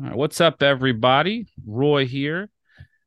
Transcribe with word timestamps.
All 0.00 0.06
right, 0.06 0.16
what's 0.16 0.40
up, 0.40 0.62
everybody? 0.62 1.46
Roy 1.66 2.06
here, 2.06 2.48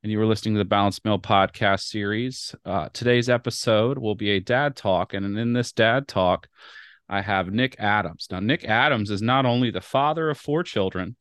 and 0.03 0.11
you 0.11 0.19
were 0.19 0.27
listening 0.27 0.53
to 0.53 0.59
the 0.59 0.65
Balanced 0.65 1.03
Male 1.03 1.17
podcast 1.17 1.85
series. 1.85 2.53
Uh, 2.63 2.89
today's 2.93 3.29
episode 3.29 3.97
will 3.97 4.13
be 4.13 4.29
a 4.29 4.39
dad 4.39 4.75
talk, 4.75 5.15
and 5.15 5.35
in 5.39 5.53
this 5.53 5.71
dad 5.71 6.07
talk, 6.07 6.47
I 7.09 7.21
have 7.21 7.51
Nick 7.51 7.77
Adams. 7.79 8.27
Now, 8.29 8.41
Nick 8.41 8.63
Adams 8.65 9.09
is 9.09 9.23
not 9.23 9.47
only 9.47 9.71
the 9.71 9.81
father 9.81 10.29
of 10.29 10.37
four 10.37 10.61
children, 10.61 11.15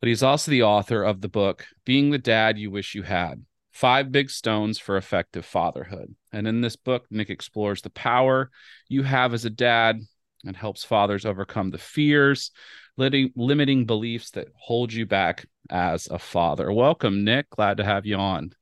but 0.00 0.08
he's 0.08 0.24
also 0.24 0.50
the 0.50 0.64
author 0.64 1.04
of 1.04 1.20
the 1.20 1.28
book 1.28 1.66
Being 1.84 2.10
the 2.10 2.18
Dad 2.18 2.58
You 2.58 2.72
Wish 2.72 2.96
You 2.96 3.04
Had 3.04 3.44
Five 3.70 4.10
Big 4.10 4.28
Stones 4.28 4.80
for 4.80 4.96
Effective 4.96 5.44
Fatherhood. 5.44 6.16
And 6.32 6.48
in 6.48 6.62
this 6.62 6.74
book, 6.74 7.06
Nick 7.10 7.30
explores 7.30 7.82
the 7.82 7.90
power 7.90 8.50
you 8.88 9.04
have 9.04 9.34
as 9.34 9.44
a 9.44 9.50
dad 9.50 10.00
and 10.44 10.56
helps 10.56 10.82
fathers 10.82 11.24
overcome 11.24 11.70
the 11.70 11.78
fears, 11.78 12.50
limiting, 12.96 13.32
limiting 13.36 13.86
beliefs 13.86 14.30
that 14.32 14.48
hold 14.54 14.92
you 14.92 15.06
back 15.06 15.46
as 15.70 16.08
a 16.10 16.18
father. 16.18 16.72
Welcome, 16.72 17.24
Nick. 17.24 17.50
Glad 17.50 17.78
to 17.78 17.84
have 17.84 18.06
you 18.06 18.16
on. 18.16 18.52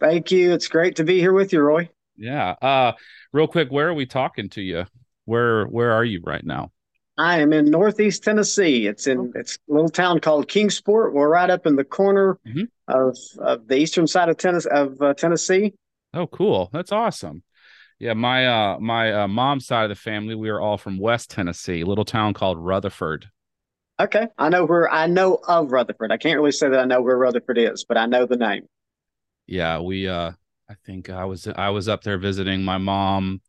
Thank 0.00 0.30
you. 0.30 0.52
It's 0.52 0.68
great 0.68 0.96
to 0.96 1.04
be 1.04 1.18
here 1.18 1.32
with 1.32 1.52
you, 1.52 1.60
Roy. 1.60 1.90
Yeah. 2.16 2.50
Uh, 2.62 2.92
real 3.32 3.48
quick, 3.48 3.70
where 3.70 3.88
are 3.88 3.94
we 3.94 4.06
talking 4.06 4.48
to 4.50 4.62
you? 4.62 4.86
Where 5.24 5.66
Where 5.66 5.92
are 5.92 6.04
you 6.04 6.22
right 6.24 6.44
now? 6.44 6.72
I 7.16 7.40
am 7.40 7.52
in 7.52 7.66
Northeast 7.66 8.22
Tennessee. 8.22 8.86
It's 8.86 9.06
in 9.08 9.18
okay. 9.18 9.40
it's 9.40 9.58
a 9.68 9.72
little 9.72 9.88
town 9.88 10.20
called 10.20 10.48
Kingsport. 10.48 11.14
We're 11.14 11.28
right 11.28 11.50
up 11.50 11.66
in 11.66 11.74
the 11.74 11.84
corner 11.84 12.38
mm-hmm. 12.46 12.62
of, 12.86 13.18
of 13.40 13.66
the 13.66 13.76
eastern 13.76 14.06
side 14.06 14.28
of 14.28 14.36
Tennessee. 14.36 14.70
Of 14.70 15.02
uh, 15.02 15.14
Tennessee. 15.14 15.74
Oh, 16.14 16.28
cool! 16.28 16.70
That's 16.72 16.92
awesome. 16.92 17.42
Yeah, 17.98 18.14
my 18.14 18.46
uh 18.46 18.78
my 18.78 19.12
uh, 19.12 19.28
mom's 19.28 19.66
side 19.66 19.84
of 19.84 19.88
the 19.88 19.96
family, 19.96 20.36
we 20.36 20.48
are 20.48 20.60
all 20.60 20.78
from 20.78 20.98
West 20.98 21.30
Tennessee, 21.30 21.80
a 21.80 21.86
little 21.86 22.04
town 22.04 22.34
called 22.34 22.58
Rutherford. 22.58 23.28
Okay, 24.00 24.28
I 24.38 24.48
know 24.48 24.64
where 24.64 24.90
I 24.90 25.06
know 25.06 25.40
of 25.46 25.72
Rutherford. 25.72 26.12
I 26.12 26.16
can't 26.18 26.38
really 26.38 26.52
say 26.52 26.68
that 26.68 26.78
I 26.78 26.84
know 26.84 27.02
where 27.02 27.16
Rutherford 27.16 27.58
is, 27.58 27.84
but 27.84 27.96
I 27.96 28.06
know 28.06 28.26
the 28.26 28.36
name. 28.36 28.68
Yeah, 29.46 29.80
we 29.80 30.06
uh 30.08 30.32
I 30.70 30.74
think 30.86 31.10
I 31.10 31.24
was 31.24 31.48
I 31.48 31.70
was 31.70 31.88
up 31.88 32.02
there 32.02 32.18
visiting 32.18 32.62
my 32.62 32.78
mom 32.78 33.40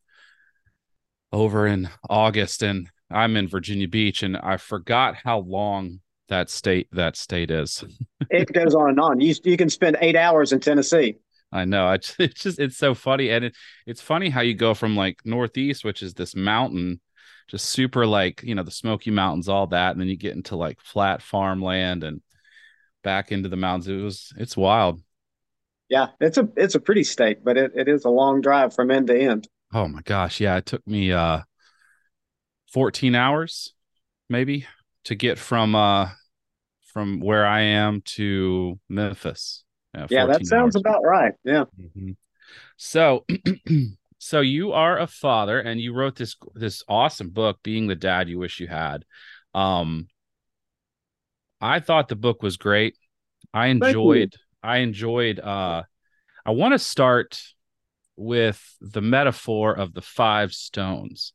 over 1.32 1.68
in 1.68 1.90
August 2.10 2.64
and 2.64 2.90
I'm 3.12 3.38
in 3.38 3.48
Virginia 3.48 3.88
Beach 3.88 4.24
and 4.24 4.38
I 4.38 4.58
forgot 4.58 5.16
how 5.24 5.40
long 5.40 6.00
that 6.30 6.50
state 6.50 6.88
that 6.94 7.16
state 7.16 7.52
is. 7.52 7.84
it 8.30 8.52
goes 8.52 8.74
on 8.74 8.90
and 8.90 9.00
on. 9.00 9.20
You 9.20 9.36
you 9.44 9.58
can 9.58 9.70
spend 9.70 9.98
8 10.02 10.16
hours 10.16 10.52
in 10.52 10.60
Tennessee. 10.60 11.18
I 11.52 11.66
know. 11.66 11.92
It's, 11.92 12.16
it's 12.20 12.42
just 12.42 12.60
it's 12.60 12.78
so 12.78 12.94
funny, 12.94 13.30
and 13.30 13.46
it, 13.46 13.56
it's 13.86 14.02
funny 14.02 14.30
how 14.30 14.42
you 14.42 14.54
go 14.54 14.74
from 14.74 14.96
like 14.96 15.20
northeast, 15.26 15.84
which 15.84 16.02
is 16.02 16.14
this 16.14 16.36
mountain, 16.36 17.02
just 17.50 17.66
super 17.66 18.06
like 18.06 18.44
you 18.44 18.56
know 18.56 18.64
the 18.64 18.72
Smoky 18.72 19.12
Mountains, 19.12 19.50
all 19.50 19.68
that, 19.68 19.92
and 19.92 20.00
then 20.00 20.08
you 20.08 20.16
get 20.16 20.36
into 20.36 20.56
like 20.56 20.80
flat 20.80 21.22
farmland 21.22 22.04
and 22.04 22.22
back 23.04 23.32
into 23.32 23.50
the 23.50 23.58
mountains. 23.58 23.88
It 23.88 24.04
was 24.04 24.34
it's 24.38 24.56
wild. 24.56 25.02
Yeah, 25.90 26.08
it's 26.20 26.38
a 26.38 26.48
it's 26.56 26.76
a 26.76 26.80
pretty 26.80 27.04
state, 27.04 27.44
but 27.44 27.58
it, 27.58 27.72
it 27.76 27.88
is 27.88 28.06
a 28.06 28.10
long 28.10 28.42
drive 28.42 28.74
from 28.76 28.92
end 28.92 29.08
to 29.08 29.20
end. 29.20 29.48
Oh 29.74 29.88
my 29.88 30.02
gosh, 30.02 30.40
yeah, 30.40 30.58
it 30.58 30.66
took 30.66 30.86
me 30.88 31.12
uh 31.12 31.42
14 32.72 33.16
hours 33.16 33.74
maybe 34.30 34.68
to 35.06 35.16
get 35.16 35.40
from 35.40 35.74
uh 35.74 36.10
from 36.94 37.20
where 37.20 37.46
I 37.46 37.62
am 37.62 38.02
to 38.02 38.80
Memphis. 38.88 39.64
Yeah, 39.96 40.08
yeah 40.10 40.26
that 40.28 40.46
sounds 40.46 40.76
hours. 40.76 40.82
about 40.82 41.02
right. 41.04 41.34
Yeah. 41.44 41.66
Mm-hmm. 41.80 42.12
So, 42.78 43.26
so 44.20 44.42
you 44.42 44.74
are 44.74 45.00
a 45.00 45.08
father, 45.08 45.60
and 45.60 45.82
you 45.82 45.94
wrote 45.94 46.16
this 46.16 46.36
this 46.54 46.84
awesome 46.88 47.30
book, 47.30 47.60
"Being 47.64 47.88
the 47.88 47.96
Dad 47.96 48.30
You 48.30 48.40
Wish 48.40 48.60
You 48.60 48.68
Had." 48.68 49.06
Um, 49.56 50.08
I 51.60 51.80
thought 51.80 52.08
the 52.08 52.16
book 52.16 52.44
was 52.44 52.58
great. 52.58 52.96
I 53.54 53.68
enjoyed. 53.68 54.36
I 54.62 54.78
enjoyed. 54.78 55.40
Uh, 55.40 55.84
I 56.46 56.52
want 56.52 56.74
to 56.74 56.80
start 56.80 57.42
with 58.16 58.62
the 58.80 59.02
metaphor 59.02 59.74
of 59.74 59.94
the 59.94 60.02
five 60.02 60.54
stones. 60.54 61.34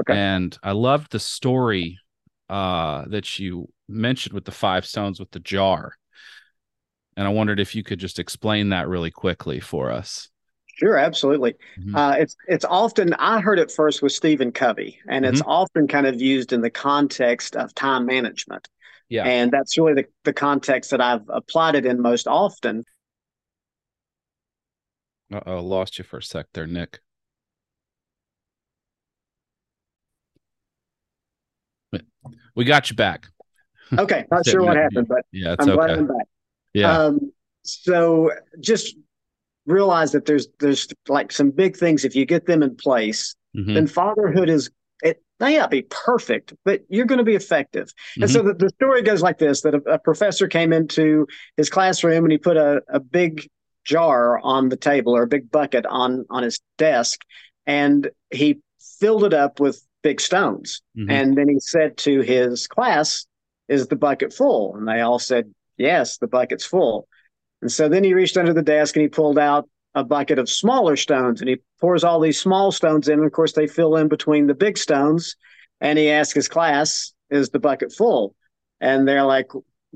Okay. 0.00 0.16
And 0.16 0.56
I 0.62 0.72
loved 0.72 1.10
the 1.10 1.18
story 1.18 1.98
uh, 2.48 3.04
that 3.08 3.38
you 3.38 3.68
mentioned 3.88 4.34
with 4.34 4.44
the 4.44 4.52
five 4.52 4.84
stones 4.84 5.18
with 5.18 5.30
the 5.30 5.40
jar 5.40 5.94
and 7.18 7.26
I 7.26 7.30
wondered 7.32 7.58
if 7.58 7.74
you 7.74 7.82
could 7.82 7.98
just 7.98 8.20
explain 8.20 8.68
that 8.68 8.86
really 8.86 9.10
quickly 9.10 9.58
for 9.58 9.90
us. 9.90 10.30
Sure, 10.78 10.96
absolutely. 10.96 11.54
Mm-hmm. 11.78 11.96
Uh, 11.96 12.12
it's 12.12 12.36
it's 12.46 12.64
often 12.64 13.12
I 13.14 13.40
heard 13.40 13.58
it 13.58 13.70
first 13.70 14.00
with 14.00 14.12
Stephen 14.12 14.52
Covey, 14.52 15.00
and 15.08 15.26
it's 15.26 15.40
mm-hmm. 15.40 15.50
often 15.50 15.88
kind 15.88 16.06
of 16.06 16.20
used 16.20 16.52
in 16.52 16.60
the 16.60 16.70
context 16.70 17.56
of 17.56 17.74
time 17.74 18.06
management. 18.06 18.68
Yeah, 19.08 19.24
and 19.24 19.50
that's 19.50 19.76
really 19.76 19.94
the 19.94 20.04
the 20.24 20.32
context 20.32 20.92
that 20.92 21.00
I've 21.00 21.28
applied 21.28 21.74
it 21.74 21.84
in 21.84 22.00
most 22.00 22.28
often. 22.28 22.84
Uh 25.32 25.40
oh, 25.46 25.60
lost 25.60 25.98
you 25.98 26.04
for 26.04 26.18
a 26.18 26.22
sec 26.22 26.46
there, 26.54 26.66
Nick. 26.66 27.00
We 32.54 32.64
got 32.64 32.90
you 32.90 32.96
back. 32.96 33.26
Okay, 33.96 34.26
not 34.30 34.46
sure 34.46 34.62
what 34.62 34.76
happened, 34.76 35.08
but 35.08 35.24
yeah, 35.32 35.56
I'm 35.58 35.68
okay. 35.70 35.76
glad 35.76 35.90
I'm 35.90 36.06
back. 36.06 36.26
Yeah. 36.72 36.98
Um, 36.98 37.32
so 37.62 38.30
just 38.60 38.96
realize 39.68 40.12
that 40.12 40.26
there's 40.26 40.48
there's 40.58 40.88
like 41.08 41.30
some 41.30 41.50
big 41.50 41.76
things 41.76 42.04
if 42.04 42.16
you 42.16 42.24
get 42.24 42.46
them 42.46 42.62
in 42.62 42.74
place, 42.74 43.36
mm-hmm. 43.56 43.74
then 43.74 43.86
fatherhood 43.86 44.48
is 44.48 44.70
it 45.02 45.22
may 45.38 45.56
not 45.56 45.70
be 45.70 45.82
perfect, 45.82 46.54
but 46.64 46.82
you're 46.88 47.06
going 47.06 47.18
to 47.18 47.24
be 47.24 47.36
effective. 47.36 47.86
Mm-hmm. 47.86 48.22
And 48.22 48.30
so 48.30 48.40
mm-hmm. 48.40 48.48
the, 48.48 48.54
the 48.54 48.70
story 48.70 49.02
goes 49.02 49.22
like 49.22 49.38
this: 49.38 49.60
that 49.62 49.74
a, 49.74 49.94
a, 49.94 49.98
professor 49.98 50.48
came 50.48 50.72
into 50.72 51.26
his 51.56 51.70
classroom 51.70 52.24
and 52.24 52.32
he 52.32 52.38
put 52.38 52.56
a, 52.56 52.82
a 52.88 52.98
big 52.98 53.48
jar 53.84 54.40
on 54.42 54.68
the 54.68 54.76
table 54.76 55.16
or 55.16 55.22
a 55.22 55.28
big 55.28 55.50
bucket 55.50 55.86
on 55.86 56.24
on 56.30 56.42
his 56.42 56.60
desk, 56.78 57.20
and 57.66 58.10
he 58.30 58.60
filled 58.98 59.24
it 59.24 59.34
up 59.34 59.60
with 59.60 59.84
big 60.02 60.20
stones. 60.20 60.82
Mm-hmm. 60.98 61.10
And 61.10 61.36
then 61.36 61.48
he 61.48 61.60
said 61.60 61.96
to 61.98 62.20
his 62.22 62.66
class, 62.66 63.26
"Is 63.68 63.86
the 63.88 63.96
bucket 63.96 64.32
full?" 64.32 64.74
And 64.76 64.88
they 64.88 65.00
all 65.00 65.18
said, 65.18 65.52
Yes, 65.78 66.18
the 66.18 66.26
bucket's 66.26 66.64
full. 66.64 67.08
And 67.62 67.70
so 67.70 67.88
then 67.88 68.04
he 68.04 68.14
reached 68.14 68.36
under 68.36 68.52
the 68.52 68.62
desk 68.62 68.96
and 68.96 69.02
he 69.02 69.08
pulled 69.08 69.38
out 69.38 69.68
a 69.94 70.04
bucket 70.04 70.38
of 70.38 70.48
smaller 70.48 70.96
stones 70.96 71.40
and 71.40 71.48
he 71.48 71.56
pours 71.80 72.04
all 72.04 72.20
these 72.20 72.40
small 72.40 72.70
stones 72.70 73.08
in. 73.08 73.18
And 73.18 73.26
of 73.26 73.32
course, 73.32 73.52
they 73.52 73.66
fill 73.66 73.96
in 73.96 74.08
between 74.08 74.46
the 74.46 74.54
big 74.54 74.78
stones. 74.78 75.36
And 75.80 75.98
he 75.98 76.10
asks 76.10 76.34
his 76.34 76.48
class, 76.48 77.12
Is 77.30 77.50
the 77.50 77.58
bucket 77.58 77.92
full? 77.92 78.34
And 78.80 79.06
they're 79.06 79.24
like, 79.24 79.48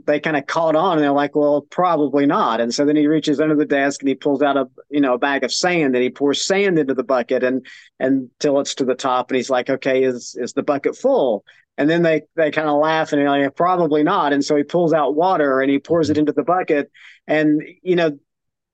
they 0.07 0.21
kind 0.21 0.37
of 0.37 0.47
caught 0.47 0.75
on 0.75 0.95
and 0.95 1.03
they're 1.03 1.13
like, 1.13 1.37
well, 1.37 1.61
probably 1.71 2.25
not. 2.25 2.61
And 2.61 2.75
so 2.75 2.85
then 2.85 2.97
he 2.97 3.07
reaches 3.07 3.41
under 3.41 3.55
the 3.55 3.67
desk 3.67 4.01
and 4.01 4.09
he 4.09 4.15
pulls 4.15 4.43
out 4.43 4.57
a, 4.57 4.67
you 4.89 5.01
know, 5.01 5.15
a 5.15 5.19
bag 5.19 5.45
of 5.45 5.53
sand 5.53 5.95
and 5.95 6.03
he 6.03 6.09
pours 6.09 6.47
sand 6.47 6.79
into 6.79 6.95
the 6.95 7.05
bucket 7.05 7.45
and, 7.45 7.67
until 8.01 8.61
it's 8.61 8.75
to 8.77 8.85
the 8.85 8.95
top. 8.95 9.31
And 9.31 9.37
he's 9.37 9.51
like, 9.51 9.69
okay, 9.69 10.03
is, 10.05 10.35
is 10.41 10.55
the 10.55 10.63
bucket 10.63 10.97
full? 10.97 11.45
And 11.79 11.89
then 11.89 12.03
they, 12.03 12.23
they 12.37 12.51
kind 12.51 12.69
of 12.69 12.79
laugh 12.79 13.13
and 13.13 13.21
they're 13.21 13.31
like, 13.31 13.57
probably 13.57 14.03
not. 14.03 14.33
And 14.33 14.45
so 14.45 14.57
he 14.57 14.63
pulls 14.63 14.93
out 14.93 15.15
water 15.15 15.61
and 15.61 15.71
he 15.71 15.79
pours 15.79 16.11
it 16.11 16.15
mm-hmm. 16.15 16.21
into 16.21 16.33
the 16.33 16.43
bucket. 16.43 16.91
And, 17.27 17.63
you 17.83 17.97
know, 17.97 18.19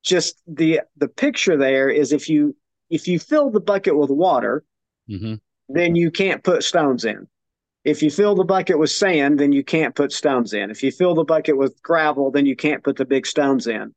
just 0.03 0.41
the, 0.47 0.81
the 0.97 1.09
picture 1.09 1.57
there 1.57 1.89
is 1.89 2.13
if 2.13 2.29
you, 2.29 2.57
if 2.91 3.07
you 3.07 3.19
fill 3.19 3.51
the 3.51 3.61
bucket 3.61 3.97
with 3.97 4.11
water, 4.11 4.65
mm-hmm. 5.09 5.35
then 5.69 5.95
you 5.95 6.11
can't 6.11 6.43
put 6.43 6.65
stones 6.65 7.05
in 7.05 7.29
if 7.89 8.03
you 8.03 8.11
fill 8.11 8.35
the 8.35 8.45
bucket 8.45 8.79
with 8.79 8.91
sand, 8.91 9.39
then 9.39 9.53
you 9.53 9.65
can't 9.65 9.95
put 9.95 10.13
stones 10.13 10.53
in. 10.53 10.71
If 10.71 10.83
you 10.83 10.93
fill 10.93 11.15
the 11.15 11.25
bucket 11.25 11.57
with 11.57 11.83
gravel, 11.83 12.31
then 12.31 12.47
you 12.47 12.57
can't 12.57 12.85
put 12.85 12.97
the 12.97 13.05
big 13.05 13.27
stones 13.27 13.67
in. 13.67 13.95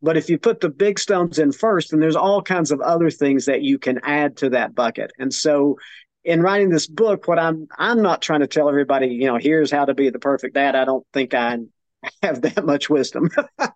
But 0.00 0.16
if 0.16 0.28
you 0.28 0.38
put 0.38 0.60
the 0.60 0.68
big 0.68 0.98
stones 0.98 1.38
in 1.38 1.52
first, 1.52 1.90
then 1.90 2.00
there's 2.00 2.16
all 2.16 2.42
kinds 2.42 2.70
of 2.70 2.80
other 2.80 3.10
things 3.10 3.46
that 3.46 3.62
you 3.62 3.78
can 3.78 4.00
add 4.04 4.36
to 4.38 4.50
that 4.50 4.74
bucket. 4.74 5.12
And 5.18 5.32
so 5.32 5.78
in 6.24 6.42
writing 6.42 6.68
this 6.68 6.86
book, 6.86 7.26
what 7.26 7.38
I'm 7.38 7.68
I'm 7.76 8.02
not 8.02 8.22
trying 8.22 8.40
to 8.40 8.46
tell 8.46 8.68
everybody, 8.68 9.08
you 9.08 9.26
know, 9.26 9.38
here's 9.38 9.70
how 9.70 9.84
to 9.84 9.94
be 9.94 10.10
the 10.10 10.18
perfect 10.18 10.54
dad. 10.54 10.76
I 10.76 10.84
don't 10.84 11.06
think 11.12 11.34
I 11.34 11.58
have 12.22 12.42
that 12.42 12.64
much 12.64 12.88
wisdom. 12.88 13.30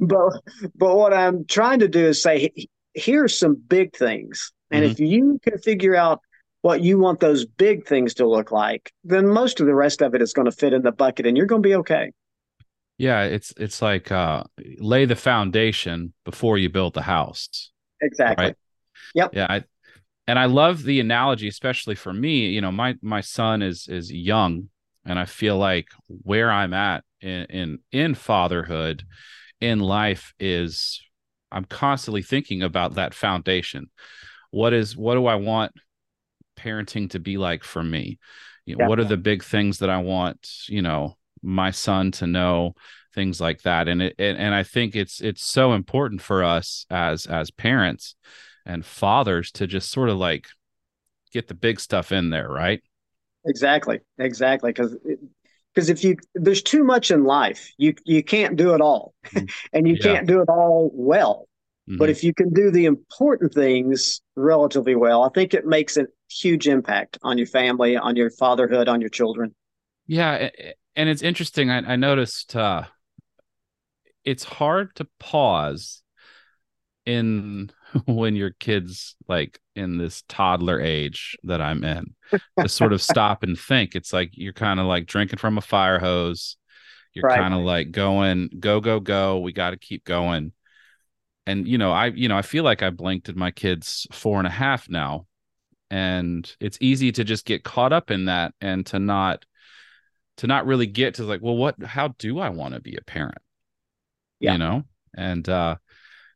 But 0.00 0.32
but 0.74 0.96
what 0.96 1.14
I'm 1.14 1.44
trying 1.44 1.78
to 1.80 1.88
do 1.88 2.06
is 2.06 2.20
say 2.20 2.50
here's 2.94 3.38
some 3.38 3.54
big 3.54 3.96
things. 3.96 4.52
And 4.70 4.84
mm-hmm. 4.84 4.92
if 4.92 5.00
you 5.00 5.38
can 5.42 5.58
figure 5.58 5.94
out 5.94 6.20
what 6.62 6.82
you 6.82 6.98
want 6.98 7.20
those 7.20 7.46
big 7.46 7.86
things 7.86 8.14
to 8.14 8.28
look 8.28 8.50
like, 8.50 8.92
then 9.04 9.28
most 9.28 9.60
of 9.60 9.66
the 9.66 9.74
rest 9.74 10.02
of 10.02 10.14
it 10.14 10.22
is 10.22 10.32
going 10.32 10.46
to 10.46 10.52
fit 10.52 10.72
in 10.72 10.82
the 10.82 10.92
bucket 10.92 11.26
and 11.26 11.36
you're 11.36 11.46
going 11.46 11.62
to 11.62 11.68
be 11.68 11.76
okay. 11.76 12.10
Yeah, 12.98 13.22
it's 13.22 13.54
it's 13.56 13.80
like 13.80 14.10
uh 14.10 14.44
lay 14.78 15.04
the 15.04 15.16
foundation 15.16 16.12
before 16.24 16.58
you 16.58 16.68
build 16.68 16.94
the 16.94 17.02
house. 17.02 17.70
Exactly. 18.00 18.46
Right? 18.46 18.56
Yep. 19.14 19.34
Yeah, 19.34 19.46
I, 19.48 19.64
and 20.30 20.38
I 20.38 20.44
love 20.44 20.84
the 20.84 21.00
analogy 21.00 21.48
especially 21.48 21.96
for 21.96 22.12
me, 22.12 22.50
you 22.50 22.60
know, 22.60 22.70
my 22.70 22.94
my 23.02 23.20
son 23.20 23.62
is 23.62 23.88
is 23.88 24.12
young 24.12 24.68
and 25.04 25.18
I 25.18 25.24
feel 25.24 25.58
like 25.58 25.88
where 26.06 26.52
I'm 26.52 26.72
at 26.72 27.02
in 27.20 27.46
in 27.46 27.78
in 27.90 28.14
fatherhood 28.14 29.02
in 29.60 29.80
life 29.80 30.32
is 30.38 31.02
I'm 31.50 31.64
constantly 31.64 32.22
thinking 32.22 32.62
about 32.62 32.94
that 32.94 33.12
foundation. 33.12 33.90
What 34.52 34.72
is 34.72 34.96
what 34.96 35.14
do 35.14 35.26
I 35.26 35.34
want 35.34 35.72
parenting 36.56 37.10
to 37.10 37.18
be 37.18 37.36
like 37.36 37.64
for 37.64 37.82
me? 37.82 38.20
You 38.66 38.76
know, 38.76 38.84
yeah. 38.84 38.88
What 38.88 39.00
are 39.00 39.04
the 39.04 39.16
big 39.16 39.42
things 39.42 39.80
that 39.80 39.90
I 39.90 39.98
want, 39.98 40.48
you 40.68 40.80
know, 40.80 41.16
my 41.42 41.72
son 41.72 42.12
to 42.12 42.28
know 42.28 42.76
things 43.14 43.40
like 43.40 43.62
that 43.62 43.88
and 43.88 44.02
it 44.02 44.14
and, 44.20 44.38
and 44.38 44.54
i 44.54 44.62
think 44.62 44.94
it's 44.94 45.20
it's 45.20 45.42
so 45.44 45.72
important 45.72 46.22
for 46.22 46.44
us 46.44 46.86
as 46.90 47.26
as 47.26 47.50
parents 47.50 48.14
and 48.66 48.84
fathers 48.84 49.50
to 49.52 49.66
just 49.66 49.90
sort 49.90 50.08
of 50.08 50.16
like 50.16 50.46
get 51.32 51.48
the 51.48 51.54
big 51.54 51.80
stuff 51.80 52.12
in 52.12 52.30
there 52.30 52.48
right 52.48 52.82
exactly 53.46 54.00
exactly 54.18 54.70
because 54.70 54.96
because 55.74 55.88
if 55.88 56.04
you 56.04 56.16
there's 56.34 56.62
too 56.62 56.84
much 56.84 57.10
in 57.10 57.24
life 57.24 57.72
you 57.78 57.94
you 58.04 58.22
can't 58.22 58.56
do 58.56 58.74
it 58.74 58.80
all 58.80 59.14
mm-hmm. 59.26 59.46
and 59.72 59.88
you 59.88 59.96
yeah. 60.00 60.14
can't 60.14 60.26
do 60.26 60.40
it 60.40 60.48
all 60.48 60.90
well 60.92 61.48
mm-hmm. 61.88 61.98
but 61.98 62.10
if 62.10 62.22
you 62.22 62.34
can 62.34 62.52
do 62.52 62.70
the 62.70 62.86
important 62.86 63.52
things 63.54 64.20
relatively 64.36 64.94
well 64.94 65.22
i 65.22 65.28
think 65.34 65.54
it 65.54 65.66
makes 65.66 65.96
a 65.96 66.06
huge 66.28 66.68
impact 66.68 67.18
on 67.22 67.38
your 67.38 67.46
family 67.46 67.96
on 67.96 68.16
your 68.16 68.30
fatherhood 68.30 68.88
on 68.88 69.00
your 69.00 69.10
children 69.10 69.54
yeah 70.06 70.48
and 70.96 71.08
it's 71.08 71.22
interesting 71.22 71.70
i, 71.70 71.78
I 71.78 71.96
noticed 71.96 72.54
uh 72.56 72.84
it's 74.24 74.44
hard 74.44 74.94
to 74.96 75.06
pause 75.18 76.02
in 77.06 77.70
when 78.06 78.36
your 78.36 78.50
kids 78.50 79.16
like 79.28 79.60
in 79.74 79.98
this 79.98 80.22
toddler 80.28 80.80
age 80.80 81.36
that 81.44 81.60
I'm 81.60 81.84
in 81.84 82.14
to 82.58 82.68
sort 82.68 82.92
of 82.92 83.02
stop 83.02 83.42
and 83.42 83.58
think. 83.58 83.94
It's 83.94 84.12
like 84.12 84.30
you're 84.32 84.52
kind 84.52 84.80
of 84.80 84.86
like 84.86 85.06
drinking 85.06 85.38
from 85.38 85.58
a 85.58 85.62
fire 85.62 85.98
hose. 85.98 86.56
You're 87.12 87.24
right. 87.24 87.38
kind 87.38 87.54
of 87.54 87.60
like 87.60 87.90
going, 87.90 88.50
go, 88.60 88.80
go, 88.80 89.00
go. 89.00 89.40
We 89.40 89.52
got 89.52 89.70
to 89.70 89.76
keep 89.76 90.04
going. 90.04 90.52
And 91.46 91.66
you 91.66 91.78
know, 91.78 91.90
I 91.90 92.06
you 92.06 92.28
know, 92.28 92.36
I 92.36 92.42
feel 92.42 92.62
like 92.62 92.82
I 92.82 92.90
blinked 92.90 93.28
at 93.28 93.36
my 93.36 93.50
kids 93.50 94.06
four 94.12 94.38
and 94.38 94.46
a 94.46 94.50
half 94.50 94.88
now. 94.88 95.26
And 95.90 96.48
it's 96.60 96.78
easy 96.80 97.10
to 97.12 97.24
just 97.24 97.44
get 97.44 97.64
caught 97.64 97.92
up 97.92 98.12
in 98.12 98.26
that 98.26 98.54
and 98.60 98.86
to 98.86 99.00
not 99.00 99.44
to 100.36 100.46
not 100.46 100.66
really 100.66 100.86
get 100.86 101.14
to 101.14 101.24
like, 101.24 101.40
well, 101.42 101.56
what 101.56 101.82
how 101.82 102.08
do 102.18 102.38
I 102.38 102.50
want 102.50 102.74
to 102.74 102.80
be 102.80 102.96
a 102.96 103.02
parent? 103.02 103.38
Yeah. 104.38 104.52
You 104.52 104.58
know? 104.58 104.84
And 105.16 105.48
uh 105.48 105.76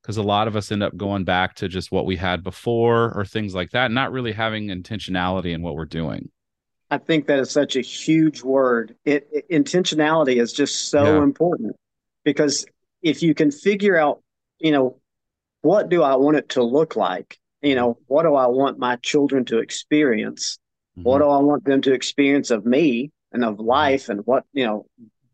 because 0.05 0.19
a 0.19 0.23
lot 0.23 0.49
of 0.49 0.55
us 0.55 0.71
end 0.71 0.83
up 0.83 0.95
going 0.95 1.25
back 1.25 1.55
to 1.55 1.67
just 1.67 1.91
what 1.91 2.05
we 2.05 2.15
had 2.15 2.45
before 2.45 3.11
or 3.17 3.25
things 3.25 3.55
like 3.55 3.71
that, 3.71 3.91
not 3.91 4.13
really 4.13 4.33
having 4.33 4.67
intentionality 4.69 5.55
in 5.55 5.63
what 5.63 5.77
we're 5.77 5.87
doing. 5.87 6.29
I 6.91 6.99
think 6.99 7.27
that 7.27 7.39
is 7.39 7.51
such 7.51 7.75
a 7.75 7.81
huge 7.81 8.43
word. 8.43 8.95
It, 9.07 9.27
it 9.33 9.49
intentionality 9.49 10.37
is 10.37 10.53
just 10.53 10.91
so 10.91 11.05
yeah. 11.05 11.23
important 11.23 11.75
because 12.23 12.67
if 13.01 13.23
you 13.23 13.33
can 13.33 13.51
figure 13.51 13.97
out, 13.97 14.23
you 14.59 14.73
know, 14.73 15.01
what 15.63 15.89
do 15.89 16.03
I 16.03 16.17
want 16.17 16.37
it 16.37 16.51
to 16.51 16.63
look 16.63 16.97
like? 16.97 17.39
You 17.63 17.75
know, 17.75 17.97
what 18.07 18.25
do 18.25 18.35
I 18.35 18.47
want 18.49 18.79
my 18.79 18.97
children 18.97 19.47
to 19.47 19.59
experience? 19.61 20.59
Mm-hmm. 20.99 21.09
What 21.09 21.21
do 21.21 21.31
I 21.31 21.39
want 21.39 21.65
them 21.65 21.81
to 21.81 21.95
experience 21.95 22.51
of 22.51 22.67
me 22.67 23.11
and 23.33 23.43
of 23.43 23.55
mm-hmm. 23.55 23.67
life 23.67 24.11
and 24.11 24.21
what, 24.27 24.45
you 24.53 24.67
know, 24.67 24.85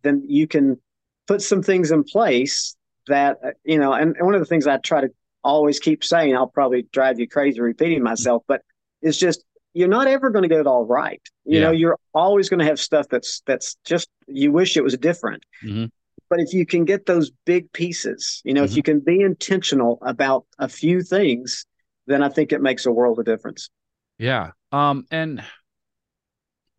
then 0.02 0.26
you 0.28 0.46
can 0.46 0.80
put 1.26 1.42
some 1.42 1.60
things 1.60 1.90
in 1.90 2.04
place 2.04 2.76
that 3.10 3.38
uh, 3.44 3.50
you 3.64 3.78
know 3.78 3.92
and, 3.92 4.16
and 4.16 4.24
one 4.24 4.34
of 4.34 4.40
the 4.40 4.46
things 4.46 4.66
i 4.66 4.76
try 4.78 5.00
to 5.00 5.10
always 5.44 5.78
keep 5.78 6.02
saying 6.02 6.34
i'll 6.36 6.46
probably 6.46 6.86
drive 6.92 7.20
you 7.20 7.28
crazy 7.28 7.60
repeating 7.60 8.02
myself 8.02 8.42
but 8.48 8.62
it's 9.02 9.18
just 9.18 9.44
you're 9.72 9.88
not 9.88 10.06
ever 10.06 10.30
going 10.30 10.42
to 10.42 10.48
get 10.48 10.60
it 10.60 10.66
all 10.66 10.84
right 10.84 11.22
you 11.44 11.58
yeah. 11.58 11.66
know 11.66 11.70
you're 11.70 11.98
always 12.14 12.48
going 12.48 12.58
to 12.58 12.64
have 12.64 12.80
stuff 12.80 13.06
that's 13.10 13.42
that's 13.46 13.76
just 13.84 14.08
you 14.26 14.52
wish 14.52 14.76
it 14.76 14.82
was 14.82 14.96
different 14.96 15.44
mm-hmm. 15.64 15.86
but 16.28 16.40
if 16.40 16.52
you 16.52 16.66
can 16.66 16.84
get 16.84 17.06
those 17.06 17.30
big 17.44 17.72
pieces 17.72 18.42
you 18.44 18.54
know 18.54 18.62
mm-hmm. 18.62 18.72
if 18.72 18.76
you 18.76 18.82
can 18.82 19.00
be 19.00 19.20
intentional 19.20 19.98
about 20.02 20.44
a 20.58 20.68
few 20.68 21.02
things 21.02 21.66
then 22.06 22.22
i 22.22 22.28
think 22.28 22.52
it 22.52 22.60
makes 22.60 22.86
a 22.86 22.92
world 22.92 23.18
of 23.18 23.24
difference 23.24 23.70
yeah 24.18 24.50
um 24.72 25.04
and 25.10 25.42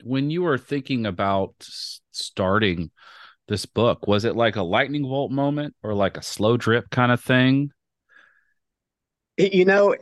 when 0.04 0.30
you 0.30 0.42
were 0.42 0.58
thinking 0.58 1.06
about 1.06 1.54
starting 2.12 2.92
this 3.52 3.68
book? 3.68 4.08
Was 4.08 4.26
it 4.26 4.36
like 4.36 4.56
a 4.56 4.64
lightning 4.64 5.04
bolt 5.04 5.30
moment 5.30 5.76
or 5.84 5.94
like 5.94 6.18
a 6.18 6.24
slow 6.24 6.58
drip 6.58 6.90
kind 6.90 7.12
of 7.12 7.22
thing? 7.22 7.72
You 9.38 9.66
know, 9.66 9.96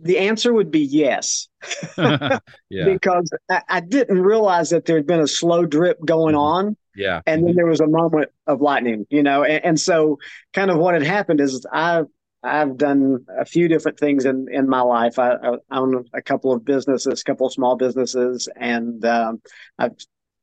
the 0.00 0.18
answer 0.18 0.52
would 0.52 0.70
be 0.70 0.80
yes. 0.80 1.48
yeah. 1.98 2.38
Because 2.70 3.30
I, 3.50 3.62
I, 3.68 3.80
didn't 3.80 4.22
realize 4.22 4.70
that 4.70 4.84
there 4.84 4.96
had 4.96 5.06
been 5.06 5.20
a 5.20 5.26
slow 5.26 5.66
drip 5.66 5.98
going 6.04 6.34
mm-hmm. 6.34 6.68
on. 6.68 6.76
Yeah. 6.94 7.20
And 7.26 7.40
mm-hmm. 7.40 7.46
then 7.46 7.56
there 7.56 7.66
was 7.66 7.80
a 7.80 7.86
moment 7.86 8.30
of 8.46 8.60
lightning, 8.60 9.06
you 9.10 9.22
know, 9.22 9.42
and, 9.42 9.64
and, 9.64 9.80
so 9.80 10.18
kind 10.52 10.70
of 10.70 10.78
what 10.78 10.94
had 10.94 11.02
happened 11.02 11.40
is 11.40 11.66
I 11.70 12.02
I've 12.42 12.76
done 12.76 13.26
a 13.28 13.44
few 13.44 13.68
different 13.68 13.98
things 13.98 14.24
in, 14.24 14.46
in 14.50 14.68
my 14.68 14.80
life. 14.80 15.18
I, 15.18 15.32
I 15.34 15.56
own 15.70 16.04
a 16.14 16.22
couple 16.22 16.52
of 16.52 16.64
businesses, 16.64 17.20
a 17.20 17.24
couple 17.24 17.46
of 17.46 17.52
small 17.52 17.76
businesses, 17.76 18.48
and 18.56 19.04
um, 19.04 19.42
I've 19.78 19.96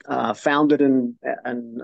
uh, 0.08 0.34
founded 0.34 0.82
and 0.82 1.16
and 1.46 1.82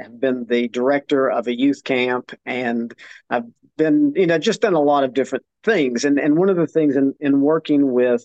have 0.00 0.20
been 0.20 0.46
the 0.46 0.68
director 0.68 1.30
of 1.30 1.46
a 1.46 1.58
youth 1.58 1.84
camp, 1.84 2.32
and 2.46 2.94
I've 3.28 3.44
been 3.76 4.12
you 4.16 4.26
know 4.26 4.38
just 4.38 4.62
done 4.62 4.74
a 4.74 4.80
lot 4.80 5.04
of 5.04 5.14
different 5.14 5.44
things. 5.64 6.04
And 6.04 6.18
and 6.18 6.36
one 6.36 6.48
of 6.48 6.56
the 6.56 6.66
things 6.66 6.96
in 6.96 7.14
in 7.20 7.40
working 7.40 7.92
with 7.92 8.24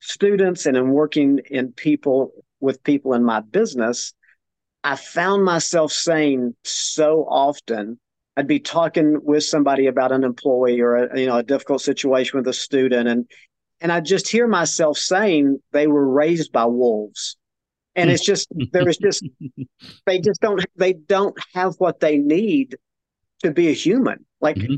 students 0.00 0.66
and 0.66 0.76
in 0.76 0.90
working 0.90 1.40
in 1.50 1.72
people 1.72 2.32
with 2.60 2.82
people 2.84 3.14
in 3.14 3.24
my 3.24 3.40
business, 3.40 4.14
I 4.84 4.96
found 4.96 5.44
myself 5.44 5.92
saying 5.92 6.54
so 6.64 7.26
often. 7.28 7.98
I'd 8.36 8.46
be 8.46 8.60
talking 8.60 9.18
with 9.22 9.44
somebody 9.44 9.86
about 9.86 10.12
an 10.12 10.24
employee 10.24 10.80
or 10.80 10.94
a, 10.96 11.20
you 11.20 11.26
know 11.26 11.38
a 11.38 11.42
difficult 11.42 11.82
situation 11.82 12.38
with 12.38 12.48
a 12.48 12.54
student, 12.54 13.08
and 13.08 13.26
and 13.82 13.92
I 13.92 14.00
just 14.00 14.28
hear 14.28 14.46
myself 14.46 14.96
saying 14.96 15.58
they 15.72 15.86
were 15.86 16.08
raised 16.08 16.52
by 16.52 16.64
wolves 16.64 17.36
and 17.96 18.10
it's 18.10 18.24
just 18.24 18.48
there 18.72 18.88
is 18.88 18.96
just 18.96 19.26
they 20.06 20.20
just 20.20 20.40
don't 20.40 20.64
they 20.76 20.92
don't 20.92 21.36
have 21.54 21.74
what 21.78 22.00
they 22.00 22.18
need 22.18 22.76
to 23.42 23.50
be 23.50 23.68
a 23.68 23.72
human 23.72 24.24
like 24.40 24.56
mm-hmm. 24.56 24.74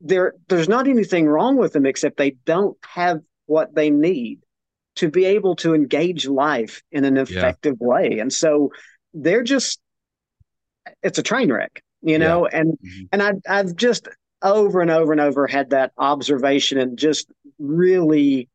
there 0.00 0.34
there's 0.48 0.68
not 0.68 0.88
anything 0.88 1.26
wrong 1.26 1.56
with 1.56 1.72
them 1.72 1.86
except 1.86 2.16
they 2.16 2.32
don't 2.44 2.76
have 2.84 3.20
what 3.46 3.74
they 3.74 3.90
need 3.90 4.40
to 4.96 5.08
be 5.08 5.24
able 5.24 5.56
to 5.56 5.74
engage 5.74 6.26
life 6.26 6.82
in 6.92 7.04
an 7.04 7.16
effective 7.16 7.76
yeah. 7.80 7.86
way 7.86 8.18
and 8.18 8.32
so 8.32 8.70
they're 9.14 9.42
just 9.42 9.80
it's 11.02 11.18
a 11.18 11.22
train 11.22 11.50
wreck 11.50 11.82
you 12.02 12.18
know 12.18 12.48
yeah. 12.50 12.60
and 12.60 12.72
mm-hmm. 12.72 13.02
and 13.12 13.22
I, 13.22 13.32
i've 13.48 13.76
just 13.76 14.08
over 14.42 14.80
and 14.80 14.90
over 14.90 15.12
and 15.12 15.20
over 15.20 15.46
had 15.46 15.70
that 15.70 15.92
observation 15.96 16.78
and 16.78 16.98
just 16.98 17.30
really 17.58 18.48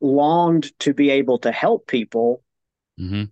longed 0.00 0.78
to 0.80 0.92
be 0.92 1.10
able 1.10 1.38
to 1.38 1.50
help 1.50 1.86
people 1.86 2.43
mm-hmm. 2.98 3.24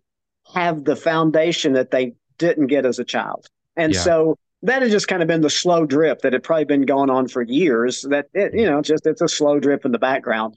have 0.54 0.84
the 0.84 0.96
foundation 0.96 1.74
that 1.74 1.90
they 1.90 2.14
didn't 2.38 2.66
get 2.66 2.86
as 2.86 2.98
a 2.98 3.04
child. 3.04 3.46
And 3.76 3.94
yeah. 3.94 4.00
so 4.00 4.38
that 4.62 4.82
has 4.82 4.90
just 4.90 5.08
kind 5.08 5.22
of 5.22 5.28
been 5.28 5.40
the 5.40 5.50
slow 5.50 5.86
drip 5.86 6.20
that 6.20 6.32
had 6.32 6.42
probably 6.42 6.64
been 6.64 6.86
going 6.86 7.10
on 7.10 7.28
for 7.28 7.42
years. 7.42 8.02
That 8.02 8.26
it, 8.32 8.54
you 8.54 8.66
know, 8.66 8.80
just 8.82 9.06
it's 9.06 9.20
a 9.20 9.28
slow 9.28 9.58
drip 9.58 9.84
in 9.84 9.92
the 9.92 9.98
background. 9.98 10.56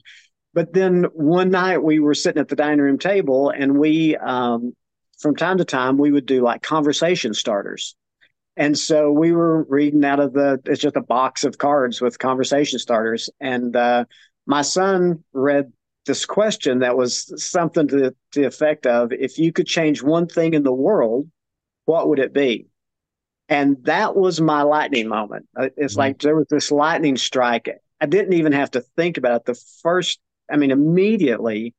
But 0.54 0.72
then 0.72 1.04
one 1.12 1.50
night 1.50 1.82
we 1.82 1.98
were 1.98 2.14
sitting 2.14 2.40
at 2.40 2.48
the 2.48 2.56
dining 2.56 2.80
room 2.80 2.98
table, 2.98 3.50
and 3.50 3.78
we, 3.78 4.16
um, 4.16 4.74
from 5.18 5.36
time 5.36 5.58
to 5.58 5.64
time, 5.64 5.98
we 5.98 6.10
would 6.10 6.24
do 6.24 6.42
like 6.42 6.62
conversation 6.62 7.34
starters. 7.34 7.94
And 8.56 8.78
so 8.78 9.12
we 9.12 9.32
were 9.32 9.64
reading 9.64 10.02
out 10.04 10.18
of 10.18 10.32
the, 10.32 10.58
it's 10.64 10.80
just 10.80 10.96
a 10.96 11.02
box 11.02 11.44
of 11.44 11.58
cards 11.58 12.00
with 12.00 12.18
conversation 12.18 12.78
starters. 12.78 13.28
And 13.38 13.76
uh, 13.76 14.06
my 14.46 14.62
son 14.62 15.22
read 15.34 15.72
this 16.06 16.24
question 16.24 16.78
that 16.78 16.96
was 16.96 17.44
something 17.44 17.88
to, 17.88 18.10
to 18.10 18.14
the 18.32 18.46
effect 18.46 18.86
of 18.86 19.12
if 19.12 19.38
you 19.38 19.52
could 19.52 19.66
change 19.66 20.02
one 20.02 20.26
thing 20.26 20.54
in 20.54 20.62
the 20.62 20.72
world, 20.72 21.28
what 21.84 22.08
would 22.08 22.18
it 22.18 22.32
be? 22.32 22.66
And 23.48 23.76
that 23.84 24.16
was 24.16 24.40
my 24.40 24.62
lightning 24.62 25.08
moment. 25.08 25.46
Uh, 25.56 25.68
it's 25.76 25.92
mm-hmm. 25.92 26.00
like 26.00 26.18
there 26.20 26.36
was 26.36 26.46
this 26.48 26.70
lightning 26.70 27.16
strike. 27.16 27.68
I 28.00 28.06
didn't 28.06 28.34
even 28.34 28.52
have 28.52 28.70
to 28.72 28.80
think 28.80 29.18
about 29.18 29.42
it. 29.42 29.44
The 29.46 29.60
first, 29.82 30.20
I 30.50 30.56
mean, 30.56 30.70
immediately, 30.70 31.74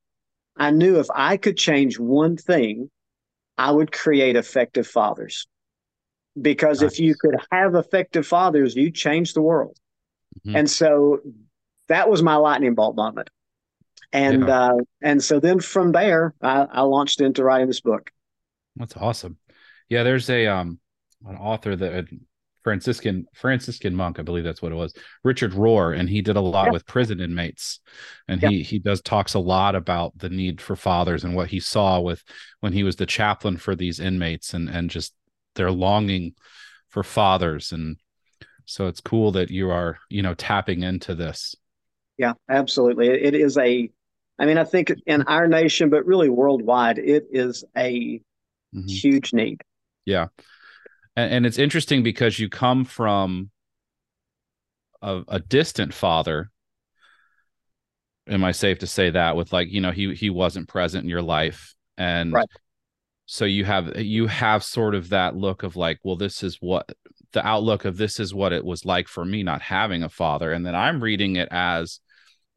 I 0.55 0.71
knew 0.71 0.99
if 0.99 1.07
I 1.13 1.37
could 1.37 1.57
change 1.57 1.99
one 1.99 2.37
thing, 2.37 2.89
I 3.57 3.71
would 3.71 3.91
create 3.91 4.35
effective 4.35 4.87
fathers. 4.87 5.47
Because 6.39 6.81
nice. 6.81 6.93
if 6.93 6.99
you 6.99 7.15
could 7.19 7.35
have 7.51 7.75
effective 7.75 8.27
fathers, 8.27 8.75
you 8.75 8.91
change 8.91 9.33
the 9.33 9.41
world. 9.41 9.77
Mm-hmm. 10.39 10.55
And 10.55 10.69
so 10.69 11.19
that 11.87 12.09
was 12.09 12.21
my 12.21 12.35
lightning 12.35 12.75
bolt 12.75 12.95
moment 12.95 13.29
and 14.13 14.47
yeah. 14.47 14.71
uh, 14.71 14.77
and 15.01 15.23
so 15.23 15.39
then 15.39 15.59
from 15.59 15.91
there 15.91 16.33
I, 16.41 16.67
I, 16.71 16.81
launched 16.81 17.21
into 17.21 17.43
writing 17.43 17.67
this 17.67 17.81
book 17.81 18.11
that's 18.75 18.95
awesome 18.95 19.37
yeah 19.89 20.03
there's 20.03 20.29
a 20.29 20.47
um 20.47 20.79
an 21.25 21.35
author 21.35 21.75
that 21.75 22.05
franciscan 22.63 23.25
franciscan 23.33 23.95
monk 23.95 24.19
i 24.19 24.21
believe 24.21 24.43
that's 24.43 24.61
what 24.61 24.71
it 24.71 24.75
was 24.75 24.93
richard 25.23 25.53
rohr 25.53 25.97
and 25.97 26.09
he 26.09 26.21
did 26.21 26.35
a 26.35 26.41
lot 26.41 26.65
yeah. 26.65 26.71
with 26.71 26.85
prison 26.85 27.19
inmates 27.19 27.79
and 28.27 28.41
yeah. 28.41 28.49
he 28.49 28.63
he 28.63 28.79
does 28.79 29.01
talks 29.01 29.33
a 29.33 29.39
lot 29.39 29.75
about 29.75 30.17
the 30.17 30.29
need 30.29 30.59
for 30.61 30.75
fathers 30.75 31.23
and 31.23 31.35
what 31.35 31.49
he 31.49 31.59
saw 31.59 31.99
with 31.99 32.23
when 32.59 32.73
he 32.73 32.83
was 32.83 32.97
the 32.97 33.05
chaplain 33.05 33.57
for 33.57 33.75
these 33.75 33.99
inmates 33.99 34.53
and 34.53 34.69
and 34.69 34.89
just 34.89 35.13
their 35.55 35.71
longing 35.71 36.33
for 36.89 37.03
fathers 37.03 37.71
and 37.71 37.97
so 38.65 38.87
it's 38.87 38.99
cool 38.99 39.31
that 39.31 39.49
you 39.49 39.69
are 39.69 39.97
you 40.09 40.21
know 40.21 40.33
tapping 40.33 40.83
into 40.83 41.15
this 41.15 41.55
yeah 42.17 42.33
absolutely 42.49 43.07
it 43.07 43.33
is 43.33 43.57
a 43.57 43.89
I 44.39 44.45
mean, 44.45 44.57
I 44.57 44.63
think 44.63 44.91
in 45.05 45.23
our 45.23 45.47
nation, 45.47 45.89
but 45.89 46.05
really 46.05 46.29
worldwide, 46.29 46.99
it 46.99 47.27
is 47.31 47.63
a 47.75 48.21
mm-hmm. 48.75 48.87
huge 48.87 49.33
need. 49.33 49.61
Yeah. 50.05 50.27
And, 51.15 51.33
and 51.33 51.45
it's 51.45 51.57
interesting 51.57 52.03
because 52.03 52.37
you 52.37 52.49
come 52.49 52.85
from 52.85 53.49
a, 55.01 55.23
a 55.27 55.39
distant 55.39 55.93
father. 55.93 56.51
Am 58.27 58.43
I 58.43 58.51
safe 58.51 58.79
to 58.79 58.87
say 58.87 59.09
that 59.09 59.35
with 59.35 59.53
like, 59.53 59.71
you 59.71 59.81
know, 59.81 59.91
he 59.91 60.13
he 60.13 60.29
wasn't 60.29 60.67
present 60.67 61.03
in 61.03 61.09
your 61.09 61.21
life. 61.21 61.73
And 61.97 62.33
right. 62.33 62.47
so 63.25 63.45
you 63.45 63.65
have 63.65 63.97
you 63.97 64.27
have 64.27 64.63
sort 64.63 64.95
of 64.95 65.09
that 65.09 65.35
look 65.35 65.63
of 65.63 65.75
like, 65.75 65.99
well, 66.03 66.17
this 66.17 66.43
is 66.43 66.57
what 66.59 66.91
the 67.31 67.45
outlook 67.45 67.85
of 67.85 67.97
this 67.97 68.19
is 68.19 68.33
what 68.33 68.53
it 68.53 68.63
was 68.63 68.85
like 68.85 69.07
for 69.07 69.25
me 69.25 69.43
not 69.43 69.61
having 69.61 70.03
a 70.03 70.09
father. 70.09 70.51
And 70.51 70.65
then 70.65 70.75
I'm 70.75 71.01
reading 71.01 71.37
it 71.37 71.47
as, 71.51 71.99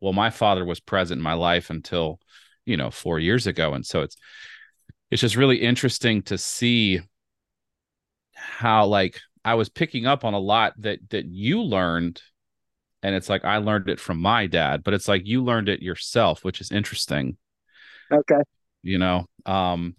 well, 0.00 0.12
my 0.12 0.30
father 0.30 0.64
was 0.64 0.80
present 0.80 1.18
in 1.18 1.22
my 1.22 1.34
life 1.34 1.70
until, 1.70 2.18
you 2.64 2.76
know, 2.76 2.90
four 2.90 3.18
years 3.18 3.46
ago. 3.46 3.74
And 3.74 3.84
so 3.84 4.02
it's 4.02 4.16
it's 5.10 5.20
just 5.20 5.36
really 5.36 5.60
interesting 5.60 6.22
to 6.22 6.38
see 6.38 7.00
how 8.32 8.86
like 8.86 9.20
I 9.44 9.54
was 9.54 9.68
picking 9.68 10.06
up 10.06 10.24
on 10.24 10.34
a 10.34 10.38
lot 10.38 10.74
that 10.78 10.98
that 11.10 11.26
you 11.26 11.62
learned 11.62 12.22
and 13.02 13.14
it's 13.14 13.28
like 13.28 13.44
I 13.44 13.58
learned 13.58 13.88
it 13.88 13.98
from 13.98 14.20
my 14.20 14.46
dad, 14.46 14.82
but 14.82 14.94
it's 14.94 15.08
like 15.08 15.26
you 15.26 15.42
learned 15.42 15.68
it 15.68 15.82
yourself, 15.82 16.44
which 16.44 16.60
is 16.60 16.70
interesting. 16.70 17.36
Okay. 18.12 18.40
You 18.82 18.98
know, 18.98 19.26
um 19.46 19.96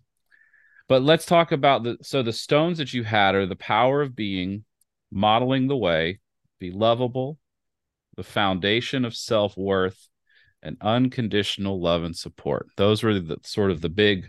but 0.87 1.03
let's 1.03 1.25
talk 1.25 1.51
about 1.51 1.83
the 1.83 1.97
so 2.01 2.21
the 2.21 2.33
stones 2.33 2.77
that 2.79 2.93
you 2.93 3.03
had 3.03 3.35
are 3.35 3.45
the 3.45 3.55
power 3.55 4.01
of 4.01 4.15
being, 4.15 4.65
modeling 5.11 5.67
the 5.67 5.77
way, 5.77 6.19
be 6.59 6.71
lovable, 6.71 7.37
the 8.15 8.23
foundation 8.23 9.05
of 9.05 9.15
self-worth, 9.15 10.09
and 10.63 10.77
unconditional 10.81 11.81
love 11.81 12.03
and 12.03 12.15
support. 12.15 12.67
Those 12.77 13.03
were 13.03 13.19
the 13.19 13.37
sort 13.43 13.71
of 13.71 13.81
the 13.81 13.89
big 13.89 14.27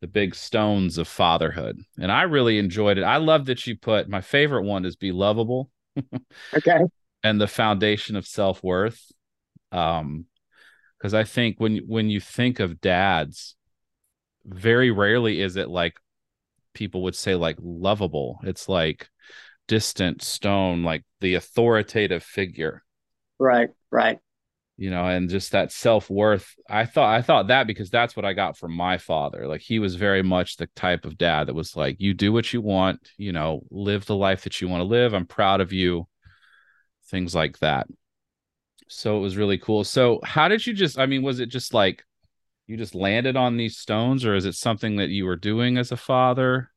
the 0.00 0.06
big 0.06 0.34
stones 0.34 0.96
of 0.96 1.06
fatherhood. 1.06 1.78
And 1.98 2.10
I 2.10 2.22
really 2.22 2.58
enjoyed 2.58 2.96
it. 2.96 3.02
I 3.02 3.18
love 3.18 3.44
that 3.46 3.66
you 3.66 3.76
put 3.76 4.08
my 4.08 4.22
favorite 4.22 4.64
one 4.64 4.86
is 4.86 4.96
be 4.96 5.12
lovable. 5.12 5.70
okay. 6.54 6.80
And 7.22 7.38
the 7.38 7.46
foundation 7.46 8.16
of 8.16 8.26
self-worth. 8.26 9.12
Um 9.72 10.26
because 10.98 11.14
I 11.14 11.24
think 11.24 11.58
when 11.58 11.78
when 11.86 12.10
you 12.10 12.20
think 12.20 12.60
of 12.60 12.80
dads, 12.80 13.56
very 14.44 14.90
rarely 14.90 15.40
is 15.40 15.56
it 15.56 15.68
like 15.68 15.98
people 16.74 17.02
would 17.04 17.14
say 17.14 17.34
like 17.34 17.56
lovable. 17.60 18.38
It's 18.42 18.68
like 18.68 19.08
distant 19.68 20.22
stone, 20.22 20.82
like 20.82 21.04
the 21.20 21.34
authoritative 21.36 22.22
figure. 22.22 22.82
Right, 23.40 23.70
right. 23.90 24.18
You 24.76 24.90
know 24.90 25.04
and 25.04 25.28
just 25.28 25.52
that 25.52 25.72
self-worth 25.72 26.54
i 26.66 26.86
thought 26.86 27.14
i 27.14 27.20
thought 27.20 27.48
that 27.48 27.66
because 27.66 27.90
that's 27.90 28.16
what 28.16 28.24
i 28.24 28.32
got 28.32 28.56
from 28.56 28.72
my 28.72 28.96
father. 28.96 29.46
Like 29.46 29.60
he 29.60 29.78
was 29.78 29.94
very 29.94 30.22
much 30.22 30.56
the 30.56 30.68
type 30.68 31.04
of 31.04 31.18
dad 31.18 31.48
that 31.48 31.54
was 31.54 31.76
like 31.76 31.96
you 32.00 32.14
do 32.14 32.32
what 32.32 32.50
you 32.54 32.62
want 32.62 33.10
you 33.18 33.32
know 33.32 33.62
live 33.70 34.06
the 34.06 34.16
life 34.16 34.44
that 34.44 34.60
you 34.60 34.68
want 34.68 34.80
to 34.80 34.84
live. 34.84 35.12
I'm 35.12 35.26
proud 35.26 35.60
of 35.60 35.72
you. 35.72 36.06
Things 37.10 37.34
like 37.34 37.58
that. 37.58 37.88
So 38.88 39.18
it 39.18 39.20
was 39.20 39.36
really 39.36 39.58
cool. 39.58 39.84
So 39.84 40.18
how 40.24 40.48
did 40.48 40.66
you 40.66 40.72
just 40.72 40.98
i 40.98 41.04
mean 41.04 41.22
was 41.22 41.40
it 41.40 41.50
just 41.50 41.74
like 41.74 42.02
you 42.66 42.78
just 42.78 42.94
landed 42.94 43.36
on 43.36 43.58
these 43.58 43.76
stones 43.76 44.24
or 44.24 44.34
is 44.34 44.46
it 44.46 44.54
something 44.54 44.96
that 44.96 45.10
you 45.10 45.26
were 45.26 45.36
doing 45.36 45.76
as 45.76 45.92
a 45.92 45.96
father? 45.96 46.70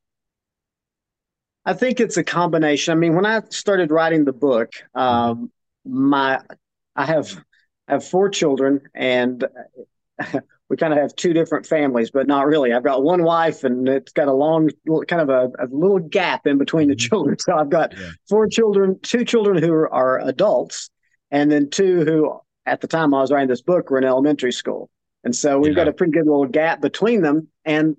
I 1.64 1.72
think 1.72 2.00
it's 2.00 2.18
a 2.18 2.24
combination. 2.24 2.92
I 2.92 2.96
mean 2.96 3.14
when 3.14 3.24
i 3.24 3.40
started 3.48 3.90
writing 3.90 4.26
the 4.26 4.32
book 4.34 4.72
mm-hmm. 4.94 5.00
um, 5.00 5.50
my 5.84 6.40
i 6.96 7.04
have 7.04 7.36
I 7.88 7.92
have 7.92 8.04
four 8.04 8.28
children, 8.28 8.80
and 8.94 9.44
we 10.68 10.76
kind 10.76 10.92
of 10.92 10.98
have 10.98 11.14
two 11.16 11.32
different 11.32 11.66
families, 11.66 12.10
but 12.10 12.26
not 12.26 12.46
really. 12.46 12.72
I've 12.72 12.84
got 12.84 13.02
one 13.02 13.22
wife, 13.22 13.64
and 13.64 13.88
it's 13.88 14.12
got 14.12 14.28
a 14.28 14.32
long, 14.32 14.70
kind 15.06 15.22
of 15.22 15.28
a, 15.28 15.50
a 15.58 15.66
little 15.70 15.98
gap 15.98 16.46
in 16.46 16.58
between 16.58 16.88
the 16.88 16.94
mm-hmm. 16.94 17.08
children. 17.08 17.38
So 17.38 17.54
I've 17.54 17.70
got 17.70 17.96
yeah. 17.96 18.10
four 18.28 18.46
children, 18.46 18.98
two 19.02 19.24
children 19.24 19.62
who 19.62 19.72
are, 19.72 19.92
are 19.92 20.20
adults, 20.20 20.90
and 21.30 21.50
then 21.50 21.68
two 21.68 22.04
who, 22.04 22.40
at 22.64 22.80
the 22.80 22.86
time 22.86 23.12
I 23.12 23.20
was 23.20 23.30
writing 23.30 23.48
this 23.48 23.62
book, 23.62 23.90
were 23.90 23.98
in 23.98 24.04
elementary 24.04 24.52
school. 24.52 24.90
And 25.24 25.34
so 25.34 25.58
we've 25.58 25.72
yeah. 25.72 25.84
got 25.84 25.88
a 25.88 25.92
pretty 25.92 26.12
good 26.12 26.26
little 26.26 26.46
gap 26.46 26.80
between 26.80 27.22
them. 27.22 27.48
And 27.64 27.96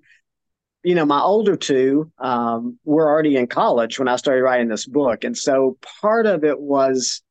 you 0.83 0.93
know, 0.93 1.05
my 1.05 1.19
older 1.19 1.55
two 1.55 2.11
um, 2.19 2.77
were 2.85 3.09
already 3.09 3.37
in 3.37 3.47
college 3.47 3.97
when 3.97 4.07
I 4.07 4.17
started 4.17 4.43
writing 4.43 4.67
this 4.67 4.85
book. 4.85 5.23
And 5.23 5.35
so 5.35 5.79
part 5.99 6.27
of 6.27 6.43
it 6.43 6.59
was 6.59 7.23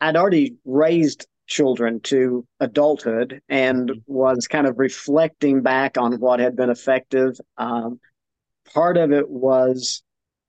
I'd 0.00 0.16
already 0.16 0.56
raised 0.64 1.26
children 1.46 2.00
to 2.00 2.46
adulthood 2.60 3.40
and 3.48 3.88
mm-hmm. 3.88 4.00
was 4.06 4.48
kind 4.48 4.66
of 4.66 4.78
reflecting 4.78 5.62
back 5.62 5.96
on 5.96 6.14
what 6.14 6.40
had 6.40 6.56
been 6.56 6.70
effective. 6.70 7.38
Um, 7.56 8.00
part 8.74 8.96
of 8.96 9.12
it 9.12 9.28
was, 9.28 10.02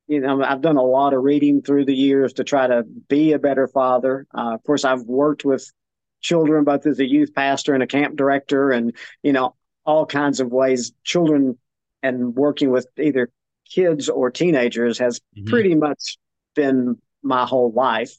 you 0.08 0.22
know, 0.22 0.44
I've 0.44 0.62
done 0.62 0.78
a 0.78 0.84
lot 0.84 1.14
of 1.14 1.22
reading 1.22 1.62
through 1.62 1.86
the 1.86 1.96
years 1.96 2.34
to 2.34 2.44
try 2.44 2.68
to 2.68 2.84
be 3.08 3.34
a 3.34 3.40
better 3.40 3.68
father. 3.68 4.26
Uh, 4.36 4.56
of 4.56 4.64
course, 4.64 4.86
I've 4.86 5.04
worked 5.04 5.46
with 5.46 5.72
children 6.22 6.64
both 6.64 6.86
as 6.86 7.00
a 7.00 7.08
youth 7.08 7.34
pastor 7.36 7.74
and 7.74 7.84
a 7.84 7.88
camp 7.88 8.16
director, 8.16 8.72
and 8.72 8.96
you 9.22 9.34
know, 9.34 9.56
all 9.86 10.06
kinds 10.06 10.40
of 10.40 10.52
ways. 10.52 10.94
Children 11.04 11.58
and 12.02 12.36
working 12.36 12.72
with 12.72 12.88
either 12.98 13.30
kids 13.70 14.10
or 14.10 14.32
teenagers 14.32 14.98
has 14.98 15.20
mm-hmm. 15.20 15.50
pretty 15.50 15.76
much 15.76 16.18
been 16.56 16.98
my 17.22 17.46
whole 17.46 17.72
life. 17.72 18.16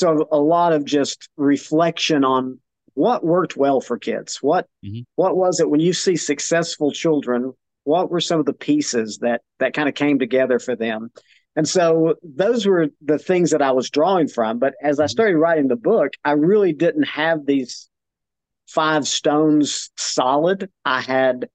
So 0.00 0.26
a 0.32 0.38
lot 0.38 0.72
of 0.72 0.84
just 0.84 1.28
reflection 1.36 2.24
on 2.24 2.58
what 2.94 3.24
worked 3.24 3.56
well 3.56 3.80
for 3.80 3.98
kids. 3.98 4.38
What 4.40 4.66
mm-hmm. 4.84 5.00
what 5.16 5.36
was 5.36 5.60
it 5.60 5.68
when 5.68 5.80
you 5.80 5.92
see 5.92 6.16
successful 6.16 6.90
children? 6.90 7.52
What 7.84 8.10
were 8.10 8.20
some 8.20 8.40
of 8.40 8.46
the 8.46 8.52
pieces 8.52 9.18
that 9.18 9.42
that 9.58 9.74
kind 9.74 9.88
of 9.88 9.94
came 9.94 10.18
together 10.18 10.58
for 10.58 10.74
them? 10.74 11.10
And 11.54 11.68
so 11.68 12.14
those 12.22 12.64
were 12.64 12.88
the 13.02 13.18
things 13.18 13.50
that 13.50 13.60
I 13.60 13.72
was 13.72 13.90
drawing 13.90 14.28
from. 14.28 14.58
But 14.58 14.74
as 14.82 15.00
I 15.00 15.04
mm-hmm. 15.04 15.10
started 15.10 15.36
writing 15.36 15.68
the 15.68 15.76
book, 15.76 16.12
I 16.24 16.32
really 16.32 16.72
didn't 16.72 17.04
have 17.04 17.44
these 17.44 17.90
five 18.68 19.06
stones 19.06 19.90
solid. 19.96 20.70
I 20.84 21.00
had 21.00 21.48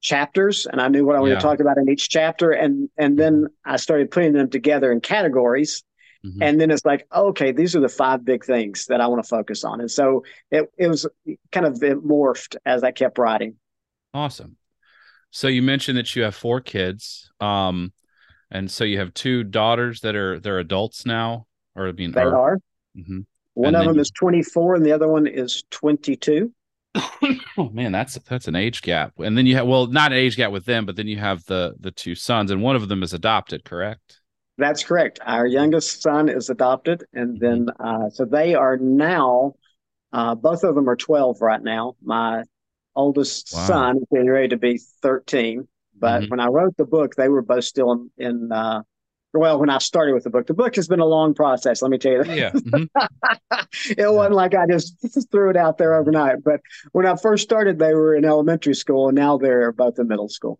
chapters 0.00 0.66
and 0.66 0.80
I 0.80 0.88
knew 0.88 1.04
what 1.04 1.16
I 1.16 1.20
wanted 1.20 1.34
yeah. 1.34 1.40
to 1.40 1.42
talk 1.42 1.60
about 1.60 1.76
in 1.78 1.88
each 1.88 2.08
chapter. 2.08 2.50
And 2.50 2.88
and 2.98 3.18
then 3.18 3.34
mm-hmm. 3.42 3.72
I 3.72 3.76
started 3.76 4.10
putting 4.10 4.32
them 4.32 4.50
together 4.50 4.90
in 4.90 5.00
categories 5.00 5.84
Mm-hmm. 6.24 6.42
And 6.42 6.60
then 6.60 6.70
it's 6.70 6.84
like, 6.84 7.06
okay, 7.14 7.52
these 7.52 7.76
are 7.76 7.80
the 7.80 7.88
five 7.88 8.24
big 8.24 8.44
things 8.44 8.86
that 8.86 9.00
I 9.00 9.06
want 9.06 9.22
to 9.22 9.28
focus 9.28 9.64
on. 9.64 9.80
And 9.80 9.90
so 9.90 10.24
it, 10.50 10.70
it 10.76 10.88
was 10.88 11.06
kind 11.52 11.66
of 11.66 11.82
it 11.82 12.04
morphed 12.04 12.56
as 12.66 12.82
I 12.82 12.90
kept 12.90 13.18
writing. 13.18 13.54
Awesome. 14.12 14.56
So 15.30 15.48
you 15.48 15.62
mentioned 15.62 15.98
that 15.98 16.16
you 16.16 16.22
have 16.22 16.34
four 16.34 16.60
kids. 16.60 17.30
Um, 17.40 17.92
and 18.50 18.70
so 18.70 18.84
you 18.84 18.98
have 18.98 19.14
two 19.14 19.44
daughters 19.44 20.00
that 20.00 20.16
are 20.16 20.40
they're 20.40 20.58
adults 20.58 21.04
now, 21.04 21.46
or 21.76 21.88
I 21.88 21.92
mean, 21.92 22.12
they 22.12 22.22
are. 22.22 22.58
Mm-hmm. 22.96 23.20
One 23.54 23.74
and 23.74 23.76
of 23.76 23.84
them 23.84 23.96
you... 23.96 24.00
is 24.00 24.10
24 24.10 24.76
and 24.76 24.86
the 24.86 24.92
other 24.92 25.08
one 25.08 25.26
is 25.26 25.64
22. 25.70 26.52
oh 27.58 27.68
man, 27.70 27.92
that's 27.92 28.14
that's 28.20 28.48
an 28.48 28.56
age 28.56 28.82
gap. 28.82 29.12
And 29.18 29.36
then 29.36 29.46
you 29.46 29.54
have 29.56 29.66
well, 29.66 29.86
not 29.86 30.12
an 30.12 30.18
age 30.18 30.36
gap 30.36 30.50
with 30.50 30.64
them, 30.64 30.86
but 30.86 30.96
then 30.96 31.06
you 31.06 31.18
have 31.18 31.44
the 31.44 31.74
the 31.78 31.90
two 31.90 32.14
sons, 32.14 32.50
and 32.50 32.62
one 32.62 32.76
of 32.76 32.88
them 32.88 33.02
is 33.02 33.12
adopted, 33.12 33.64
correct? 33.64 34.20
That's 34.58 34.82
correct. 34.82 35.20
Our 35.24 35.46
youngest 35.46 36.02
son 36.02 36.28
is 36.28 36.50
adopted, 36.50 37.04
and 37.12 37.38
then 37.38 37.68
uh, 37.78 38.10
so 38.10 38.24
they 38.24 38.54
are 38.54 38.76
now. 38.76 39.54
Uh, 40.12 40.34
both 40.34 40.64
of 40.64 40.74
them 40.74 40.90
are 40.90 40.96
twelve 40.96 41.40
right 41.40 41.62
now. 41.62 41.94
My 42.02 42.42
oldest 42.96 43.52
wow. 43.54 43.66
son 43.66 43.96
is 43.98 44.04
getting 44.12 44.28
ready 44.28 44.48
to 44.48 44.56
be 44.56 44.80
thirteen, 45.00 45.68
but 45.96 46.22
mm-hmm. 46.22 46.30
when 46.30 46.40
I 46.40 46.48
wrote 46.48 46.76
the 46.76 46.84
book, 46.84 47.14
they 47.14 47.28
were 47.28 47.42
both 47.42 47.64
still 47.64 47.92
in. 47.92 48.10
in 48.18 48.52
uh, 48.52 48.82
well, 49.34 49.60
when 49.60 49.70
I 49.70 49.78
started 49.78 50.14
with 50.14 50.24
the 50.24 50.30
book, 50.30 50.46
the 50.46 50.54
book 50.54 50.74
has 50.74 50.88
been 50.88 51.00
a 51.00 51.06
long 51.06 51.34
process. 51.34 51.82
Let 51.82 51.90
me 51.90 51.98
tell 51.98 52.12
you 52.12 52.24
that. 52.24 52.36
Yeah. 52.36 52.50
Mm-hmm. 52.50 53.90
it 53.96 54.12
wasn't 54.12 54.34
like 54.34 54.54
I 54.54 54.66
just 54.66 54.96
threw 55.30 55.50
it 55.50 55.56
out 55.56 55.78
there 55.78 55.94
overnight. 55.94 56.42
But 56.42 56.60
when 56.92 57.06
I 57.06 57.14
first 57.14 57.44
started, 57.44 57.78
they 57.78 57.94
were 57.94 58.16
in 58.16 58.24
elementary 58.24 58.74
school, 58.74 59.08
and 59.08 59.14
now 59.14 59.36
they're 59.36 59.70
both 59.70 59.98
in 59.98 60.08
middle 60.08 60.30
school. 60.30 60.58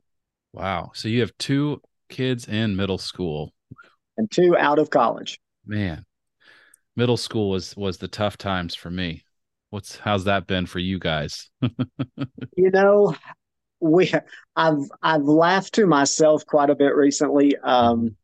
Wow. 0.53 0.93
So 0.95 1.09
you 1.09 1.21
have 1.23 1.37
two 1.39 1.81
kids 2.11 2.47
in 2.47 2.77
middle 2.77 2.99
school 2.99 3.55
and 4.19 4.31
two 4.31 4.57
out 4.57 4.79
of 4.79 4.91
college. 4.91 5.41
Man, 5.65 6.05
middle 6.97 7.17
school 7.17 7.49
was 7.49 7.75
was 7.77 7.97
the 7.97 8.09
tough 8.09 8.37
times 8.37 8.75
for 8.75 8.91
me. 8.91 9.25
What's 9.71 9.97
how's 9.97 10.25
that 10.25 10.47
been 10.47 10.67
for 10.67 10.81
you 10.81 10.99
guys? 10.99 11.49
you 11.63 12.71
know, 12.71 13.15
we 13.81 14.13
I've 14.57 14.91
I've 15.03 15.23
laughed 15.23 15.75
to 15.75 15.87
myself 15.87 16.45
quite 16.45 16.69
a 16.69 16.75
bit 16.75 16.95
recently. 16.95 17.57
Um, 17.57 18.17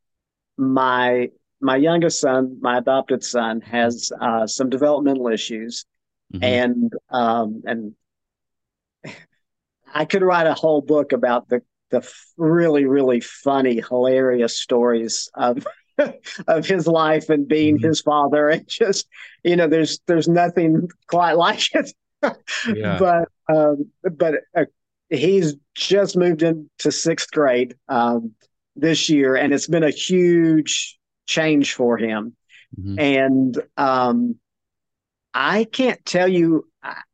my 0.59 1.31
my 1.61 1.77
youngest 1.77 2.21
son, 2.21 2.59
my 2.61 2.79
adopted 2.79 3.25
son, 3.25 3.61
has 3.63 4.13
uh, 4.21 4.47
some 4.47 4.69
developmental 4.69 5.29
issues, 5.29 5.87
mm-hmm. 6.33 6.45
and 6.45 6.93
um, 7.11 7.63
and 7.65 7.95
I 9.95 10.05
could 10.05 10.23
write 10.23 10.47
a 10.47 10.55
whole 10.55 10.81
book 10.81 11.13
about 11.13 11.49
the 11.49 11.63
the 11.91 12.11
really 12.37 12.87
really 12.87 13.21
funny 13.21 13.81
hilarious 13.81 14.59
stories 14.59 15.29
of 15.35 15.67
of 16.49 16.67
his 16.67 16.87
life 16.87 17.29
and 17.31 17.47
being 17.47 17.77
mm-hmm. 17.77 17.87
his 17.87 18.01
father 18.01 18.49
and 18.49 18.67
just 18.67 19.07
you 19.43 19.55
know 19.55 19.69
there's 19.69 20.01
there's 20.07 20.29
nothing 20.29 20.89
quite 21.09 21.33
like 21.37 21.75
it 21.75 21.93
yeah. 22.75 22.99
but 22.99 23.29
um, 23.49 23.91
but 24.03 24.35
uh, 24.57 24.65
he's 25.11 25.55
just 25.75 26.17
moved 26.17 26.43
into 26.43 26.91
sixth 26.91 27.31
grade 27.31 27.77
um, 27.89 28.33
this 28.77 29.09
year, 29.09 29.37
and 29.37 29.53
it's 29.53 29.67
been 29.67 29.83
a 29.83 29.91
huge 29.91 30.99
change 31.27 31.75
for 31.75 31.97
him. 31.97 32.37
Mm-hmm. 32.79 32.99
And 32.99 33.63
um, 33.77 34.37
I 35.33 35.65
can't 35.65 36.05
tell 36.05 36.29
you. 36.29 36.67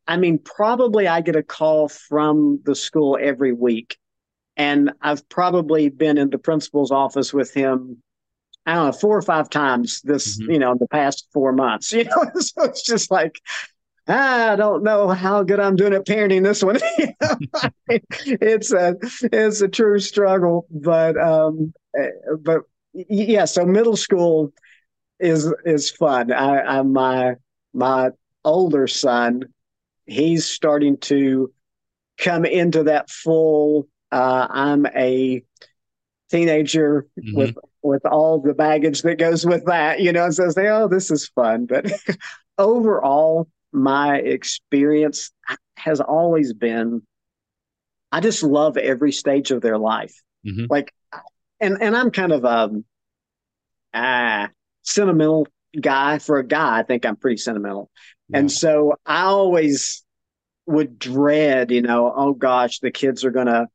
I 0.07 0.17
mean, 0.17 0.39
probably 0.39 1.07
I 1.07 1.21
get 1.21 1.37
a 1.37 1.43
call 1.45 1.89
from 1.89 2.61
the 2.65 2.75
school 2.75 3.17
every 3.21 3.53
week, 3.53 3.97
and 4.57 4.93
I've 5.01 5.29
probably 5.29 5.89
been 5.89 6.19
in 6.19 6.31
the 6.31 6.39
principal's 6.39 6.91
office 6.91 7.33
with 7.33 7.55
him. 7.55 8.03
I 8.67 8.75
don't 8.75 8.87
know, 8.87 8.93
four 8.93 9.17
or 9.17 9.23
five 9.23 9.51
times 9.51 10.01
this, 10.03 10.41
mm-hmm. 10.41 10.53
you 10.53 10.59
know, 10.59 10.73
in 10.73 10.79
the 10.79 10.89
past 10.89 11.27
four 11.33 11.53
months. 11.53 11.93
You 12.01 12.05
know, 12.05 12.31
so 12.41 12.65
it's 12.65 12.83
just 12.83 13.11
like 13.11 13.41
I 14.09 14.57
don't 14.57 14.83
know 14.83 15.09
how 15.09 15.43
good 15.43 15.61
I'm 15.61 15.77
doing 15.77 15.95
at 15.95 16.07
parenting 16.07 16.43
this 16.43 16.65
one. 16.65 16.79
it's 17.89 18.73
a 18.73 18.97
it's 19.33 19.61
a 19.61 19.69
true 19.69 20.01
struggle, 20.01 20.67
but 20.71 21.17
um, 21.21 21.73
but 22.41 22.63
yeah. 22.93 23.45
So 23.45 23.65
middle 23.65 23.97
school 23.97 24.53
is 25.21 25.53
is 25.65 25.91
fun. 25.91 26.33
I, 26.33 26.79
I 26.79 26.83
my 26.83 27.37
my 27.73 28.11
older 28.45 28.87
son, 28.89 29.45
he's 30.07 30.47
starting 30.47 30.97
to 30.99 31.53
come 32.19 32.45
into 32.45 32.85
that 32.85 33.11
full. 33.11 33.87
Uh, 34.11 34.47
I'm 34.51 34.87
a 34.87 35.43
teenager 36.31 37.07
mm-hmm. 37.19 37.37
with 37.37 37.57
with 37.83 38.05
all 38.07 38.41
the 38.41 38.55
baggage 38.55 39.03
that 39.03 39.19
goes 39.19 39.47
with 39.47 39.65
that, 39.67 40.01
you 40.01 40.13
know, 40.13 40.25
and 40.25 40.35
says, 40.35 40.57
"Oh, 40.59 40.89
this 40.89 41.11
is 41.11 41.29
fun." 41.29 41.67
But 41.67 41.93
overall, 42.59 43.49
my 43.73 44.17
experience 44.17 45.33
has 45.77 46.01
always 46.01 46.53
been 46.53 47.03
I 48.13 48.21
just 48.21 48.43
love 48.43 48.77
every 48.77 49.13
stage 49.13 49.51
of 49.51 49.61
their 49.63 49.79
life. 49.79 50.15
Mm-hmm. 50.47 50.67
Like 50.69 50.93
and 51.61 51.81
and 51.81 51.97
I'm 51.97 52.11
kind 52.11 52.33
of 52.33 52.45
a 52.45 52.71
ah 53.95 54.49
sentimental 54.83 55.47
guy 55.79 56.19
for 56.19 56.39
a 56.39 56.47
guy. 56.47 56.81
I 56.81 56.83
think 56.83 57.05
I'm 57.07 57.17
pretty 57.17 57.37
sentimental. 57.37 57.91
Yeah. 58.29 58.39
And 58.39 58.53
so 58.53 58.95
I 59.07 59.23
always 59.23 60.05
would 60.67 60.99
dread, 60.99 61.71
you 61.71 61.83
know, 61.83 62.13
oh 62.15 62.33
gosh, 62.33 62.81
the 62.81 62.91
kids 62.91 63.25
are 63.25 63.31
gonna 63.31 63.67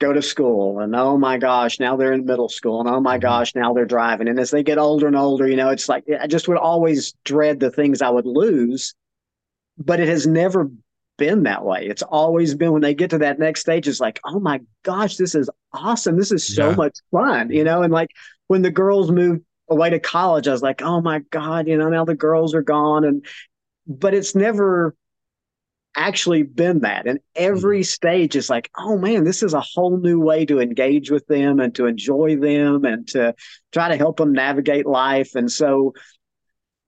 go 0.00 0.12
to 0.12 0.22
school 0.22 0.78
and 0.78 0.94
oh 0.94 1.18
my 1.18 1.38
gosh 1.38 1.80
now 1.80 1.96
they're 1.96 2.12
in 2.12 2.24
middle 2.24 2.48
school 2.48 2.80
and 2.80 2.88
oh 2.88 3.00
my 3.00 3.16
mm-hmm. 3.16 3.22
gosh 3.22 3.54
now 3.54 3.72
they're 3.72 3.84
driving 3.84 4.28
and 4.28 4.38
as 4.38 4.50
they 4.50 4.62
get 4.62 4.78
older 4.78 5.06
and 5.06 5.16
older 5.16 5.48
you 5.48 5.56
know 5.56 5.70
it's 5.70 5.88
like 5.88 6.04
i 6.20 6.26
just 6.26 6.46
would 6.46 6.56
always 6.56 7.14
dread 7.24 7.58
the 7.58 7.70
things 7.70 8.00
i 8.00 8.08
would 8.08 8.26
lose 8.26 8.94
but 9.76 10.00
it 10.00 10.08
has 10.08 10.26
never 10.26 10.70
been 11.18 11.42
that 11.42 11.64
way. 11.64 11.86
It's 11.86 12.02
always 12.02 12.54
been 12.54 12.72
when 12.72 12.80
they 12.80 12.94
get 12.94 13.10
to 13.10 13.18
that 13.18 13.38
next 13.38 13.60
stage, 13.60 13.86
it's 13.86 14.00
like, 14.00 14.20
oh 14.24 14.40
my 14.40 14.60
gosh, 14.84 15.16
this 15.16 15.34
is 15.34 15.50
awesome. 15.74 16.16
This 16.16 16.32
is 16.32 16.46
so 16.46 16.70
yeah. 16.70 16.76
much 16.76 16.98
fun, 17.10 17.50
you 17.50 17.64
know? 17.64 17.82
And 17.82 17.92
like 17.92 18.10
when 18.46 18.62
the 18.62 18.70
girls 18.70 19.10
moved 19.10 19.42
away 19.68 19.90
to 19.90 20.00
college, 20.00 20.48
I 20.48 20.52
was 20.52 20.62
like, 20.62 20.80
oh 20.80 21.02
my 21.02 21.18
God, 21.30 21.68
you 21.68 21.76
know, 21.76 21.90
now 21.90 22.04
the 22.06 22.14
girls 22.14 22.54
are 22.54 22.62
gone. 22.62 23.04
And, 23.04 23.26
but 23.86 24.14
it's 24.14 24.34
never 24.34 24.94
actually 25.98 26.44
been 26.44 26.80
that. 26.80 27.06
And 27.06 27.18
every 27.34 27.80
mm-hmm. 27.80 27.84
stage 27.84 28.36
is 28.36 28.48
like, 28.48 28.70
oh 28.78 28.96
man, 28.96 29.24
this 29.24 29.42
is 29.42 29.52
a 29.52 29.60
whole 29.60 29.98
new 29.98 30.20
way 30.20 30.46
to 30.46 30.60
engage 30.60 31.10
with 31.10 31.26
them 31.26 31.58
and 31.58 31.74
to 31.74 31.86
enjoy 31.86 32.36
them 32.36 32.84
and 32.84 33.06
to 33.08 33.34
try 33.72 33.88
to 33.88 33.96
help 33.96 34.16
them 34.16 34.32
navigate 34.32 34.86
life. 34.86 35.34
And 35.34 35.50
so 35.50 35.94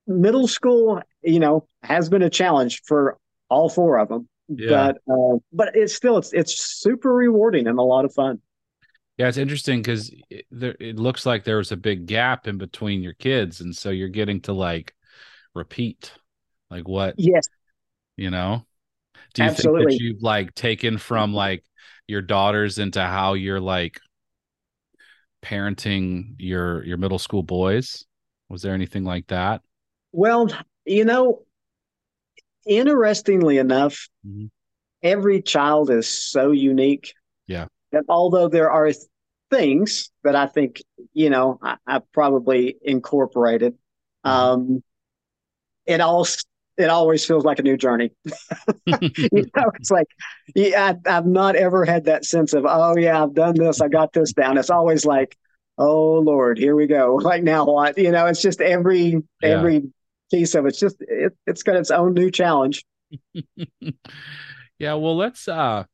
middle 0.07 0.47
school, 0.47 1.03
you 1.23 1.41
know, 1.41 1.67
has 1.83 2.09
been 2.09 2.23
a 2.23 2.31
challenge 2.31 2.83
for 2.87 3.19
all 3.49 3.69
four 3.69 3.99
of 3.99 4.09
them. 4.09 4.29
Yeah. 4.49 4.69
But 4.69 5.13
uh, 5.13 5.39
but 5.53 5.71
it's 5.75 5.95
still 5.95 6.17
it's 6.17 6.33
it's 6.33 6.61
super 6.61 7.13
rewarding 7.13 7.67
and 7.67 7.79
a 7.79 7.83
lot 7.83 8.05
of 8.05 8.15
fun. 8.15 8.41
Yeah, 9.17 9.29
it's 9.29 9.37
interesting 9.37 9.83
because 9.83 10.11
it, 10.31 10.47
it 10.51 10.99
looks 10.99 11.27
like 11.27 11.45
there 11.45 11.59
was 11.59 11.73
a 11.73 11.77
big 11.77 12.07
gap 12.07 12.49
in 12.49 12.59
between 12.59 13.03
your 13.03 13.13
kids, 13.13 13.61
and 13.61 13.77
so 13.77 13.91
you're 13.91 14.09
getting 14.09 14.41
to 14.43 14.53
like 14.53 14.95
repeat, 15.55 16.13
like 16.71 16.89
what? 16.89 17.15
Yes. 17.19 17.47
You 18.17 18.31
know, 18.31 18.67
do 19.35 19.43
you 19.43 19.49
Absolutely. 19.49 19.81
think 19.81 19.91
that 19.91 20.05
you've 20.05 20.23
like 20.23 20.55
taken 20.55 20.99
from 20.99 21.33
like 21.33 21.65
your 22.07 22.23
daughters 22.23 22.79
into 22.79 23.03
how 23.03 23.35
you're 23.35 23.61
like 23.61 24.01
parenting 25.43 26.35
your 26.39 26.85
your 26.85 26.97
middle 26.97 27.19
school 27.19 27.43
boys? 27.43 28.05
Was 28.49 28.63
there 28.63 28.75
anything 28.75 29.05
like 29.05 29.29
that? 29.29 29.63
Well, 30.13 30.49
you 30.85 31.05
know, 31.05 31.45
interestingly 32.67 33.59
enough, 33.59 34.09
mm-hmm. 34.27 34.47
every 35.03 35.43
child 35.43 35.91
is 35.91 36.09
so 36.09 36.51
unique. 36.51 37.15
Yeah. 37.47 37.67
That 37.93 38.05
although 38.09 38.49
there 38.49 38.71
are 38.71 38.91
things 39.51 40.11
that 40.25 40.37
I 40.37 40.47
think, 40.47 40.83
you 41.13 41.31
know, 41.31 41.59
I, 41.63 41.77
I 41.87 42.01
probably 42.13 42.77
incorporated, 42.83 43.75
mm-hmm. 44.25 44.29
um, 44.29 44.83
it 45.87 46.01
all 46.01 46.27
it 46.81 46.91
always 46.91 47.25
feels 47.25 47.45
like 47.45 47.59
a 47.59 47.63
new 47.63 47.77
journey. 47.77 48.11
you 48.87 49.47
know, 49.57 49.71
it's 49.75 49.91
like 49.91 50.09
yeah, 50.55 50.95
I, 51.07 51.17
I've 51.17 51.27
not 51.27 51.57
ever 51.57 51.85
had 51.85 52.05
that 52.05 52.25
sense 52.25 52.53
of, 52.53 52.65
oh 52.67 52.97
yeah, 52.97 53.23
I've 53.23 53.35
done 53.35 53.55
this, 53.55 53.81
I 53.81 53.89
got 53.89 54.13
this 54.13 54.33
down. 54.33 54.59
It's 54.59 54.71
always 54.71 55.05
like, 55.05 55.37
oh 55.79 56.21
Lord, 56.21 56.59
here 56.59 56.77
we 56.77 56.87
go. 56.87 57.17
Like 57.23 57.43
now 57.43 57.67
what? 57.67 57.99
You 57.99 58.11
know, 58.11 58.27
it's 58.27 58.43
just 58.43 58.61
every 58.61 59.23
yeah. 59.43 59.49
every 59.49 59.91
piece 60.31 60.55
of 60.55 60.67
it's 60.67 60.79
just 60.79 60.97
it, 61.01 61.37
it's 61.47 61.63
got 61.63 61.77
its 61.77 61.91
own 61.91 62.15
new 62.15 62.31
challenge. 62.31 62.85
yeah, 64.79 64.95
well, 64.95 65.17
let's 65.17 65.49
uh 65.49 65.85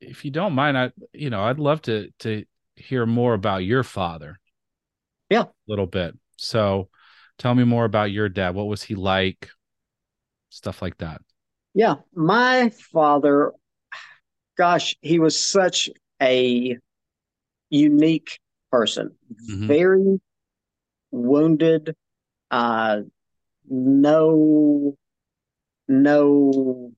if 0.00 0.24
you 0.24 0.30
don't 0.30 0.52
mind, 0.52 0.76
I 0.76 0.92
you 1.12 1.30
know 1.30 1.42
I'd 1.42 1.58
love 1.58 1.82
to 1.82 2.10
to 2.20 2.44
hear 2.76 3.06
more 3.06 3.34
about 3.34 3.64
your 3.64 3.82
father. 3.82 4.38
Yeah, 5.30 5.42
a 5.42 5.50
little 5.66 5.86
bit. 5.86 6.16
So, 6.36 6.88
tell 7.38 7.54
me 7.54 7.64
more 7.64 7.84
about 7.84 8.12
your 8.12 8.28
dad. 8.28 8.54
What 8.54 8.66
was 8.66 8.82
he 8.82 8.94
like? 8.94 9.48
Stuff 10.56 10.80
like 10.80 10.96
that. 10.98 11.20
Yeah, 11.74 11.96
my 12.14 12.70
father, 12.70 13.52
gosh, 14.56 14.96
he 15.02 15.18
was 15.18 15.38
such 15.38 15.90
a 16.22 16.78
unique 17.68 18.38
person. 18.72 19.14
Mm-hmm. 19.50 19.66
Very 19.66 20.20
wounded, 21.10 21.94
uh, 22.50 23.00
no 23.68 24.96
no 25.88 26.92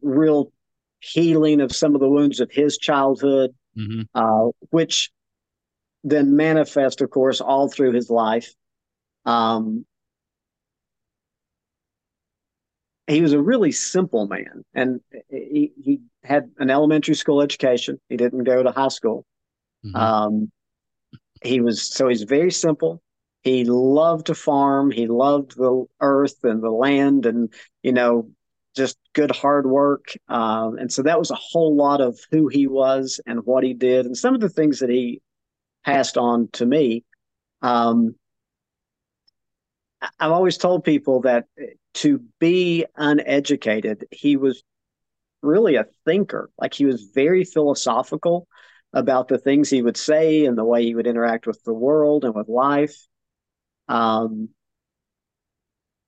real 0.00 0.52
healing 1.00 1.60
of 1.60 1.74
some 1.74 1.96
of 1.96 2.00
the 2.00 2.08
wounds 2.08 2.38
of 2.38 2.52
his 2.52 2.78
childhood, 2.78 3.50
mm-hmm. 3.76 4.02
uh, 4.14 4.52
which 4.70 5.10
then 6.04 6.36
manifest, 6.36 7.00
of 7.00 7.10
course, 7.10 7.40
all 7.40 7.68
through 7.68 7.90
his 7.90 8.08
life. 8.08 8.54
Um, 9.24 9.84
he 13.06 13.20
was 13.20 13.32
a 13.32 13.40
really 13.40 13.72
simple 13.72 14.26
man, 14.26 14.64
and 14.74 15.00
he, 15.30 15.72
he 15.82 16.00
had 16.24 16.50
an 16.58 16.70
elementary 16.70 17.14
school 17.14 17.40
education. 17.40 18.00
He 18.08 18.16
didn't 18.16 18.44
go 18.44 18.62
to 18.62 18.70
high 18.72 18.88
school. 18.88 19.24
Mm-hmm. 19.84 19.96
Um, 19.96 20.52
he 21.42 21.60
was 21.60 21.82
so 21.82 22.08
he's 22.08 22.22
very 22.22 22.50
simple. 22.50 23.02
He 23.42 23.64
loved 23.64 24.26
to 24.26 24.34
farm. 24.34 24.90
He 24.90 25.06
loved 25.06 25.56
the 25.56 25.84
earth 26.00 26.42
and 26.42 26.60
the 26.60 26.70
land 26.70 27.26
and, 27.26 27.52
you 27.84 27.92
know, 27.92 28.28
just 28.74 28.98
good 29.12 29.30
hard 29.30 29.66
work. 29.66 30.06
Um, 30.26 30.78
and 30.78 30.92
so 30.92 31.02
that 31.02 31.18
was 31.18 31.30
a 31.30 31.36
whole 31.36 31.76
lot 31.76 32.00
of 32.00 32.18
who 32.32 32.48
he 32.48 32.66
was 32.66 33.20
and 33.24 33.46
what 33.46 33.62
he 33.62 33.72
did 33.72 34.04
and 34.04 34.16
some 34.16 34.34
of 34.34 34.40
the 34.40 34.48
things 34.48 34.80
that 34.80 34.90
he 34.90 35.22
passed 35.84 36.18
on 36.18 36.48
to 36.54 36.66
me. 36.66 37.04
Um, 37.62 38.16
I've 40.00 40.32
always 40.32 40.58
told 40.58 40.84
people 40.84 41.22
that 41.22 41.46
to 41.94 42.20
be 42.38 42.84
uneducated, 42.96 44.06
he 44.10 44.36
was 44.36 44.62
really 45.42 45.76
a 45.76 45.86
thinker. 46.04 46.50
Like 46.58 46.74
he 46.74 46.84
was 46.84 47.10
very 47.14 47.44
philosophical 47.44 48.46
about 48.92 49.28
the 49.28 49.38
things 49.38 49.70
he 49.70 49.82
would 49.82 49.96
say 49.96 50.44
and 50.46 50.56
the 50.56 50.64
way 50.64 50.84
he 50.84 50.94
would 50.94 51.06
interact 51.06 51.46
with 51.46 51.62
the 51.64 51.74
world 51.74 52.24
and 52.24 52.34
with 52.34 52.48
life. 52.48 52.96
Um, 53.88 54.50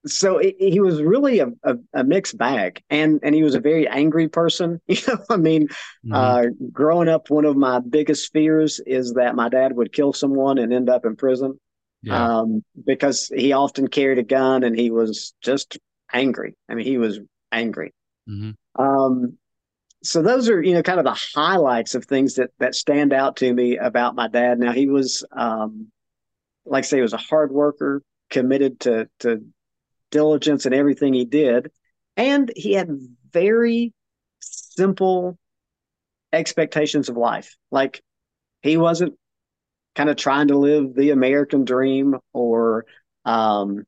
so 0.07 0.39
it, 0.39 0.57
he 0.59 0.81
was 0.81 1.03
really 1.03 1.41
a, 1.41 1.49
a, 1.63 1.77
a, 1.93 2.05
mixed 2.05 2.39
bag, 2.39 2.83
and 2.89 3.21
and 3.23 3.35
he 3.35 3.43
was 3.43 3.55
a 3.55 3.61
very 3.61 3.87
angry 3.87 4.29
person. 4.29 4.81
You 4.89 4.97
know, 5.07 5.19
I 5.29 5.37
mean, 5.37 5.69
mm-hmm. 5.69 6.13
uh, 6.13 6.45
growing 6.73 7.09
up, 7.09 7.31
one 7.31 7.45
of 7.45 7.57
my 7.57 7.81
biggest 7.81 8.33
fears 8.33 8.81
is 8.81 9.15
that 9.15 9.35
my 9.35 9.49
dad 9.49 9.75
would 9.77 9.93
kill 9.93 10.13
someone 10.13 10.59
and 10.59 10.73
end 10.73 10.89
up 10.89 11.05
in 11.05 11.17
prison. 11.17 11.59
Yeah. 12.03 12.39
Um, 12.39 12.65
because 12.87 13.27
he 13.35 13.53
often 13.53 13.89
carried 13.89 14.19
a 14.19 14.23
gun 14.23 14.63
and 14.63 14.79
he 14.79 14.91
was 14.91 15.35
just 15.43 15.79
angry. 16.13 16.57
I 16.69 16.75
mean, 16.75 16.87
he 16.87 16.99
was 16.99 17.19
angry. 17.51 17.93
Mm-hmm. 18.29 18.83
Um, 18.83 19.39
so 20.03 20.23
those 20.23 20.49
are 20.49 20.63
you 20.63 20.75
know 20.75 20.83
kind 20.83 21.01
of 21.01 21.05
the 21.05 21.19
highlights 21.35 21.95
of 21.95 22.05
things 22.05 22.37
that 22.37 22.51
that 22.61 22.75
stand 22.75 23.13
out 23.13 23.37
to 23.39 23.53
me 23.53 23.77
about 23.79 24.15
my 24.15 24.29
dad. 24.29 24.59
Now 24.59 24.73
he 24.73 24.87
was 24.89 25.25
um, 25.33 25.91
like 26.65 26.85
I 26.85 26.87
say, 26.87 26.97
he 26.99 27.03
was 27.03 27.15
a 27.15 27.19
hard 27.19 27.51
worker, 27.51 28.03
committed 28.31 28.81
to 28.81 29.09
to 29.21 29.45
diligence 30.11 30.67
in 30.67 30.73
everything 30.73 31.15
he 31.15 31.25
did, 31.25 31.71
and 32.17 32.51
he 32.55 32.75
had 32.75 32.91
very 33.33 33.93
simple 34.41 35.37
expectations 36.33 37.09
of 37.09 37.17
life. 37.17 37.57
Like 37.71 38.03
He 38.63 38.77
wasn't 38.77 39.15
kind 39.99 40.09
of 40.09 40.17
trying 40.17 40.47
to 40.47 40.57
live 40.57 40.95
the 40.95 41.11
American 41.11 41.65
dream 41.65 42.15
or 42.33 42.87
um, 43.25 43.85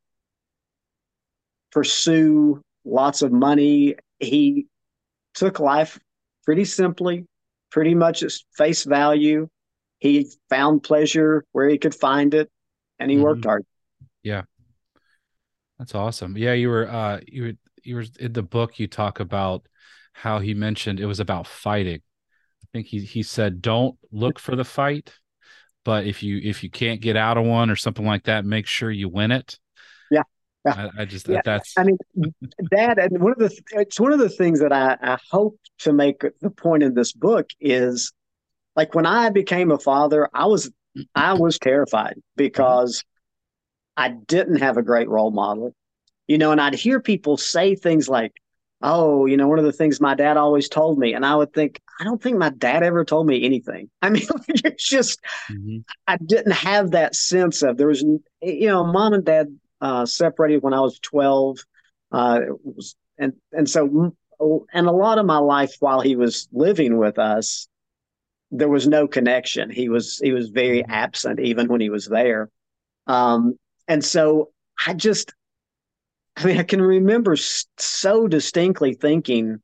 pursue 1.70 2.61
lots 2.85 3.23
of 3.23 3.31
money. 3.31 3.94
He 4.18 4.66
took 5.35 5.61
life 5.61 6.01
pretty 6.44 6.64
simply, 6.64 7.27
pretty 7.70 7.94
much 7.94 8.25
at 8.25 8.33
face 8.59 8.83
value. 8.83 9.46
He 10.01 10.29
found 10.49 10.83
pleasure 10.83 11.44
where 11.53 11.68
he 11.68 11.79
could 11.79 11.94
find 11.94 12.35
it, 12.35 12.51
and 12.99 13.09
he 13.09 13.16
mm-hmm. 13.16 13.25
worked 13.27 13.44
hard. 13.44 13.64
Yeah, 14.25 14.42
that's 15.79 15.94
awesome. 15.94 16.37
Yeah, 16.37 16.55
you 16.55 16.70
were 16.70 16.90
uh, 16.90 17.20
you 17.29 17.42
were 17.44 17.53
you 17.85 17.94
were 17.94 18.05
in 18.18 18.33
the 18.33 18.42
book. 18.42 18.81
You 18.81 18.88
talk 18.88 19.20
about 19.20 19.64
how 20.12 20.40
he 20.40 20.55
mentioned 20.55 20.99
it 20.99 21.07
was 21.07 21.20
about 21.20 21.46
fighting. 21.46 22.01
I 22.01 22.66
think 22.73 22.88
he 22.88 22.99
he 22.99 23.23
said, 23.23 23.62
"Don't 23.62 23.96
look 24.11 24.40
for 24.40 24.57
the 24.57 24.64
fight, 24.64 25.12
but 25.85 26.07
if 26.07 26.23
you 26.23 26.40
if 26.43 26.62
you 26.62 26.71
can't 26.71 27.01
get 27.01 27.16
out 27.16 27.37
of 27.37 27.45
one 27.45 27.71
or 27.71 27.77
something 27.77 28.07
like 28.07 28.25
that, 28.25 28.45
make 28.45 28.66
sure 28.66 28.90
you 28.90 29.09
win 29.09 29.33
it." 29.33 29.59
Yeah, 30.11 30.23
yeah. 30.64 30.90
I, 30.97 31.03
I 31.03 31.05
just 31.05 31.29
yeah. 31.29 31.40
that's. 31.45 31.75
I 31.77 31.85
mean, 31.85 31.99
that 32.71 32.99
and 32.99 33.21
one 33.21 33.33
of 33.33 33.38
the 33.38 33.62
it's 33.73 34.01
one 34.01 34.12
of 34.12 34.19
the 34.19 34.29
things 34.29 34.61
that 34.61 34.73
I 34.73 34.97
I 35.01 35.19
hope 35.31 35.59
to 35.81 35.93
make 35.93 36.23
the 36.40 36.51
point 36.51 36.83
in 36.83 36.95
this 36.95 37.12
book 37.12 37.51
is 37.61 38.12
like 38.77 38.95
when 38.95 39.07
I 39.07 39.31
became 39.31 39.71
a 39.71 39.79
father, 39.79 40.29
I 40.33 40.47
was 40.47 40.71
I 41.14 41.35
was 41.35 41.59
terrified 41.59 42.16
because 42.37 43.05
I 43.97 44.09
didn't 44.09 44.57
have 44.57 44.77
a 44.77 44.83
great 44.83 45.09
role 45.09 45.31
model, 45.31 45.75
you 46.27 46.38
know, 46.38 46.53
and 46.53 46.61
I'd 46.61 46.75
hear 46.75 47.01
people 47.01 47.37
say 47.37 47.75
things 47.75 48.09
like, 48.09 48.33
oh, 48.83 49.27
you 49.27 49.37
know, 49.37 49.47
one 49.47 49.59
of 49.59 49.64
the 49.64 49.73
things 49.73 50.01
my 50.01 50.14
dad 50.14 50.37
always 50.37 50.69
told 50.69 50.99
me. 50.99 51.12
And 51.12 51.25
I 51.25 51.35
would 51.37 51.53
think, 51.53 51.81
I 52.01 52.05
don't 52.05 52.23
think 52.23 52.38
my 52.38 52.51
dad 52.51 52.83
ever 52.83 53.05
told 53.05 53.27
me 53.27 53.45
anything. 53.45 53.90
I 54.03 54.11
mean, 54.11 54.27
it's 54.49 54.88
just, 54.88 55.21
mm-hmm. 55.51 55.79
I 56.07 56.16
didn't 56.16 56.53
have 56.53 56.93
that 56.93 57.14
sense 57.14 57.62
of 57.62 57.77
there 57.77 57.88
was, 57.88 58.03
you 58.43 58.66
know, 58.66 58.85
mom 58.85 59.12
and 59.12 59.25
dad 59.25 59.49
uh, 59.81 60.07
separated 60.07 60.62
when 60.62 60.75
I 60.75 60.81
was 60.81 60.99
12. 61.01 61.59
Uh, 62.12 62.40
was, 62.64 62.97
and, 63.19 63.35
and 63.53 63.69
so, 63.69 64.14
and 64.73 64.87
a 64.87 64.93
lot 64.93 65.19
of 65.19 65.27
my 65.27 65.38
life 65.38 65.77
while 65.81 66.01
he 66.01 66.16
was 66.16 66.49
living 66.51 66.97
with 66.97 67.19
us, 67.19 67.69
there 68.51 68.69
was 68.69 68.88
no 68.88 69.07
connection. 69.07 69.71
He 69.71 69.88
was, 69.88 70.19
he 70.19 70.33
was 70.33 70.49
very 70.49 70.83
mm-hmm. 70.83 70.90
absent 70.90 71.38
even 71.38 71.69
when 71.69 71.81
he 71.81 71.90
was 71.90 72.07
there. 72.07 72.49
Um, 73.07 73.59
and 73.87 74.03
so 74.05 74.51
I 74.87 74.95
just, 74.95 75.33
I 76.40 76.46
mean, 76.46 76.59
I 76.59 76.62
can 76.62 76.81
remember 76.81 77.37
so 77.37 78.26
distinctly 78.26 78.94
thinking, 78.94 79.61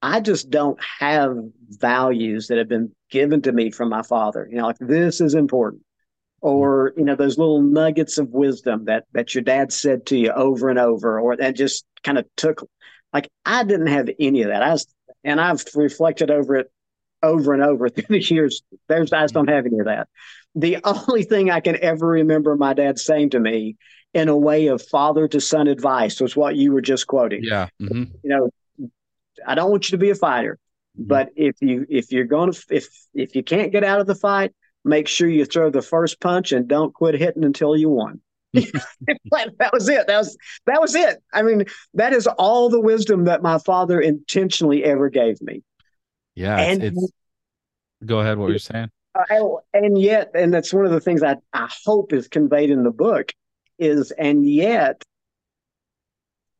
I 0.00 0.20
just 0.20 0.48
don't 0.48 0.78
have 1.00 1.36
values 1.68 2.48
that 2.48 2.56
have 2.56 2.68
been 2.68 2.92
given 3.10 3.42
to 3.42 3.52
me 3.52 3.70
from 3.70 3.90
my 3.90 4.02
father. 4.02 4.48
You 4.50 4.58
know, 4.58 4.66
like 4.66 4.78
this 4.80 5.20
is 5.20 5.34
important, 5.34 5.82
hmm. 6.42 6.48
or 6.48 6.94
you 6.96 7.04
know, 7.04 7.16
those 7.16 7.36
little 7.36 7.60
nuggets 7.60 8.16
of 8.16 8.30
wisdom 8.30 8.86
that 8.86 9.04
that 9.12 9.34
your 9.34 9.42
dad 9.44 9.72
said 9.72 10.06
to 10.06 10.16
you 10.16 10.30
over 10.30 10.70
and 10.70 10.78
over, 10.78 11.20
or 11.20 11.36
that 11.36 11.54
just 11.56 11.84
kind 12.02 12.18
of 12.18 12.24
took. 12.36 12.66
Like 13.12 13.28
I 13.44 13.64
didn't 13.64 13.88
have 13.88 14.08
any 14.18 14.42
of 14.42 14.48
that. 14.48 14.62
I 14.62 14.70
was, 14.70 14.86
and 15.24 15.40
I've 15.40 15.64
reflected 15.74 16.30
over 16.30 16.56
it 16.56 16.72
over 17.22 17.52
and 17.52 17.62
over 17.62 17.88
through 17.90 18.04
the 18.08 18.22
years. 18.22 18.62
There's 18.88 19.12
I 19.12 19.22
just 19.22 19.34
hmm. 19.34 19.40
don't 19.40 19.50
have 19.50 19.66
any 19.66 19.80
of 19.80 19.86
that. 19.86 20.08
The 20.54 20.78
only 20.84 21.24
thing 21.24 21.50
I 21.50 21.60
can 21.60 21.76
ever 21.82 22.06
remember 22.06 22.56
my 22.56 22.72
dad 22.72 22.98
saying 22.98 23.30
to 23.30 23.40
me 23.40 23.76
in 24.14 24.28
a 24.28 24.36
way 24.36 24.68
of 24.68 24.82
father 24.82 25.28
to 25.28 25.40
son 25.40 25.68
advice 25.68 26.20
was 26.20 26.36
what 26.36 26.56
you 26.56 26.72
were 26.72 26.80
just 26.80 27.06
quoting. 27.06 27.40
Yeah. 27.42 27.68
Mm-hmm. 27.80 28.04
You 28.22 28.30
know, 28.30 28.88
I 29.46 29.54
don't 29.54 29.70
want 29.70 29.88
you 29.88 29.92
to 29.92 29.98
be 29.98 30.10
a 30.10 30.14
fighter, 30.14 30.58
mm-hmm. 30.98 31.08
but 31.08 31.30
if 31.36 31.56
you 31.60 31.86
if 31.88 32.10
you're 32.10 32.24
going 32.24 32.52
to 32.52 32.62
if 32.70 32.88
if 33.14 33.34
you 33.34 33.42
can't 33.42 33.72
get 33.72 33.84
out 33.84 34.00
of 34.00 34.06
the 34.06 34.14
fight, 34.14 34.52
make 34.84 35.08
sure 35.08 35.28
you 35.28 35.44
throw 35.44 35.70
the 35.70 35.82
first 35.82 36.20
punch 36.20 36.52
and 36.52 36.66
don't 36.66 36.94
quit 36.94 37.14
hitting 37.14 37.44
until 37.44 37.76
you 37.76 37.90
won. 37.90 38.20
that 38.52 39.70
was 39.72 39.88
it. 39.88 40.06
That 40.06 40.18
was 40.18 40.36
that 40.66 40.80
was 40.80 40.94
it. 40.94 41.22
I 41.32 41.42
mean, 41.42 41.64
that 41.94 42.12
is 42.12 42.26
all 42.26 42.70
the 42.70 42.80
wisdom 42.80 43.24
that 43.24 43.42
my 43.42 43.58
father 43.58 44.00
intentionally 44.00 44.84
ever 44.84 45.10
gave 45.10 45.40
me. 45.42 45.62
Yeah, 46.34 46.56
and 46.56 46.82
it's, 46.82 46.96
it's 46.96 47.12
go 48.06 48.20
ahead. 48.20 48.38
What 48.38 48.50
you're 48.50 48.58
saying? 48.58 48.90
Uh, 49.14 49.56
and 49.74 50.00
yet, 50.00 50.30
and 50.34 50.54
that's 50.54 50.72
one 50.72 50.86
of 50.86 50.92
the 50.92 51.00
things 51.00 51.22
I 51.22 51.36
I 51.52 51.68
hope 51.84 52.12
is 52.12 52.28
conveyed 52.28 52.70
in 52.70 52.84
the 52.84 52.90
book 52.90 53.32
is, 53.78 54.10
and 54.10 54.48
yet, 54.48 55.04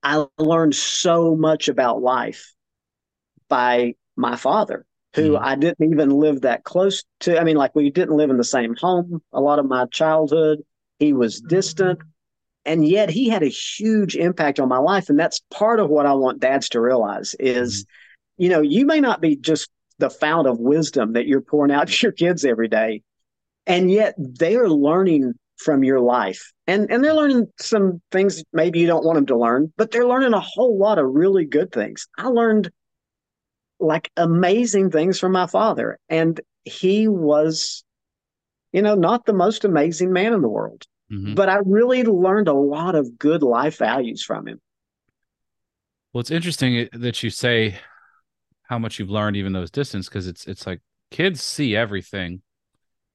I 0.03 0.27
learned 0.39 0.75
so 0.75 1.35
much 1.35 1.69
about 1.69 2.03
life 2.03 2.55
by 3.49 3.95
my 4.17 4.37
father, 4.37 4.85
who 5.15 5.31
mm. 5.31 5.41
I 5.41 5.57
didn't 5.57 5.93
even 5.93 6.11
live 6.11 6.43
that 6.43 6.65
close 6.65 7.05
to. 7.21 7.39
I 7.39 7.45
mean, 7.45 7.57
like 7.57 7.75
we 7.75 7.91
didn't 7.91 8.17
live 8.17 8.31
in 8.31 8.37
the 8.37 8.45
same 8.45 8.75
home 8.77 9.23
a 9.33 9.41
lot 9.41 9.59
of 9.59 9.67
my 9.67 9.87
childhood. 9.87 10.61
He 10.99 11.13
was 11.13 11.41
distant, 11.41 12.01
and 12.65 12.87
yet 12.87 13.11
he 13.11 13.29
had 13.29 13.43
a 13.43 13.49
huge 13.49 14.17
impact 14.17 14.61
on 14.61 14.69
my 14.69 14.79
life. 14.79 15.09
And 15.09 15.19
that's 15.19 15.41
part 15.51 15.81
of 15.81 15.91
what 15.91 16.07
I 16.07 16.15
want 16.15 16.41
dads 16.41 16.69
to 16.71 16.81
realize 16.81 17.35
is, 17.39 17.85
mm. 17.85 17.87
you 18.39 18.49
know, 18.49 18.61
you 18.61 18.87
may 18.87 19.01
not 19.01 19.21
be 19.21 19.37
just 19.37 19.71
the 19.99 20.11
fount 20.11 20.47
of 20.47 20.59
wisdom 20.59 21.15
that 21.15 21.27
you're 21.27 21.41
pouring 21.41 21.73
out 21.73 21.89
to 21.89 22.07
your 22.07 22.13
kids 22.13 22.45
every 22.45 22.69
day, 22.69 23.03
and 23.67 23.91
yet 23.91 24.15
they're 24.17 24.69
learning 24.69 25.35
from 25.59 25.85
your 25.85 26.01
life. 26.01 26.53
And 26.67 26.91
and 26.91 27.03
they're 27.03 27.15
learning 27.15 27.47
some 27.61 28.01
things 28.11 28.43
maybe 28.53 28.81
you 28.81 28.87
don't 28.87 29.05
want 29.05 29.17
them 29.17 29.27
to 29.27 29.37
learn, 29.37 29.73
but 29.77 29.91
they're 29.91 30.07
learning 30.07 30.35
a 30.35 30.41
whole 30.41 30.79
lot 30.79 30.99
of 30.99 31.07
really 31.07 31.45
good 31.45 31.73
things. 31.73 32.09
I 32.17 32.29
learned 32.29 32.71
like 33.81 34.11
amazing 34.17 34.91
things 34.91 35.21
from 35.21 35.33
my 35.33 35.47
father 35.47 35.99
and 36.09 36.41
he 36.65 37.07
was 37.07 37.85
you 38.73 38.83
know 38.83 38.97
not 38.97 39.25
the 39.25 39.33
most 39.33 39.65
amazing 39.65 40.13
man 40.13 40.33
in 40.33 40.43
the 40.43 40.49
world. 40.49 40.85
Mm-hmm. 41.11 41.35
But 41.35 41.49
I 41.49 41.61
really 41.65 42.05
learned 42.05 42.49
a 42.49 42.53
lot 42.53 42.95
of 42.95 43.19
good 43.19 43.43
life 43.43 43.79
values 43.79 44.23
from 44.23 44.47
him. 44.47 44.61
Well, 46.13 46.21
it's 46.21 46.31
interesting 46.31 46.87
that 46.93 47.23
you 47.23 47.31
say 47.31 47.79
how 48.69 48.79
much 48.79 48.99
you've 48.99 49.11
learned 49.11 49.37
even 49.37 49.53
those 49.53 49.71
distance 49.71 50.09
because 50.09 50.27
it's 50.27 50.47
it's 50.47 50.67
like 50.67 50.81
kids 51.11 51.43
see 51.43 51.75
everything 51.75 52.43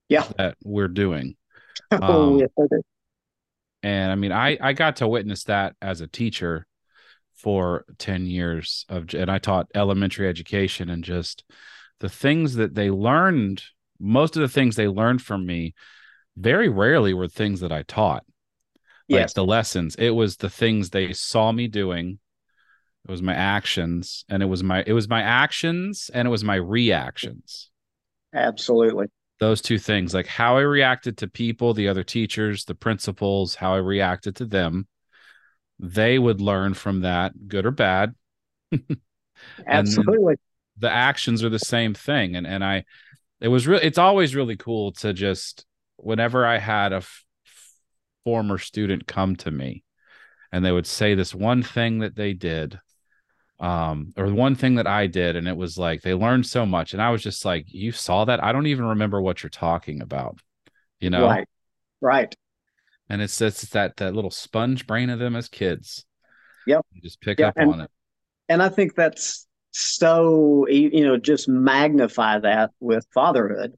yeah 0.10 0.28
that 0.38 0.58
we're 0.64 0.88
doing 0.88 1.36
um, 1.92 2.40
yes, 2.40 2.50
I 2.60 2.64
did. 2.70 2.82
And 3.84 4.12
I 4.12 4.16
mean, 4.16 4.32
I 4.32 4.58
I 4.62 4.74
got 4.74 4.98
to 4.98 5.08
witness 5.08 5.44
that 5.46 5.76
as 5.82 6.02
a 6.02 6.08
teacher 6.08 6.66
for 7.36 7.84
10 7.98 8.26
years 8.26 8.86
of 8.88 9.14
and 9.14 9.30
I 9.30 9.38
taught 9.38 9.68
elementary 9.76 10.28
education 10.28 10.90
and 10.90 11.04
just 11.04 11.44
the 12.00 12.10
things 12.10 12.56
that 12.56 12.76
they 12.76 12.90
learned 12.90 13.64
most 14.00 14.36
of 14.36 14.42
the 14.42 14.48
things 14.48 14.76
they 14.76 14.88
learned 14.88 15.22
from 15.22 15.46
me 15.46 15.74
very 16.38 16.70
rarely 16.70 17.14
were 17.14 17.28
things 17.28 17.60
that 17.60 17.72
I 17.72 17.84
taught. 17.84 18.24
Like 19.10 19.20
yes. 19.20 19.34
the 19.34 19.46
lessons. 19.46 19.96
It 19.96 20.12
was 20.12 20.38
the 20.38 20.50
things 20.50 20.90
they 20.90 21.12
saw 21.14 21.52
me 21.52 21.68
doing. 21.68 22.20
It 23.08 23.12
was 23.12 23.22
my 23.22 23.34
actions 23.34 24.24
and 24.30 24.42
it 24.42 24.46
was 24.46 24.64
my 24.64 24.84
it 24.88 24.94
was 24.94 25.10
my 25.10 25.22
actions 25.22 26.10
and 26.14 26.26
it 26.26 26.32
was 26.32 26.44
my 26.44 26.56
reactions. 26.56 27.70
Absolutely 28.34 29.08
those 29.40 29.62
two 29.62 29.78
things 29.78 30.14
like 30.14 30.28
how 30.28 30.58
i 30.58 30.62
reacted 30.62 31.18
to 31.18 31.28
people 31.28 31.74
the 31.74 31.88
other 31.88 32.04
teachers 32.04 32.66
the 32.66 32.76
principals 32.76 33.56
how 33.56 33.74
i 33.74 33.78
reacted 33.78 34.36
to 34.36 34.46
them. 34.46 34.88
They 35.80 36.18
would 36.20 36.40
learn 36.40 36.76
from 36.76 37.02
that 37.02 37.48
good 37.48 37.66
or 37.66 37.72
bad. 37.72 38.16
Absolutely. 39.68 40.36
the 40.78 40.92
actions 40.92 41.44
are 41.44 41.50
the 41.50 41.60
same 41.60 41.94
thing. 41.94 42.36
And 42.36 42.48
and 42.48 42.64
i 42.64 42.86
it 43.42 43.50
was 43.50 43.68
really 43.68 43.84
it's 43.84 43.98
always 43.98 44.36
really 44.36 44.56
cool 44.56 44.94
to 44.94 45.14
just 45.14 45.66
whenever 45.98 46.46
i 46.46 46.58
had 46.58 46.94
a 46.94 46.98
f- 46.98 47.26
former 48.24 48.58
student 48.58 49.06
come 49.06 49.36
to 49.36 49.52
me 49.52 49.84
and 50.52 50.64
they 50.64 50.72
would 50.72 50.88
say 50.88 51.16
this 51.16 51.36
one 51.36 51.62
thing 51.62 52.00
that 52.00 52.16
they 52.16 52.34
did 52.34 52.80
um 53.64 54.14
or 54.18 54.32
one 54.34 54.56
thing 54.56 54.76
that 54.76 54.88
i 54.88 55.08
did 55.08 55.38
and 55.38 55.48
it 55.48 55.56
was 55.56 55.78
like 55.78 56.02
they 56.02 56.14
learned 56.14 56.46
so 56.46 56.66
much 56.66 56.92
and 56.92 57.02
i 57.02 57.10
was 57.10 57.24
just 57.24 57.46
like 57.46 57.66
you 57.68 57.92
saw 57.92 58.26
that? 58.26 58.44
I 58.44 58.52
don't 58.52 58.68
even 58.68 58.86
remember 58.86 59.22
what 59.22 59.42
you're 59.42 59.50
talking 59.50 60.02
about 60.02 60.38
you 61.00 61.10
know? 61.10 61.26
Right. 61.26 61.48
Right. 62.02 62.36
And 63.10 63.22
it's 63.22 63.40
it's 63.42 63.62
that 63.70 63.98
that 63.98 64.16
little 64.16 64.32
sponge 64.32 64.88
brain 64.88 65.10
of 65.10 65.20
them 65.20 65.36
as 65.36 65.50
kids. 65.50 66.06
Yep. 66.66 66.86
You 66.94 67.02
just 67.02 67.20
pick 67.20 67.42
up 67.42 67.56
and, 67.58 67.74
on 67.74 67.82
it. 67.82 67.92
and 68.48 68.64
i 68.64 68.70
think 68.70 68.96
that's 68.96 69.48
so 69.72 70.66
you 70.70 71.04
know 71.04 71.18
just 71.18 71.50
magnify 71.50 72.40
that 72.40 72.72
with 72.80 73.06
fatherhood. 73.14 73.74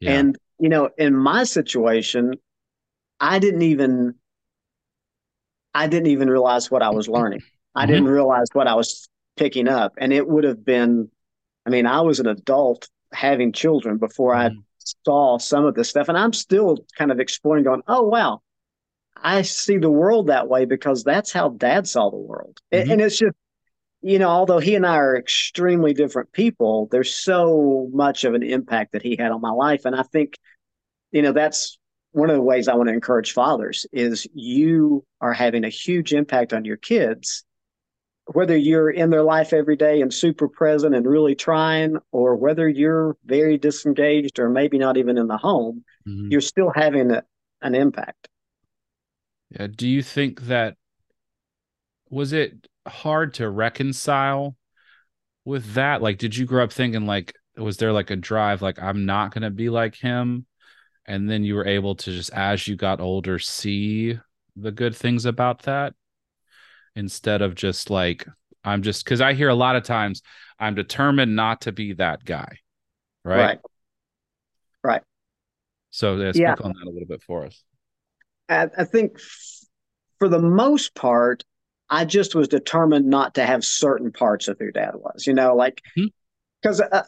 Yeah. 0.00 0.12
and 0.12 0.38
you 0.60 0.68
know 0.68 0.90
in 0.96 1.16
my 1.16 1.42
situation 1.42 2.34
i 3.18 3.40
didn't 3.40 3.62
even 3.62 4.14
i 5.74 5.88
didn't 5.88 6.06
even 6.08 6.30
realize 6.30 6.70
what 6.70 6.82
i 6.82 6.90
was 6.90 7.08
learning. 7.08 7.42
I 7.74 7.82
mm-hmm. 7.82 7.92
didn't 7.92 8.08
realize 8.08 8.48
what 8.52 8.66
I 8.66 8.74
was 8.74 9.08
picking 9.38 9.68
up. 9.68 9.94
And 9.98 10.12
it 10.12 10.28
would 10.28 10.44
have 10.44 10.64
been, 10.64 11.10
I 11.64 11.70
mean, 11.70 11.86
I 11.86 12.02
was 12.02 12.20
an 12.20 12.26
adult 12.26 12.88
having 13.12 13.52
children 13.52 13.96
before 13.96 14.34
mm-hmm. 14.34 14.58
I 14.58 14.62
saw 15.04 15.38
some 15.38 15.64
of 15.64 15.74
this 15.74 15.88
stuff. 15.88 16.08
And 16.08 16.18
I'm 16.18 16.32
still 16.32 16.78
kind 16.96 17.10
of 17.10 17.20
exploring, 17.20 17.64
going, 17.64 17.82
oh, 17.88 18.02
wow, 18.02 18.42
I 19.16 19.42
see 19.42 19.78
the 19.78 19.90
world 19.90 20.26
that 20.26 20.48
way 20.48 20.64
because 20.64 21.04
that's 21.04 21.32
how 21.32 21.50
dad 21.50 21.86
saw 21.88 22.10
the 22.10 22.16
world. 22.16 22.58
Mm-hmm. 22.72 22.90
And 22.90 23.00
it's 23.00 23.18
just, 23.18 23.34
you 24.00 24.18
know, 24.18 24.28
although 24.28 24.60
he 24.60 24.74
and 24.74 24.86
I 24.86 24.96
are 24.96 25.16
extremely 25.16 25.92
different 25.92 26.32
people, 26.32 26.88
there's 26.90 27.14
so 27.14 27.88
much 27.92 28.24
of 28.24 28.34
an 28.34 28.42
impact 28.42 28.92
that 28.92 29.02
he 29.02 29.16
had 29.16 29.32
on 29.32 29.40
my 29.40 29.50
life. 29.50 29.84
And 29.84 29.96
I 29.96 30.02
think, 30.02 30.34
you 31.10 31.22
know, 31.22 31.32
that's 31.32 31.78
one 32.12 32.30
of 32.30 32.36
the 32.36 32.42
ways 32.42 32.68
I 32.68 32.74
want 32.74 32.88
to 32.88 32.94
encourage 32.94 33.32
fathers 33.32 33.86
is 33.92 34.26
you 34.34 35.04
are 35.20 35.32
having 35.32 35.64
a 35.64 35.68
huge 35.68 36.12
impact 36.12 36.52
on 36.52 36.64
your 36.64 36.76
kids, 36.76 37.44
whether 38.34 38.56
you're 38.56 38.90
in 38.90 39.10
their 39.10 39.22
life 39.22 39.52
every 39.52 39.76
day 39.76 40.02
and 40.02 40.12
super 40.12 40.48
present 40.48 40.94
and 40.94 41.06
really 41.06 41.34
trying, 41.34 41.96
or 42.12 42.36
whether 42.36 42.68
you're 42.68 43.16
very 43.24 43.56
disengaged 43.56 44.38
or 44.38 44.50
maybe 44.50 44.78
not 44.78 44.96
even 44.96 45.16
in 45.16 45.26
the 45.26 45.36
home, 45.36 45.84
mm-hmm. 46.06 46.30
you're 46.30 46.40
still 46.40 46.70
having 46.74 47.10
a, 47.10 47.22
an 47.62 47.74
impact. 47.74 48.28
Yeah. 49.50 49.68
Do 49.74 49.88
you 49.88 50.02
think 50.02 50.42
that 50.42 50.76
was 52.10 52.32
it 52.32 52.66
hard 52.86 53.34
to 53.34 53.48
reconcile 53.48 54.56
with 55.44 55.74
that? 55.74 56.02
Like, 56.02 56.18
did 56.18 56.36
you 56.36 56.44
grow 56.44 56.64
up 56.64 56.72
thinking 56.72 57.06
like, 57.06 57.34
was 57.56 57.78
there 57.78 57.92
like 57.92 58.10
a 58.10 58.16
drive, 58.16 58.60
like 58.60 58.78
I'm 58.78 59.06
not 59.06 59.32
gonna 59.32 59.50
be 59.50 59.70
like 59.70 59.96
him, 59.96 60.44
and 61.06 61.30
then 61.30 61.44
you 61.44 61.54
were 61.54 61.66
able 61.66 61.94
to 61.96 62.12
just 62.12 62.30
as 62.32 62.68
you 62.68 62.76
got 62.76 63.00
older 63.00 63.38
see 63.38 64.18
the 64.54 64.72
good 64.72 64.94
things 64.94 65.24
about 65.24 65.62
that 65.62 65.94
instead 66.94 67.42
of 67.42 67.54
just 67.54 67.90
like 67.90 68.26
I'm 68.64 68.82
just 68.82 69.04
because 69.04 69.20
I 69.20 69.34
hear 69.34 69.48
a 69.48 69.54
lot 69.54 69.76
of 69.76 69.84
times 69.84 70.22
I'm 70.58 70.74
determined 70.74 71.36
not 71.36 71.62
to 71.62 71.72
be 71.72 71.94
that 71.94 72.24
guy, 72.24 72.58
right? 73.24 73.38
Right. 73.38 73.58
Right. 74.82 75.02
So 75.90 76.16
yeah, 76.16 76.32
speak 76.32 76.42
yeah. 76.42 76.54
on 76.62 76.72
that 76.72 76.86
a 76.86 76.90
little 76.90 77.08
bit 77.08 77.22
for 77.22 77.46
us. 77.46 77.62
I, 78.48 78.68
I 78.76 78.84
think 78.84 79.12
f- 79.16 79.64
for 80.18 80.28
the 80.28 80.40
most 80.40 80.94
part, 80.94 81.44
I 81.90 82.04
just 82.04 82.34
was 82.34 82.48
determined 82.48 83.06
not 83.06 83.34
to 83.36 83.46
have 83.46 83.64
certain 83.64 84.12
parts 84.12 84.48
of 84.48 84.58
who 84.58 84.70
dad 84.70 84.92
was, 84.94 85.26
you 85.26 85.32
know, 85.32 85.56
like, 85.56 85.82
because 86.62 86.80
mm-hmm. 86.80 86.94
uh, 86.94 87.02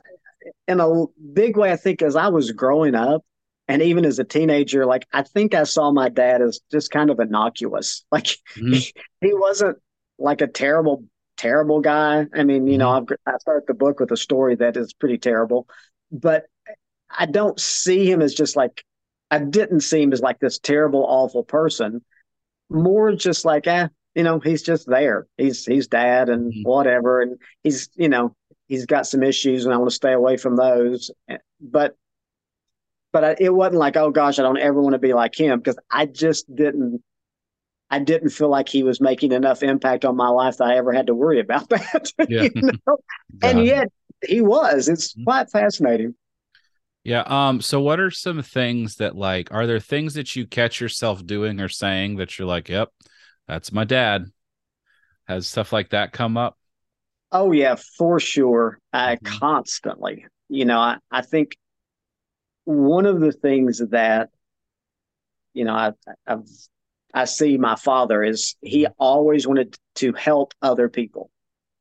in 0.67 0.81
a 0.81 1.05
big 1.33 1.57
way, 1.57 1.73
I 1.73 1.77
think 1.77 2.03
as 2.03 2.17
I 2.17 2.29
was 2.29 2.53
growing 2.53 2.95
up 2.95 3.25
and 3.71 3.83
even 3.83 4.05
as 4.05 4.19
a 4.19 4.25
teenager, 4.25 4.85
like, 4.85 5.07
I 5.13 5.23
think 5.23 5.55
I 5.55 5.63
saw 5.63 5.93
my 5.93 6.09
dad 6.09 6.43
as 6.43 6.59
just 6.73 6.91
kind 6.91 7.09
of 7.09 7.21
innocuous. 7.21 8.05
Like, 8.13 8.25
mm-hmm. 8.25 8.73
he, 8.73 8.93
he, 9.21 9.33
wasn't 9.33 9.79
like 10.19 10.41
a 10.41 10.49
terrible, 10.49 11.05
terrible 11.37 11.81
guy. 11.81 12.27
I 12.35 12.43
mean, 12.43 12.67
you 12.67 12.73
mm-hmm. 12.73 12.79
know, 12.81 12.91
I've, 12.91 13.07
I 13.25 13.39
started 13.39 13.69
the 13.69 13.75
book 13.75 14.01
with 14.01 14.11
a 14.11 14.17
story 14.17 14.57
that 14.57 14.77
is 14.77 14.93
pretty 14.93 15.19
terrible, 15.19 15.69
but 16.11 16.47
I 17.17 17.27
don't 17.27 17.61
see 17.61 18.11
him 18.11 18.21
as 18.23 18.35
just 18.35 18.57
like, 18.57 18.83
I 19.31 19.39
didn't 19.39 19.81
see 19.81 20.03
him 20.03 20.13
as 20.13 20.21
like 20.21 20.41
this 20.41 20.59
terrible, 20.59 21.07
awful 21.09 21.45
person. 21.45 22.05
More 22.71 23.13
just 23.13 23.45
like, 23.45 23.69
eh, 23.69 23.87
you 24.17 24.25
know, 24.25 24.41
he's 24.41 24.65
just 24.65 24.89
there. 24.89 25.29
He's 25.37 25.65
he's 25.65 25.87
dad 25.87 26.29
and 26.29 26.53
mm-hmm. 26.53 26.69
whatever, 26.69 27.21
and 27.21 27.39
he's 27.63 27.89
you 27.95 28.09
know 28.09 28.35
he's 28.67 28.87
got 28.87 29.07
some 29.07 29.23
issues, 29.23 29.65
and 29.65 29.73
I 29.73 29.77
want 29.77 29.91
to 29.91 29.95
stay 29.95 30.13
away 30.13 30.37
from 30.37 30.57
those. 30.57 31.13
But 31.61 31.97
but 33.13 33.25
I, 33.25 33.37
it 33.39 33.55
wasn't 33.55 33.79
like 33.79 33.97
oh 33.97 34.11
gosh, 34.11 34.39
I 34.39 34.43
don't 34.43 34.59
ever 34.59 34.81
want 34.81 34.95
to 34.95 34.99
be 34.99 35.15
like 35.15 35.35
him 35.35 35.59
because 35.59 35.79
I 35.91 36.07
just 36.07 36.53
didn't. 36.55 37.03
I 37.93 37.99
didn't 37.99 38.31
feel 38.31 38.49
like 38.49 38.69
he 38.69 38.85
was 38.85 39.01
making 39.01 39.33
enough 39.33 39.65
impact 39.65 40.05
on 40.05 40.17
my 40.17 40.29
life 40.29 40.59
that 40.59 40.69
I 40.69 40.77
ever 40.77 40.93
had 40.93 41.09
to 41.09 41.15
worry 41.15 41.41
about 41.41 41.69
that. 41.71 42.13
Yeah. 42.29 42.43
you 42.43 42.53
know? 42.55 42.99
and 43.43 43.65
yet 43.65 43.89
he 44.25 44.41
was. 44.41 44.89
It's 44.89 45.13
mm-hmm. 45.13 45.25
quite 45.25 45.51
fascinating. 45.51 46.15
Yeah. 47.03 47.25
Um. 47.27 47.61
So, 47.61 47.81
what 47.81 47.99
are 47.99 48.11
some 48.11 48.43
things 48.43 48.97
that 48.97 49.17
like? 49.17 49.53
Are 49.53 49.67
there 49.67 49.81
things 49.81 50.15
that 50.15 50.37
you 50.37 50.47
catch 50.47 50.81
yourself 50.81 51.25
doing 51.27 51.61
or 51.61 51.69
saying 51.69 52.17
that 52.17 52.39
you're 52.39 52.47
like, 52.47 52.69
"Yep, 52.69 52.91
that's 53.49 53.73
my 53.73 53.85
dad. 53.85 54.27
Has 55.27 55.49
stuff 55.49 55.73
like 55.73 55.91
that 55.91 56.13
come 56.13 56.37
up? 56.37 56.57
Oh 57.33 57.53
yeah, 57.53 57.77
for 57.97 58.21
sure. 58.21 58.79
I 58.93 59.17
mm-hmm. 59.17 59.39
constantly. 59.39 60.27
You 60.49 60.65
know, 60.65 60.79
I, 60.79 60.99
I 61.11 61.23
think 61.23 61.57
one 62.71 63.07
of 63.07 63.21
the 63.21 63.33
things 63.33 63.79
that 63.91 64.31
you 65.53 65.65
know 65.65 65.75
I 65.75 65.93
I've, 66.27 66.49
I 67.13 67.25
see 67.25 67.59
my 67.59 67.77
father 67.77 68.23
is 68.23 68.55
he 68.63 68.87
always 68.99 69.47
wanted 69.47 69.77
to 69.97 70.13
help 70.13 70.55
other 70.63 70.89
people, 70.89 71.31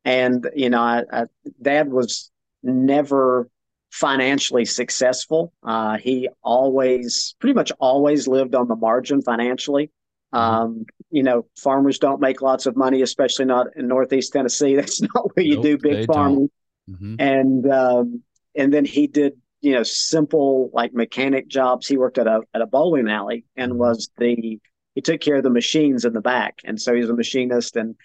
and 0.05 0.49
you 0.55 0.69
know, 0.69 0.81
I, 0.81 1.03
I 1.11 1.25
dad 1.61 1.91
was 1.91 2.31
never 2.63 3.49
financially 3.91 4.65
successful. 4.65 5.53
Uh, 5.63 5.97
he 5.97 6.29
always, 6.43 7.35
pretty 7.39 7.53
much 7.53 7.71
always 7.79 8.27
lived 8.27 8.55
on 8.55 8.67
the 8.67 8.75
margin 8.75 9.21
financially. 9.21 9.91
Mm-hmm. 10.33 10.37
Um, 10.37 10.85
you 11.09 11.23
know, 11.23 11.45
farmers 11.57 11.97
don't 11.97 12.21
make 12.21 12.41
lots 12.41 12.65
of 12.65 12.75
money, 12.75 13.01
especially 13.01 13.45
not 13.45 13.67
in 13.75 13.87
Northeast 13.87 14.31
Tennessee. 14.33 14.75
That's 14.77 15.01
not 15.01 15.35
where 15.35 15.45
you 15.45 15.55
nope, 15.55 15.63
do 15.63 15.77
big 15.77 16.05
farming. 16.05 16.49
Mm-hmm. 16.89 17.15
And 17.19 17.71
um, 17.71 18.23
and 18.55 18.73
then 18.73 18.85
he 18.85 19.07
did, 19.07 19.33
you 19.61 19.73
know, 19.73 19.83
simple 19.83 20.69
like 20.73 20.93
mechanic 20.93 21.47
jobs. 21.47 21.87
He 21.87 21.97
worked 21.97 22.17
at 22.17 22.27
a 22.27 22.41
at 22.53 22.61
a 22.61 22.67
bowling 22.67 23.09
alley 23.09 23.45
and 23.55 23.71
mm-hmm. 23.71 23.79
was 23.79 24.09
the 24.17 24.59
he 24.95 25.01
took 25.01 25.21
care 25.21 25.35
of 25.35 25.43
the 25.43 25.49
machines 25.49 26.05
in 26.05 26.13
the 26.13 26.21
back, 26.21 26.59
and 26.63 26.81
so 26.81 26.93
he's 26.93 27.09
a 27.09 27.13
machinist 27.13 27.75
and 27.75 27.95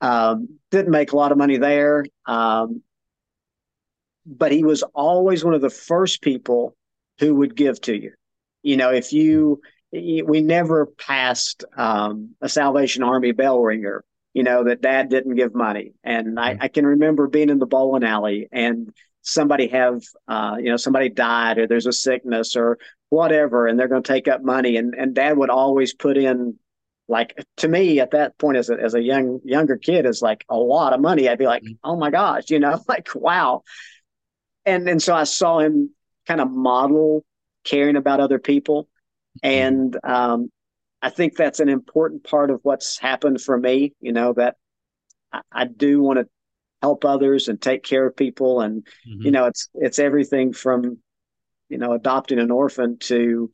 um, 0.00 0.58
didn't 0.70 0.90
make 0.90 1.12
a 1.12 1.16
lot 1.16 1.32
of 1.32 1.38
money 1.38 1.58
there. 1.58 2.04
Um, 2.26 2.82
but 4.24 4.52
he 4.52 4.64
was 4.64 4.82
always 4.82 5.44
one 5.44 5.54
of 5.54 5.60
the 5.60 5.70
first 5.70 6.22
people 6.22 6.76
who 7.18 7.34
would 7.36 7.56
give 7.56 7.80
to 7.82 7.94
you. 7.94 8.12
You 8.62 8.76
know, 8.76 8.90
if 8.90 9.12
you 9.12 9.60
we 9.92 10.40
never 10.40 10.86
passed 10.86 11.64
um, 11.76 12.34
a 12.40 12.48
Salvation 12.48 13.02
Army 13.02 13.32
bell 13.32 13.60
ringer, 13.60 14.04
you 14.32 14.42
know, 14.42 14.64
that 14.64 14.80
dad 14.80 15.10
didn't 15.10 15.34
give 15.34 15.54
money. 15.54 15.92
And 16.02 16.40
I, 16.40 16.56
I 16.60 16.68
can 16.68 16.86
remember 16.86 17.26
being 17.26 17.50
in 17.50 17.58
the 17.58 17.66
bowling 17.66 18.04
alley 18.04 18.48
and 18.50 18.92
somebody 19.22 19.68
have, 19.68 20.02
uh, 20.28 20.56
you 20.58 20.70
know, 20.70 20.76
somebody 20.76 21.08
died 21.08 21.58
or 21.58 21.66
there's 21.66 21.86
a 21.86 21.92
sickness 21.92 22.56
or 22.56 22.78
whatever, 23.08 23.66
and 23.66 23.78
they're 23.78 23.88
going 23.88 24.02
to 24.02 24.12
take 24.12 24.28
up 24.28 24.42
money. 24.42 24.76
And, 24.76 24.94
and 24.94 25.14
dad 25.14 25.36
would 25.36 25.50
always 25.50 25.94
put 25.94 26.16
in, 26.16 26.58
like, 27.08 27.42
to 27.58 27.68
me 27.68 28.00
at 28.00 28.12
that 28.12 28.38
point 28.38 28.56
as 28.56 28.70
a, 28.70 28.74
as 28.74 28.94
a 28.94 29.02
young, 29.02 29.40
younger 29.44 29.76
kid 29.76 30.06
is 30.06 30.22
like 30.22 30.44
a 30.48 30.56
lot 30.56 30.92
of 30.92 31.00
money. 31.00 31.28
I'd 31.28 31.38
be 31.38 31.46
like, 31.46 31.62
mm-hmm. 31.62 31.74
oh 31.84 31.96
my 31.96 32.10
gosh, 32.10 32.50
you 32.50 32.58
know, 32.58 32.80
like, 32.88 33.08
wow. 33.14 33.62
And, 34.64 34.88
and 34.88 35.02
so 35.02 35.14
I 35.14 35.24
saw 35.24 35.58
him 35.58 35.90
kind 36.26 36.40
of 36.40 36.50
model 36.50 37.24
caring 37.64 37.96
about 37.96 38.20
other 38.20 38.38
people 38.38 38.88
and 39.42 39.96
um, 40.04 40.50
I 41.00 41.10
think 41.10 41.36
that's 41.36 41.60
an 41.60 41.68
important 41.68 42.24
part 42.24 42.50
of 42.50 42.60
what's 42.62 42.98
happened 42.98 43.40
for 43.40 43.56
me. 43.56 43.94
You 44.00 44.12
know 44.12 44.32
that 44.34 44.56
I, 45.32 45.40
I 45.50 45.64
do 45.64 46.02
want 46.02 46.18
to 46.18 46.28
help 46.82 47.04
others 47.04 47.48
and 47.48 47.60
take 47.60 47.82
care 47.82 48.06
of 48.06 48.16
people, 48.16 48.60
and 48.60 48.84
mm-hmm. 49.08 49.22
you 49.22 49.30
know 49.30 49.46
it's 49.46 49.68
it's 49.74 49.98
everything 49.98 50.52
from 50.52 50.98
you 51.68 51.78
know 51.78 51.92
adopting 51.92 52.38
an 52.38 52.50
orphan 52.50 52.98
to 52.98 53.50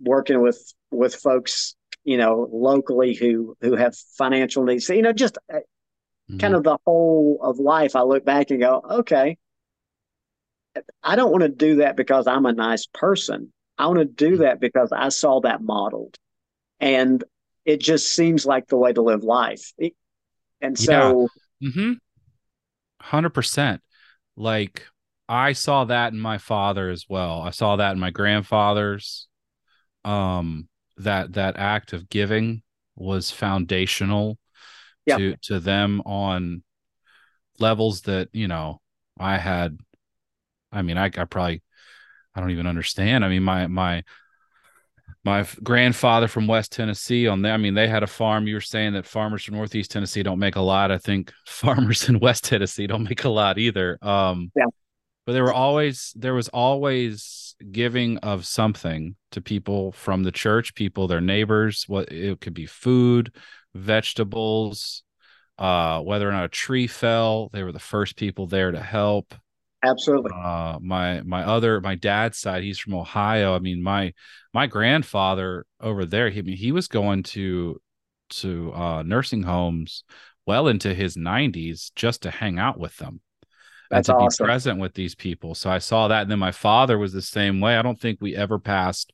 working 0.00 0.40
with 0.40 0.72
with 0.90 1.14
folks 1.14 1.74
you 2.04 2.18
know 2.18 2.48
locally 2.52 3.14
who 3.14 3.56
who 3.60 3.74
have 3.74 3.96
financial 4.16 4.64
needs. 4.64 4.86
So, 4.86 4.92
you 4.92 5.02
know, 5.02 5.12
just 5.12 5.38
uh, 5.52 5.56
mm-hmm. 5.56 6.38
kind 6.38 6.54
of 6.54 6.62
the 6.62 6.78
whole 6.86 7.38
of 7.42 7.58
life. 7.58 7.96
I 7.96 8.02
look 8.02 8.24
back 8.24 8.50
and 8.50 8.60
go, 8.60 8.82
okay, 8.90 9.38
I 11.02 11.16
don't 11.16 11.30
want 11.30 11.42
to 11.42 11.48
do 11.48 11.76
that 11.76 11.96
because 11.96 12.26
I'm 12.26 12.46
a 12.46 12.52
nice 12.52 12.86
person. 12.86 13.52
I 13.78 13.86
want 13.86 13.98
to 13.98 14.04
do 14.04 14.38
that 14.38 14.60
because 14.60 14.92
I 14.92 15.08
saw 15.08 15.40
that 15.40 15.62
modeled. 15.62 16.16
And 16.80 17.22
it 17.64 17.80
just 17.80 18.14
seems 18.14 18.44
like 18.44 18.66
the 18.68 18.76
way 18.76 18.92
to 18.92 19.02
live 19.02 19.22
life. 19.22 19.72
and 20.60 20.78
so, 20.78 21.28
mm-hmm. 21.62 21.92
100%. 23.02 23.78
Like, 24.36 24.86
I 25.28 25.52
saw 25.52 25.84
that 25.84 26.12
in 26.12 26.20
my 26.20 26.38
father 26.38 26.90
as 26.90 27.06
well. 27.08 27.40
I 27.40 27.50
saw 27.50 27.76
that 27.76 27.92
in 27.92 27.98
my 27.98 28.10
grandfather's. 28.10 29.28
Um, 30.04 30.68
that 30.98 31.34
that 31.34 31.56
act 31.56 31.92
of 31.92 32.08
giving 32.08 32.62
was 32.96 33.30
foundational 33.30 34.38
to 35.08 35.36
to 35.42 35.58
them 35.60 36.00
on 36.02 36.62
levels 37.58 38.02
that 38.02 38.28
you 38.32 38.48
know 38.48 38.80
I 39.18 39.38
had. 39.38 39.78
I 40.70 40.82
mean, 40.82 40.96
I, 40.96 41.06
I 41.06 41.24
probably 41.24 41.62
I 42.34 42.40
don't 42.40 42.50
even 42.50 42.66
understand. 42.66 43.24
I 43.24 43.28
mean, 43.28 43.42
my 43.42 43.66
my 43.66 44.04
my 45.24 45.46
grandfather 45.62 46.26
from 46.26 46.46
West 46.46 46.72
Tennessee 46.72 47.28
on 47.28 47.42
there. 47.42 47.52
I 47.52 47.56
mean, 47.56 47.74
they 47.74 47.86
had 47.86 48.02
a 48.02 48.08
farm. 48.08 48.46
You 48.46 48.54
were 48.54 48.60
saying 48.60 48.94
that 48.94 49.06
farmers 49.06 49.44
from 49.44 49.54
Northeast 49.54 49.92
Tennessee 49.92 50.22
don't 50.22 50.38
make 50.38 50.56
a 50.56 50.60
lot. 50.60 50.90
I 50.90 50.98
think 50.98 51.32
farmers 51.46 52.08
in 52.08 52.18
West 52.18 52.44
Tennessee 52.44 52.86
don't 52.86 53.04
make 53.04 53.24
a 53.24 53.28
lot 53.28 53.58
either. 53.58 53.98
Um, 54.02 54.50
yeah. 54.56 54.66
But 55.24 55.34
there 55.34 55.44
were 55.44 55.52
always 55.52 56.12
there 56.16 56.34
was 56.34 56.48
always 56.48 57.54
giving 57.70 58.18
of 58.18 58.44
something 58.44 59.14
to 59.30 59.40
people 59.40 59.92
from 59.92 60.24
the 60.24 60.32
church, 60.32 60.74
people, 60.74 61.06
their 61.06 61.20
neighbors. 61.20 61.84
What 61.86 62.10
it 62.10 62.40
could 62.40 62.54
be 62.54 62.66
food, 62.66 63.32
vegetables, 63.72 65.04
uh, 65.58 66.00
whether 66.00 66.28
or 66.28 66.32
not 66.32 66.46
a 66.46 66.48
tree 66.48 66.88
fell, 66.88 67.50
they 67.52 67.62
were 67.62 67.70
the 67.70 67.78
first 67.78 68.16
people 68.16 68.48
there 68.48 68.72
to 68.72 68.80
help. 68.80 69.32
Absolutely. 69.82 70.32
Uh, 70.32 70.78
my 70.80 71.20
my 71.22 71.44
other 71.44 71.80
my 71.80 71.94
dad's 71.94 72.38
side, 72.38 72.62
he's 72.62 72.78
from 72.78 72.94
Ohio. 72.94 73.54
I 73.54 73.58
mean, 73.58 73.82
my 73.82 74.14
my 74.54 74.66
grandfather 74.66 75.66
over 75.80 76.06
there, 76.06 76.30
he 76.30 76.38
I 76.40 76.42
mean, 76.42 76.56
he 76.56 76.72
was 76.72 76.88
going 76.88 77.22
to 77.24 77.80
to 78.30 78.72
uh, 78.74 79.02
nursing 79.02 79.42
homes 79.42 80.04
well 80.46 80.68
into 80.68 80.94
his 80.94 81.16
90s 81.16 81.90
just 81.94 82.22
to 82.22 82.30
hang 82.30 82.58
out 82.58 82.78
with 82.78 82.96
them 82.96 83.20
That's 83.90 84.06
and 84.08 84.16
to 84.16 84.16
awesome. 84.16 84.46
be 84.46 84.46
present 84.46 84.80
with 84.80 84.94
these 84.94 85.14
people. 85.14 85.54
So 85.54 85.70
I 85.70 85.78
saw 85.78 86.08
that. 86.08 86.22
And 86.22 86.30
then 86.30 86.38
my 86.38 86.52
father 86.52 86.98
was 86.98 87.12
the 87.12 87.22
same 87.22 87.60
way. 87.60 87.76
I 87.76 87.82
don't 87.82 88.00
think 88.00 88.20
we 88.20 88.36
ever 88.36 88.58
passed 88.58 89.12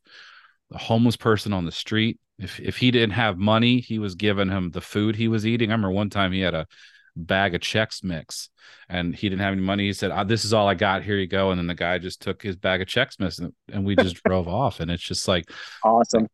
a 0.73 0.79
homeless 0.79 1.17
person 1.17 1.53
on 1.53 1.65
the 1.67 1.73
street. 1.73 2.19
If 2.39 2.61
if 2.61 2.79
he 2.79 2.91
didn't 2.91 3.13
have 3.15 3.39
money, 3.39 3.81
he 3.81 3.99
was 3.99 4.15
giving 4.17 4.51
him 4.51 4.71
the 4.71 4.81
food 4.83 5.17
he 5.17 5.29
was 5.29 5.47
eating. 5.47 5.71
I 5.71 5.75
remember 5.75 5.93
one 5.93 6.11
time 6.11 6.33
he 6.33 6.41
had 6.41 6.55
a 6.55 6.67
bag 7.27 7.55
of 7.55 7.61
Chex 7.61 8.03
Mix 8.03 8.51
and 8.89 9.15
he 9.15 9.29
didn't 9.29 9.43
have 9.43 9.53
any 9.53 9.63
money. 9.63 9.85
He 9.85 9.93
said, 9.93 10.11
oh, 10.11 10.25
This 10.25 10.45
is 10.45 10.53
all 10.53 10.69
I 10.69 10.75
got. 10.75 11.03
Here 11.03 11.17
you 11.17 11.27
go. 11.27 11.51
And 11.51 11.59
then 11.59 11.67
the 11.67 11.75
guy 11.75 11.99
just 11.99 12.23
took 12.23 12.43
his 12.43 12.57
bag 12.57 12.81
of 12.81 12.89
Chex 12.89 13.19
Mix 13.19 13.39
and, 13.39 13.53
and 13.73 13.85
we 13.85 13.97
just 13.97 14.23
drove 14.27 14.49
off. 14.49 14.81
And 14.81 14.91
it's 14.91 15.03
just 15.03 15.29
like 15.29 15.51
awesome 15.85 16.29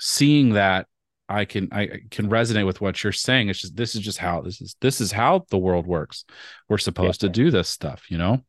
seeing 0.00 0.54
that 0.54 0.86
I 1.28 1.44
can 1.44 1.68
I 1.72 1.88
can 2.10 2.30
resonate 2.30 2.66
with 2.66 2.80
what 2.80 3.02
you're 3.02 3.12
saying. 3.12 3.48
It's 3.48 3.60
just 3.60 3.76
this 3.76 3.94
is 3.94 4.00
just 4.00 4.18
how 4.18 4.40
this 4.40 4.60
is 4.60 4.76
this 4.80 5.00
is 5.00 5.12
how 5.12 5.44
the 5.50 5.58
world 5.58 5.86
works. 5.86 6.24
We're 6.68 6.78
supposed 6.78 7.22
yeah. 7.22 7.28
to 7.28 7.32
do 7.32 7.50
this 7.50 7.68
stuff, 7.68 8.10
you 8.10 8.16
know. 8.16 8.42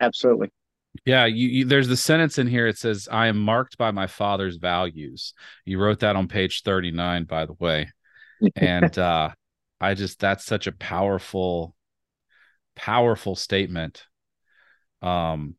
Absolutely. 0.00 0.50
Yeah, 1.06 1.24
you, 1.24 1.48
you, 1.48 1.64
there's 1.64 1.88
the 1.88 1.96
sentence 1.96 2.38
in 2.38 2.46
here. 2.46 2.66
It 2.66 2.76
says, 2.76 3.08
"I 3.10 3.28
am 3.28 3.38
marked 3.38 3.78
by 3.78 3.90
my 3.90 4.06
father's 4.06 4.56
values." 4.56 5.32
You 5.64 5.78
wrote 5.80 6.00
that 6.00 6.16
on 6.16 6.28
page 6.28 6.62
39, 6.62 7.24
by 7.24 7.46
the 7.46 7.54
way, 7.54 7.90
and 8.56 8.96
uh, 8.98 9.30
I 9.82 9.94
just 9.94 10.20
that's 10.20 10.44
such 10.44 10.66
a 10.66 10.72
powerful, 10.72 11.74
powerful 12.76 13.34
statement. 13.34 14.04
Um, 15.02 15.56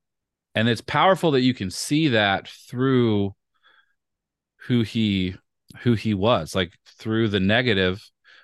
and 0.56 0.70
it's 0.70 0.82
powerful 0.82 1.32
that 1.32 1.42
you 1.42 1.54
can 1.54 1.70
see 1.70 2.10
that 2.10 2.48
through 2.48 3.36
who 4.68 4.82
he 4.82 5.36
who 5.80 5.94
he 5.94 6.14
was 6.14 6.56
like 6.56 6.72
through 7.00 7.28
the 7.28 7.40
negative 7.40 8.02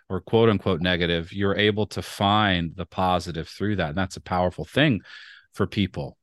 or 0.10 0.20
quote 0.20 0.50
unquote 0.50 0.82
negative 0.82 1.32
you're 1.32 1.56
able 1.56 1.86
to 1.86 2.02
find 2.02 2.76
the 2.76 2.86
positive 2.86 3.48
through 3.48 3.76
that 3.76 3.90
and 3.90 3.98
that's 3.98 4.18
a 4.18 4.22
powerful 4.22 4.66
thing 4.66 5.00
for 5.54 5.68
people 5.68 6.18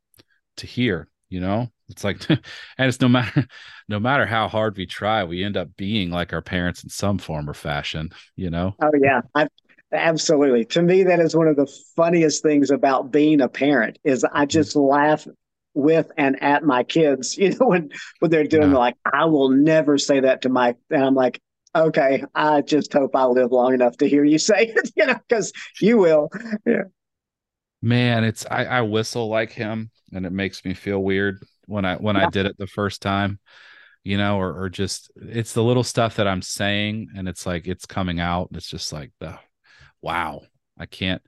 to 0.57 0.67
hear 0.67 1.09
you 1.29 1.41
know 1.41 1.69
it's 1.89 2.05
like 2.05 2.29
and 2.31 2.41
it's 2.79 3.01
no 3.01 3.09
matter 3.09 3.47
no 3.89 4.01
matter 4.01 4.27
how 4.27 4.49
hard 4.49 4.77
we 4.77 4.87
try 4.87 5.25
we 5.25 5.45
end 5.45 5.57
up 5.57 5.69
being 5.77 6.11
like 6.11 6.33
our 6.33 6.43
parents 6.43 6.83
in 6.83 6.91
some 6.91 7.19
form 7.19 7.49
or 7.49 7.55
fashion 7.55 8.11
you 8.35 8.51
know 8.51 8.75
oh 8.83 8.91
yeah 9.01 9.21
I, 9.35 9.49
absolutely 9.93 10.65
to 10.67 10.83
me 10.83 11.05
that 11.05 11.21
is 11.21 11.37
one 11.37 11.49
of 11.49 11.57
the 11.57 11.73
funniest 11.95 12.43
things 12.43 12.71
about 12.71 13.13
being 13.13 13.41
a 13.41 13.49
parent 13.49 13.99
is 14.05 14.25
i 14.25 14.29
mm-hmm. 14.43 14.49
just 14.49 14.77
laugh 14.77 15.27
with 15.77 16.11
and 16.17 16.43
at 16.43 16.65
my 16.65 16.83
kids, 16.83 17.37
you 17.39 17.51
know, 17.51 17.67
when 17.69 17.91
when 18.19 18.31
they're 18.31 18.45
doing 18.45 18.73
yeah. 18.73 18.79
like, 18.79 18.97
I 19.05 19.27
will 19.27 19.51
never 19.51 19.99
say 19.99 20.21
that 20.21 20.43
to 20.43 20.49
my 20.49 20.75
and 20.91 21.05
I'm 21.05 21.15
like, 21.15 21.41
okay, 21.75 22.25
I 22.35 22.63
just 22.63 22.93
hope 22.93 23.15
I 23.15 23.27
live 23.27 23.53
long 23.53 23.75
enough 23.75 23.99
to 23.99 24.09
hear 24.09 24.25
you 24.25 24.39
say 24.39 24.73
it, 24.75 24.91
you 24.97 25.07
know, 25.07 25.19
because 25.29 25.53
you 25.81 25.99
will. 25.99 26.31
Yeah. 26.65 26.85
Man, 27.87 28.25
it's 28.25 28.45
I, 28.51 28.65
I 28.65 28.81
whistle 28.83 29.29
like 29.29 29.53
him 29.53 29.91
and 30.13 30.27
it 30.27 30.33
makes 30.33 30.65
me 30.65 30.75
feel 30.75 31.03
weird 31.03 31.43
when 31.67 31.85
I 31.85 31.97
when 31.97 32.17
yeah. 32.17 32.27
I 32.27 32.31
did 32.31 32.47
it 32.47 32.59
the 32.59 32.67
first 32.67 33.03
time, 33.03 33.39
you 34.03 34.19
know, 34.19 34.39
or 34.39 34.63
or 34.63 34.69
just 34.69 35.11
it's 35.17 35.53
the 35.53 35.63
little 35.63 35.85
stuff 35.85 36.17
that 36.17 36.27
I'm 36.27 36.43
saying 36.43 37.09
and 37.17 37.29
it's 37.29 37.47
like 37.47 37.67
it's 37.67 37.87
coming 37.87 38.21
out. 38.21 38.49
It's 38.53 38.69
just 38.69 38.93
like 38.93 39.13
the 39.21 39.39
wow. 40.03 40.43
I 40.79 40.87
can't 40.87 41.23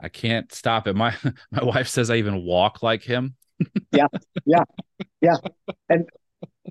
I 0.00 0.08
can't 0.08 0.52
stop 0.52 0.86
it. 0.86 0.96
My 0.96 1.14
my 1.50 1.64
wife 1.64 1.88
says 1.88 2.10
I 2.10 2.16
even 2.16 2.44
walk 2.44 2.82
like 2.82 3.02
him 3.02 3.34
yeah, 3.92 4.06
yeah, 4.44 4.64
yeah. 5.20 5.36
And 5.88 6.08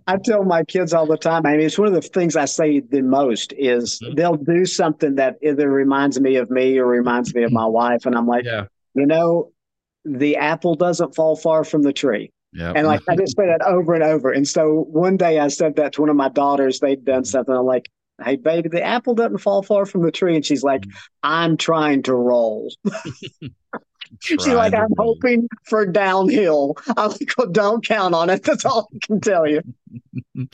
I 0.07 0.17
tell 0.23 0.43
my 0.43 0.63
kids 0.63 0.93
all 0.93 1.05
the 1.05 1.17
time. 1.17 1.45
I 1.45 1.51
mean, 1.51 1.65
it's 1.65 1.77
one 1.77 1.87
of 1.87 1.93
the 1.93 2.01
things 2.01 2.35
I 2.35 2.45
say 2.45 2.79
the 2.79 3.01
most 3.01 3.53
is 3.57 3.99
mm-hmm. 3.99 4.15
they'll 4.15 4.35
do 4.35 4.65
something 4.65 5.15
that 5.15 5.37
either 5.41 5.69
reminds 5.69 6.19
me 6.19 6.35
of 6.35 6.49
me 6.49 6.77
or 6.77 6.85
reminds 6.85 7.33
me 7.33 7.43
of 7.43 7.51
my 7.51 7.65
wife, 7.65 8.05
and 8.05 8.15
I'm 8.15 8.27
like, 8.27 8.45
yeah. 8.45 8.65
You 8.95 9.05
know, 9.05 9.51
the 10.03 10.37
apple 10.37 10.75
doesn't 10.75 11.15
fall 11.15 11.35
far 11.35 11.63
from 11.63 11.83
the 11.83 11.93
tree. 11.93 12.31
Yep. 12.53 12.73
And 12.77 12.87
like 12.87 13.01
I 13.09 13.15
just 13.15 13.35
say 13.35 13.47
that 13.47 13.61
over 13.65 13.93
and 13.93 14.03
over. 14.03 14.31
And 14.31 14.47
so 14.47 14.85
one 14.89 15.17
day 15.17 15.39
I 15.39 15.49
said 15.49 15.75
that 15.75 15.93
to 15.93 16.01
one 16.01 16.09
of 16.09 16.15
my 16.15 16.29
daughters. 16.29 16.79
They'd 16.79 17.03
done 17.03 17.23
mm-hmm. 17.23 17.25
something. 17.25 17.53
I'm 17.53 17.65
like, 17.65 17.89
"Hey, 18.23 18.37
baby, 18.37 18.69
the 18.69 18.81
apple 18.81 19.13
doesn't 19.13 19.39
fall 19.39 19.61
far 19.61 19.85
from 19.85 20.03
the 20.03 20.11
tree." 20.11 20.35
And 20.35 20.45
she's 20.45 20.63
like, 20.63 20.81
mm-hmm. 20.81 20.97
"I'm 21.23 21.57
trying 21.57 22.03
to 22.03 22.13
roll." 22.13 22.73
She's 24.21 24.47
like, 24.47 24.73
I'm 24.73 24.93
roll. 24.97 25.15
hoping 25.15 25.47
for 25.63 25.85
downhill. 25.85 26.75
I'm 26.95 27.09
like, 27.09 27.33
well, 27.37 27.47
don't 27.47 27.85
count 27.85 28.13
on 28.13 28.29
it. 28.29 28.43
That's 28.43 28.65
all 28.65 28.89
I 28.93 28.97
can 29.05 29.21
tell 29.21 29.47
you. 29.47 29.61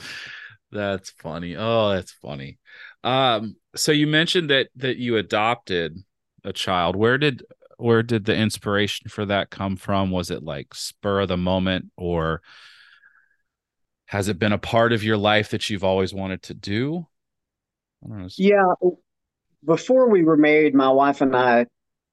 that's 0.72 1.10
funny. 1.10 1.56
Oh, 1.56 1.90
that's 1.90 2.12
funny. 2.12 2.58
Um, 3.04 3.56
so 3.74 3.92
you 3.92 4.06
mentioned 4.06 4.50
that 4.50 4.68
that 4.76 4.96
you 4.96 5.16
adopted 5.16 5.98
a 6.44 6.52
child. 6.52 6.96
Where 6.96 7.18
did 7.18 7.42
where 7.82 8.02
did 8.02 8.24
the 8.24 8.34
inspiration 8.34 9.08
for 9.08 9.26
that 9.26 9.50
come 9.50 9.76
from? 9.76 10.10
Was 10.10 10.30
it 10.30 10.42
like 10.42 10.74
spur 10.74 11.20
of 11.20 11.28
the 11.28 11.36
moment 11.36 11.90
or 11.96 12.42
has 14.06 14.28
it 14.28 14.38
been 14.38 14.52
a 14.52 14.58
part 14.58 14.92
of 14.92 15.02
your 15.02 15.16
life 15.16 15.50
that 15.50 15.68
you've 15.68 15.84
always 15.84 16.14
wanted 16.14 16.42
to 16.44 16.54
do? 16.54 17.06
Yeah. 18.36 18.74
Before 19.64 20.08
we 20.08 20.22
were 20.22 20.36
married, 20.36 20.74
my 20.74 20.90
wife 20.90 21.20
and 21.20 21.34
I 21.34 21.66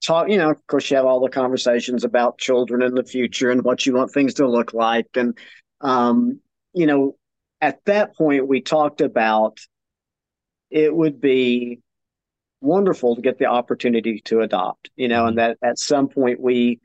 talk, 0.06 0.30
you 0.30 0.38
know, 0.38 0.50
of 0.50 0.66
course, 0.68 0.90
you 0.90 0.98
have 0.98 1.06
all 1.06 1.20
the 1.20 1.30
conversations 1.30 2.04
about 2.04 2.38
children 2.38 2.82
in 2.82 2.96
the 2.96 3.04
future 3.04 3.52
and 3.52 3.64
what 3.64 3.86
you 3.86 3.94
want 3.94 4.12
things 4.12 4.36
to 4.36 4.48
look 4.48 4.74
like. 4.74 5.08
And, 5.16 5.38
um, 5.82 6.40
you 6.74 6.86
know, 6.86 7.16
at 7.62 7.84
that 7.86 8.16
point, 8.16 8.48
we 8.48 8.62
talked 8.62 9.02
about 9.02 9.60
it 10.70 10.96
would 10.96 11.20
be 11.20 11.80
wonderful 12.62 13.16
to 13.16 13.22
get 13.22 13.38
the 13.38 13.46
opportunity 13.46 14.22
to 14.26 14.42
adopt, 14.42 14.90
you 14.96 15.08
know, 15.08 15.22
mm-hmm. 15.22 15.28
and 15.30 15.38
that 15.38 15.58
at 15.62 15.80
some 15.80 16.10
point 16.10 16.40
we 16.40 16.80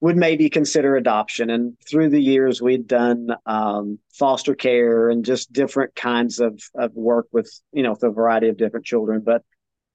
would 0.00 0.16
maybe 0.16 0.50
consider 0.50 0.96
adoption. 0.96 1.48
And 1.50 1.78
through 1.88 2.10
the 2.10 2.20
years, 2.20 2.60
we'd 2.60 2.86
done 2.86 3.28
um, 3.46 3.98
foster 4.12 4.54
care 4.54 5.08
and 5.08 5.24
just 5.24 5.52
different 5.52 5.94
kinds 5.94 6.40
of, 6.40 6.60
of 6.74 6.92
work 6.94 7.26
with, 7.32 7.50
you 7.72 7.82
know, 7.82 7.92
with 7.92 8.02
a 8.02 8.10
variety 8.10 8.48
of 8.48 8.58
different 8.58 8.84
children. 8.84 9.22
But 9.24 9.42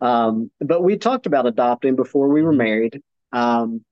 um, 0.01 0.49
but 0.59 0.81
we 0.81 0.97
talked 0.97 1.25
about 1.25 1.45
adopting 1.45 1.95
before 1.95 2.29
we 2.29 2.41
were 2.41 2.51
mm-hmm. 2.51 2.57
married. 2.57 3.01
Um, 3.31 3.83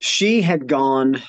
she 0.00 0.40
had 0.40 0.66
gone 0.66 1.20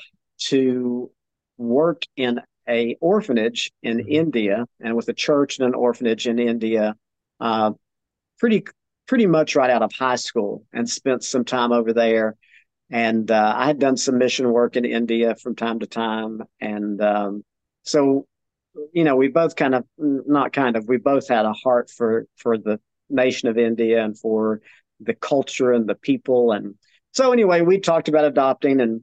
to 0.49 1.12
work 1.58 2.03
in 2.15 2.39
a 2.67 2.95
orphanage 3.01 3.71
in 3.82 3.97
mm-hmm. 3.97 4.10
India 4.10 4.65
and 4.79 4.95
with 4.95 5.10
a 5.10 5.13
church 5.13 5.58
and 5.58 5.67
an 5.67 5.73
orphanage 5.73 6.27
in 6.27 6.39
India, 6.39 6.95
uh, 7.39 7.71
pretty 8.38 8.63
pretty 9.10 9.26
much 9.26 9.56
right 9.56 9.72
out 9.72 9.82
of 9.82 9.91
high 9.91 10.15
school, 10.15 10.63
and 10.72 10.88
spent 10.88 11.24
some 11.24 11.43
time 11.43 11.72
over 11.72 11.93
there. 11.93 12.36
And 12.91 13.30
uh, 13.32 13.54
I 13.58 13.65
had 13.65 13.80
done 13.80 13.98
some 13.98 14.19
mission 14.19 14.52
work 14.52 14.76
in 14.76 14.86
India 14.86 15.36
from 15.36 15.56
time 15.56 15.80
to 15.80 15.88
time, 15.88 16.43
and 16.62 17.02
um, 17.02 17.43
so 17.82 18.28
you 18.93 19.04
know 19.04 19.15
we 19.15 19.28
both 19.28 19.56
kind 19.56 19.74
of 19.74 19.84
not 19.98 20.54
kind 20.54 20.76
of 20.76 20.88
we 20.88 20.98
both 20.98 21.28
had 21.28 21.45
a 21.45 21.54
heart 21.54 21.89
for 21.89 22.28
for 22.38 22.60
the 22.60 22.80
nation 23.10 23.50
of 23.50 23.58
India 23.58 24.04
and 24.04 24.17
for 24.17 24.62
the 25.00 25.15
culture 25.15 25.72
and 25.72 25.89
the 25.89 25.95
people. 25.95 26.52
And 26.52 26.76
so, 27.12 27.32
anyway, 27.32 27.62
we 27.62 27.80
talked 27.80 28.10
about 28.10 28.26
adopting 28.26 28.80
and 28.80 29.02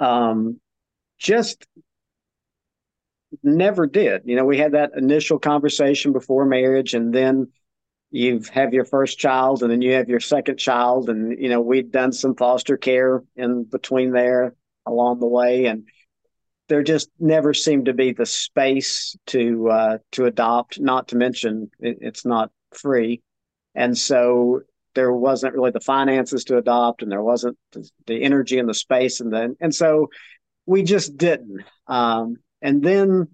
um, 0.00 0.58
just 1.18 1.66
never 3.42 3.86
did. 3.86 4.22
You 4.24 4.36
know, 4.36 4.46
we 4.46 4.56
had 4.56 4.72
that 4.72 4.92
initial 4.96 5.38
conversation 5.38 6.14
before 6.14 6.46
marriage, 6.46 6.94
and 6.94 7.14
then 7.14 7.48
you 8.12 8.42
have 8.52 8.72
your 8.72 8.84
first 8.84 9.18
child, 9.18 9.62
and 9.62 9.70
then 9.70 9.82
you 9.82 9.94
have 9.94 10.08
your 10.08 10.20
second 10.20 10.58
child, 10.58 11.08
and 11.08 11.38
you 11.38 11.48
know, 11.48 11.60
we'd 11.60 11.90
done 11.90 12.12
some 12.12 12.36
foster 12.36 12.76
care 12.76 13.22
in 13.36 13.64
between 13.64 14.12
there 14.12 14.54
along 14.86 15.18
the 15.20 15.26
way, 15.26 15.66
and 15.66 15.88
there 16.68 16.82
just 16.82 17.10
never 17.18 17.54
seemed 17.54 17.86
to 17.86 17.94
be 17.94 18.12
the 18.12 18.26
space 18.26 19.16
to 19.26 19.68
uh, 19.70 19.98
to 20.12 20.26
adopt. 20.26 20.78
Not 20.78 21.08
to 21.08 21.16
mention, 21.16 21.70
it, 21.80 21.98
it's 22.00 22.24
not 22.24 22.50
free. 22.72 23.22
And 23.74 23.96
so 23.96 24.60
there 24.94 25.12
wasn't 25.12 25.54
really 25.54 25.70
the 25.70 25.80
finances 25.80 26.44
to 26.44 26.58
adopt 26.58 27.02
and 27.02 27.10
there 27.10 27.22
wasn't 27.22 27.56
the, 28.06 28.22
energy 28.22 28.58
and 28.58 28.68
the 28.68 28.74
space 28.74 29.20
and 29.20 29.32
then 29.32 29.56
and 29.60 29.74
so 29.74 30.08
we 30.66 30.82
just 30.82 31.16
didn't 31.16 31.62
um, 31.86 32.36
and 32.60 32.82
then 32.82 33.28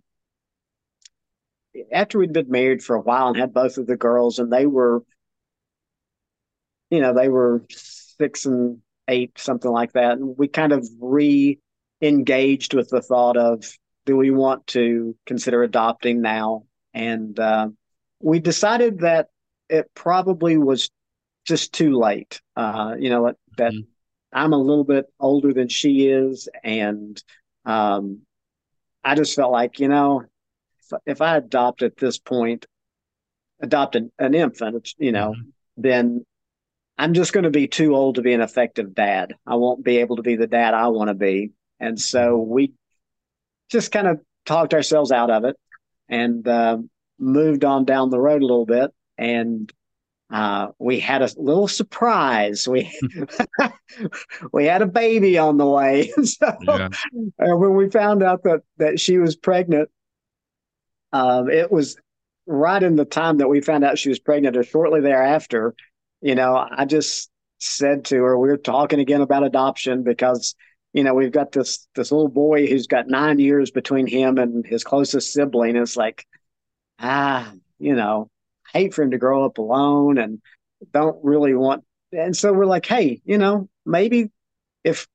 after 1.92 2.18
we'd 2.18 2.32
been 2.32 2.50
married 2.50 2.82
for 2.82 2.96
a 2.96 3.00
while 3.00 3.28
and 3.28 3.36
had 3.36 3.52
both 3.52 3.78
of 3.78 3.86
the 3.86 3.96
girls 3.96 4.38
and 4.38 4.52
they 4.52 4.66
were 4.66 5.02
you 6.90 7.00
know 7.00 7.14
they 7.14 7.28
were 7.28 7.64
six 7.70 8.46
and 8.46 8.78
eight 9.08 9.32
something 9.38 9.70
like 9.70 9.92
that 9.92 10.18
and 10.18 10.36
we 10.36 10.48
kind 10.48 10.72
of 10.72 10.86
re-engaged 11.00 12.74
with 12.74 12.88
the 12.90 13.02
thought 13.02 13.36
of 13.36 13.64
do 14.06 14.16
we 14.16 14.30
want 14.30 14.66
to 14.66 15.14
consider 15.26 15.62
adopting 15.62 16.20
now 16.20 16.64
and 16.94 17.38
uh, 17.38 17.68
we 18.20 18.40
decided 18.40 19.00
that 19.00 19.28
it 19.68 19.90
probably 19.94 20.56
was 20.56 20.90
just 21.44 21.72
too 21.72 21.98
late. 21.98 22.40
Uh, 22.56 22.94
you 22.98 23.10
know, 23.10 23.32
that 23.56 23.72
mm-hmm. 23.72 23.80
I'm 24.32 24.52
a 24.52 24.58
little 24.58 24.84
bit 24.84 25.06
older 25.18 25.52
than 25.52 25.68
she 25.68 26.08
is. 26.08 26.48
And 26.62 27.20
um, 27.64 28.20
I 29.04 29.14
just 29.14 29.34
felt 29.34 29.52
like, 29.52 29.80
you 29.80 29.88
know, 29.88 30.24
if, 31.06 31.20
I 31.20 31.36
adopt 31.36 31.82
at 31.82 31.96
this 31.96 32.18
point, 32.18 32.66
adopt 33.60 33.96
an, 33.96 34.12
an 34.18 34.34
infant, 34.34 34.94
you 34.98 35.12
know, 35.12 35.30
mm-hmm. 35.30 35.48
then 35.76 36.24
I'm 36.96 37.14
just 37.14 37.32
going 37.32 37.44
to 37.44 37.50
be 37.50 37.68
too 37.68 37.94
old 37.94 38.16
to 38.16 38.22
be 38.22 38.32
an 38.32 38.40
effective 38.40 38.94
dad. 38.94 39.34
I 39.46 39.54
won't 39.54 39.84
be 39.84 39.98
able 39.98 40.16
to 40.16 40.22
be 40.22 40.36
the 40.36 40.46
dad 40.46 40.74
I 40.74 40.88
want 40.88 41.08
to 41.08 41.14
be. 41.14 41.52
And 41.78 42.00
so 42.00 42.38
we 42.38 42.72
just 43.70 43.92
kind 43.92 44.08
of 44.08 44.20
talked 44.46 44.74
ourselves 44.74 45.12
out 45.12 45.30
of 45.30 45.44
it 45.44 45.56
and 46.08 46.46
uh, 46.46 46.78
moved 47.18 47.64
on 47.64 47.84
down 47.84 48.10
the 48.10 48.20
road 48.20 48.42
a 48.42 48.46
little 48.46 48.66
bit. 48.66 48.90
And 49.16 49.72
uh, 50.30 50.68
we 50.78 51.00
had 51.00 51.22
a 51.22 51.30
little 51.36 51.68
surprise. 51.68 52.68
We 52.68 52.92
we 54.52 54.66
had 54.66 54.82
a 54.82 54.86
baby 54.86 55.38
on 55.38 55.56
the 55.56 55.66
way. 55.66 56.10
so 56.24 56.56
yeah. 56.62 56.88
uh, 57.40 57.56
when 57.56 57.74
we 57.74 57.90
found 57.90 58.22
out 58.22 58.42
that 58.42 58.60
that 58.76 59.00
she 59.00 59.18
was 59.18 59.36
pregnant, 59.36 59.88
um, 61.12 61.50
it 61.50 61.70
was 61.70 61.96
right 62.46 62.82
in 62.82 62.96
the 62.96 63.04
time 63.04 63.38
that 63.38 63.48
we 63.48 63.60
found 63.60 63.84
out 63.84 63.98
she 63.98 64.08
was 64.08 64.18
pregnant, 64.18 64.56
or 64.56 64.62
shortly 64.62 65.00
thereafter. 65.00 65.74
You 66.20 66.34
know, 66.34 66.56
I 66.56 66.84
just 66.84 67.30
said 67.58 68.06
to 68.06 68.16
her, 68.16 68.38
"We're 68.38 68.56
talking 68.56 69.00
again 69.00 69.20
about 69.20 69.44
adoption 69.44 70.02
because 70.02 70.54
you 70.92 71.04
know 71.04 71.14
we've 71.14 71.32
got 71.32 71.52
this 71.52 71.86
this 71.94 72.10
little 72.12 72.28
boy 72.28 72.66
who's 72.66 72.86
got 72.86 73.08
nine 73.08 73.38
years 73.38 73.70
between 73.70 74.06
him 74.06 74.38
and 74.38 74.66
his 74.66 74.84
closest 74.84 75.32
sibling. 75.32 75.76
It's 75.76 75.96
like, 75.96 76.26
ah, 76.98 77.52
you 77.78 77.94
know, 77.94 78.30
hate 78.72 78.94
for 78.94 79.02
him 79.02 79.12
to 79.12 79.18
grow 79.18 79.44
up 79.44 79.58
alone 79.58 80.18
and 80.18 80.40
don't 80.92 81.18
really 81.22 81.54
want. 81.54 81.84
And 82.12 82.36
so 82.36 82.52
we're 82.52 82.66
like, 82.66 82.86
hey, 82.86 83.20
you 83.24 83.38
know, 83.38 83.68
maybe 83.84 84.30
if 84.84 85.06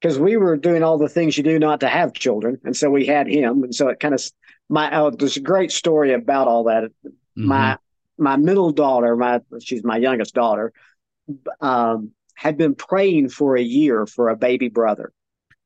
because 0.00 0.18
we 0.18 0.36
were 0.36 0.56
doing 0.56 0.82
all 0.82 0.98
the 0.98 1.08
things 1.08 1.36
you 1.36 1.44
do 1.44 1.58
not 1.58 1.80
to 1.80 1.88
have 1.88 2.12
children, 2.12 2.58
and 2.64 2.76
so 2.76 2.90
we 2.90 3.06
had 3.06 3.26
him, 3.26 3.64
and 3.64 3.74
so 3.74 3.88
it 3.88 4.00
kind 4.00 4.14
of 4.14 4.22
my 4.68 4.96
oh, 4.98 5.10
there's 5.10 5.36
a 5.36 5.40
great 5.40 5.72
story 5.72 6.12
about 6.12 6.48
all 6.48 6.64
that. 6.64 6.84
Mm-hmm. 6.84 7.46
My 7.46 7.78
my 8.18 8.36
middle 8.36 8.70
daughter, 8.70 9.16
my 9.16 9.40
she's 9.62 9.84
my 9.84 9.96
youngest 9.96 10.34
daughter, 10.34 10.72
um, 11.60 12.12
had 12.34 12.56
been 12.56 12.74
praying 12.74 13.30
for 13.30 13.56
a 13.56 13.62
year 13.62 14.06
for 14.06 14.28
a 14.28 14.36
baby 14.36 14.68
brother, 14.68 15.12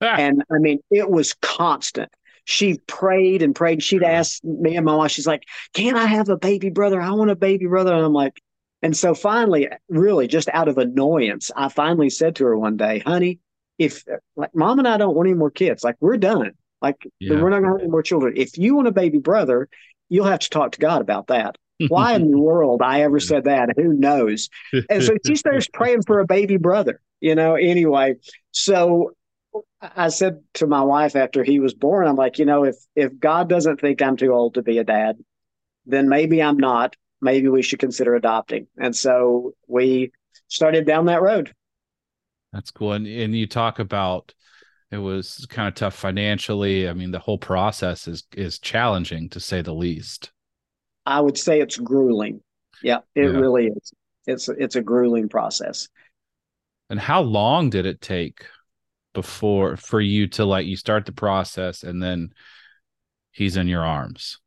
ah. 0.01 0.16
and 0.18 0.43
I 0.51 0.59
mean 0.59 0.80
it 0.91 1.11
was 1.11 1.35
constant 1.35 2.11
she 2.45 2.78
prayed 2.87 3.43
and 3.43 3.55
prayed. 3.55 3.82
She'd 3.82 4.03
ask 4.03 4.43
me 4.45 4.76
and 4.76 4.85
my 4.85 4.95
wife, 4.95 5.11
she's 5.11 5.26
like, 5.26 5.45
Can 5.72 5.97
I 5.97 6.07
have 6.07 6.28
a 6.28 6.37
baby 6.37 6.70
brother? 6.70 7.01
I 7.01 7.11
want 7.12 7.30
a 7.30 7.37
baby 7.37 7.66
brother. 7.66 7.95
And 7.95 8.05
I'm 8.05 8.12
like, 8.12 8.41
and 8.82 8.95
so 8.95 9.14
finally, 9.14 9.68
really 9.89 10.28
just 10.28 10.49
out 10.53 10.68
of 10.68 10.76
annoyance, 10.76 11.51
I 11.57 11.70
finally 11.70 12.11
said 12.11 12.37
to 12.37 12.45
her 12.45 12.59
one 12.59 12.76
day, 12.76 12.99
honey, 12.99 13.39
if 13.79 14.05
like 14.37 14.55
mom 14.55 14.79
and 14.79 14.89
I 14.89 14.97
don't 14.97 15.14
want 15.14 15.29
any 15.29 15.37
more 15.37 15.51
kids, 15.51 15.85
like 15.85 15.97
we're 16.01 16.16
done. 16.16 16.53
Like 16.81 16.97
yeah. 17.18 17.41
we're 17.41 17.51
not 17.51 17.61
going 17.61 17.72
to 17.72 17.79
have 17.79 17.81
any 17.81 17.91
more 17.91 18.03
children. 18.03 18.35
If 18.37 18.59
you 18.59 18.77
want 18.77 18.89
a 18.89 18.93
baby 18.93 19.18
brother, 19.18 19.68
you'll 20.09 20.27
have 20.27 20.41
to 20.41 20.51
talk 20.51 20.72
to 20.72 20.79
God 20.79 21.01
about 21.01 21.29
that. 21.29 21.57
Why 21.89 22.14
in 22.14 22.31
the 22.31 22.39
world 22.39 22.83
I 22.83 23.03
ever 23.03 23.18
said 23.18 23.45
that? 23.45 23.70
Who 23.77 23.95
knows? 23.95 24.49
And 24.89 25.03
so 25.03 25.16
she 25.27 25.35
starts 25.35 25.66
praying 25.72 26.03
for 26.03 26.20
a 26.20 26.27
baby 26.27 26.57
brother, 26.57 27.01
you 27.20 27.35
know, 27.35 27.55
anyway. 27.55 28.14
So 28.53 29.12
I 29.81 30.09
said 30.09 30.41
to 30.55 30.66
my 30.66 30.83
wife 30.83 31.16
after 31.16 31.43
he 31.43 31.59
was 31.59 31.75
born, 31.75 32.07
I'm 32.07 32.16
like, 32.16 32.39
you 32.39 32.45
know, 32.45 32.64
if 32.64 32.77
if 32.95 33.18
God 33.18 33.49
doesn't 33.49 33.81
think 33.81 34.03
I'm 34.03 34.16
too 34.16 34.33
old 34.33 34.55
to 34.55 34.62
be 34.62 34.79
a 34.79 34.85
dad, 34.85 35.16
then 35.87 36.09
maybe 36.09 36.43
I'm 36.43 36.59
not. 36.59 36.97
Maybe 37.20 37.49
we 37.49 37.62
should 37.62 37.79
consider 37.79 38.14
adopting. 38.14 38.66
And 38.77 38.95
so 38.95 39.55
we 39.66 40.12
started 40.49 40.87
down 40.87 41.07
that 41.07 41.22
road. 41.22 41.53
That's 42.55 42.70
cool. 42.70 42.92
And 42.92 43.07
and 43.07 43.36
you 43.36 43.48
talk 43.48 43.80
about 43.80 44.32
it 44.92 44.98
was 44.98 45.44
kind 45.50 45.66
of 45.66 45.74
tough 45.74 45.94
financially. 45.94 46.88
I 46.88 46.92
mean, 46.92 47.11
the 47.11 47.18
whole 47.18 47.36
process 47.36 48.07
is 48.07 48.22
is 48.36 48.61
challenging 48.61 49.28
to 49.30 49.40
say 49.40 49.61
the 49.61 49.74
least. 49.74 50.30
I 51.05 51.20
would 51.20 51.36
say 51.36 51.61
it's 51.61 51.76
grueling. 51.76 52.40
Yeah, 52.80 52.98
it 53.14 53.24
yeah. 53.24 53.38
really 53.38 53.66
is. 53.66 53.92
It's 54.26 54.48
it's 54.48 54.76
a 54.76 54.82
grueling 54.82 55.28
process. 55.28 55.88
And 56.88 57.00
how 57.00 57.22
long 57.22 57.70
did 57.70 57.86
it 57.86 58.00
take 58.00 58.46
before 59.14 59.76
for 59.76 60.00
you 60.00 60.28
to 60.28 60.44
like 60.44 60.66
you 60.66 60.76
start 60.76 61.07
the 61.07 61.12
process 61.12 61.82
and 61.82 62.00
then 62.00 62.30
he's 63.32 63.57
in 63.57 63.66
your 63.66 63.84
arms? 63.84 64.38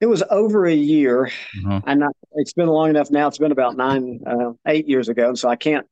It 0.00 0.06
was 0.06 0.22
over 0.30 0.64
a 0.64 0.74
year, 0.74 1.26
uh-huh. 1.26 1.80
and 1.88 2.04
I, 2.04 2.08
it's 2.34 2.52
been 2.52 2.68
long 2.68 2.90
enough 2.90 3.10
now. 3.10 3.26
It's 3.26 3.38
been 3.38 3.50
about 3.50 3.76
nine, 3.76 4.20
uh, 4.24 4.52
eight 4.64 4.88
years 4.88 5.08
ago, 5.08 5.30
and 5.30 5.36
so 5.36 5.48
I 5.48 5.56
can't. 5.56 5.84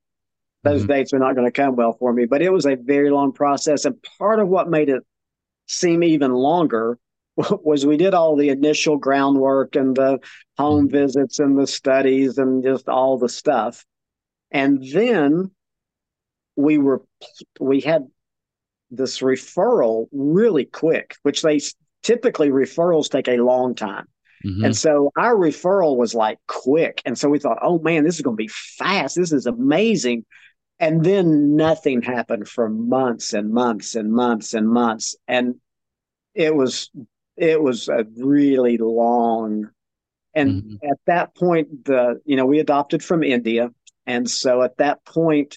Those 0.66 0.82
mm-hmm. 0.82 0.92
dates 0.92 1.12
are 1.12 1.18
not 1.18 1.34
going 1.34 1.46
to 1.46 1.52
come 1.52 1.76
well 1.76 1.92
for 1.92 2.12
me. 2.12 2.26
But 2.26 2.42
it 2.42 2.52
was 2.52 2.66
a 2.66 2.76
very 2.76 3.10
long 3.10 3.32
process, 3.32 3.84
and 3.84 3.96
part 4.18 4.40
of 4.40 4.48
what 4.48 4.68
made 4.68 4.88
it 4.88 5.02
seem 5.66 6.02
even 6.02 6.32
longer 6.32 6.98
was 7.36 7.84
we 7.84 7.96
did 7.96 8.14
all 8.14 8.36
the 8.36 8.50
initial 8.50 8.96
groundwork 8.96 9.76
and 9.76 9.96
the 9.96 10.18
home 10.58 10.88
mm-hmm. 10.88 10.96
visits 10.96 11.38
and 11.38 11.58
the 11.58 11.66
studies 11.66 12.38
and 12.38 12.62
just 12.62 12.88
all 12.88 13.18
the 13.18 13.28
stuff, 13.28 13.84
and 14.50 14.82
then 14.92 15.50
we 16.56 16.78
were 16.78 17.02
we 17.60 17.80
had 17.80 18.06
this 18.90 19.20
referral 19.20 20.06
really 20.12 20.64
quick, 20.64 21.16
which 21.22 21.42
they 21.42 21.60
typically 22.02 22.50
referrals 22.50 23.10
take 23.10 23.28
a 23.28 23.38
long 23.38 23.74
time. 23.74 24.06
Mm-hmm. 24.44 24.64
And 24.66 24.76
so 24.76 25.10
our 25.16 25.34
referral 25.34 25.96
was 25.96 26.14
like 26.14 26.38
quick. 26.46 27.02
And 27.04 27.18
so 27.18 27.28
we 27.28 27.38
thought, 27.38 27.58
oh 27.62 27.78
man, 27.80 28.04
this 28.04 28.16
is 28.16 28.22
going 28.22 28.36
to 28.36 28.42
be 28.42 28.48
fast. 28.48 29.16
This 29.16 29.32
is 29.32 29.46
amazing. 29.46 30.24
And 30.78 31.04
then 31.04 31.56
nothing 31.56 32.02
happened 32.02 32.48
for 32.48 32.68
months 32.68 33.32
and 33.32 33.50
months 33.50 33.94
and 33.94 34.12
months 34.12 34.52
and 34.52 34.68
months. 34.68 35.16
And 35.26 35.56
it 36.34 36.54
was, 36.54 36.90
it 37.36 37.62
was 37.62 37.88
a 37.88 38.04
really 38.18 38.76
long. 38.76 39.70
And 40.34 40.62
mm-hmm. 40.62 40.90
at 40.90 40.98
that 41.06 41.34
point, 41.34 41.86
the, 41.86 42.20
you 42.26 42.36
know, 42.36 42.44
we 42.44 42.58
adopted 42.58 43.02
from 43.02 43.22
India. 43.22 43.70
And 44.06 44.30
so 44.30 44.62
at 44.62 44.76
that 44.76 45.02
point, 45.06 45.56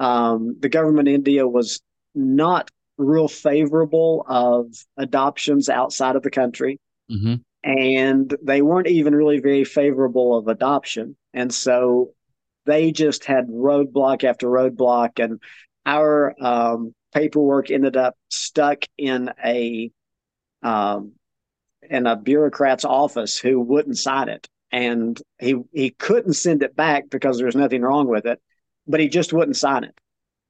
um, 0.00 0.56
the 0.58 0.68
government 0.68 1.08
in 1.08 1.14
India 1.14 1.46
was 1.46 1.80
not 2.14 2.68
real 2.98 3.28
favorable 3.28 4.24
of 4.28 4.66
adoptions 4.96 5.68
outside 5.68 6.16
of 6.16 6.22
the 6.22 6.30
country. 6.30 6.80
Mm-hmm. 7.10 7.34
And 7.62 8.36
they 8.42 8.62
weren't 8.62 8.88
even 8.88 9.14
really 9.14 9.38
very 9.38 9.64
favorable 9.64 10.36
of 10.36 10.48
adoption. 10.48 11.16
And 11.32 11.54
so 11.54 12.10
they 12.66 12.92
just 12.92 13.24
had 13.24 13.48
roadblock 13.48 14.24
after 14.24 14.48
roadblock. 14.48 15.22
And 15.22 15.40
our 15.84 16.34
um, 16.40 16.94
paperwork 17.14 17.70
ended 17.70 17.96
up 17.96 18.16
stuck 18.28 18.84
in 18.98 19.30
a 19.44 19.90
um, 20.62 21.12
in 21.88 22.06
a 22.06 22.16
bureaucrat's 22.16 22.84
office 22.84 23.38
who 23.38 23.60
wouldn't 23.60 23.98
sign 23.98 24.28
it. 24.28 24.48
And 24.72 25.20
he 25.38 25.56
he 25.72 25.90
couldn't 25.90 26.34
send 26.34 26.62
it 26.62 26.76
back 26.76 27.08
because 27.08 27.38
there 27.38 27.46
was 27.46 27.56
nothing 27.56 27.82
wrong 27.82 28.08
with 28.08 28.26
it 28.26 28.40
but 28.86 29.00
he 29.00 29.08
just 29.08 29.32
wouldn't 29.32 29.56
sign 29.56 29.84
it. 29.84 29.94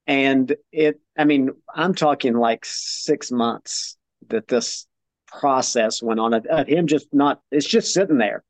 And 0.06 0.54
it, 0.70 1.00
I 1.18 1.24
mean, 1.24 1.50
I'm 1.74 1.94
talking 1.94 2.34
like 2.34 2.64
six 2.64 3.32
months 3.32 3.96
that 4.28 4.48
this 4.48 4.86
process 5.26 6.02
went 6.02 6.20
on 6.20 6.34
of 6.34 6.68
him 6.68 6.86
just 6.86 7.08
not, 7.12 7.40
it's 7.50 7.66
just 7.66 7.92
sitting 7.92 8.18
there. 8.18 8.44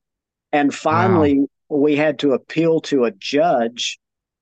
And 0.52 0.74
finally, 0.74 1.38
wow. 1.38 1.46
We 1.68 1.96
had 1.96 2.20
to 2.20 2.32
appeal 2.32 2.80
to 2.80 3.04
a 3.04 3.10
judge 3.10 3.98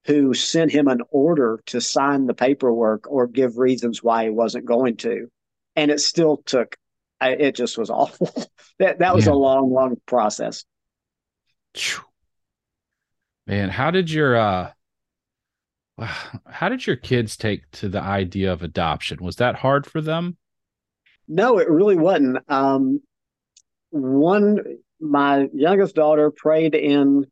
who 0.06 0.34
sent 0.34 0.70
him 0.70 0.86
an 0.86 1.00
order 1.10 1.62
to 1.66 1.80
sign 1.80 2.26
the 2.26 2.34
paperwork 2.34 3.10
or 3.10 3.26
give 3.26 3.56
reasons 3.56 4.02
why 4.02 4.24
he 4.24 4.30
wasn't 4.30 4.66
going 4.66 4.96
to. 4.98 5.30
And 5.76 5.90
it 5.90 6.00
still 6.00 6.38
took, 6.44 6.76
it 7.20 7.54
just 7.54 7.78
was 7.78 7.90
awful. 7.90 8.30
that, 8.78 8.98
that 8.98 9.14
was 9.14 9.26
yeah. 9.26 9.32
a 9.32 9.34
long, 9.34 9.72
long 9.72 9.96
process. 10.06 10.64
Man, 13.46 13.70
how 13.70 13.90
did 13.90 14.10
your, 14.10 14.36
uh, 14.36 14.70
how 16.46 16.68
did 16.68 16.86
your 16.86 16.96
kids 16.96 17.36
take 17.36 17.70
to 17.72 17.88
the 17.88 18.00
idea 18.02 18.52
of 18.52 18.62
adoption? 18.62 19.18
Was 19.22 19.36
that 19.36 19.56
hard 19.56 19.86
for 19.86 20.00
them? 20.00 20.36
No, 21.26 21.58
it 21.58 21.70
really 21.70 21.96
wasn't. 21.96 22.38
Um, 22.50 23.00
one, 23.90 24.60
my 25.00 25.48
youngest 25.52 25.94
daughter 25.94 26.30
prayed 26.30 26.74
in 26.74 27.26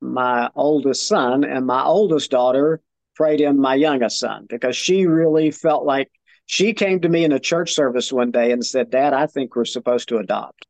my 0.00 0.50
oldest 0.54 1.06
son, 1.06 1.44
and 1.44 1.66
my 1.66 1.82
oldest 1.84 2.30
daughter 2.30 2.80
prayed 3.14 3.40
in 3.40 3.60
my 3.60 3.74
youngest 3.74 4.18
son 4.18 4.46
because 4.48 4.76
she 4.76 5.06
really 5.06 5.50
felt 5.50 5.84
like 5.84 6.10
she 6.46 6.74
came 6.74 7.00
to 7.00 7.08
me 7.08 7.24
in 7.24 7.32
a 7.32 7.40
church 7.40 7.74
service 7.74 8.12
one 8.12 8.30
day 8.30 8.52
and 8.52 8.64
said, 8.64 8.90
Dad, 8.90 9.14
I 9.14 9.26
think 9.26 9.56
we're 9.56 9.64
supposed 9.64 10.08
to 10.10 10.18
adopt. 10.18 10.66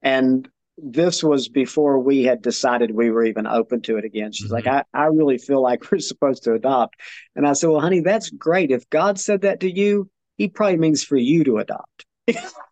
And 0.00 0.48
this 0.78 1.22
was 1.24 1.48
before 1.48 1.98
we 1.98 2.22
had 2.22 2.40
decided 2.40 2.92
we 2.92 3.10
were 3.10 3.24
even 3.24 3.46
open 3.46 3.82
to 3.82 3.96
it 3.96 4.04
again. 4.04 4.32
She's 4.32 4.46
mm-hmm. 4.46 4.54
like, 4.54 4.66
I, 4.66 4.84
I 4.94 5.06
really 5.06 5.38
feel 5.38 5.60
like 5.60 5.90
we're 5.90 5.98
supposed 5.98 6.44
to 6.44 6.54
adopt. 6.54 6.96
And 7.36 7.46
I 7.46 7.52
said, 7.52 7.68
Well, 7.68 7.80
honey, 7.80 8.00
that's 8.00 8.30
great. 8.30 8.70
If 8.70 8.88
God 8.88 9.18
said 9.18 9.42
that 9.42 9.60
to 9.60 9.70
you, 9.70 10.08
he 10.36 10.48
probably 10.48 10.78
means 10.78 11.02
for 11.02 11.16
you 11.16 11.44
to 11.44 11.58
adopt. 11.58 12.06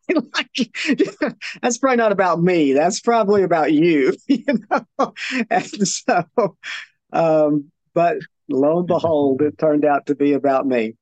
like, 0.35 1.51
that's 1.63 1.79
probably 1.79 1.97
not 1.97 2.13
about 2.13 2.43
me. 2.43 2.73
That's 2.73 3.01
probably 3.01 3.43
about 3.43 3.73
you, 3.73 4.15
you 4.29 4.45
know. 4.71 5.15
And 5.51 5.89
so, 5.89 6.25
um, 7.13 7.71
but 7.95 8.17
lo 8.49 8.79
and 8.79 8.87
behold, 8.87 9.43
it 9.43 9.59
turned 9.59 9.85
out 9.85 10.07
to 10.07 10.15
be 10.15 10.33
about 10.33 10.67
me. 10.67 10.95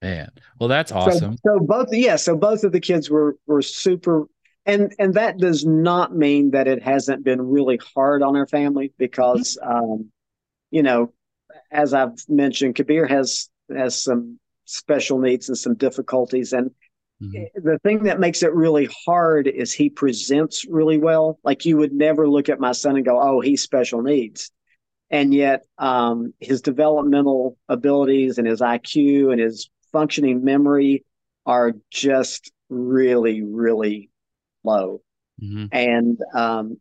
Man, 0.00 0.30
well, 0.60 0.68
that's 0.68 0.92
awesome. 0.92 1.36
So, 1.38 1.58
so 1.58 1.60
both, 1.60 1.88
yeah, 1.90 2.16
so 2.16 2.36
both 2.36 2.62
of 2.62 2.72
the 2.72 2.80
kids 2.80 3.10
were 3.10 3.36
were 3.46 3.62
super 3.62 4.26
and 4.68 4.94
and 4.98 5.14
that 5.14 5.38
does 5.38 5.64
not 5.64 6.14
mean 6.14 6.50
that 6.50 6.68
it 6.68 6.82
hasn't 6.82 7.24
been 7.24 7.40
really 7.40 7.80
hard 7.94 8.22
on 8.22 8.36
our 8.36 8.46
family 8.46 8.92
because 8.98 9.58
mm-hmm. 9.60 9.92
um, 9.92 10.12
you 10.70 10.82
know, 10.82 11.12
as 11.72 11.94
I've 11.94 12.12
mentioned, 12.28 12.76
Kabir 12.76 13.06
has 13.06 13.48
has 13.74 14.00
some 14.00 14.38
special 14.66 15.18
needs 15.18 15.48
and 15.48 15.56
some 15.56 15.74
difficulties, 15.74 16.52
and 16.52 16.70
mm-hmm. 17.22 17.66
the 17.68 17.78
thing 17.80 18.04
that 18.04 18.20
makes 18.20 18.42
it 18.42 18.54
really 18.54 18.88
hard 19.06 19.46
is 19.46 19.72
he 19.72 19.90
presents 19.90 20.64
really 20.68 20.98
well. 20.98 21.38
Like 21.42 21.64
you 21.64 21.76
would 21.76 21.92
never 21.92 22.28
look 22.28 22.48
at 22.48 22.60
my 22.60 22.72
son 22.72 22.96
and 22.96 23.04
go, 23.04 23.20
"Oh, 23.20 23.40
he's 23.40 23.62
special 23.62 24.02
needs," 24.02 24.50
and 25.10 25.32
yet 25.32 25.64
um, 25.78 26.34
his 26.40 26.62
developmental 26.62 27.56
abilities 27.68 28.38
and 28.38 28.46
his 28.46 28.60
IQ 28.60 29.32
and 29.32 29.40
his 29.40 29.70
functioning 29.92 30.44
memory 30.44 31.04
are 31.46 31.72
just 31.90 32.52
really, 32.68 33.42
really 33.42 34.10
low. 34.64 35.00
Mm-hmm. 35.42 35.66
And 35.72 36.18
um, 36.34 36.80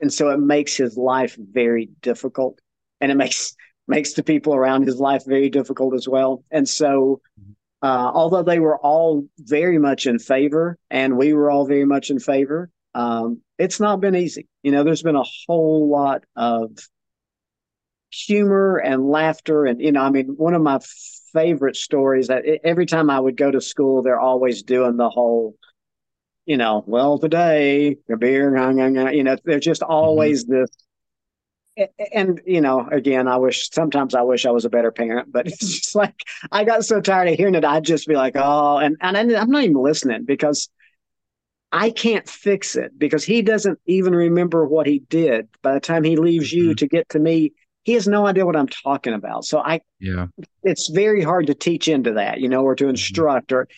and 0.00 0.12
so 0.12 0.30
it 0.30 0.38
makes 0.38 0.76
his 0.76 0.96
life 0.96 1.36
very 1.38 1.88
difficult, 2.02 2.60
and 3.00 3.10
it 3.10 3.16
makes 3.16 3.54
makes 3.88 4.12
the 4.12 4.22
people 4.22 4.54
around 4.54 4.86
his 4.86 4.98
life 4.98 5.24
very 5.26 5.48
difficult 5.48 5.94
as 5.94 6.06
well. 6.06 6.44
And 6.50 6.68
so, 6.68 7.22
uh, 7.82 8.10
although 8.12 8.42
they 8.42 8.58
were 8.58 8.78
all 8.78 9.26
very 9.38 9.78
much 9.78 10.06
in 10.06 10.18
favor, 10.18 10.78
and 10.90 11.16
we 11.16 11.32
were 11.32 11.50
all 11.50 11.66
very 11.66 11.84
much 11.84 12.10
in 12.10 12.18
favor, 12.18 12.70
um, 12.94 13.40
it's 13.58 13.80
not 13.80 14.00
been 14.00 14.16
easy. 14.16 14.48
You 14.62 14.72
know, 14.72 14.84
there's 14.84 15.02
been 15.02 15.16
a 15.16 15.24
whole 15.46 15.88
lot 15.88 16.24
of 16.36 16.70
humor 18.10 18.78
and 18.78 19.08
laughter, 19.08 19.66
and 19.66 19.80
you 19.80 19.92
know, 19.92 20.02
I 20.02 20.10
mean, 20.10 20.34
one 20.36 20.54
of 20.54 20.62
my 20.62 20.80
favorite 21.32 21.76
stories 21.76 22.28
that 22.28 22.44
every 22.64 22.86
time 22.86 23.10
I 23.10 23.20
would 23.20 23.36
go 23.36 23.50
to 23.50 23.60
school, 23.60 24.02
they're 24.02 24.18
always 24.18 24.62
doing 24.62 24.96
the 24.96 25.10
whole 25.10 25.54
you 26.48 26.56
know, 26.56 26.82
well, 26.86 27.18
today, 27.18 27.98
Kabir, 28.08 28.56
you 29.12 29.22
know, 29.22 29.36
there's 29.44 29.62
just 29.62 29.82
mm-hmm. 29.82 29.92
always 29.92 30.44
mm-hmm. 30.44 30.60
this. 30.60 30.70
And, 32.12 32.40
you 32.46 32.60
know, 32.60 32.88
again, 32.90 33.28
I 33.28 33.36
wish 33.36 33.70
sometimes 33.70 34.14
I 34.14 34.22
wish 34.22 34.46
I 34.46 34.50
was 34.50 34.64
a 34.64 34.70
better 34.70 34.90
parent, 34.90 35.32
but 35.32 35.46
it's 35.48 35.58
just 35.58 35.94
like 35.94 36.14
I 36.50 36.64
got 36.64 36.84
so 36.84 37.00
tired 37.00 37.28
of 37.28 37.34
hearing 37.34 37.54
it. 37.54 37.64
I'd 37.64 37.84
just 37.84 38.06
be 38.06 38.14
like, 38.14 38.34
oh, 38.36 38.78
and, 38.78 38.96
and 39.00 39.16
I'm 39.16 39.50
not 39.50 39.64
even 39.64 39.82
listening 39.82 40.24
because 40.24 40.68
I 41.70 41.90
can't 41.90 42.28
fix 42.28 42.76
it 42.76 42.98
because 42.98 43.24
he 43.24 43.42
doesn't 43.42 43.78
even 43.86 44.14
remember 44.14 44.66
what 44.66 44.86
he 44.86 45.00
did. 45.00 45.48
By 45.62 45.74
the 45.74 45.80
time 45.80 46.02
he 46.02 46.16
leaves 46.16 46.48
mm-hmm. 46.48 46.68
you 46.68 46.74
to 46.74 46.86
get 46.86 47.08
to 47.10 47.18
me, 47.18 47.52
he 47.84 47.92
has 47.92 48.08
no 48.08 48.26
idea 48.26 48.46
what 48.46 48.56
I'm 48.56 48.68
talking 48.68 49.14
about. 49.14 49.44
So 49.44 49.58
I, 49.58 49.80
yeah, 50.00 50.26
it's 50.62 50.88
very 50.88 51.22
hard 51.22 51.46
to 51.48 51.54
teach 51.54 51.88
into 51.88 52.14
that, 52.14 52.40
you 52.40 52.48
know, 52.48 52.62
or 52.62 52.74
to 52.74 52.84
mm-hmm. 52.84 52.90
instruct 52.90 53.52
or 53.52 53.68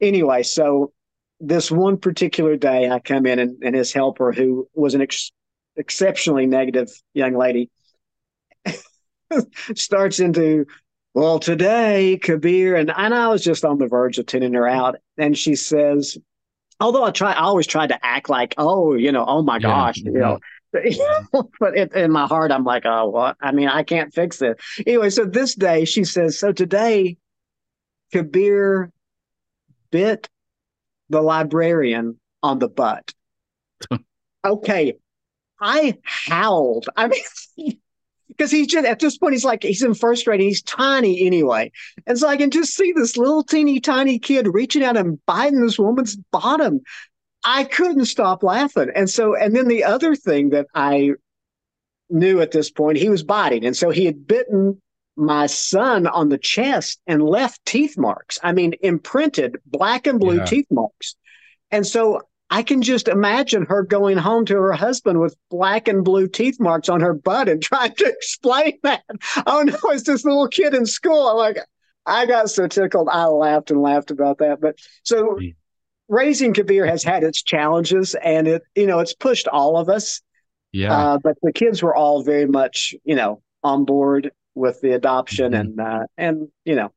anyway. 0.00 0.42
So 0.42 0.92
this 1.40 1.70
one 1.70 1.98
particular 1.98 2.56
day, 2.56 2.90
I 2.90 2.98
come 2.98 3.26
in 3.26 3.38
and, 3.38 3.62
and 3.62 3.76
his 3.76 3.92
helper, 3.92 4.32
who 4.32 4.68
was 4.74 4.94
an 4.94 5.02
ex- 5.02 5.32
exceptionally 5.76 6.46
negative 6.46 6.90
young 7.14 7.36
lady, 7.36 7.70
starts 9.74 10.20
into, 10.20 10.66
well, 11.14 11.38
today, 11.38 12.18
Kabir, 12.18 12.76
and, 12.76 12.92
and 12.94 13.14
I 13.14 13.28
was 13.28 13.42
just 13.42 13.64
on 13.64 13.78
the 13.78 13.86
verge 13.86 14.18
of 14.18 14.26
tuning 14.26 14.54
her 14.54 14.68
out. 14.68 14.96
And 15.18 15.36
she 15.36 15.54
says, 15.54 16.18
although 16.80 17.04
I 17.04 17.10
try, 17.10 17.32
I 17.32 17.42
always 17.42 17.66
tried 17.66 17.88
to 17.88 18.04
act 18.04 18.28
like, 18.28 18.54
oh, 18.58 18.94
you 18.94 19.12
know, 19.12 19.24
oh 19.26 19.42
my 19.42 19.58
gosh, 19.58 19.98
you 19.98 20.12
mm-hmm. 20.12 20.20
know. 20.20 20.38
but 21.60 21.76
it, 21.76 21.92
in 21.94 22.10
my 22.10 22.26
heart, 22.26 22.52
I'm 22.52 22.64
like, 22.64 22.84
oh, 22.84 23.08
what? 23.08 23.36
I 23.40 23.52
mean, 23.52 23.68
I 23.68 23.82
can't 23.82 24.12
fix 24.12 24.42
it. 24.42 24.60
Anyway, 24.86 25.10
so 25.10 25.24
this 25.24 25.54
day, 25.54 25.84
she 25.84 26.04
says, 26.04 26.38
so 26.38 26.52
today, 26.52 27.16
Kabir 28.12 28.92
bit 29.90 30.28
the 31.08 31.22
librarian 31.22 32.18
on 32.42 32.58
the 32.58 32.68
butt. 32.68 33.14
okay. 34.44 34.94
I 35.60 35.98
howled. 36.04 36.88
I 36.96 37.08
mean, 37.08 37.22
because 38.28 38.50
he's 38.50 38.66
just 38.66 38.86
at 38.86 38.98
this 38.98 39.16
point, 39.18 39.32
he's 39.32 39.44
like, 39.44 39.62
he's 39.62 39.82
in 39.82 39.94
first 39.94 40.24
grade 40.24 40.40
and 40.40 40.48
he's 40.48 40.62
tiny 40.62 41.26
anyway. 41.26 41.72
And 42.06 42.18
so 42.18 42.28
I 42.28 42.36
can 42.36 42.50
just 42.50 42.74
see 42.74 42.92
this 42.92 43.16
little 43.16 43.42
teeny 43.42 43.80
tiny 43.80 44.18
kid 44.18 44.48
reaching 44.48 44.82
out 44.82 44.96
and 44.96 45.24
biting 45.26 45.60
this 45.60 45.78
woman's 45.78 46.16
bottom. 46.32 46.80
I 47.44 47.64
couldn't 47.64 48.06
stop 48.06 48.42
laughing. 48.42 48.90
And 48.94 49.08
so, 49.08 49.36
and 49.36 49.54
then 49.54 49.68
the 49.68 49.84
other 49.84 50.14
thing 50.16 50.50
that 50.50 50.66
I 50.74 51.12
knew 52.10 52.40
at 52.40 52.50
this 52.50 52.70
point, 52.70 52.98
he 52.98 53.08
was 53.08 53.22
biting. 53.22 53.64
And 53.64 53.76
so 53.76 53.90
he 53.90 54.04
had 54.04 54.26
bitten 54.26 54.80
my 55.16 55.46
son 55.46 56.06
on 56.06 56.28
the 56.28 56.38
chest 56.38 57.00
and 57.06 57.22
left 57.22 57.64
teeth 57.64 57.96
marks. 57.96 58.38
I 58.42 58.52
mean, 58.52 58.74
imprinted 58.82 59.56
black 59.64 60.06
and 60.06 60.20
blue 60.20 60.38
yeah. 60.38 60.44
teeth 60.44 60.66
marks. 60.70 61.16
And 61.70 61.86
so 61.86 62.22
I 62.50 62.62
can 62.62 62.82
just 62.82 63.08
imagine 63.08 63.66
her 63.66 63.82
going 63.82 64.18
home 64.18 64.44
to 64.46 64.54
her 64.56 64.72
husband 64.72 65.20
with 65.20 65.36
black 65.50 65.88
and 65.88 66.04
blue 66.04 66.28
teeth 66.28 66.58
marks 66.60 66.88
on 66.88 67.00
her 67.00 67.14
butt 67.14 67.48
and 67.48 67.62
trying 67.62 67.94
to 67.94 68.06
explain 68.06 68.78
that. 68.82 69.02
Oh 69.46 69.62
no, 69.62 69.76
it's 69.90 70.04
this 70.04 70.24
little 70.24 70.48
kid 70.48 70.74
in 70.74 70.86
school. 70.86 71.28
I'm 71.28 71.36
like, 71.36 71.58
I 72.04 72.26
got 72.26 72.50
so 72.50 72.68
tickled. 72.68 73.08
I 73.10 73.26
laughed 73.26 73.70
and 73.70 73.82
laughed 73.82 74.10
about 74.10 74.38
that. 74.38 74.60
But 74.60 74.78
so 75.02 75.38
raising 76.08 76.54
Kabir 76.54 76.86
has 76.86 77.02
had 77.02 77.24
its 77.24 77.42
challenges 77.42 78.14
and 78.14 78.46
it, 78.46 78.62
you 78.76 78.86
know, 78.86 79.00
it's 79.00 79.14
pushed 79.14 79.48
all 79.48 79.76
of 79.76 79.88
us. 79.88 80.22
Yeah. 80.70 80.96
Uh, 80.96 81.18
but 81.18 81.36
the 81.42 81.52
kids 81.52 81.82
were 81.82 81.96
all 81.96 82.22
very 82.22 82.46
much, 82.46 82.94
you 83.04 83.16
know, 83.16 83.42
on 83.64 83.84
board 83.84 84.30
with 84.56 84.80
the 84.80 84.92
adoption 84.92 85.52
mm-hmm. 85.52 85.60
and 85.60 85.80
uh, 85.80 86.06
and 86.16 86.48
you 86.64 86.74
know 86.74 86.92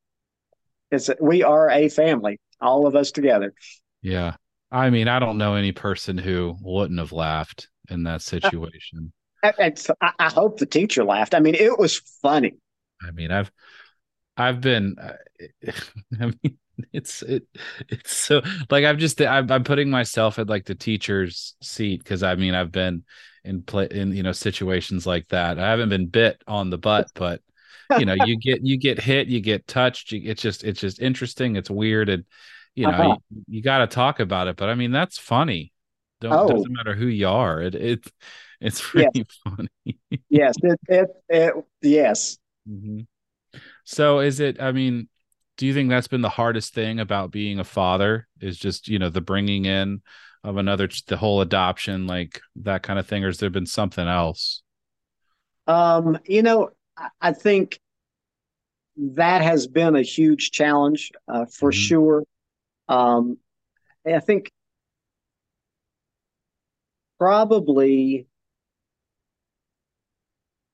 it's 0.92 1.10
we 1.20 1.44
are 1.44 1.70
a 1.70 1.90
family 1.90 2.40
all 2.60 2.88
of 2.88 2.96
us 2.96 3.12
together 3.12 3.54
yeah 4.02 4.36
i 4.72 4.90
mean 4.90 5.08
i 5.08 5.20
don't 5.20 5.38
know 5.38 5.56
any 5.56 5.72
person 5.72 6.18
who 6.18 6.56
wouldn't 6.62 7.00
have 7.00 7.12
laughed 7.12 7.68
in 7.90 8.04
that 8.04 8.22
situation. 8.22 9.12
I, 9.44 9.74
I 10.20 10.30
hope 10.30 10.60
the 10.60 10.66
teacher 10.66 11.04
laughed. 11.04 11.34
I 11.34 11.40
mean 11.40 11.56
it 11.56 11.80
was 11.80 11.98
funny. 12.22 12.58
I 13.02 13.12
mean 13.12 13.32
i've 13.32 13.52
i've 14.38 14.62
been 14.62 14.96
i 16.20 16.26
mean 16.26 16.58
it's 16.94 17.22
it 17.24 17.44
it's 17.90 18.14
so 18.14 18.42
like 18.70 18.86
i'm 18.86 18.98
just 19.00 19.22
I'm, 19.22 19.52
I'm 19.52 19.64
putting 19.64 19.90
myself 19.90 20.40
at 20.40 20.48
like 20.48 20.66
the 20.66 20.76
teacher's 20.76 21.56
seat 21.62 22.02
because 22.02 22.24
i 22.24 22.36
mean 22.36 22.56
i've 22.56 22.72
been 22.72 23.04
in 23.44 23.62
play 23.62 23.88
in 23.90 24.16
you 24.16 24.24
know 24.24 24.32
situations 24.32 25.06
like 25.06 25.28
that. 25.30 25.60
I 25.60 25.70
haven't 25.70 25.90
been 25.90 26.08
bit 26.08 26.42
on 26.48 26.70
the 26.70 26.78
butt 26.78 27.10
but 27.14 27.42
you 27.98 28.06
know 28.06 28.16
you 28.26 28.38
get 28.38 28.64
you 28.64 28.78
get 28.78 29.00
hit 29.00 29.28
you 29.28 29.42
get 29.42 29.68
touched 29.68 30.12
you, 30.12 30.22
it's 30.30 30.42
just 30.42 30.64
it's 30.64 30.80
just 30.80 31.02
interesting. 31.02 31.56
It's 31.56 31.70
weird. 31.70 32.10
And 32.10 32.26
you 32.80 32.88
know 32.88 32.94
uh-huh. 32.94 33.18
you, 33.30 33.44
you 33.48 33.62
got 33.62 33.80
to 33.80 33.88
talk 33.88 34.20
about 34.20 34.48
it 34.48 34.56
but 34.56 34.70
i 34.70 34.76
mean 34.76 34.92
that's 34.92 35.18
funny 35.18 35.72
Don't, 36.22 36.34
oh. 36.34 36.48
doesn't 36.48 36.72
matter 36.72 36.96
who 36.96 37.08
you 37.08 37.28
are 37.28 37.62
it, 37.62 37.76
it 37.76 38.12
it's 38.62 38.94
really 38.94 39.10
yes. 39.14 39.26
funny 39.44 39.70
yes 40.30 40.56
it, 40.62 40.80
it, 40.88 41.10
it 41.30 41.54
yes 41.82 42.38
mm-hmm. 42.68 43.02
so 43.84 44.20
is 44.20 44.40
it 44.40 44.62
i 44.62 44.72
mean 44.72 45.08
do 45.58 45.66
you 45.66 45.74
think 45.74 45.90
that's 45.90 46.08
been 46.08 46.22
the 46.22 46.30
hardest 46.30 46.74
thing 46.74 47.00
about 47.00 47.32
being 47.32 47.60
a 47.60 47.64
father 47.64 48.28
is 48.40 48.58
just 48.58 48.88
you 48.88 49.00
know 49.00 49.10
the 49.10 49.22
bringing 49.22 49.66
in 49.66 50.02
of 50.44 50.58
another 50.58 50.90
the 51.08 51.18
whole 51.18 51.42
adoption 51.42 52.08
like 52.08 52.42
that 52.56 52.84
kind 52.84 52.98
of 53.00 53.08
thing 53.08 53.24
or 53.24 53.28
has 53.28 53.40
there 53.40 53.50
been 53.50 53.66
something 53.66 54.08
else 54.08 54.62
um 55.68 56.18
you 56.26 56.42
know 56.42 56.70
I 57.22 57.32
think 57.32 57.80
that 58.98 59.42
has 59.42 59.68
been 59.68 59.96
a 59.96 60.02
huge 60.02 60.52
challenge 60.52 61.12
uh, 61.28 61.46
for 61.46 61.72
mm-hmm. 61.72 61.80
sure. 61.80 62.24
Um, 62.90 63.38
I 64.06 64.20
think 64.20 64.52
probably 67.20 68.28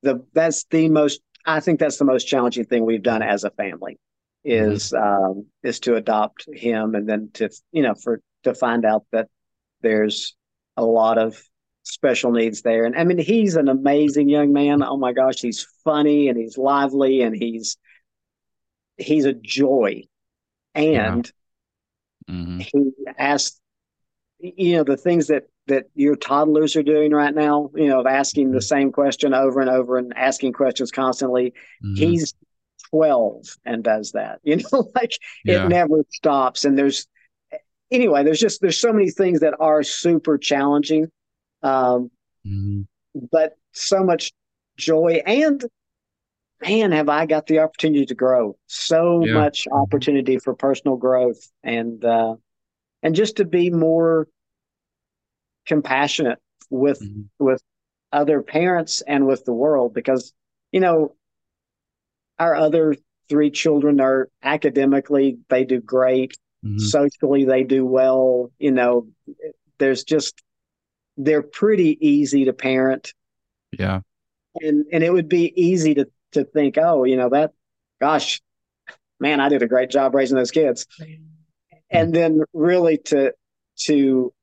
the 0.01 0.25
that's 0.33 0.65
the 0.71 0.87
most 0.89 1.21
I 1.45 1.59
think 1.59 1.79
that's 1.79 1.97
the 1.97 2.05
most 2.05 2.23
challenging 2.23 2.65
thing 2.65 2.85
we've 2.85 3.03
done 3.03 3.21
as 3.21 3.43
a 3.43 3.49
family 3.51 3.99
is 4.43 4.93
mm-hmm. 4.95 5.25
um, 5.25 5.45
is 5.63 5.79
to 5.81 5.95
adopt 5.95 6.47
him 6.51 6.95
and 6.95 7.07
then 7.07 7.29
to 7.33 7.49
you 7.71 7.83
know 7.83 7.95
for 7.95 8.21
to 8.43 8.53
find 8.55 8.85
out 8.85 9.05
that 9.11 9.27
there's 9.81 10.35
a 10.77 10.85
lot 10.85 11.17
of 11.17 11.41
special 11.83 12.31
needs 12.31 12.61
there. 12.61 12.85
And 12.85 12.95
I 12.95 13.03
mean, 13.03 13.17
he's 13.17 13.55
an 13.55 13.67
amazing 13.67 14.29
young 14.29 14.53
man. 14.53 14.83
Oh 14.83 14.97
my 14.97 15.13
gosh, 15.13 15.41
he's 15.41 15.67
funny 15.83 16.29
and 16.29 16.37
he's 16.37 16.57
lively 16.57 17.21
and 17.21 17.35
he's 17.35 17.77
he's 18.97 19.25
a 19.25 19.33
joy. 19.33 20.03
And. 20.73 21.31
Mm-hmm. 22.29 22.59
he 22.59 22.91
asked, 23.17 23.59
you 24.39 24.77
know, 24.77 24.83
the 24.83 24.97
things 24.97 25.27
that 25.27 25.43
that 25.67 25.85
your 25.95 26.15
toddlers 26.15 26.75
are 26.75 26.83
doing 26.83 27.11
right 27.11 27.33
now, 27.33 27.71
you 27.73 27.87
know, 27.87 27.99
of 27.99 28.05
asking 28.05 28.51
the 28.51 28.59
mm-hmm. 28.59 28.63
same 28.63 28.91
question 28.91 29.33
over 29.33 29.61
and 29.61 29.69
over 29.69 29.97
and 29.97 30.13
asking 30.15 30.53
questions 30.53 30.91
constantly. 30.91 31.53
Mm-hmm. 31.83 31.95
He's 31.95 32.35
12 32.91 33.47
and 33.65 33.83
does 33.83 34.11
that. 34.11 34.39
You 34.43 34.57
know, 34.57 34.91
like 34.93 35.13
yeah. 35.43 35.65
it 35.65 35.69
never 35.69 36.05
stops. 36.11 36.65
And 36.65 36.77
there's 36.77 37.07
anyway, 37.89 38.23
there's 38.23 38.39
just 38.39 38.61
there's 38.61 38.79
so 38.79 38.93
many 38.93 39.09
things 39.09 39.39
that 39.39 39.55
are 39.59 39.81
super 39.81 40.37
challenging 40.37 41.09
um, 41.65 42.11
mm-hmm. 42.45 42.81
But 43.31 43.57
so 43.71 44.03
much 44.03 44.31
joy 44.77 45.21
and 45.25 45.63
man, 46.67 46.91
have 46.91 47.09
I 47.09 47.25
got 47.25 47.47
the 47.47 47.59
opportunity 47.59 48.05
to 48.07 48.15
grow. 48.15 48.57
So 48.67 49.25
yeah. 49.25 49.33
much 49.33 49.67
opportunity 49.71 50.39
for 50.39 50.53
personal 50.53 50.97
growth 50.97 51.49
and 51.63 52.03
uh, 52.03 52.35
and 53.03 53.15
just 53.15 53.37
to 53.37 53.45
be 53.45 53.69
more 53.69 54.27
compassionate 55.67 56.39
with 56.69 57.01
mm-hmm. 57.01 57.21
with 57.43 57.61
other 58.11 58.41
parents 58.41 59.01
and 59.01 59.27
with 59.27 59.45
the 59.45 59.53
world 59.53 59.93
because 59.93 60.33
you 60.75 60.81
know, 60.81 61.15
our 62.37 62.53
other 62.53 62.97
three 63.29 63.49
children 63.49 64.01
are 64.01 64.27
academically, 64.43 65.37
they 65.47 65.63
do 65.63 65.79
great. 65.79 66.37
Mm-hmm. 66.65 66.79
Socially, 66.79 67.45
they 67.45 67.63
do 67.63 67.85
well. 67.85 68.51
You 68.59 68.71
know, 68.71 69.07
there's 69.77 70.03
just, 70.03 70.43
they're 71.15 71.41
pretty 71.41 71.97
easy 72.05 72.43
to 72.43 72.51
parent. 72.51 73.13
Yeah. 73.71 74.01
And, 74.55 74.83
and 74.91 75.01
it 75.01 75.13
would 75.13 75.29
be 75.29 75.53
easy 75.55 75.93
to, 75.93 76.09
to 76.35 76.45
think, 76.45 76.77
oh, 76.77 77.03
you 77.03 77.17
know, 77.17 77.29
that, 77.29 77.51
gosh, 77.99 78.41
man, 79.19 79.41
I 79.41 79.49
did 79.49 79.63
a 79.63 79.67
great 79.67 79.89
job 79.89 80.15
raising 80.15 80.37
those 80.37 80.51
kids. 80.51 80.87
And 81.89 82.13
then 82.13 82.43
really 82.53 82.97
to, 83.05 83.33
to 83.85 84.33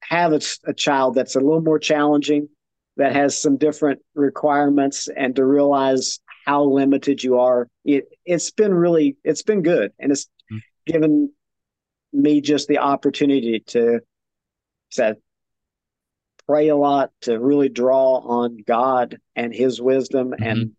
have 0.00 0.32
a, 0.32 0.40
a 0.64 0.72
child 0.74 1.14
that's 1.14 1.36
a 1.36 1.40
little 1.40 1.60
more 1.60 1.78
challenging, 1.78 2.48
that 2.96 3.14
has 3.14 3.40
some 3.40 3.56
different 3.56 4.00
requirements, 4.14 5.08
and 5.16 5.36
to 5.36 5.44
realize 5.44 6.18
how 6.46 6.64
limited 6.64 7.22
you 7.22 7.38
are, 7.38 7.68
it, 7.84 8.08
it's 8.24 8.50
been 8.50 8.74
really, 8.74 9.16
it's 9.22 9.42
been 9.42 9.62
good. 9.62 9.92
And 9.98 10.10
it's 10.10 10.24
mm-hmm. 10.24 10.92
given 10.92 11.32
me 12.12 12.40
just 12.40 12.66
the 12.68 12.78
opportunity 12.78 13.60
to, 13.68 14.00
to 14.92 15.16
pray 16.48 16.68
a 16.68 16.76
lot, 16.76 17.10
to 17.22 17.38
really 17.38 17.68
draw 17.68 18.18
on 18.18 18.58
God 18.66 19.20
and 19.36 19.54
his 19.54 19.80
wisdom 19.80 20.30
mm-hmm. 20.30 20.42
and 20.42 20.72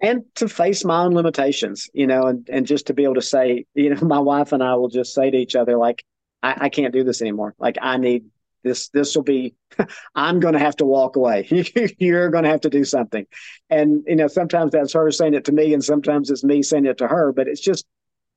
and 0.00 0.24
to 0.34 0.48
face 0.48 0.84
my 0.84 1.04
own 1.04 1.14
limitations, 1.14 1.88
you 1.94 2.06
know, 2.06 2.26
and, 2.26 2.46
and 2.52 2.66
just 2.66 2.88
to 2.88 2.94
be 2.94 3.04
able 3.04 3.14
to 3.14 3.22
say, 3.22 3.64
you 3.74 3.94
know, 3.94 4.00
my 4.06 4.18
wife 4.18 4.52
and 4.52 4.62
I 4.62 4.74
will 4.74 4.88
just 4.88 5.14
say 5.14 5.30
to 5.30 5.36
each 5.36 5.56
other, 5.56 5.78
like, 5.78 6.04
I, 6.42 6.54
I 6.62 6.68
can't 6.68 6.92
do 6.92 7.04
this 7.04 7.22
anymore. 7.22 7.54
Like 7.58 7.78
I 7.80 7.96
need 7.96 8.26
this, 8.62 8.88
this 8.90 9.16
will 9.16 9.22
be, 9.22 9.54
I'm 10.14 10.40
going 10.40 10.54
to 10.54 10.60
have 10.60 10.76
to 10.76 10.84
walk 10.84 11.16
away. 11.16 11.48
You're 11.98 12.28
going 12.28 12.44
to 12.44 12.50
have 12.50 12.62
to 12.62 12.70
do 12.70 12.84
something. 12.84 13.26
And, 13.70 14.04
you 14.06 14.16
know, 14.16 14.26
sometimes 14.26 14.72
that's 14.72 14.92
her 14.92 15.10
saying 15.10 15.34
it 15.34 15.46
to 15.46 15.52
me 15.52 15.72
and 15.72 15.82
sometimes 15.82 16.30
it's 16.30 16.44
me 16.44 16.62
saying 16.62 16.84
it 16.84 16.98
to 16.98 17.08
her, 17.08 17.32
but 17.32 17.48
it's 17.48 17.60
just, 17.60 17.86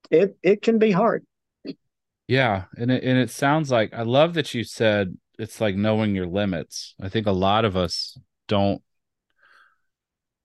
it, 0.09 0.37
it 0.43 0.61
can 0.61 0.79
be 0.79 0.91
hard. 0.91 1.25
Yeah. 2.27 2.65
And 2.77 2.91
it, 2.91 3.03
and 3.03 3.17
it 3.17 3.29
sounds 3.29 3.71
like, 3.71 3.93
I 3.93 4.03
love 4.03 4.35
that 4.35 4.53
you 4.53 4.63
said 4.63 5.17
it's 5.37 5.61
like 5.61 5.75
knowing 5.75 6.15
your 6.15 6.27
limits. 6.27 6.95
I 7.01 7.09
think 7.09 7.27
a 7.27 7.31
lot 7.31 7.65
of 7.65 7.75
us 7.77 8.17
don't 8.47 8.81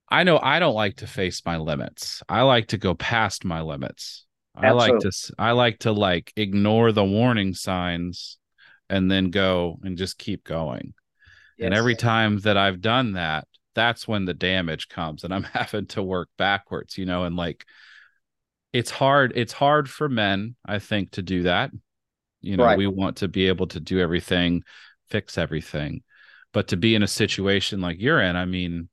I 0.09 0.23
know 0.23 0.37
I 0.37 0.59
don't 0.59 0.75
like 0.75 0.97
to 0.97 1.07
face 1.07 1.41
my 1.45 1.57
limits. 1.57 2.21
I 2.29 2.43
like 2.43 2.67
to 2.67 2.77
go 2.77 2.93
past 2.93 3.45
my 3.45 3.61
limits. 3.61 4.25
Absolutely. 4.55 4.83
I 4.83 4.91
like 4.91 4.99
to 5.01 5.33
I 5.39 5.51
like 5.51 5.79
to 5.79 5.91
like 5.91 6.33
ignore 6.35 6.91
the 6.91 7.03
warning 7.03 7.55
signs 7.55 8.37
and 8.89 9.09
then 9.09 9.31
go 9.31 9.79
and 9.81 9.97
just 9.97 10.19
keep 10.19 10.43
going. 10.43 10.93
Yes. 11.57 11.65
And 11.65 11.73
every 11.73 11.95
time 11.95 12.39
that 12.41 12.57
I've 12.57 12.81
done 12.81 13.13
that, 13.13 13.47
that's 13.73 14.07
when 14.07 14.25
the 14.25 14.35
damage 14.35 14.87
comes 14.87 15.23
and 15.23 15.33
I'm 15.33 15.43
having 15.53 15.87
to 15.87 16.03
work 16.03 16.29
backwards, 16.37 16.97
you 16.97 17.05
know, 17.05 17.23
and 17.23 17.35
like 17.35 17.65
it's 18.71 18.91
hard 18.91 19.33
it's 19.35 19.53
hard 19.53 19.89
for 19.89 20.09
men, 20.09 20.55
I 20.63 20.77
think 20.77 21.11
to 21.11 21.23
do 21.23 21.43
that. 21.43 21.71
You 22.43 22.57
know, 22.57 22.65
right. 22.65 22.77
we 22.77 22.87
want 22.87 23.17
to 23.17 23.27
be 23.27 23.47
able 23.47 23.67
to 23.67 23.79
do 23.79 23.99
everything, 23.99 24.63
fix 25.09 25.37
everything. 25.37 26.03
But 26.51 26.67
to 26.67 26.77
be 26.77 26.93
in 26.93 27.01
a 27.01 27.07
situation 27.07 27.81
like 27.81 27.99
you're 27.99 28.21
in, 28.21 28.35
I 28.35 28.45
mean, 28.45 28.89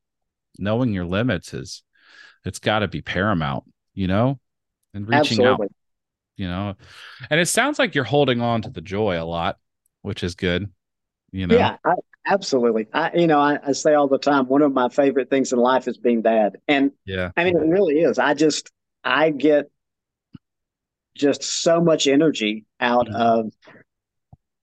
knowing 0.59 0.93
your 0.93 1.05
limits 1.05 1.53
is 1.53 1.83
it's 2.45 2.61
got 2.61 2.79
to 2.79 2.89
be 2.89 3.03
paramount, 3.03 3.65
you 3.93 4.07
know, 4.07 4.39
and 4.95 5.07
reaching 5.07 5.21
Absolutely. 5.21 5.67
out, 5.67 5.73
you 6.37 6.49
know. 6.49 6.75
And 7.29 7.41
it 7.41 7.47
sounds 7.47 7.79
like 7.79 7.95
you're 7.95 8.05
holding 8.05 8.41
on 8.41 8.63
to 8.63 8.71
the 8.71 8.81
joy 8.81 9.21
a 9.21 9.25
lot, 9.25 9.59
which 10.03 10.23
is 10.23 10.37
good, 10.37 10.71
you 11.33 11.47
know. 11.47 11.57
Yeah, 11.59 11.77
I, 11.85 11.95
absolutely. 12.27 12.87
I, 12.93 13.11
you 13.15 13.27
know, 13.27 13.41
I, 13.41 13.59
I 13.67 13.73
say 13.73 13.95
all 13.95 14.09
the 14.09 14.19
time, 14.19 14.47
one 14.47 14.63
of 14.63 14.73
my 14.73 14.89
favorite 14.89 15.29
things 15.29 15.53
in 15.53 15.59
life 15.59 15.89
is 15.89 15.99
being 15.99 16.23
dad, 16.23 16.59
and 16.69 16.93
yeah, 17.05 17.33
I 17.37 17.45
mean, 17.45 17.57
it 17.57 17.67
really 17.67 18.01
is. 18.01 18.19
I 18.19 18.35
just, 18.35 18.71
I 19.05 19.31
get 19.31 19.71
just 21.21 21.43
so 21.43 21.81
much 21.81 22.07
energy 22.07 22.65
out 22.81 23.07
mm-hmm. 23.07 23.17
of 23.17 23.53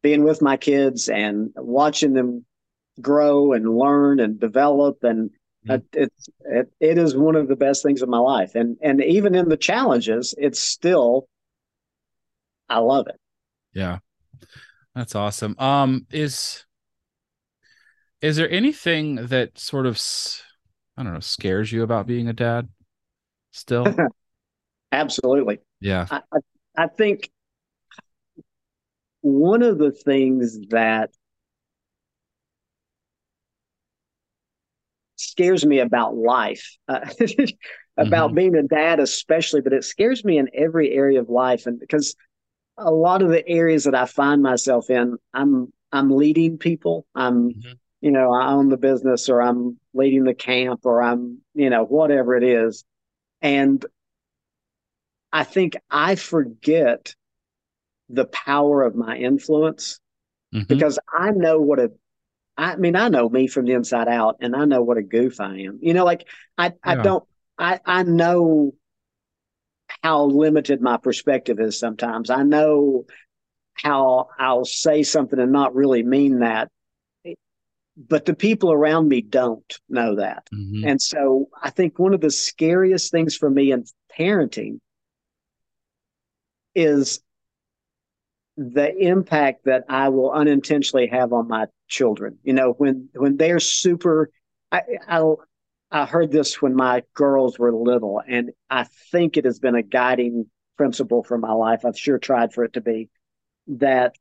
being 0.01 0.23
with 0.23 0.41
my 0.41 0.57
kids 0.57 1.09
and 1.09 1.51
watching 1.55 2.13
them 2.13 2.45
grow 2.99 3.53
and 3.53 3.77
learn 3.77 4.19
and 4.19 4.39
develop 4.39 5.03
and 5.03 5.29
Mm-hmm. 5.67 6.03
It's 6.03 6.29
it, 6.45 6.71
it 6.79 6.97
is 6.97 7.15
one 7.15 7.35
of 7.35 7.47
the 7.47 7.55
best 7.55 7.83
things 7.83 8.01
of 8.01 8.09
my 8.09 8.19
life, 8.19 8.55
and 8.55 8.77
and 8.81 9.03
even 9.03 9.35
in 9.35 9.49
the 9.49 9.57
challenges, 9.57 10.33
it's 10.37 10.59
still 10.59 11.27
I 12.69 12.79
love 12.79 13.07
it. 13.07 13.19
Yeah, 13.73 13.99
that's 14.95 15.15
awesome. 15.15 15.55
Um, 15.59 16.05
is 16.11 16.65
is 18.21 18.37
there 18.37 18.49
anything 18.49 19.15
that 19.27 19.57
sort 19.57 19.85
of 19.85 20.01
I 20.95 21.03
don't 21.03 21.13
know 21.13 21.19
scares 21.19 21.71
you 21.71 21.83
about 21.83 22.07
being 22.07 22.27
a 22.27 22.33
dad? 22.33 22.69
Still, 23.51 23.93
absolutely. 24.91 25.59
Yeah, 25.79 26.07
I, 26.09 26.21
I, 26.75 26.87
think 26.87 27.29
one 29.21 29.61
of 29.61 29.77
the 29.77 29.91
things 29.91 30.57
that 30.69 31.11
scares 35.17 35.65
me 35.65 35.79
about 35.79 36.15
life, 36.15 36.77
uh, 36.87 36.99
about 37.97 38.29
mm-hmm. 38.29 38.35
being 38.35 38.55
a 38.55 38.63
dad, 38.63 38.99
especially, 38.99 39.61
but 39.61 39.73
it 39.73 39.83
scares 39.83 40.23
me 40.23 40.37
in 40.37 40.49
every 40.53 40.91
area 40.91 41.19
of 41.19 41.29
life. 41.29 41.67
And 41.67 41.79
because 41.79 42.15
a 42.77 42.91
lot 42.91 43.21
of 43.21 43.29
the 43.29 43.47
areas 43.47 43.83
that 43.83 43.95
I 43.95 44.05
find 44.05 44.41
myself 44.41 44.89
in, 44.89 45.17
I'm 45.33 45.71
I'm 45.91 46.11
leading 46.11 46.57
people. 46.57 47.05
I'm 47.15 47.49
mm-hmm. 47.49 47.71
you 48.01 48.11
know 48.11 48.33
I 48.33 48.51
own 48.51 48.69
the 48.69 48.77
business, 48.77 49.29
or 49.29 49.41
I'm 49.41 49.79
leading 49.93 50.23
the 50.23 50.33
camp, 50.33 50.81
or 50.85 51.01
I'm 51.01 51.39
you 51.53 51.69
know 51.69 51.83
whatever 51.83 52.35
it 52.35 52.43
is, 52.43 52.83
and 53.41 53.83
I 55.31 55.43
think 55.43 55.75
I 55.89 56.15
forget 56.15 57.13
the 58.09 58.25
power 58.25 58.83
of 58.83 58.95
my 58.95 59.17
influence 59.17 59.99
mm-hmm. 60.53 60.65
because 60.67 60.97
I 61.11 61.31
know 61.31 61.59
what 61.59 61.79
a 61.79 61.91
I 62.57 62.75
mean, 62.75 62.95
I 62.95 63.09
know 63.09 63.29
me 63.29 63.47
from 63.47 63.65
the 63.65 63.73
inside 63.73 64.07
out, 64.07 64.37
and 64.41 64.55
I 64.55 64.65
know 64.65 64.81
what 64.81 64.97
a 64.97 65.03
goof 65.03 65.39
I 65.39 65.59
am. 65.59 65.77
You 65.81 65.93
know, 65.93 66.03
like 66.03 66.27
I, 66.57 66.67
yeah. 66.67 66.71
I 66.83 66.95
don't, 66.95 67.23
I, 67.59 67.79
I 67.85 68.03
know 68.03 68.73
how 70.01 70.25
limited 70.25 70.81
my 70.81 70.97
perspective 70.97 71.59
is 71.59 71.77
sometimes. 71.77 72.31
I 72.31 72.41
know 72.41 73.05
how 73.73 74.29
I'll 74.39 74.65
say 74.65 75.03
something 75.03 75.39
and 75.39 75.51
not 75.51 75.75
really 75.75 76.01
mean 76.01 76.39
that. 76.39 76.69
But 77.95 78.25
the 78.25 78.35
people 78.35 78.71
around 78.71 79.07
me 79.07 79.21
don't 79.21 79.79
know 79.89 80.15
that. 80.15 80.47
Mm-hmm. 80.53 80.87
And 80.87 81.01
so 81.01 81.49
I 81.61 81.71
think 81.71 81.97
one 81.97 82.13
of 82.13 82.21
the 82.21 82.29
scariest 82.29 83.11
things 83.11 83.35
for 83.35 83.49
me 83.49 83.71
in 83.71 83.85
parenting 84.17 84.79
is 86.77 87.19
the 88.55 88.95
impact 88.95 89.65
that 89.65 89.83
I 89.89 90.09
will 90.09 90.31
unintentionally 90.31 91.07
have 91.07 91.33
on 91.33 91.47
my 91.47 91.65
children. 91.87 92.37
You 92.43 92.53
know, 92.53 92.71
when 92.73 93.09
when 93.13 93.35
they're 93.35 93.59
super, 93.59 94.29
I 94.71 94.81
I, 95.07 95.23
I 95.91 96.05
heard 96.05 96.31
this 96.31 96.61
when 96.61 96.75
my 96.75 97.03
girls 97.15 97.57
were 97.57 97.73
little, 97.73 98.21
and 98.25 98.51
I 98.69 98.85
think 99.11 99.37
it 99.37 99.45
has 99.45 99.59
been 99.59 99.75
a 99.75 99.83
guiding 99.83 100.45
principle 100.77 101.23
for 101.23 101.37
my 101.37 101.51
life. 101.51 101.83
I've 101.83 101.97
sure 101.97 102.19
tried 102.19 102.53
for 102.53 102.63
it 102.63 102.73
to 102.73 102.81
be 102.81 103.09
that 103.67 104.15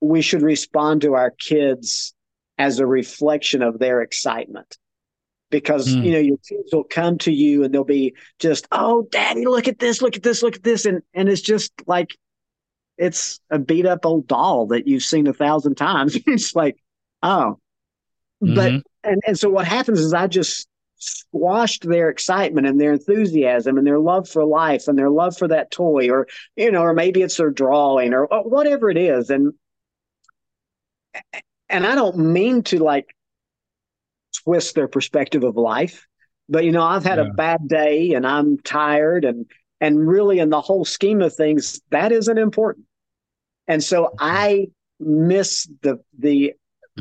we 0.00 0.20
should 0.20 0.42
respond 0.42 1.00
to 1.00 1.14
our 1.14 1.30
kids 1.30 2.14
as 2.58 2.78
a 2.78 2.86
reflection 2.86 3.62
of 3.62 3.78
their 3.78 4.02
excitement 4.02 4.76
because 5.50 5.88
mm. 5.88 6.04
you 6.04 6.12
know 6.12 6.18
your 6.18 6.38
kids 6.38 6.70
will 6.72 6.84
come 6.84 7.18
to 7.18 7.32
you 7.32 7.62
and 7.64 7.72
they'll 7.72 7.84
be 7.84 8.14
just 8.38 8.66
oh 8.72 9.06
daddy 9.10 9.44
look 9.44 9.68
at 9.68 9.78
this 9.78 10.02
look 10.02 10.16
at 10.16 10.22
this 10.22 10.42
look 10.42 10.56
at 10.56 10.62
this 10.62 10.86
and 10.86 11.02
and 11.14 11.28
it's 11.28 11.40
just 11.40 11.72
like 11.86 12.16
it's 12.98 13.40
a 13.50 13.58
beat 13.58 13.86
up 13.86 14.06
old 14.06 14.26
doll 14.26 14.66
that 14.66 14.86
you've 14.86 15.02
seen 15.02 15.26
a 15.26 15.32
thousand 15.32 15.76
times. 15.76 16.16
it's 16.26 16.54
like, 16.54 16.76
oh, 17.22 17.58
mm-hmm. 18.42 18.54
but 18.54 18.72
and 19.04 19.22
and 19.26 19.38
so 19.38 19.48
what 19.48 19.66
happens 19.66 20.00
is 20.00 20.14
I 20.14 20.26
just 20.26 20.66
squashed 20.98 21.86
their 21.86 22.08
excitement 22.08 22.66
and 22.66 22.80
their 22.80 22.94
enthusiasm 22.94 23.76
and 23.76 23.86
their 23.86 23.98
love 23.98 24.28
for 24.28 24.44
life 24.44 24.88
and 24.88 24.98
their 24.98 25.10
love 25.10 25.36
for 25.36 25.46
that 25.46 25.70
toy 25.70 26.08
or 26.08 26.26
you 26.56 26.72
know 26.72 26.80
or 26.80 26.94
maybe 26.94 27.20
it's 27.20 27.36
their 27.36 27.50
drawing 27.50 28.14
or, 28.14 28.24
or 28.24 28.42
whatever 28.44 28.88
it 28.88 28.96
is 28.96 29.28
and 29.28 29.52
and 31.68 31.86
I 31.86 31.94
don't 31.94 32.16
mean 32.16 32.62
to 32.64 32.82
like 32.82 33.14
twist 34.44 34.74
their 34.74 34.88
perspective 34.88 35.44
of 35.44 35.56
life 35.56 36.06
but 36.48 36.64
you 36.64 36.72
know 36.72 36.82
I've 36.82 37.04
had 37.04 37.18
yeah. 37.18 37.26
a 37.26 37.32
bad 37.32 37.68
day 37.68 38.12
and 38.14 38.26
I'm 38.26 38.58
tired 38.58 39.24
and 39.24 39.46
and 39.80 40.06
really, 40.06 40.38
in 40.38 40.50
the 40.50 40.60
whole 40.60 40.84
scheme 40.84 41.20
of 41.20 41.34
things, 41.34 41.80
that 41.90 42.12
isn't 42.12 42.38
important. 42.38 42.86
And 43.68 43.82
so 43.82 44.04
mm-hmm. 44.04 44.16
I 44.20 44.66
miss 44.98 45.68
the 45.82 45.98
the 46.18 46.54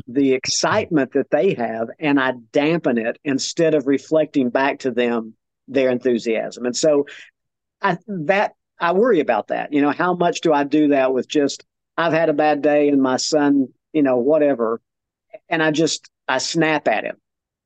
the 0.08 0.34
excitement 0.34 1.14
that 1.14 1.32
they 1.32 1.54
have, 1.54 1.88
and 2.00 2.20
I 2.20 2.34
dampen 2.52 2.98
it 2.98 3.18
instead 3.24 3.76
of 3.76 3.88
reflecting 3.88 4.50
back 4.50 4.80
to 4.80 4.92
them 4.92 5.36
their 5.68 5.90
enthusiasm. 5.90 6.66
And 6.66 6.76
so 6.76 7.06
I 7.82 7.98
that 8.08 8.54
I 8.80 8.92
worry 8.92 9.22
about 9.22 9.48
that. 9.48 9.72
You 9.72 9.82
know, 9.82 9.92
how 9.92 10.14
much 10.14 10.42
do 10.42 10.52
I 10.52 10.66
do 10.66 10.90
that 10.90 11.14
with 11.14 11.30
just 11.30 11.64
I've 11.98 12.14
had 12.14 12.30
a 12.30 12.34
bad 12.34 12.62
day 12.62 12.90
and 12.90 13.02
my 13.02 13.18
son, 13.18 13.70
you 13.94 14.04
know, 14.04 14.18
whatever, 14.18 14.82
and 15.48 15.64
I 15.64 15.72
just 15.72 16.10
I 16.28 16.40
snap 16.40 16.90
at 16.90 17.06
him, 17.06 17.16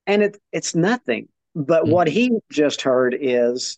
and 0.10 0.24
it 0.24 0.38
it's 0.52 0.76
nothing 0.76 1.30
But 1.56 1.84
mm-hmm. 1.84 1.92
what 1.92 2.08
he 2.08 2.32
just 2.52 2.82
heard 2.82 3.16
is, 3.20 3.78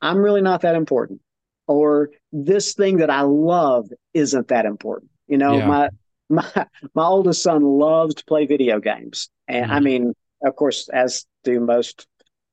I'm 0.00 0.18
really 0.18 0.42
not 0.42 0.62
that 0.62 0.74
important. 0.74 1.20
Or 1.66 2.10
this 2.32 2.74
thing 2.74 2.96
that 2.98 3.10
I 3.10 3.20
love 3.22 3.90
isn't 4.14 4.48
that 4.48 4.64
important. 4.64 5.10
You 5.26 5.36
know, 5.36 5.58
yeah. 5.58 5.66
my 5.66 5.90
my 6.30 6.66
my 6.94 7.04
oldest 7.04 7.42
son 7.42 7.62
loves 7.62 8.16
to 8.16 8.24
play 8.24 8.46
video 8.46 8.80
games. 8.80 9.28
And 9.46 9.66
mm-hmm. 9.66 9.74
I 9.74 9.80
mean, 9.80 10.14
of 10.42 10.56
course, 10.56 10.88
as 10.88 11.26
do 11.44 11.60
most 11.60 12.06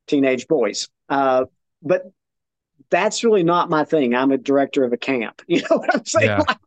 teenage 0.07 0.47
boys. 0.47 0.87
Uh, 1.09 1.45
but 1.81 2.03
that's 2.89 3.23
really 3.23 3.43
not 3.43 3.69
my 3.69 3.83
thing. 3.83 4.13
I'm 4.13 4.31
a 4.31 4.37
director 4.37 4.83
of 4.83 4.93
a 4.93 4.97
camp. 4.97 5.41
You 5.47 5.61
know 5.61 5.77
what 5.77 5.95
I'm 5.95 6.05
saying? 6.05 6.27
Yeah. 6.27 6.43
Like, 6.47 6.57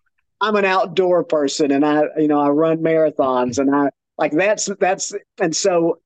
I'm 0.40 0.56
an 0.56 0.64
outdoor 0.64 1.24
person 1.24 1.72
and 1.72 1.84
I, 1.84 2.04
you 2.16 2.28
know, 2.28 2.40
I 2.40 2.48
run 2.48 2.78
marathons 2.78 3.58
and 3.62 3.74
I 3.74 3.90
like 4.16 4.32
that's 4.32 4.68
that's 4.80 5.12
and 5.40 5.54
so 5.54 6.00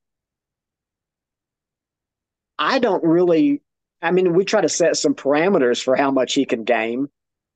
I 2.58 2.78
don't 2.78 3.02
really 3.04 3.62
I 4.02 4.10
mean, 4.10 4.34
we 4.34 4.44
try 4.44 4.60
to 4.60 4.68
set 4.68 4.96
some 4.96 5.14
parameters 5.14 5.82
for 5.82 5.94
how 5.94 6.10
much 6.10 6.34
he 6.34 6.44
can 6.44 6.64
game, 6.64 7.08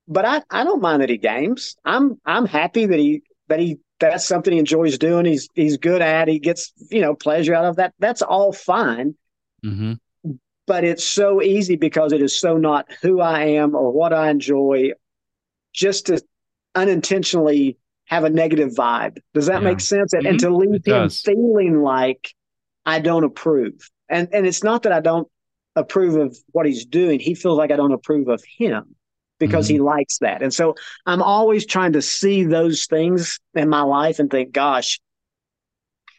but 0.07 0.25
I, 0.25 0.43
I 0.49 0.63
don't 0.63 0.81
mind 0.81 1.03
that 1.03 1.11
he 1.11 1.19
games. 1.19 1.77
I'm 1.85 2.21
I'm 2.25 2.47
happy 2.47 2.87
that 2.87 2.99
he 2.99 3.23
that 3.49 3.59
he 3.59 3.79
that's 3.99 4.27
something 4.27 4.53
he 4.53 4.61
enjoys 4.61 4.97
doing. 4.97 5.27
He's 5.27 5.49
he's 5.55 5.77
good 5.77 6.01
at. 6.01 6.29
He 6.29 6.39
gets 6.39 6.73
you 6.89 7.01
know 7.01 7.15
pleasure 7.15 7.55
out 7.55 7.65
of 7.65 7.77
that. 7.77 7.95
That's 7.99 8.23
all 8.23 8.53
fine. 8.53 9.17
Mm-hmm. 9.65 9.95
But 10.67 10.85
it's 10.85 11.05
so 11.05 11.43
easy 11.43 11.77
because 11.77 12.13
it 12.13 12.23
is 12.23 12.39
so 12.39 12.57
not 12.57 12.91
who 13.03 13.21
I 13.21 13.43
am 13.45 13.75
or 13.75 13.91
what 13.91 14.13
I 14.13 14.31
enjoy, 14.31 14.93
just 15.73 16.07
to 16.07 16.23
unintentionally 16.77 17.79
have 18.05 18.23
a 18.23 18.31
negative 18.31 18.71
vibe. 18.71 19.19
Does 19.35 19.47
that 19.47 19.63
yeah. 19.63 19.69
make 19.69 19.81
sense? 19.81 20.15
Mm-hmm. 20.15 20.27
And 20.27 20.41
to 20.41 20.51
leave 20.51 20.75
it 20.75 20.87
him 20.87 21.03
does. 21.03 21.21
feeling 21.21 21.83
like 21.83 22.33
I 22.85 23.01
don't 23.01 23.25
approve. 23.25 23.91
And 24.09 24.29
and 24.33 24.47
it's 24.47 24.63
not 24.63 24.83
that 24.85 24.93
I 24.93 25.01
don't 25.01 25.29
approve 25.75 26.17
of 26.17 26.37
what 26.53 26.67
he's 26.67 26.87
doing. 26.87 27.21
He 27.21 27.35
feels 27.35 27.59
like 27.59 27.71
I 27.71 27.77
don't 27.77 27.93
approve 27.93 28.29
of 28.29 28.43
him 28.45 28.97
because 29.39 29.67
mm-hmm. 29.67 29.75
he 29.75 29.81
likes 29.81 30.19
that. 30.19 30.43
And 30.43 30.53
so 30.53 30.75
I'm 31.05 31.23
always 31.23 31.67
trying 31.67 31.93
to 31.93 32.03
see 32.03 32.45
those 32.45 32.87
things 32.87 33.39
in 33.55 33.69
my 33.69 33.83
life 33.83 34.19
and 34.19 34.31
think, 34.31 34.53
gosh, 34.53 35.01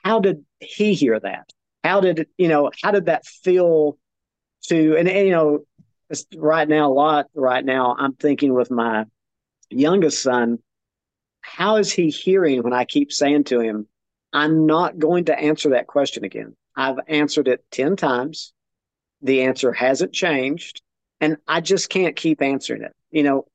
how 0.03 0.19
did 0.19 0.45
he 0.59 0.93
hear 0.93 1.19
that? 1.19 1.49
How 1.83 2.01
did, 2.01 2.27
you 2.37 2.47
know, 2.47 2.71
how 2.83 2.91
did 2.91 3.05
that 3.05 3.25
feel 3.25 3.97
to, 4.67 4.95
and, 4.97 5.07
and 5.07 5.27
you 5.27 5.31
know, 5.31 5.65
right 6.35 6.67
now, 6.67 6.91
a 6.91 6.93
lot 6.93 7.27
right 7.33 7.63
now, 7.63 7.95
I'm 7.97 8.13
thinking 8.13 8.53
with 8.53 8.71
my 8.71 9.05
youngest 9.69 10.21
son, 10.21 10.59
how 11.41 11.77
is 11.77 11.91
he 11.91 12.09
hearing 12.09 12.63
when 12.63 12.73
I 12.73 12.85
keep 12.85 13.11
saying 13.11 13.45
to 13.45 13.59
him, 13.59 13.87
I'm 14.33 14.65
not 14.65 14.99
going 14.99 15.25
to 15.25 15.37
answer 15.37 15.69
that 15.71 15.87
question 15.87 16.23
again. 16.25 16.55
I've 16.77 16.99
answered 17.07 17.49
it 17.49 17.65
10 17.71 17.97
times. 17.97 18.53
The 19.21 19.41
answer 19.41 19.73
hasn't 19.73 20.13
changed. 20.13 20.81
And 21.19 21.37
I 21.47 21.59
just 21.59 21.89
can't 21.89 22.15
keep 22.15 22.41
answering 22.41 22.83
it 22.83 22.93
you 23.11 23.23
know. 23.23 23.45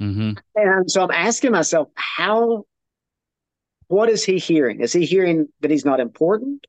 Mm-hmm. 0.00 0.32
And 0.54 0.90
so 0.90 1.02
I'm 1.02 1.10
asking 1.10 1.52
myself, 1.52 1.88
how, 1.94 2.64
what 3.88 4.08
is 4.08 4.24
he 4.24 4.38
hearing? 4.38 4.80
Is 4.80 4.92
he 4.92 5.04
hearing 5.04 5.48
that 5.60 5.70
he's 5.70 5.84
not 5.84 6.00
important? 6.00 6.66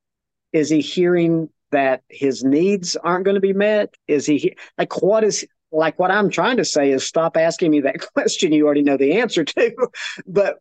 Is 0.51 0.69
he 0.69 0.81
hearing 0.81 1.49
that 1.71 2.03
his 2.09 2.43
needs 2.43 2.95
aren't 2.97 3.25
going 3.25 3.35
to 3.35 3.41
be 3.41 3.53
met? 3.53 3.93
Is 4.07 4.25
he 4.25 4.55
like, 4.77 5.01
what 5.01 5.23
is, 5.23 5.45
like 5.71 5.97
what 5.97 6.11
I'm 6.11 6.29
trying 6.29 6.57
to 6.57 6.65
say 6.65 6.91
is 6.91 7.05
stop 7.05 7.37
asking 7.37 7.71
me 7.71 7.81
that 7.81 8.01
question 8.13 8.51
you 8.51 8.65
already 8.65 8.83
know 8.83 8.97
the 8.97 9.19
answer 9.19 9.45
to. 9.45 9.75
but, 10.27 10.57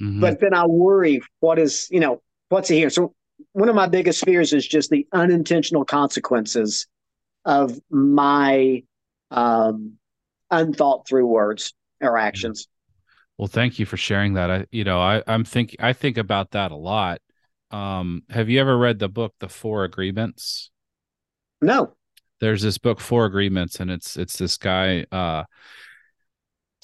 mm-hmm. 0.00 0.20
but 0.20 0.40
then 0.40 0.54
I 0.54 0.66
worry, 0.66 1.20
what 1.40 1.58
is, 1.58 1.88
you 1.90 2.00
know, 2.00 2.22
what's 2.48 2.68
he 2.68 2.76
hearing? 2.76 2.90
So 2.90 3.14
one 3.52 3.68
of 3.68 3.74
my 3.74 3.86
biggest 3.86 4.24
fears 4.24 4.52
is 4.52 4.66
just 4.66 4.90
the 4.90 5.06
unintentional 5.12 5.84
consequences 5.84 6.86
of 7.44 7.78
my 7.90 8.82
um, 9.30 9.94
unthought 10.50 11.06
through 11.06 11.26
words 11.26 11.74
or 12.00 12.18
actions. 12.18 12.68
Well, 13.38 13.48
thank 13.48 13.78
you 13.78 13.86
for 13.86 13.96
sharing 13.96 14.34
that. 14.34 14.50
I, 14.50 14.66
you 14.70 14.84
know, 14.84 15.00
I, 15.00 15.22
I'm 15.26 15.44
think 15.44 15.76
I 15.80 15.92
think 15.92 16.18
about 16.18 16.52
that 16.52 16.70
a 16.70 16.76
lot. 16.76 17.20
Um, 17.70 18.22
have 18.30 18.48
you 18.48 18.60
ever 18.60 18.76
read 18.78 18.98
the 18.98 19.08
book 19.08 19.34
The 19.40 19.48
Four 19.48 19.84
Agreements? 19.84 20.70
No. 21.60 21.94
There's 22.40 22.62
this 22.62 22.78
book 22.78 23.00
Four 23.00 23.24
Agreements, 23.24 23.80
and 23.80 23.90
it's 23.90 24.16
it's 24.16 24.36
this 24.36 24.56
guy. 24.56 25.06
Uh, 25.10 25.44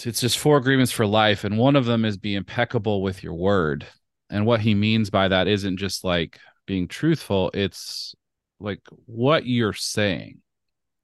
it's 0.06 0.20
just 0.20 0.38
four 0.38 0.56
agreements 0.56 0.92
for 0.92 1.06
life, 1.06 1.44
and 1.44 1.58
one 1.58 1.76
of 1.76 1.84
them 1.84 2.04
is 2.04 2.16
be 2.16 2.34
impeccable 2.34 3.02
with 3.02 3.22
your 3.22 3.34
word. 3.34 3.86
And 4.30 4.46
what 4.46 4.60
he 4.60 4.74
means 4.74 5.10
by 5.10 5.28
that 5.28 5.48
isn't 5.48 5.78
just 5.78 6.04
like 6.04 6.38
being 6.66 6.88
truthful; 6.88 7.50
it's 7.52 8.14
like 8.60 8.80
what 9.06 9.46
you're 9.46 9.72
saying. 9.72 10.38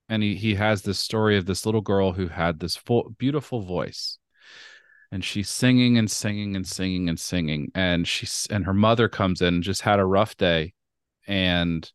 And 0.08 0.22
he, 0.22 0.36
he 0.36 0.54
has 0.54 0.82
this 0.82 1.00
story 1.00 1.36
of 1.36 1.46
this 1.46 1.66
little 1.66 1.80
girl 1.80 2.12
who 2.12 2.28
had 2.28 2.60
this 2.60 2.76
full, 2.76 3.14
beautiful 3.18 3.62
voice. 3.62 4.18
And 5.10 5.24
she's 5.24 5.48
singing 5.48 5.98
and 5.98 6.08
singing 6.10 6.54
and 6.54 6.66
singing 6.66 7.08
and 7.08 7.18
singing. 7.18 7.72
And 7.74 8.06
she's 8.06 8.46
and 8.50 8.66
her 8.66 8.74
mother 8.74 9.08
comes 9.08 9.40
in 9.40 9.54
and 9.54 9.62
just 9.62 9.82
had 9.82 9.98
a 9.98 10.04
rough 10.04 10.36
day. 10.36 10.74
And 11.26 11.90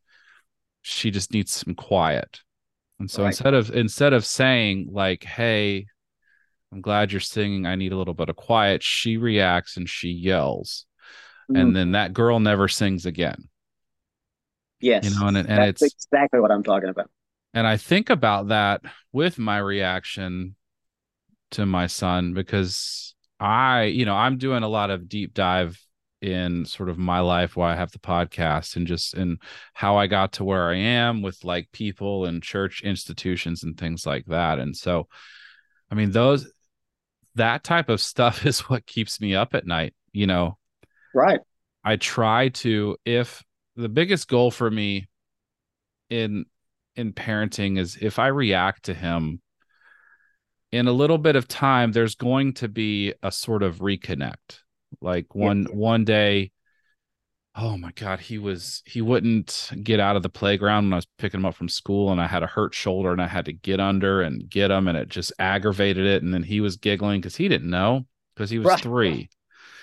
she 0.81 1.11
just 1.11 1.31
needs 1.31 1.51
some 1.51 1.75
quiet. 1.75 2.41
And 2.99 3.09
so 3.09 3.23
right. 3.23 3.29
instead 3.29 3.53
of 3.53 3.71
instead 3.71 4.13
of 4.13 4.25
saying 4.25 4.89
like 4.91 5.23
hey 5.23 5.87
i'm 6.71 6.81
glad 6.81 7.11
you're 7.11 7.19
singing. 7.19 7.65
I 7.65 7.75
need 7.75 7.93
a 7.93 7.97
little 7.97 8.13
bit 8.13 8.29
of 8.29 8.35
quiet 8.35 8.83
she 8.83 9.17
reacts 9.17 9.77
and 9.77 9.89
she 9.89 10.09
yells 10.09 10.85
mm. 11.55 11.61
and 11.61 11.75
then 11.75 11.91
that 11.91 12.13
girl 12.13 12.39
never 12.39 12.67
sings 12.67 13.05
again 13.05 13.47
yes 14.79 15.03
you 15.03 15.19
know 15.19 15.27
and, 15.27 15.37
and 15.37 15.47
That's 15.47 15.81
it's 15.81 16.05
exactly 16.05 16.39
what 16.39 16.51
i'm 16.51 16.63
talking 16.63 16.89
about 16.89 17.09
and 17.53 17.67
I 17.67 17.77
think 17.77 18.09
about 18.09 18.47
that 18.47 18.81
with 19.11 19.37
my 19.37 19.57
reaction 19.57 20.55
to 21.51 21.65
my 21.65 21.87
son 21.87 22.33
because 22.33 23.13
I, 23.39 23.83
you 23.83 24.05
know, 24.05 24.15
I'm 24.15 24.37
doing 24.37 24.63
a 24.63 24.69
lot 24.69 24.89
of 24.89 25.09
deep 25.09 25.33
dive 25.33 25.79
in 26.21 26.65
sort 26.65 26.87
of 26.87 26.97
my 26.97 27.19
life 27.19 27.55
why 27.55 27.73
I 27.73 27.75
have 27.75 27.91
the 27.91 27.99
podcast 27.99 28.75
and 28.75 28.87
just 28.87 29.15
in 29.15 29.37
how 29.73 29.97
I 29.97 30.07
got 30.07 30.33
to 30.33 30.43
where 30.43 30.69
I 30.69 30.77
am 30.77 31.21
with 31.21 31.43
like 31.43 31.71
people 31.71 32.25
and 32.25 32.43
church 32.43 32.83
institutions 32.83 33.63
and 33.63 33.77
things 33.77 34.05
like 34.05 34.25
that. 34.27 34.59
And 34.59 34.77
so, 34.77 35.07
I 35.89 35.95
mean, 35.95 36.11
those, 36.11 36.49
that 37.35 37.63
type 37.63 37.89
of 37.89 37.99
stuff 37.99 38.45
is 38.45 38.61
what 38.61 38.85
keeps 38.85 39.19
me 39.19 39.35
up 39.35 39.55
at 39.55 39.65
night, 39.65 39.93
you 40.13 40.27
know? 40.27 40.57
Right. 41.13 41.39
I 41.83 41.95
try 41.95 42.49
to, 42.49 42.97
if 43.05 43.43
the 43.75 43.89
biggest 43.89 44.27
goal 44.27 44.51
for 44.51 44.69
me 44.69 45.07
in 46.09 46.45
in 46.95 47.13
parenting 47.13 47.79
is 47.79 47.97
if 48.01 48.19
I 48.19 48.27
react 48.27 48.83
to 48.83 48.93
him 48.93 49.41
in 50.71 50.87
a 50.87 50.91
little 50.91 51.17
bit 51.17 51.35
of 51.35 51.47
time, 51.47 51.91
there's 51.91 52.15
going 52.15 52.53
to 52.55 52.67
be 52.67 53.13
a 53.23 53.31
sort 53.31 53.63
of 53.63 53.79
reconnect. 53.79 54.59
Like 55.01 55.33
one 55.35 55.63
yeah. 55.63 55.75
one 55.75 56.03
day, 56.03 56.51
oh 57.55 57.77
my 57.77 57.91
god, 57.93 58.19
he 58.19 58.37
was 58.37 58.83
he 58.85 59.01
wouldn't 59.01 59.71
get 59.83 59.99
out 59.99 60.15
of 60.15 60.23
the 60.23 60.29
playground 60.29 60.85
when 60.85 60.93
I 60.93 60.97
was 60.97 61.07
picking 61.17 61.39
him 61.39 61.45
up 61.45 61.55
from 61.55 61.69
school, 61.69 62.11
and 62.11 62.21
I 62.21 62.27
had 62.27 62.43
a 62.43 62.47
hurt 62.47 62.73
shoulder, 62.73 63.11
and 63.11 63.21
I 63.21 63.27
had 63.27 63.45
to 63.45 63.53
get 63.53 63.79
under 63.79 64.21
and 64.21 64.49
get 64.49 64.71
him, 64.71 64.87
and 64.87 64.97
it 64.97 65.09
just 65.09 65.31
aggravated 65.39 66.05
it. 66.05 66.23
And 66.23 66.33
then 66.33 66.43
he 66.43 66.59
was 66.59 66.75
giggling 66.75 67.21
because 67.21 67.37
he 67.37 67.47
didn't 67.47 67.69
know 67.69 68.05
because 68.35 68.49
he 68.49 68.57
was 68.57 68.67
right. 68.67 68.81
three, 68.81 69.29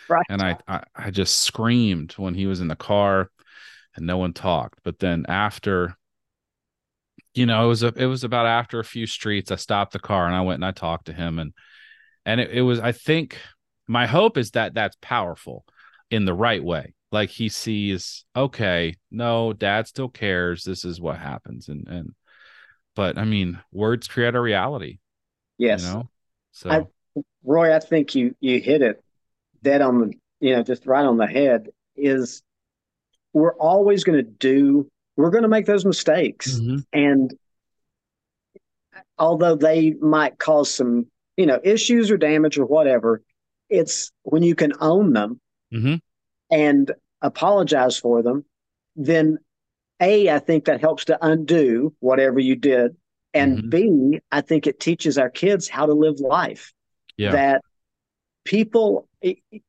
right? 0.08 0.26
And 0.28 0.42
I, 0.42 0.58
I 0.66 0.82
I 0.94 1.10
just 1.10 1.40
screamed 1.42 2.12
when 2.12 2.34
he 2.34 2.46
was 2.46 2.60
in 2.60 2.68
the 2.68 2.76
car, 2.76 3.30
and 3.96 4.06
no 4.06 4.18
one 4.18 4.32
talked. 4.32 4.80
But 4.84 4.98
then 4.98 5.26
after 5.28 5.96
you 7.34 7.46
know, 7.46 7.64
it 7.64 7.68
was 7.68 7.82
a, 7.82 7.92
it 7.96 8.06
was 8.06 8.24
about 8.24 8.46
after 8.46 8.80
a 8.80 8.84
few 8.84 9.06
streets, 9.06 9.52
I 9.52 9.56
stopped 9.56 9.92
the 9.92 9.98
car 10.00 10.26
and 10.26 10.34
I 10.34 10.40
went 10.40 10.56
and 10.56 10.64
I 10.64 10.72
talked 10.72 11.06
to 11.06 11.12
him 11.12 11.38
and 11.38 11.52
and 12.26 12.40
it, 12.40 12.50
it 12.50 12.62
was 12.62 12.80
I 12.80 12.92
think 12.92 13.38
my 13.86 14.06
hope 14.06 14.36
is 14.36 14.50
that 14.52 14.74
that's 14.74 14.96
powerful 15.00 15.64
in 16.10 16.24
the 16.24 16.34
right 16.34 16.62
way. 16.62 16.94
Like 17.10 17.30
he 17.30 17.48
sees, 17.48 18.24
okay, 18.36 18.96
no, 19.10 19.52
dad 19.52 19.86
still 19.86 20.08
cares. 20.08 20.64
This 20.64 20.84
is 20.84 21.00
what 21.00 21.18
happens. 21.18 21.68
And 21.68 21.86
and 21.88 22.14
but 22.94 23.16
I 23.16 23.24
mean, 23.24 23.60
words 23.72 24.08
create 24.08 24.34
a 24.34 24.40
reality. 24.40 24.98
Yes. 25.56 25.84
You 25.84 25.88
know? 25.88 26.10
So 26.52 26.70
I, 26.70 26.86
Roy, 27.44 27.74
I 27.74 27.78
think 27.78 28.14
you 28.14 28.34
you 28.40 28.60
hit 28.60 28.82
it 28.82 29.02
dead 29.62 29.80
on 29.80 30.00
the 30.00 30.14
you 30.40 30.54
know, 30.54 30.62
just 30.62 30.86
right 30.86 31.04
on 31.04 31.16
the 31.16 31.26
head 31.26 31.68
is 31.96 32.42
we're 33.32 33.56
always 33.56 34.04
going 34.04 34.18
to 34.18 34.30
do 34.30 34.88
we're 35.16 35.30
going 35.30 35.42
to 35.42 35.48
make 35.48 35.66
those 35.66 35.84
mistakes. 35.84 36.60
Mm-hmm. 36.60 36.76
And 36.92 37.34
although 39.18 39.56
they 39.56 39.94
might 40.00 40.38
cause 40.38 40.72
some, 40.72 41.06
you 41.36 41.44
know, 41.44 41.60
issues 41.64 42.10
or 42.10 42.16
damage 42.16 42.56
or 42.56 42.64
whatever, 42.64 43.22
it's 43.68 44.12
when 44.22 44.44
you 44.44 44.54
can 44.54 44.72
own 44.80 45.12
them 45.12 45.40
mm-hmm. 45.74 45.96
and 46.52 46.92
apologize 47.20 47.98
for 47.98 48.22
them, 48.22 48.44
then 48.94 49.38
A, 50.00 50.30
I 50.30 50.38
think 50.38 50.66
that 50.66 50.80
helps 50.80 51.06
to 51.06 51.18
undo 51.20 51.92
whatever 51.98 52.38
you 52.38 52.54
did. 52.54 52.96
And 53.34 53.58
mm-hmm. 53.58 53.68
B, 53.70 54.20
I 54.30 54.40
think 54.40 54.68
it 54.68 54.78
teaches 54.78 55.18
our 55.18 55.30
kids 55.30 55.68
how 55.68 55.86
to 55.86 55.94
live 55.94 56.20
life. 56.20 56.72
Yeah. 57.16 57.32
That 57.32 57.62
people 58.48 59.06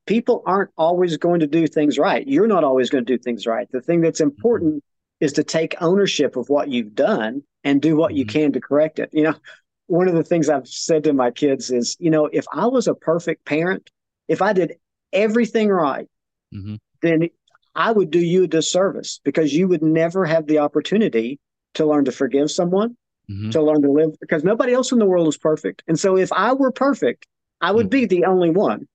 people 0.08 0.42
aren't 0.46 0.72
always 0.78 1.18
going 1.18 1.42
to 1.42 1.48
do 1.48 1.68
things 1.68 2.00
right. 2.00 2.26
You're 2.26 2.48
not 2.48 2.64
always 2.64 2.90
going 2.90 3.06
to 3.06 3.18
do 3.18 3.22
things 3.22 3.46
right. 3.46 3.68
The 3.72 3.82
thing 3.82 4.00
that's 4.00 4.22
important 4.22 4.86
is 5.20 5.34
to 5.34 5.44
take 5.44 5.76
ownership 5.82 6.38
of 6.38 6.48
what 6.48 6.70
you've 6.70 6.96
done 6.96 7.44
and 7.66 7.82
do 7.82 7.98
what 7.98 8.12
mm-hmm. 8.12 8.20
you 8.20 8.26
can 8.26 8.54
to 8.54 8.62
correct 8.62 9.00
it. 9.00 9.10
You 9.12 9.24
know, 9.24 9.36
one 9.88 10.08
of 10.08 10.14
the 10.14 10.24
things 10.24 10.48
I've 10.48 10.68
said 10.68 11.04
to 11.04 11.14
my 11.14 11.30
kids 11.30 11.72
is, 11.72 11.98
you 12.00 12.10
know, 12.10 12.28
if 12.28 12.46
I 12.54 12.68
was 12.68 12.88
a 12.88 12.94
perfect 12.96 13.44
parent, 13.44 13.90
if 14.30 14.42
I 14.42 14.54
did 14.54 14.76
everything 15.12 15.68
right, 15.68 16.08
mm-hmm. 16.56 16.76
then 17.02 17.30
I 17.76 17.92
would 17.92 18.12
do 18.12 18.20
you 18.20 18.46
a 18.46 18.48
disservice 18.48 19.20
because 19.26 19.54
you 19.54 19.68
would 19.68 19.84
never 19.84 20.24
have 20.24 20.48
the 20.48 20.60
opportunity 20.60 21.38
to 21.74 21.86
learn 21.86 22.06
to 22.06 22.14
forgive 22.14 22.50
someone, 22.50 22.96
mm-hmm. 23.30 23.50
to 23.50 23.62
learn 23.62 23.82
to 23.82 23.92
live, 23.92 24.12
because 24.22 24.46
nobody 24.46 24.72
else 24.72 24.94
in 24.94 25.00
the 25.00 25.06
world 25.06 25.28
is 25.28 25.38
perfect. 25.38 25.84
And 25.90 26.00
so 26.00 26.16
if 26.16 26.32
I 26.32 26.54
were 26.54 26.72
perfect, 26.72 27.28
I 27.62 27.72
would 27.72 27.88
mm-hmm. 27.88 28.02
be 28.02 28.06
the 28.06 28.26
only 28.26 28.50
one. 28.50 28.88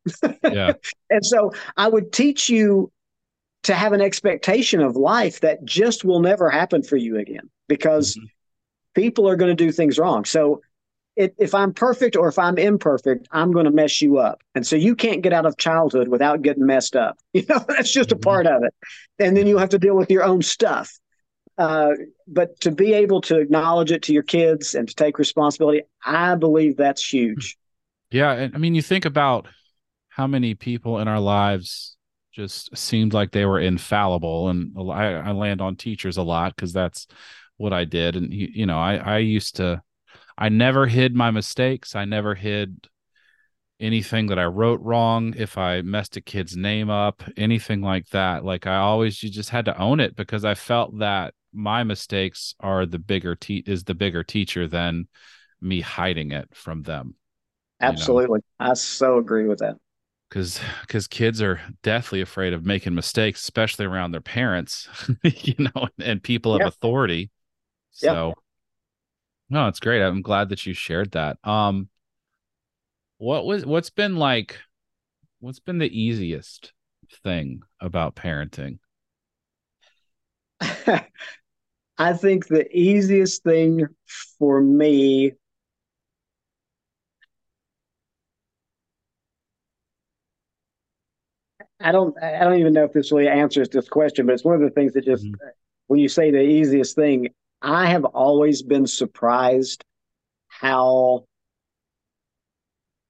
yeah. 0.42 0.72
And 1.10 1.24
so 1.24 1.52
I 1.76 1.86
would 1.86 2.12
teach 2.12 2.48
you 2.48 2.90
to 3.64 3.74
have 3.74 3.92
an 3.92 4.00
expectation 4.00 4.80
of 4.80 4.96
life 4.96 5.40
that 5.40 5.64
just 5.64 6.04
will 6.04 6.20
never 6.20 6.50
happen 6.50 6.82
for 6.82 6.96
you 6.96 7.18
again 7.18 7.50
because 7.68 8.16
mm-hmm. 8.16 8.26
people 8.94 9.28
are 9.28 9.36
going 9.36 9.54
to 9.54 9.64
do 9.64 9.70
things 9.70 9.98
wrong. 9.98 10.24
So 10.24 10.60
it, 11.16 11.34
if 11.38 11.54
I'm 11.54 11.72
perfect 11.72 12.16
or 12.16 12.28
if 12.28 12.38
I'm 12.38 12.58
imperfect, 12.58 13.28
I'm 13.30 13.52
going 13.52 13.66
to 13.66 13.70
mess 13.70 14.02
you 14.02 14.18
up. 14.18 14.42
And 14.54 14.66
so 14.66 14.76
you 14.76 14.96
can't 14.96 15.22
get 15.22 15.32
out 15.32 15.46
of 15.46 15.56
childhood 15.56 16.08
without 16.08 16.42
getting 16.42 16.66
messed 16.66 16.96
up. 16.96 17.18
You 17.32 17.44
know, 17.48 17.64
that's 17.66 17.92
just 17.92 18.12
a 18.12 18.14
mm-hmm. 18.14 18.22
part 18.22 18.46
of 18.46 18.62
it. 18.62 18.74
And 19.18 19.36
then 19.36 19.46
you 19.46 19.58
have 19.58 19.70
to 19.70 19.78
deal 19.78 19.96
with 19.96 20.10
your 20.10 20.24
own 20.24 20.42
stuff. 20.42 20.98
Uh, 21.56 21.90
but 22.26 22.58
to 22.60 22.70
be 22.70 22.92
able 22.94 23.20
to 23.22 23.38
acknowledge 23.38 23.92
it 23.92 24.02
to 24.02 24.12
your 24.12 24.22
kids 24.22 24.74
and 24.74 24.88
to 24.88 24.94
take 24.94 25.18
responsibility, 25.18 25.82
I 26.04 26.34
believe 26.34 26.76
that's 26.76 27.04
huge. 27.04 27.56
Yeah. 28.14 28.30
And 28.32 28.54
I 28.54 28.58
mean, 28.58 28.76
you 28.76 28.82
think 28.82 29.06
about 29.06 29.48
how 30.08 30.28
many 30.28 30.54
people 30.54 31.00
in 31.00 31.08
our 31.08 31.18
lives 31.18 31.96
just 32.32 32.76
seemed 32.76 33.12
like 33.12 33.32
they 33.32 33.44
were 33.44 33.58
infallible. 33.58 34.50
And 34.50 34.72
I, 34.78 35.14
I 35.14 35.32
land 35.32 35.60
on 35.60 35.74
teachers 35.74 36.16
a 36.16 36.22
lot 36.22 36.54
because 36.54 36.72
that's 36.72 37.08
what 37.56 37.72
I 37.72 37.84
did. 37.84 38.14
And, 38.14 38.32
you, 38.32 38.48
you 38.52 38.66
know, 38.66 38.78
I, 38.78 38.98
I 38.98 39.18
used 39.18 39.56
to, 39.56 39.82
I 40.38 40.48
never 40.48 40.86
hid 40.86 41.12
my 41.12 41.32
mistakes. 41.32 41.96
I 41.96 42.04
never 42.04 42.36
hid 42.36 42.86
anything 43.80 44.28
that 44.28 44.38
I 44.38 44.44
wrote 44.44 44.80
wrong. 44.80 45.34
If 45.36 45.58
I 45.58 45.82
messed 45.82 46.16
a 46.16 46.20
kid's 46.20 46.56
name 46.56 46.90
up, 46.90 47.24
anything 47.36 47.80
like 47.80 48.08
that. 48.10 48.44
Like 48.44 48.68
I 48.68 48.76
always, 48.76 49.24
you 49.24 49.28
just 49.28 49.50
had 49.50 49.64
to 49.64 49.76
own 49.76 49.98
it 49.98 50.14
because 50.14 50.44
I 50.44 50.54
felt 50.54 51.00
that 51.00 51.34
my 51.52 51.82
mistakes 51.82 52.54
are 52.60 52.86
the 52.86 53.00
bigger 53.00 53.34
te- 53.34 53.64
is 53.66 53.82
the 53.82 53.94
bigger 53.94 54.22
teacher 54.22 54.68
than 54.68 55.08
me 55.60 55.80
hiding 55.80 56.30
it 56.30 56.48
from 56.54 56.82
them. 56.82 57.16
Absolutely. 57.88 58.40
You 58.58 58.66
know? 58.66 58.70
I 58.70 58.74
so 58.74 59.18
agree 59.18 59.46
with 59.46 59.58
that. 59.58 59.76
Cause, 60.30 60.60
cause 60.88 61.06
kids 61.06 61.40
are 61.40 61.60
deathly 61.82 62.20
afraid 62.20 62.54
of 62.54 62.66
making 62.66 62.94
mistakes, 62.94 63.40
especially 63.42 63.86
around 63.86 64.10
their 64.10 64.20
parents, 64.20 64.88
you 65.22 65.54
know, 65.58 65.88
and 66.00 66.22
people 66.22 66.54
of 66.54 66.62
authority. 66.62 67.30
So, 67.92 68.28
yep. 68.28 68.36
no, 69.50 69.68
it's 69.68 69.78
great. 69.78 70.02
I'm 70.02 70.22
glad 70.22 70.48
that 70.48 70.66
you 70.66 70.74
shared 70.74 71.12
that. 71.12 71.38
Um, 71.44 71.88
what 73.18 73.46
was, 73.46 73.64
what's 73.64 73.90
been 73.90 74.16
like, 74.16 74.58
what's 75.38 75.60
been 75.60 75.78
the 75.78 76.00
easiest 76.00 76.72
thing 77.22 77.62
about 77.80 78.16
parenting? 78.16 78.78
I 81.96 82.12
think 82.12 82.48
the 82.48 82.66
easiest 82.76 83.44
thing 83.44 83.86
for 84.38 84.60
me 84.60 85.32
I 91.84 91.92
don't 91.92 92.16
I 92.20 92.42
don't 92.42 92.58
even 92.58 92.72
know 92.72 92.84
if 92.84 92.92
this 92.92 93.12
really 93.12 93.28
answers 93.28 93.68
this 93.68 93.88
question, 93.88 94.24
but 94.24 94.32
it's 94.32 94.44
one 94.44 94.54
of 94.54 94.62
the 94.62 94.70
things 94.70 94.94
that 94.94 95.04
just 95.04 95.24
mm-hmm. 95.24 95.48
when 95.86 96.00
you 96.00 96.08
say 96.08 96.30
the 96.30 96.40
easiest 96.40 96.96
thing, 96.96 97.28
I 97.60 97.86
have 97.86 98.06
always 98.06 98.62
been 98.62 98.86
surprised 98.86 99.84
how 100.48 101.26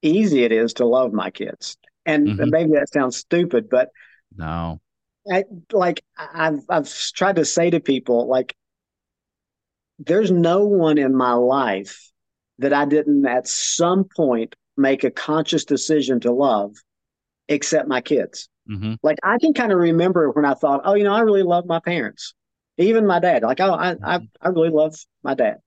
easy 0.02 0.42
it 0.42 0.50
is 0.50 0.74
to 0.74 0.86
love 0.86 1.12
my 1.12 1.30
kids. 1.30 1.76
And, 2.04 2.26
mm-hmm. 2.26 2.42
and 2.42 2.50
maybe 2.50 2.72
that 2.72 2.92
sounds 2.92 3.16
stupid, 3.16 3.70
but 3.70 3.90
no. 4.36 4.80
I 5.30 5.44
like 5.72 6.02
I've 6.18 6.60
I've 6.68 6.92
tried 6.92 7.36
to 7.36 7.44
say 7.44 7.70
to 7.70 7.80
people 7.80 8.28
like 8.28 8.54
there's 9.98 10.30
no 10.30 10.64
one 10.64 10.98
in 10.98 11.14
my 11.14 11.32
life 11.32 12.10
that 12.58 12.72
I 12.72 12.84
didn't 12.84 13.24
at 13.24 13.46
some 13.46 14.04
point 14.04 14.56
make 14.76 15.04
a 15.04 15.10
conscious 15.10 15.64
decision 15.64 16.20
to 16.20 16.32
love 16.32 16.74
except 17.48 17.88
my 17.88 18.00
kids. 18.00 18.48
Mm-hmm. 18.70 18.94
Like 19.02 19.18
I 19.22 19.38
can 19.38 19.54
kind 19.54 19.72
of 19.72 19.78
remember 19.78 20.30
when 20.30 20.44
I 20.44 20.54
thought, 20.54 20.82
oh, 20.84 20.94
you 20.94 21.04
know, 21.04 21.12
I 21.12 21.20
really 21.20 21.42
love 21.42 21.66
my 21.66 21.80
parents, 21.80 22.34
even 22.78 23.06
my 23.06 23.20
dad. 23.20 23.42
Like, 23.42 23.60
oh, 23.60 23.72
I, 23.72 23.90
I, 23.90 23.94
mm-hmm. 23.94 24.24
I 24.40 24.48
really 24.48 24.70
love 24.70 24.96
my 25.22 25.34
dad. 25.34 25.58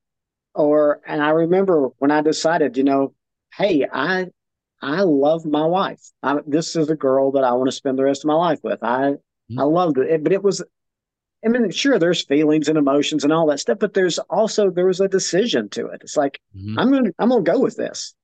Or, 0.55 1.01
and 1.05 1.21
I 1.21 1.29
remember 1.29 1.89
when 1.99 2.09
I 2.09 2.21
decided, 2.21 2.77
you 2.77 2.83
know, 2.83 3.13
hey, 3.55 3.85
I, 3.91 4.27
I 4.81 5.01
love 5.01 5.45
my 5.45 5.65
wife. 5.65 6.01
I, 6.23 6.39
this 6.47 6.75
is 6.75 6.89
a 6.89 6.95
girl 6.95 7.31
that 7.33 7.43
I 7.43 7.53
want 7.53 7.67
to 7.67 7.75
spend 7.75 7.97
the 7.97 8.03
rest 8.03 8.23
of 8.23 8.27
my 8.27 8.33
life 8.33 8.59
with. 8.63 8.83
I, 8.83 9.11
mm-hmm. 9.11 9.59
I 9.59 9.63
loved 9.63 9.99
it, 9.99 10.23
but 10.23 10.33
it 10.33 10.43
was, 10.43 10.63
I 11.45 11.49
mean, 11.49 11.69
sure, 11.69 11.99
there's 11.99 12.25
feelings 12.25 12.67
and 12.67 12.77
emotions 12.77 13.23
and 13.23 13.31
all 13.31 13.47
that 13.47 13.59
stuff, 13.59 13.77
but 13.79 13.93
there's 13.93 14.17
also 14.19 14.71
there 14.71 14.87
was 14.87 14.99
a 14.99 15.07
decision 15.07 15.69
to 15.69 15.87
it. 15.87 16.01
It's 16.03 16.17
like 16.17 16.41
mm-hmm. 16.55 16.79
I'm 16.79 16.91
gonna 16.91 17.11
I'm 17.19 17.29
gonna 17.29 17.43
go 17.43 17.59
with 17.59 17.77
this 17.77 18.15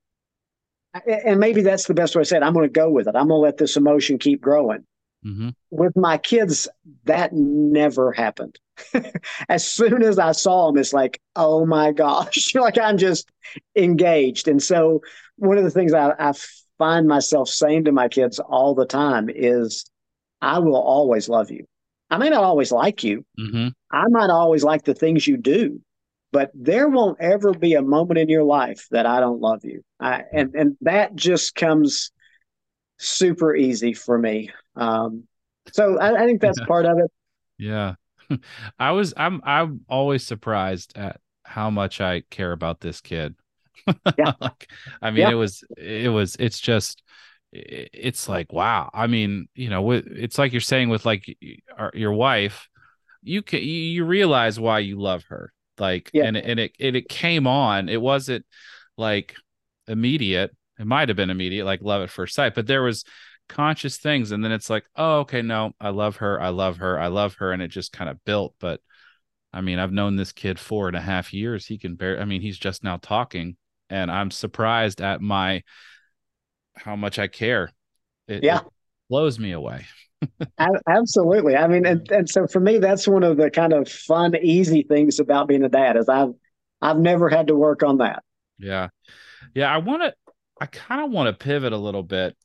and 1.07 1.39
maybe 1.39 1.61
that's 1.61 1.85
the 1.85 1.93
best 1.93 2.15
way 2.15 2.21
to 2.21 2.25
say 2.25 2.37
it. 2.37 2.43
I'm 2.43 2.53
going 2.53 2.67
to 2.67 2.71
go 2.71 2.89
with 2.89 3.07
it. 3.07 3.15
I'm 3.15 3.27
going 3.27 3.39
to 3.39 3.43
let 3.43 3.57
this 3.57 3.77
emotion 3.77 4.17
keep 4.17 4.41
growing. 4.41 4.85
Mm-hmm. 5.25 5.49
With 5.71 5.95
my 5.95 6.17
kids, 6.17 6.67
that 7.05 7.33
never 7.33 8.11
happened. 8.11 8.59
as 9.49 9.65
soon 9.65 10.03
as 10.03 10.19
I 10.19 10.33
saw 10.33 10.67
them, 10.67 10.77
it's 10.77 10.93
like, 10.93 11.21
oh 11.35 11.65
my 11.65 11.91
gosh, 11.91 12.53
like 12.55 12.77
I'm 12.77 12.97
just 12.97 13.29
engaged. 13.75 14.47
And 14.47 14.61
so, 14.61 15.01
one 15.37 15.57
of 15.57 15.63
the 15.63 15.71
things 15.71 15.93
I, 15.93 16.13
I 16.19 16.33
find 16.77 17.07
myself 17.07 17.49
saying 17.49 17.85
to 17.85 17.91
my 17.91 18.07
kids 18.07 18.39
all 18.39 18.75
the 18.75 18.85
time 18.85 19.29
is, 19.33 19.85
I 20.41 20.59
will 20.59 20.75
always 20.75 21.29
love 21.29 21.49
you. 21.49 21.65
I 22.09 22.17
may 22.17 22.29
not 22.29 22.43
always 22.43 22.71
like 22.71 23.03
you. 23.03 23.25
Mm-hmm. 23.39 23.69
I 23.91 24.07
might 24.09 24.29
always 24.29 24.63
like 24.63 24.83
the 24.83 24.93
things 24.93 25.25
you 25.25 25.37
do, 25.37 25.81
but 26.33 26.49
there 26.55 26.89
won't 26.89 27.21
ever 27.21 27.53
be 27.53 27.75
a 27.75 27.81
moment 27.83 28.17
in 28.17 28.27
your 28.27 28.43
life 28.43 28.87
that 28.89 29.05
I 29.05 29.19
don't 29.19 29.39
love 29.39 29.63
you. 29.63 29.83
I, 29.99 30.23
and 30.33 30.53
and 30.55 30.75
that 30.81 31.15
just 31.15 31.53
comes 31.53 32.11
super 32.97 33.55
easy 33.55 33.93
for 33.93 34.17
me. 34.17 34.49
Um, 34.75 35.25
so 35.71 35.99
I, 35.99 36.23
I 36.23 36.25
think 36.25 36.41
that's 36.41 36.59
part 36.65 36.87
of 36.87 36.97
it. 36.97 37.11
Yeah, 37.59 37.95
I 38.79 38.91
was. 38.91 39.13
I'm. 39.15 39.41
I'm 39.45 39.81
always 39.87 40.25
surprised 40.25 40.97
at 40.97 41.21
how 41.43 41.69
much 41.69 42.01
I 42.01 42.23
care 42.31 42.51
about 42.51 42.81
this 42.81 42.99
kid. 42.99 43.35
Yeah. 44.17 44.33
like, 44.39 44.69
I 45.01 45.11
mean, 45.11 45.21
yeah. 45.21 45.31
it 45.31 45.35
was. 45.35 45.63
It 45.77 46.11
was. 46.11 46.35
It's 46.39 46.59
just. 46.59 47.03
It's 47.51 48.27
like 48.27 48.51
wow. 48.51 48.89
I 48.91 49.05
mean, 49.05 49.47
you 49.53 49.69
know, 49.69 49.91
it's 49.91 50.39
like 50.39 50.51
you're 50.51 50.61
saying 50.61 50.89
with 50.89 51.05
like 51.05 51.37
your 51.93 52.13
wife. 52.13 52.67
You 53.21 53.43
can 53.43 53.61
you 53.61 54.03
realize 54.05 54.59
why 54.59 54.79
you 54.79 54.99
love 54.99 55.23
her 55.29 55.53
like 55.77 56.09
yeah. 56.13 56.25
and 56.25 56.37
and 56.37 56.59
it, 56.59 56.73
and 56.79 56.95
it 56.95 57.09
came 57.09 57.47
on. 57.47 57.89
It 57.89 58.01
wasn't 58.01 58.45
like 58.97 59.35
immediate. 59.87 60.55
It 60.79 60.87
might 60.87 61.09
have 61.09 61.15
been 61.15 61.29
immediate 61.29 61.65
like 61.65 61.81
love 61.81 62.01
at 62.01 62.09
first 62.09 62.35
sight 62.35 62.55
but 62.55 62.65
there 62.65 62.81
was 62.81 63.05
conscious 63.49 63.97
things 63.97 64.31
and 64.31 64.43
then 64.43 64.51
it's 64.51 64.69
like 64.69 64.85
oh 64.95 65.19
okay 65.19 65.41
no 65.41 65.73
i 65.79 65.89
love 65.89 66.17
her 66.17 66.41
i 66.41 66.49
love 66.49 66.77
her 66.77 66.99
i 66.99 67.07
love 67.07 67.35
her 67.35 67.51
and 67.51 67.61
it 67.61 67.67
just 67.67 67.91
kind 67.91 68.09
of 68.09 68.23
built 68.25 68.55
but 68.59 68.79
i 69.51 69.61
mean 69.61 69.79
i've 69.79 69.91
known 69.91 70.15
this 70.15 70.31
kid 70.31 70.57
four 70.57 70.87
and 70.87 70.95
a 70.95 71.01
half 71.01 71.33
years. 71.33 71.65
He 71.65 71.77
can 71.77 71.95
bear 71.95 72.19
i 72.19 72.25
mean 72.25 72.41
he's 72.41 72.57
just 72.57 72.83
now 72.83 72.97
talking 72.97 73.57
and 73.89 74.09
i'm 74.09 74.31
surprised 74.31 75.01
at 75.01 75.21
my 75.21 75.63
how 76.75 76.95
much 76.95 77.19
i 77.19 77.27
care. 77.27 77.71
It, 78.27 78.43
yeah. 78.43 78.59
it 78.59 78.65
blows 79.09 79.37
me 79.37 79.51
away 79.51 79.85
Absolutely. 80.87 81.55
I 81.55 81.67
mean, 81.67 81.85
and, 81.85 82.09
and 82.11 82.29
so 82.29 82.47
for 82.47 82.59
me, 82.59 82.77
that's 82.77 83.07
one 83.07 83.23
of 83.23 83.37
the 83.37 83.49
kind 83.49 83.73
of 83.73 83.89
fun, 83.89 84.35
easy 84.41 84.83
things 84.83 85.19
about 85.19 85.47
being 85.47 85.63
a 85.63 85.69
dad 85.69 85.97
is 85.97 86.09
I've 86.09 86.33
I've 86.81 86.97
never 86.97 87.29
had 87.29 87.47
to 87.47 87.55
work 87.55 87.83
on 87.83 87.99
that. 87.99 88.23
Yeah. 88.59 88.89
Yeah. 89.53 89.73
I 89.73 89.77
want 89.77 90.03
to 90.03 90.13
I 90.59 90.65
kind 90.67 91.03
of 91.03 91.11
want 91.11 91.27
to 91.27 91.43
pivot 91.43 91.73
a 91.73 91.77
little 91.77 92.03
bit 92.03 92.35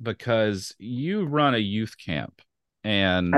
because 0.00 0.74
you 0.78 1.26
run 1.26 1.54
a 1.54 1.58
youth 1.58 1.94
camp 1.98 2.40
and 2.84 3.34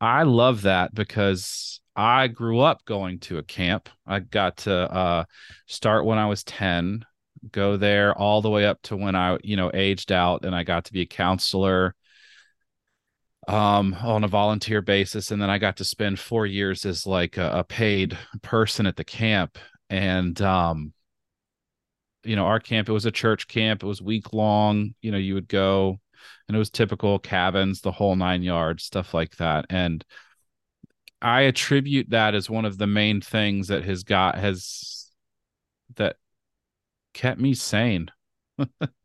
I, 0.00 0.20
I 0.20 0.22
love 0.22 0.62
that 0.62 0.94
because 0.94 1.80
I 1.96 2.28
grew 2.28 2.60
up 2.60 2.84
going 2.84 3.18
to 3.20 3.38
a 3.38 3.42
camp. 3.42 3.88
I 4.06 4.20
got 4.20 4.58
to 4.58 4.72
uh, 4.72 5.24
start 5.66 6.04
when 6.04 6.18
I 6.18 6.26
was 6.26 6.44
10, 6.44 7.04
go 7.50 7.76
there 7.76 8.16
all 8.16 8.42
the 8.42 8.50
way 8.50 8.64
up 8.64 8.80
to 8.82 8.96
when 8.96 9.16
I, 9.16 9.38
you 9.42 9.56
know, 9.56 9.70
aged 9.74 10.12
out 10.12 10.44
and 10.44 10.54
I 10.54 10.62
got 10.62 10.84
to 10.86 10.92
be 10.92 11.02
a 11.02 11.06
counselor 11.06 11.94
um, 13.50 13.96
on 14.00 14.22
a 14.22 14.28
volunteer 14.28 14.80
basis. 14.80 15.32
And 15.32 15.42
then 15.42 15.50
I 15.50 15.58
got 15.58 15.76
to 15.78 15.84
spend 15.84 16.20
four 16.20 16.46
years 16.46 16.86
as 16.86 17.04
like 17.04 17.36
a, 17.36 17.50
a 17.58 17.64
paid 17.64 18.16
person 18.42 18.86
at 18.86 18.94
the 18.94 19.04
camp. 19.04 19.58
And, 19.88 20.40
um, 20.40 20.92
you 22.22 22.36
know, 22.36 22.46
our 22.46 22.60
camp, 22.60 22.88
it 22.88 22.92
was 22.92 23.06
a 23.06 23.10
church 23.10 23.48
camp. 23.48 23.82
It 23.82 23.86
was 23.86 24.00
week 24.00 24.32
long. 24.32 24.94
You 25.02 25.10
know, 25.10 25.18
you 25.18 25.34
would 25.34 25.48
go 25.48 25.98
and 26.46 26.54
it 26.54 26.58
was 26.58 26.70
typical 26.70 27.18
cabins, 27.18 27.80
the 27.80 27.90
whole 27.90 28.14
nine 28.14 28.44
yards, 28.44 28.84
stuff 28.84 29.14
like 29.14 29.36
that. 29.38 29.66
And 29.68 30.04
I 31.20 31.42
attribute 31.42 32.10
that 32.10 32.36
as 32.36 32.48
one 32.48 32.64
of 32.64 32.78
the 32.78 32.86
main 32.86 33.20
things 33.20 33.68
that 33.68 33.84
has 33.84 34.04
got 34.04 34.38
has 34.38 35.10
that 35.96 36.16
kept 37.14 37.40
me 37.40 37.54
sane. 37.54 38.12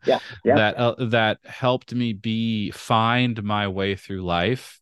Yeah, 0.05 0.19
yeah, 0.43 0.55
that 0.55 0.77
uh, 0.77 0.95
that 1.05 1.39
helped 1.45 1.93
me 1.93 2.13
be 2.13 2.71
find 2.71 3.43
my 3.43 3.67
way 3.67 3.95
through 3.95 4.21
life 4.21 4.79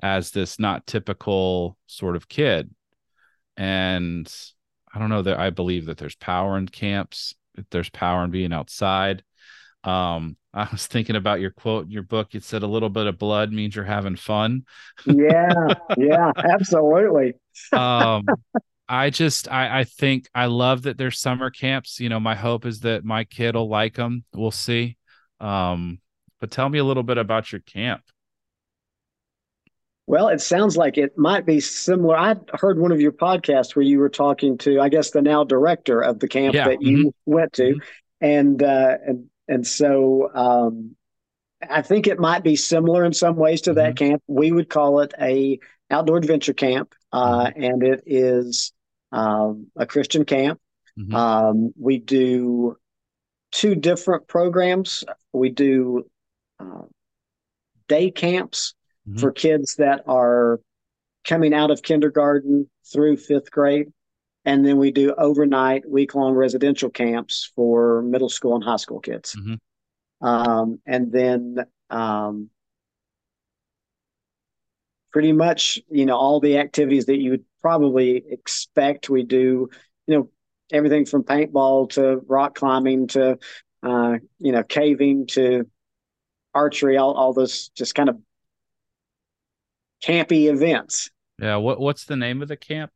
as 0.00 0.30
this 0.30 0.58
not 0.58 0.86
typical 0.86 1.76
sort 1.86 2.16
of 2.16 2.28
kid. 2.28 2.70
And 3.56 4.32
I 4.94 4.98
don't 4.98 5.08
know 5.10 5.22
that 5.22 5.38
I 5.38 5.50
believe 5.50 5.86
that 5.86 5.98
there's 5.98 6.14
power 6.14 6.56
in 6.56 6.68
camps, 6.68 7.34
there's 7.70 7.90
power 7.90 8.24
in 8.24 8.30
being 8.30 8.52
outside. 8.52 9.24
Um, 9.84 10.36
I 10.54 10.68
was 10.72 10.86
thinking 10.86 11.16
about 11.16 11.40
your 11.40 11.50
quote 11.50 11.86
in 11.86 11.90
your 11.90 12.02
book. 12.02 12.34
It 12.34 12.42
said 12.42 12.62
a 12.62 12.66
little 12.66 12.88
bit 12.88 13.06
of 13.06 13.18
blood 13.18 13.52
means 13.52 13.76
you're 13.76 13.84
having 13.84 14.16
fun. 14.16 14.64
yeah, 15.06 15.74
yeah, 15.96 16.32
absolutely. 16.36 17.34
um, 17.72 18.26
I 18.88 19.10
just 19.10 19.48
I 19.48 19.80
I 19.80 19.84
think 19.84 20.28
I 20.34 20.46
love 20.46 20.82
that 20.82 20.98
there's 20.98 21.20
summer 21.20 21.50
camps. 21.50 22.00
You 22.00 22.08
know, 22.08 22.20
my 22.20 22.34
hope 22.34 22.64
is 22.64 22.80
that 22.80 23.04
my 23.04 23.24
kid 23.24 23.54
will 23.54 23.68
like 23.68 23.94
them. 23.94 24.24
We'll 24.34 24.50
see. 24.50 24.96
Um, 25.40 26.00
but 26.40 26.50
tell 26.50 26.68
me 26.68 26.78
a 26.78 26.84
little 26.84 27.02
bit 27.02 27.18
about 27.18 27.52
your 27.52 27.60
camp. 27.60 28.02
Well, 30.06 30.28
it 30.28 30.40
sounds 30.40 30.74
like 30.76 30.96
it 30.96 31.18
might 31.18 31.44
be 31.44 31.60
similar. 31.60 32.16
I 32.16 32.36
heard 32.54 32.78
one 32.78 32.92
of 32.92 33.00
your 33.00 33.12
podcasts 33.12 33.76
where 33.76 33.82
you 33.82 33.98
were 33.98 34.08
talking 34.08 34.56
to, 34.58 34.80
I 34.80 34.88
guess, 34.88 35.10
the 35.10 35.20
now 35.20 35.44
director 35.44 36.00
of 36.00 36.18
the 36.18 36.28
camp 36.28 36.54
yeah. 36.54 36.68
that 36.68 36.80
you 36.80 36.98
mm-hmm. 36.98 37.08
went 37.26 37.52
to, 37.54 37.74
mm-hmm. 37.74 38.24
and 38.24 38.62
uh, 38.62 38.96
and 39.06 39.26
and 39.48 39.66
so 39.66 40.30
um, 40.34 40.96
I 41.68 41.82
think 41.82 42.06
it 42.06 42.18
might 42.18 42.42
be 42.42 42.56
similar 42.56 43.04
in 43.04 43.12
some 43.12 43.36
ways 43.36 43.60
to 43.62 43.70
mm-hmm. 43.70 43.80
that 43.80 43.96
camp. 43.96 44.22
We 44.26 44.50
would 44.50 44.70
call 44.70 45.00
it 45.00 45.12
a 45.20 45.58
outdoor 45.90 46.16
adventure 46.16 46.54
camp, 46.54 46.94
uh, 47.12 47.46
mm-hmm. 47.46 47.62
and 47.62 47.82
it 47.82 48.02
is 48.06 48.72
um, 49.12 49.68
a 49.76 49.86
Christian 49.86 50.24
camp. 50.24 50.60
Mm-hmm. 50.98 51.14
Um, 51.14 51.72
we 51.78 51.98
do 51.98 52.76
two 53.52 53.74
different 53.74 54.28
programs. 54.28 55.04
We 55.32 55.50
do 55.50 56.08
uh, 56.58 56.82
day 57.88 58.10
camps 58.10 58.74
mm-hmm. 59.08 59.18
for 59.18 59.30
kids 59.30 59.76
that 59.76 60.02
are 60.06 60.60
coming 61.26 61.54
out 61.54 61.70
of 61.70 61.82
kindergarten 61.82 62.68
through 62.90 63.16
fifth 63.16 63.50
grade. 63.50 63.92
And 64.44 64.64
then 64.64 64.78
we 64.78 64.90
do 64.90 65.14
overnight 65.18 65.88
week 65.88 66.14
long 66.14 66.34
residential 66.34 66.88
camps 66.90 67.52
for 67.54 68.02
middle 68.02 68.30
school 68.30 68.54
and 68.54 68.64
high 68.64 68.76
school 68.76 69.00
kids. 69.00 69.36
Mm-hmm. 69.36 70.26
Um, 70.26 70.80
and 70.86 71.12
then 71.12 71.56
um, 71.90 72.50
pretty 75.12 75.32
much, 75.32 75.80
you 75.90 76.06
know, 76.06 76.16
all 76.16 76.40
the 76.40 76.58
activities 76.58 77.06
that 77.06 77.18
you 77.18 77.30
would 77.32 77.44
probably 77.60 78.22
expect. 78.28 79.10
We 79.10 79.22
do, 79.22 79.68
you 80.06 80.18
know, 80.18 80.30
everything 80.72 81.06
from 81.06 81.24
paintball 81.24 81.90
to 81.90 82.20
rock 82.26 82.54
climbing 82.54 83.08
to, 83.08 83.38
uh, 83.82 84.18
you 84.38 84.52
know, 84.52 84.62
caving 84.62 85.26
to 85.28 85.68
archery, 86.54 86.96
all, 86.96 87.14
all 87.14 87.32
those 87.32 87.68
just 87.70 87.94
kind 87.94 88.08
of 88.08 88.18
campy 90.02 90.50
events. 90.50 91.10
Yeah. 91.40 91.56
What 91.56 91.80
What's 91.80 92.04
the 92.04 92.16
name 92.16 92.42
of 92.42 92.48
the 92.48 92.56
camp? 92.56 92.92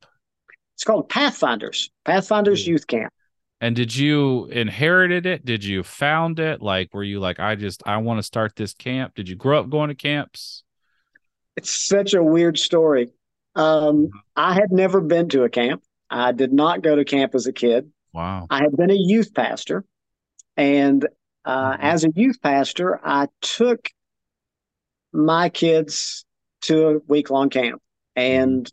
It's 0.74 0.84
called 0.84 1.08
Pathfinders. 1.08 1.90
Pathfinders 2.04 2.66
Youth 2.66 2.86
Camp. 2.86 3.12
And 3.60 3.76
did 3.76 3.94
you 3.94 4.46
inherited 4.46 5.24
it? 5.24 5.44
Did 5.44 5.62
you 5.62 5.84
found 5.84 6.40
it? 6.40 6.60
Like, 6.60 6.92
were 6.92 7.04
you 7.04 7.20
like, 7.20 7.38
I 7.38 7.54
just 7.54 7.82
I 7.86 7.98
want 7.98 8.18
to 8.18 8.22
start 8.24 8.56
this 8.56 8.74
camp? 8.74 9.14
Did 9.14 9.28
you 9.28 9.36
grow 9.36 9.60
up 9.60 9.70
going 9.70 9.88
to 9.88 9.94
camps? 9.94 10.64
It's 11.56 11.70
such 11.70 12.14
a 12.14 12.22
weird 12.22 12.58
story. 12.58 13.12
Um, 13.54 14.08
I 14.36 14.54
had 14.54 14.72
never 14.72 15.00
been 15.00 15.28
to 15.30 15.44
a 15.44 15.50
camp. 15.50 15.82
I 16.08 16.32
did 16.32 16.52
not 16.52 16.82
go 16.82 16.96
to 16.96 17.04
camp 17.04 17.34
as 17.34 17.46
a 17.46 17.52
kid. 17.52 17.90
Wow. 18.12 18.46
I 18.50 18.62
had 18.62 18.76
been 18.76 18.90
a 18.90 18.96
youth 18.96 19.34
pastor, 19.34 19.84
and 20.56 21.06
uh, 21.44 21.72
mm-hmm. 21.72 21.82
as 21.82 22.04
a 22.04 22.12
youth 22.14 22.40
pastor, 22.42 23.00
I 23.02 23.28
took 23.40 23.90
my 25.12 25.48
kids 25.48 26.24
to 26.62 26.88
a 26.88 26.98
week 27.06 27.30
long 27.30 27.50
camp. 27.50 27.82
And 28.16 28.70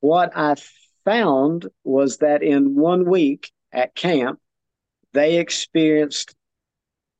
what 0.00 0.36
I 0.36 0.56
found 1.04 1.66
was 1.84 2.18
that 2.18 2.42
in 2.42 2.74
one 2.76 3.08
week 3.08 3.50
at 3.72 3.94
camp, 3.94 4.40
they 5.12 5.38
experienced 5.38 6.34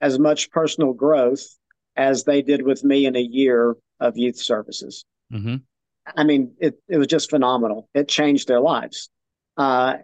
as 0.01 0.19
much 0.19 0.51
personal 0.51 0.93
growth 0.93 1.45
as 1.97 2.25
they 2.25 2.43
did 2.43 2.63
with 2.63 2.85
me 2.85 3.07
in 3.07 3.17
a 3.17 3.21
year 3.21 3.77
of 4.01 4.17
youth 4.17 4.39
services. 4.39 5.05
Mm-hmm. 5.33 5.57
I 6.17 6.25
mean, 6.25 6.55
it, 6.59 6.81
it 6.89 6.97
was 6.99 7.07
just 7.07 7.31
phenomenal. 7.31 7.89
It 7.95 8.09
changed 8.09 8.49
their 8.49 8.61
lives 8.61 9.11
uh, 9.57 9.95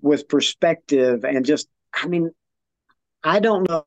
with 0.00 0.28
perspective 0.28 1.24
and 1.24 1.44
just, 1.44 1.68
I 1.92 2.06
mean, 2.06 2.30
I 3.22 3.40
don't 3.40 3.68
know 3.68 3.84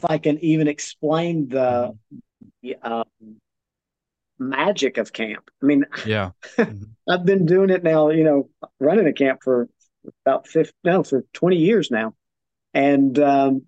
if 0.00 0.10
I 0.10 0.18
can 0.18 0.38
even 0.42 0.66
explain 0.66 1.48
the 1.48 1.94
uh, 2.82 3.04
magic 4.38 4.96
of 4.98 5.12
camp. 5.12 5.50
I 5.62 5.66
mean, 5.66 5.84
yeah, 6.06 6.30
I've 6.58 7.26
been 7.26 7.46
doing 7.46 7.70
it 7.70 7.84
now. 7.84 8.08
You 8.08 8.24
know, 8.24 8.50
running 8.80 9.06
a 9.06 9.12
camp 9.12 9.42
for 9.44 9.68
about 10.24 10.48
50, 10.48 10.72
no, 10.84 11.02
for 11.02 11.24
twenty 11.34 11.56
years 11.56 11.90
now, 11.90 12.14
and 12.74 13.18
um, 13.18 13.62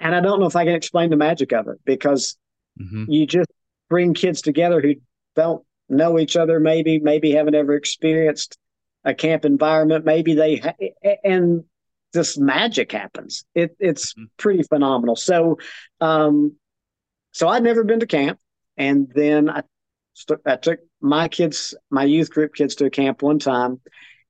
and 0.00 0.14
I 0.14 0.20
don't 0.20 0.40
know 0.40 0.46
if 0.46 0.56
I 0.56 0.64
can 0.64 0.74
explain 0.74 1.10
the 1.10 1.16
magic 1.16 1.52
of 1.52 1.68
it 1.68 1.78
because 1.84 2.36
mm-hmm. 2.80 3.04
you 3.10 3.26
just 3.26 3.50
bring 3.88 4.14
kids 4.14 4.42
together 4.42 4.80
who 4.80 4.94
don't 5.34 5.64
know 5.88 6.18
each 6.18 6.36
other, 6.36 6.60
maybe 6.60 6.98
maybe 6.98 7.32
haven't 7.32 7.54
ever 7.54 7.74
experienced 7.74 8.58
a 9.04 9.14
camp 9.14 9.44
environment, 9.44 10.04
maybe 10.04 10.34
they 10.34 10.56
ha- 10.56 11.16
and 11.24 11.64
this 12.12 12.38
magic 12.38 12.92
happens. 12.92 13.44
It, 13.54 13.76
it's 13.78 14.12
mm-hmm. 14.12 14.24
pretty 14.36 14.62
phenomenal. 14.62 15.16
So, 15.16 15.58
um, 16.00 16.56
so 17.32 17.48
I'd 17.48 17.62
never 17.62 17.84
been 17.84 18.00
to 18.00 18.06
camp, 18.06 18.38
and 18.76 19.10
then 19.14 19.50
I, 19.50 19.62
st- 20.14 20.40
I 20.46 20.56
took 20.56 20.80
my 21.00 21.28
kids, 21.28 21.74
my 21.90 22.04
youth 22.04 22.30
group 22.30 22.54
kids, 22.54 22.74
to 22.76 22.86
a 22.86 22.90
camp 22.90 23.22
one 23.22 23.38
time, 23.38 23.80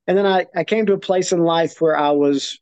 and 0.07 0.17
then 0.17 0.27
I, 0.27 0.47
I 0.55 0.65
came 0.65 0.87
to 0.87 0.95
a 0.95 0.99
place 0.99 1.33
in 1.33 1.41
life 1.41 1.81
where 1.81 1.97
I 1.97 2.11
was 2.11 2.61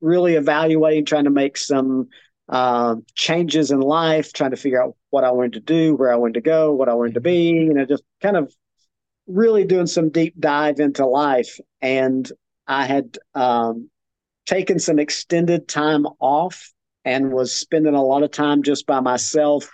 really 0.00 0.34
evaluating, 0.34 1.04
trying 1.04 1.24
to 1.24 1.30
make 1.30 1.56
some 1.56 2.08
uh, 2.48 2.96
changes 3.14 3.70
in 3.70 3.80
life, 3.80 4.32
trying 4.32 4.52
to 4.52 4.56
figure 4.56 4.82
out 4.82 4.96
what 5.10 5.24
I 5.24 5.30
wanted 5.30 5.54
to 5.54 5.60
do, 5.60 5.94
where 5.94 6.12
I 6.12 6.16
wanted 6.16 6.34
to 6.34 6.40
go, 6.40 6.72
what 6.72 6.88
I 6.88 6.94
wanted 6.94 7.14
to 7.14 7.20
be, 7.20 7.50
you 7.50 7.74
know, 7.74 7.84
just 7.84 8.04
kind 8.22 8.36
of 8.36 8.52
really 9.26 9.64
doing 9.64 9.86
some 9.86 10.08
deep 10.08 10.34
dive 10.38 10.80
into 10.80 11.04
life. 11.06 11.58
And 11.82 12.30
I 12.66 12.86
had 12.86 13.18
um, 13.34 13.90
taken 14.46 14.78
some 14.78 14.98
extended 14.98 15.68
time 15.68 16.06
off 16.20 16.72
and 17.04 17.32
was 17.32 17.54
spending 17.54 17.94
a 17.94 18.02
lot 18.02 18.22
of 18.22 18.30
time 18.30 18.62
just 18.62 18.86
by 18.86 19.00
myself, 19.00 19.70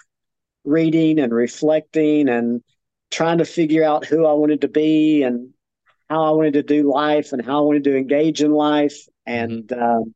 reading 0.64 1.18
and 1.18 1.32
reflecting 1.32 2.28
and 2.28 2.62
trying 3.10 3.38
to 3.38 3.44
figure 3.44 3.84
out 3.84 4.04
who 4.04 4.26
I 4.26 4.32
wanted 4.32 4.62
to 4.62 4.68
be 4.68 5.22
and 5.22 5.50
how 6.08 6.24
I 6.24 6.30
wanted 6.30 6.54
to 6.54 6.62
do 6.62 6.90
life 6.90 7.32
and 7.32 7.44
how 7.44 7.58
I 7.58 7.62
wanted 7.62 7.84
to 7.84 7.96
engage 7.96 8.42
in 8.42 8.52
life. 8.52 8.96
And 9.26 9.72
um, 9.72 10.14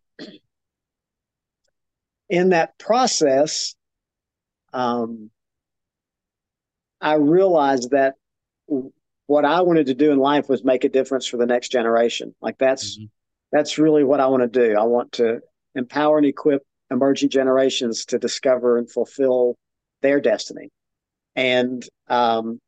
in 2.28 2.50
that 2.50 2.78
process, 2.78 3.74
um, 4.72 5.30
I 7.00 7.14
realized 7.14 7.90
that 7.90 8.14
what 9.26 9.44
I 9.44 9.60
wanted 9.60 9.86
to 9.86 9.94
do 9.94 10.10
in 10.10 10.18
life 10.18 10.48
was 10.48 10.64
make 10.64 10.84
a 10.84 10.88
difference 10.88 11.26
for 11.26 11.36
the 11.36 11.46
next 11.46 11.70
generation. 11.70 12.34
Like 12.40 12.58
that's 12.58 12.96
mm-hmm. 12.96 13.06
that's 13.52 13.78
really 13.78 14.04
what 14.04 14.20
I 14.20 14.26
want 14.26 14.42
to 14.42 14.68
do. 14.68 14.76
I 14.76 14.84
want 14.84 15.12
to 15.12 15.40
empower 15.74 16.18
and 16.18 16.26
equip 16.26 16.62
emerging 16.90 17.28
generations 17.28 18.06
to 18.06 18.18
discover 18.18 18.78
and 18.78 18.90
fulfill 18.90 19.56
their 20.02 20.20
destiny. 20.20 20.70
And 21.36 21.86
um, 22.08 22.60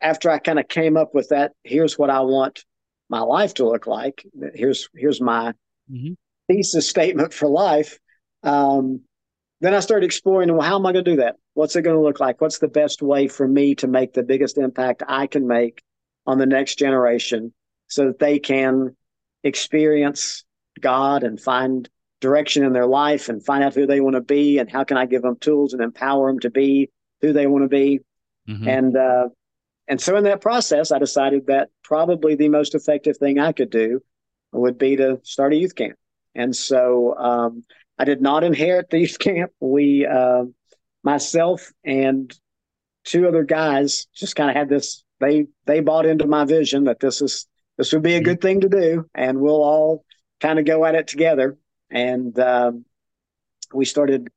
after 0.00 0.30
I 0.30 0.38
kind 0.38 0.58
of 0.58 0.68
came 0.68 0.96
up 0.96 1.14
with 1.14 1.30
that, 1.30 1.52
here's 1.64 1.98
what 1.98 2.10
I 2.10 2.20
want 2.20 2.64
my 3.12 3.20
life 3.20 3.54
to 3.54 3.68
look 3.68 3.86
like. 3.86 4.26
Here's 4.54 4.88
here's 4.96 5.20
my 5.20 5.52
mm-hmm. 5.90 6.14
thesis 6.48 6.88
statement 6.88 7.32
for 7.32 7.48
life. 7.48 7.98
Um, 8.42 9.02
then 9.60 9.74
I 9.74 9.80
started 9.80 10.06
exploring, 10.06 10.52
well, 10.52 10.66
how 10.66 10.76
am 10.76 10.86
I 10.86 10.92
going 10.92 11.04
to 11.04 11.10
do 11.12 11.16
that? 11.18 11.36
What's 11.54 11.76
it 11.76 11.82
going 11.82 11.94
to 11.94 12.02
look 12.02 12.18
like? 12.18 12.40
What's 12.40 12.58
the 12.58 12.66
best 12.66 13.02
way 13.02 13.28
for 13.28 13.46
me 13.46 13.76
to 13.76 13.86
make 13.86 14.14
the 14.14 14.24
biggest 14.24 14.58
impact 14.58 15.04
I 15.06 15.28
can 15.28 15.46
make 15.46 15.82
on 16.26 16.38
the 16.38 16.46
next 16.46 16.80
generation 16.80 17.52
so 17.86 18.06
that 18.06 18.18
they 18.18 18.40
can 18.40 18.96
experience 19.44 20.44
God 20.80 21.22
and 21.22 21.40
find 21.40 21.88
direction 22.20 22.64
in 22.64 22.72
their 22.72 22.86
life 22.86 23.28
and 23.28 23.44
find 23.44 23.62
out 23.62 23.74
who 23.74 23.86
they 23.86 24.00
want 24.00 24.16
to 24.16 24.20
be 24.20 24.58
and 24.58 24.70
how 24.70 24.82
can 24.82 24.96
I 24.96 25.06
give 25.06 25.22
them 25.22 25.36
tools 25.38 25.74
and 25.74 25.82
empower 25.82 26.28
them 26.28 26.40
to 26.40 26.50
be 26.50 26.90
who 27.20 27.32
they 27.32 27.46
want 27.46 27.64
to 27.64 27.68
be. 27.68 28.00
Mm-hmm. 28.48 28.68
And 28.68 28.96
uh, 28.96 29.28
and 29.88 30.00
so 30.00 30.16
in 30.16 30.24
that 30.24 30.40
process, 30.40 30.92
I 30.92 30.98
decided 30.98 31.46
that 31.46 31.70
probably 31.82 32.34
the 32.34 32.48
most 32.48 32.74
effective 32.74 33.16
thing 33.16 33.38
I 33.38 33.52
could 33.52 33.70
do 33.70 34.00
would 34.52 34.78
be 34.78 34.96
to 34.96 35.20
start 35.22 35.52
a 35.52 35.56
youth 35.56 35.74
camp. 35.74 35.98
And 36.34 36.54
so 36.54 37.16
um, 37.16 37.64
I 37.98 38.04
did 38.04 38.20
not 38.20 38.44
inherit 38.44 38.90
the 38.90 38.98
youth 39.00 39.18
camp. 39.18 39.52
We, 39.60 40.06
uh, 40.06 40.44
myself 41.02 41.72
and 41.84 42.32
two 43.04 43.26
other 43.26 43.44
guys, 43.44 44.06
just 44.14 44.36
kind 44.36 44.50
of 44.50 44.56
had 44.56 44.68
this. 44.68 45.04
They 45.20 45.46
they 45.66 45.80
bought 45.80 46.06
into 46.06 46.26
my 46.26 46.44
vision 46.44 46.84
that 46.84 47.00
this 47.00 47.22
is 47.22 47.46
this 47.78 47.92
would 47.92 48.02
be 48.02 48.14
a 48.14 48.18
mm-hmm. 48.18 48.24
good 48.24 48.40
thing 48.40 48.60
to 48.60 48.68
do, 48.68 49.06
and 49.14 49.40
we'll 49.40 49.62
all 49.62 50.04
kind 50.40 50.58
of 50.58 50.64
go 50.64 50.84
at 50.84 50.94
it 50.94 51.06
together. 51.06 51.56
And 51.90 52.38
um, 52.38 52.84
we 53.72 53.84
started 53.84 54.28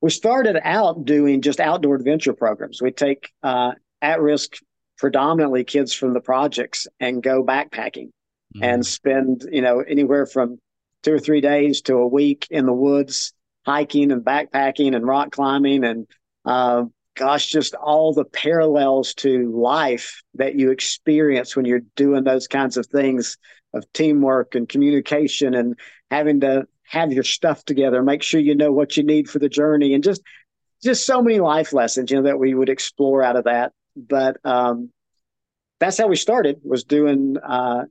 we 0.00 0.10
started 0.10 0.58
out 0.62 1.04
doing 1.04 1.42
just 1.42 1.60
outdoor 1.60 1.96
adventure 1.96 2.34
programs. 2.34 2.80
We 2.80 2.92
take 2.92 3.32
uh, 3.42 3.72
at 4.00 4.20
risk, 4.20 4.58
predominantly 4.98 5.64
kids 5.64 5.92
from 5.92 6.12
the 6.12 6.20
projects, 6.20 6.86
and 7.00 7.22
go 7.22 7.44
backpacking 7.44 8.10
mm-hmm. 8.54 8.64
and 8.64 8.86
spend 8.86 9.46
you 9.50 9.62
know 9.62 9.80
anywhere 9.80 10.26
from 10.26 10.58
two 11.02 11.14
or 11.14 11.18
three 11.18 11.40
days 11.40 11.82
to 11.82 11.94
a 11.96 12.08
week 12.08 12.46
in 12.50 12.66
the 12.66 12.72
woods 12.72 13.32
hiking 13.64 14.10
and 14.12 14.24
backpacking 14.24 14.94
and 14.96 15.06
rock 15.06 15.30
climbing 15.30 15.84
and 15.84 16.06
uh, 16.44 16.84
gosh 17.14 17.46
just 17.46 17.74
all 17.74 18.14
the 18.14 18.24
parallels 18.24 19.14
to 19.14 19.52
life 19.54 20.22
that 20.34 20.54
you 20.54 20.70
experience 20.70 21.54
when 21.54 21.64
you're 21.64 21.82
doing 21.96 22.24
those 22.24 22.48
kinds 22.48 22.76
of 22.76 22.86
things 22.86 23.36
of 23.74 23.84
teamwork 23.92 24.54
and 24.54 24.68
communication 24.68 25.54
and 25.54 25.78
having 26.10 26.40
to 26.40 26.66
have 26.84 27.12
your 27.12 27.24
stuff 27.24 27.64
together 27.64 28.02
make 28.02 28.22
sure 28.22 28.40
you 28.40 28.54
know 28.54 28.72
what 28.72 28.96
you 28.96 29.02
need 29.02 29.28
for 29.28 29.38
the 29.38 29.48
journey 29.48 29.92
and 29.92 30.02
just 30.02 30.22
just 30.82 31.04
so 31.04 31.20
many 31.20 31.40
life 31.40 31.72
lessons 31.72 32.10
you 32.10 32.16
know 32.16 32.22
that 32.22 32.38
we 32.38 32.54
would 32.54 32.70
explore 32.70 33.22
out 33.22 33.36
of 33.36 33.44
that 33.44 33.72
but 34.06 34.36
um, 34.44 34.90
that's 35.80 35.98
how 35.98 36.06
we 36.06 36.16
started 36.16 36.60
was 36.62 36.84
doing 36.84 37.36
uh, 37.38 37.84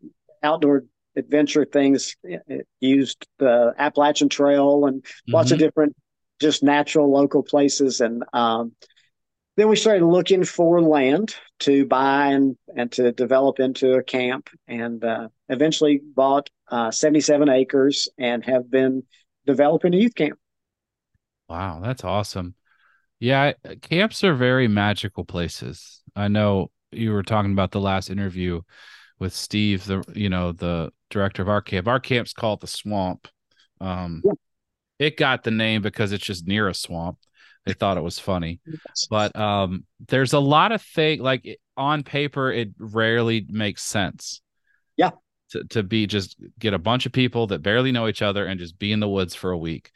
outdoor 0.43 0.85
adventure 1.15 1.65
things. 1.65 2.15
It 2.23 2.67
used 2.79 3.25
the 3.39 3.73
Appalachian 3.77 4.29
Trail 4.29 4.85
and 4.85 5.03
mm-hmm. 5.03 5.33
lots 5.33 5.51
of 5.51 5.57
mm-hmm. 5.57 5.65
different 5.65 5.95
just 6.39 6.63
natural 6.63 7.11
local 7.11 7.43
places. 7.43 7.99
And 8.01 8.23
um, 8.33 8.73
then 9.55 9.67
we 9.67 9.75
started 9.75 10.05
looking 10.05 10.43
for 10.43 10.81
land 10.81 11.35
to 11.61 11.85
buy 11.85 12.27
and, 12.27 12.55
and 12.75 12.91
to 12.93 13.11
develop 13.11 13.59
into 13.59 13.93
a 13.93 14.03
camp 14.03 14.49
and 14.67 15.03
uh, 15.03 15.29
eventually 15.49 16.01
bought 16.15 16.49
uh, 16.69 16.91
77 16.91 17.49
acres 17.49 18.07
and 18.19 18.45
have 18.45 18.69
been 18.69 19.03
developing 19.47 19.93
a 19.95 19.97
youth 19.97 20.13
camp. 20.13 20.37
Wow, 21.49 21.79
that's 21.81 22.03
awesome. 22.03 22.53
Yeah, 23.19 23.53
camps 23.81 24.23
are 24.23 24.35
very 24.35 24.67
magical 24.67 25.25
places. 25.25 26.01
I 26.15 26.27
know 26.27 26.71
you 26.91 27.11
were 27.11 27.23
talking 27.23 27.51
about 27.51 27.71
the 27.71 27.81
last 27.81 28.09
interview 28.09 28.61
with 29.19 29.33
Steve, 29.33 29.85
the 29.85 30.03
you 30.13 30.29
know 30.29 30.51
the 30.51 30.91
director 31.09 31.41
of 31.41 31.49
our 31.49 31.61
camp. 31.61 31.87
Our 31.87 31.99
camp's 31.99 32.33
called 32.33 32.61
the 32.61 32.67
Swamp. 32.67 33.27
Um, 33.81 34.21
yeah. 34.23 34.33
It 34.99 35.17
got 35.17 35.43
the 35.43 35.51
name 35.51 35.81
because 35.81 36.11
it's 36.11 36.25
just 36.25 36.47
near 36.47 36.67
a 36.67 36.73
swamp. 36.73 37.17
They 37.65 37.73
thought 37.73 37.97
it 37.97 38.03
was 38.03 38.17
funny, 38.17 38.61
but 39.09 39.35
um, 39.35 39.85
there's 40.07 40.33
a 40.33 40.39
lot 40.39 40.71
of 40.71 40.81
things 40.81 41.21
like 41.21 41.59
on 41.75 42.03
paper 42.03 42.51
it 42.51 42.69
rarely 42.79 43.45
makes 43.49 43.83
sense. 43.83 44.41
Yeah, 44.95 45.11
to 45.51 45.63
to 45.65 45.83
be 45.83 46.07
just 46.07 46.37
get 46.59 46.73
a 46.73 46.79
bunch 46.79 47.05
of 47.05 47.11
people 47.11 47.47
that 47.47 47.61
barely 47.61 47.91
know 47.91 48.07
each 48.07 48.21
other 48.21 48.45
and 48.45 48.59
just 48.59 48.79
be 48.79 48.91
in 48.91 48.99
the 48.99 49.09
woods 49.09 49.35
for 49.35 49.51
a 49.51 49.57
week. 49.57 49.91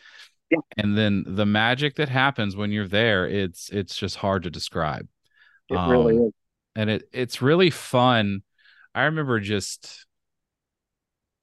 Yeah. 0.52 0.60
And 0.78 0.98
then 0.98 1.24
the 1.26 1.46
magic 1.46 1.96
that 1.96 2.10
happens 2.10 2.56
when 2.56 2.72
you're 2.72 2.88
there, 2.88 3.28
it's 3.28 3.70
it's 3.70 3.96
just 3.96 4.18
hard 4.18 4.44
to 4.44 4.52
describe. 4.52 5.08
It 5.70 5.78
um, 5.78 5.90
really 5.90 6.18
is. 6.18 6.34
And 6.76 6.90
it 6.90 7.10
it's 7.12 7.42
really 7.42 7.70
fun 7.70 8.44
I 8.94 9.04
remember 9.04 9.40
just 9.40 10.06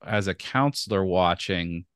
as 0.04 0.28
a 0.28 0.34
counselor 0.34 1.04
watching 1.04 1.86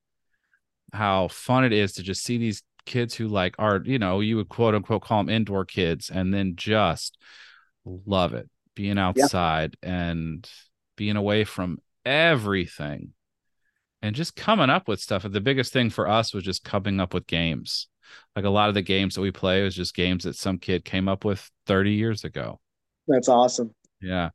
how 0.92 1.28
fun 1.28 1.64
it 1.64 1.72
is 1.72 1.92
to 1.94 2.02
just 2.02 2.22
see 2.22 2.38
these 2.38 2.62
kids 2.84 3.14
who 3.14 3.28
like 3.28 3.54
are, 3.58 3.80
you 3.84 3.98
know, 3.98 4.20
you 4.20 4.36
would 4.36 4.48
quote 4.48 4.74
unquote 4.74 5.02
call 5.02 5.22
them 5.22 5.34
indoor 5.34 5.64
kids 5.64 6.10
and 6.10 6.32
then 6.32 6.54
just 6.56 7.18
love 7.84 8.34
it 8.34 8.48
being 8.74 8.98
outside 8.98 9.76
and 9.82 10.48
being 10.96 11.16
away 11.16 11.44
from 11.44 11.78
everything 12.04 13.12
and 14.02 14.14
just 14.14 14.36
coming 14.36 14.70
up 14.70 14.88
with 14.88 15.00
stuff. 15.00 15.24
And 15.24 15.32
the 15.32 15.40
biggest 15.40 15.72
thing 15.72 15.90
for 15.90 16.08
us 16.08 16.34
was 16.34 16.44
just 16.44 16.64
coming 16.64 17.00
up 17.00 17.14
with 17.14 17.26
games. 17.26 17.88
Like 18.36 18.44
a 18.44 18.50
lot 18.50 18.68
of 18.68 18.74
the 18.74 18.82
games 18.82 19.14
that 19.14 19.22
we 19.22 19.30
play 19.30 19.62
was 19.62 19.74
just 19.74 19.94
games 19.94 20.24
that 20.24 20.36
some 20.36 20.58
kid 20.58 20.84
came 20.84 21.08
up 21.08 21.24
with 21.24 21.50
30 21.66 21.92
years 21.92 22.24
ago. 22.24 22.60
That's 23.06 23.28
awesome. 23.28 23.74
Yeah 24.00 24.30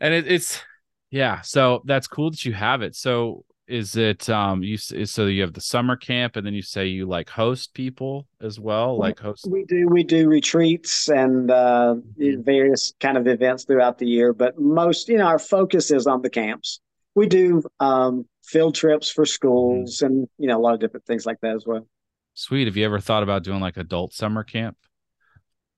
and 0.00 0.14
it, 0.14 0.26
it's 0.26 0.62
yeah 1.10 1.40
so 1.42 1.82
that's 1.84 2.06
cool 2.06 2.30
that 2.30 2.44
you 2.44 2.52
have 2.52 2.82
it 2.82 2.96
so 2.96 3.44
is 3.68 3.94
it 3.94 4.28
um 4.28 4.64
you 4.64 4.76
so 4.76 5.26
you 5.26 5.42
have 5.42 5.52
the 5.52 5.60
summer 5.60 5.94
camp 5.94 6.34
and 6.36 6.44
then 6.44 6.54
you 6.54 6.62
say 6.62 6.86
you 6.86 7.06
like 7.06 7.28
host 7.28 7.72
people 7.72 8.26
as 8.40 8.58
well 8.58 8.98
like 8.98 9.20
host 9.20 9.46
we 9.48 9.64
do 9.64 9.86
we 9.88 10.02
do 10.02 10.28
retreats 10.28 11.08
and 11.08 11.50
uh 11.50 11.94
mm-hmm. 12.18 12.42
various 12.42 12.94
kind 12.98 13.16
of 13.16 13.28
events 13.28 13.64
throughout 13.64 13.98
the 13.98 14.06
year 14.06 14.32
but 14.32 14.58
most 14.58 15.08
you 15.08 15.18
know 15.18 15.26
our 15.26 15.38
focus 15.38 15.90
is 15.92 16.06
on 16.06 16.20
the 16.22 16.30
camps 16.30 16.80
we 17.14 17.26
do 17.26 17.62
um 17.80 18.26
field 18.44 18.74
trips 18.74 19.10
for 19.10 19.24
schools 19.24 19.98
mm-hmm. 19.98 20.06
and 20.06 20.28
you 20.38 20.46
know 20.46 20.58
a 20.58 20.62
lot 20.62 20.74
of 20.74 20.80
different 20.80 21.06
things 21.06 21.26
like 21.26 21.38
that 21.42 21.54
as 21.54 21.64
well 21.66 21.86
sweet 22.34 22.66
have 22.66 22.76
you 22.76 22.84
ever 22.84 23.00
thought 23.00 23.22
about 23.22 23.42
doing 23.42 23.60
like 23.60 23.76
adult 23.76 24.12
summer 24.12 24.42
camp 24.42 24.76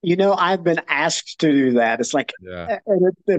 you 0.03 0.16
know, 0.16 0.35
I've 0.35 0.64
been 0.64 0.80
asked 0.89 1.39
to 1.41 1.53
do 1.53 1.72
that. 1.74 2.01
It's 2.01 2.12
like, 2.12 2.33
yeah. 2.43 2.80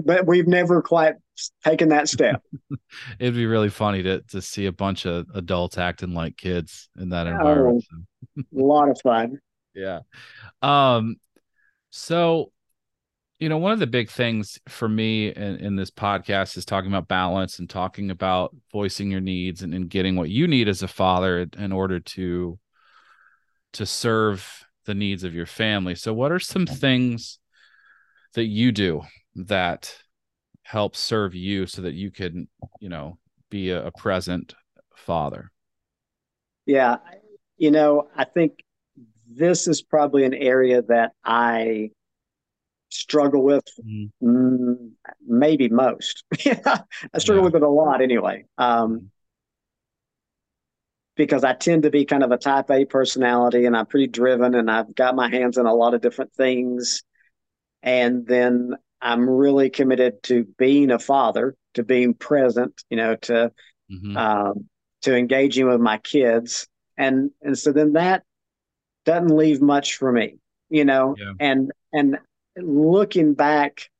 But 0.02 0.26
we've 0.26 0.48
never 0.48 0.80
quite 0.80 1.14
taken 1.62 1.90
that 1.90 2.08
step. 2.08 2.42
It'd 3.18 3.34
be 3.34 3.46
really 3.46 3.68
funny 3.68 4.02
to 4.02 4.22
to 4.30 4.40
see 4.40 4.64
a 4.66 4.72
bunch 4.72 5.04
of 5.04 5.26
adults 5.34 5.76
acting 5.76 6.14
like 6.14 6.38
kids 6.38 6.88
in 6.98 7.10
that 7.10 7.26
environment. 7.26 7.84
Oh, 7.92 8.42
a 8.58 8.64
lot 8.64 8.88
of 8.88 9.00
fun. 9.00 9.38
Yeah. 9.76 10.02
Um. 10.62 11.16
So, 11.90 12.52
you 13.44 13.50
know, 13.50 13.58
one 13.58 13.72
of 13.72 13.78
the 13.78 13.86
big 13.86 14.08
things 14.08 14.58
for 14.70 14.88
me 14.88 15.28
in, 15.28 15.56
in 15.56 15.76
this 15.76 15.90
podcast 15.90 16.56
is 16.56 16.64
talking 16.64 16.90
about 16.90 17.08
balance 17.08 17.58
and 17.58 17.68
talking 17.68 18.10
about 18.10 18.56
voicing 18.72 19.10
your 19.10 19.20
needs 19.20 19.60
and, 19.60 19.74
and 19.74 19.90
getting 19.90 20.16
what 20.16 20.30
you 20.30 20.48
need 20.48 20.66
as 20.66 20.82
a 20.82 20.88
father 20.88 21.46
in 21.58 21.70
order 21.70 22.00
to 22.00 22.58
to 23.74 23.84
serve 23.84 24.64
the 24.86 24.94
needs 24.94 25.24
of 25.24 25.34
your 25.34 25.44
family. 25.44 25.94
So, 25.94 26.14
what 26.14 26.32
are 26.32 26.40
some 26.40 26.64
things 26.64 27.38
that 28.32 28.46
you 28.46 28.72
do 28.72 29.02
that 29.34 29.94
help 30.62 30.96
serve 30.96 31.34
you 31.34 31.66
so 31.66 31.82
that 31.82 31.92
you 31.92 32.10
can, 32.10 32.48
you 32.80 32.88
know, 32.88 33.18
be 33.50 33.72
a, 33.72 33.88
a 33.88 33.92
present 33.92 34.54
father? 34.96 35.50
Yeah. 36.64 36.96
You 37.58 37.72
know, 37.72 38.08
I 38.16 38.24
think 38.24 38.64
this 39.30 39.68
is 39.68 39.82
probably 39.82 40.24
an 40.24 40.32
area 40.32 40.80
that 40.80 41.12
I 41.22 41.90
struggle 42.94 43.42
with 43.42 43.64
mm-hmm. 43.84 44.26
mm, 44.26 44.90
maybe 45.26 45.68
most. 45.68 46.24
I 46.46 47.18
struggle 47.18 47.42
yeah. 47.42 47.46
with 47.46 47.56
it 47.56 47.62
a 47.62 47.68
lot 47.68 48.02
anyway. 48.02 48.44
Um, 48.58 48.92
mm-hmm 48.92 49.06
because 51.16 51.44
I 51.44 51.52
tend 51.52 51.84
to 51.84 51.90
be 51.90 52.04
kind 52.04 52.22
of 52.22 52.32
a 52.32 52.36
type 52.36 52.70
A 52.70 52.84
personality 52.84 53.66
and 53.66 53.76
I'm 53.76 53.86
pretty 53.86 54.08
driven 54.08 54.54
and 54.54 54.70
I've 54.70 54.94
got 54.94 55.14
my 55.14 55.30
hands 55.30 55.58
in 55.58 55.66
a 55.66 55.74
lot 55.74 55.94
of 55.94 56.00
different 56.00 56.32
things. 56.32 57.02
And 57.82 58.26
then 58.26 58.74
I'm 59.00 59.28
really 59.28 59.70
committed 59.70 60.22
to 60.24 60.44
being 60.58 60.90
a 60.90 60.98
father, 60.98 61.54
to 61.74 61.84
being 61.84 62.14
present, 62.14 62.82
you 62.90 62.96
know, 62.96 63.16
to 63.16 63.52
mm-hmm. 63.90 64.16
um, 64.16 64.68
to 65.02 65.16
engaging 65.16 65.68
with 65.68 65.80
my 65.80 65.98
kids. 65.98 66.66
And 66.96 67.30
and 67.42 67.56
so 67.56 67.72
then 67.72 67.92
that 67.92 68.22
doesn't 69.04 69.36
leave 69.36 69.60
much 69.60 69.96
for 69.96 70.10
me, 70.10 70.38
you 70.68 70.84
know. 70.84 71.14
Yeah. 71.18 71.32
And 71.38 71.72
and 71.92 72.18
looking 72.56 73.34
back 73.34 73.90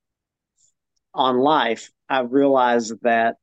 on 1.13 1.39
life, 1.39 1.91
I 2.09 2.21
realized 2.21 2.95
that 3.03 3.37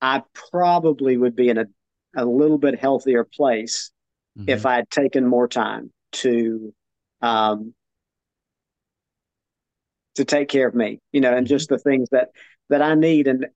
I 0.00 0.22
probably 0.50 1.16
would 1.16 1.36
be 1.36 1.48
in 1.48 1.58
a, 1.58 1.66
a 2.16 2.24
little 2.24 2.58
bit 2.58 2.78
healthier 2.78 3.24
place 3.24 3.90
mm-hmm. 4.38 4.48
if 4.48 4.66
I 4.66 4.76
had 4.76 4.90
taken 4.90 5.26
more 5.26 5.48
time 5.48 5.92
to 6.12 6.74
um, 7.20 7.74
to 10.16 10.24
take 10.24 10.48
care 10.48 10.68
of 10.68 10.74
me, 10.74 11.00
you 11.12 11.20
know, 11.20 11.30
and 11.30 11.46
mm-hmm. 11.46 11.54
just 11.54 11.68
the 11.68 11.78
things 11.78 12.08
that 12.10 12.30
that 12.68 12.82
I 12.82 12.94
need. 12.94 13.28
And 13.28 13.46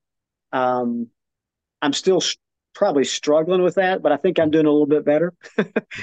um, 0.53 1.09
I'm 1.83 1.93
still 1.93 2.21
sh- 2.21 2.37
probably 2.75 3.05
struggling 3.05 3.63
with 3.63 3.77
that, 3.77 4.03
but 4.03 4.13
I 4.13 4.17
think 4.17 4.39
I'm 4.39 4.51
doing 4.51 4.67
a 4.67 4.71
little 4.71 4.87
bit 4.87 5.05
better. 5.05 5.35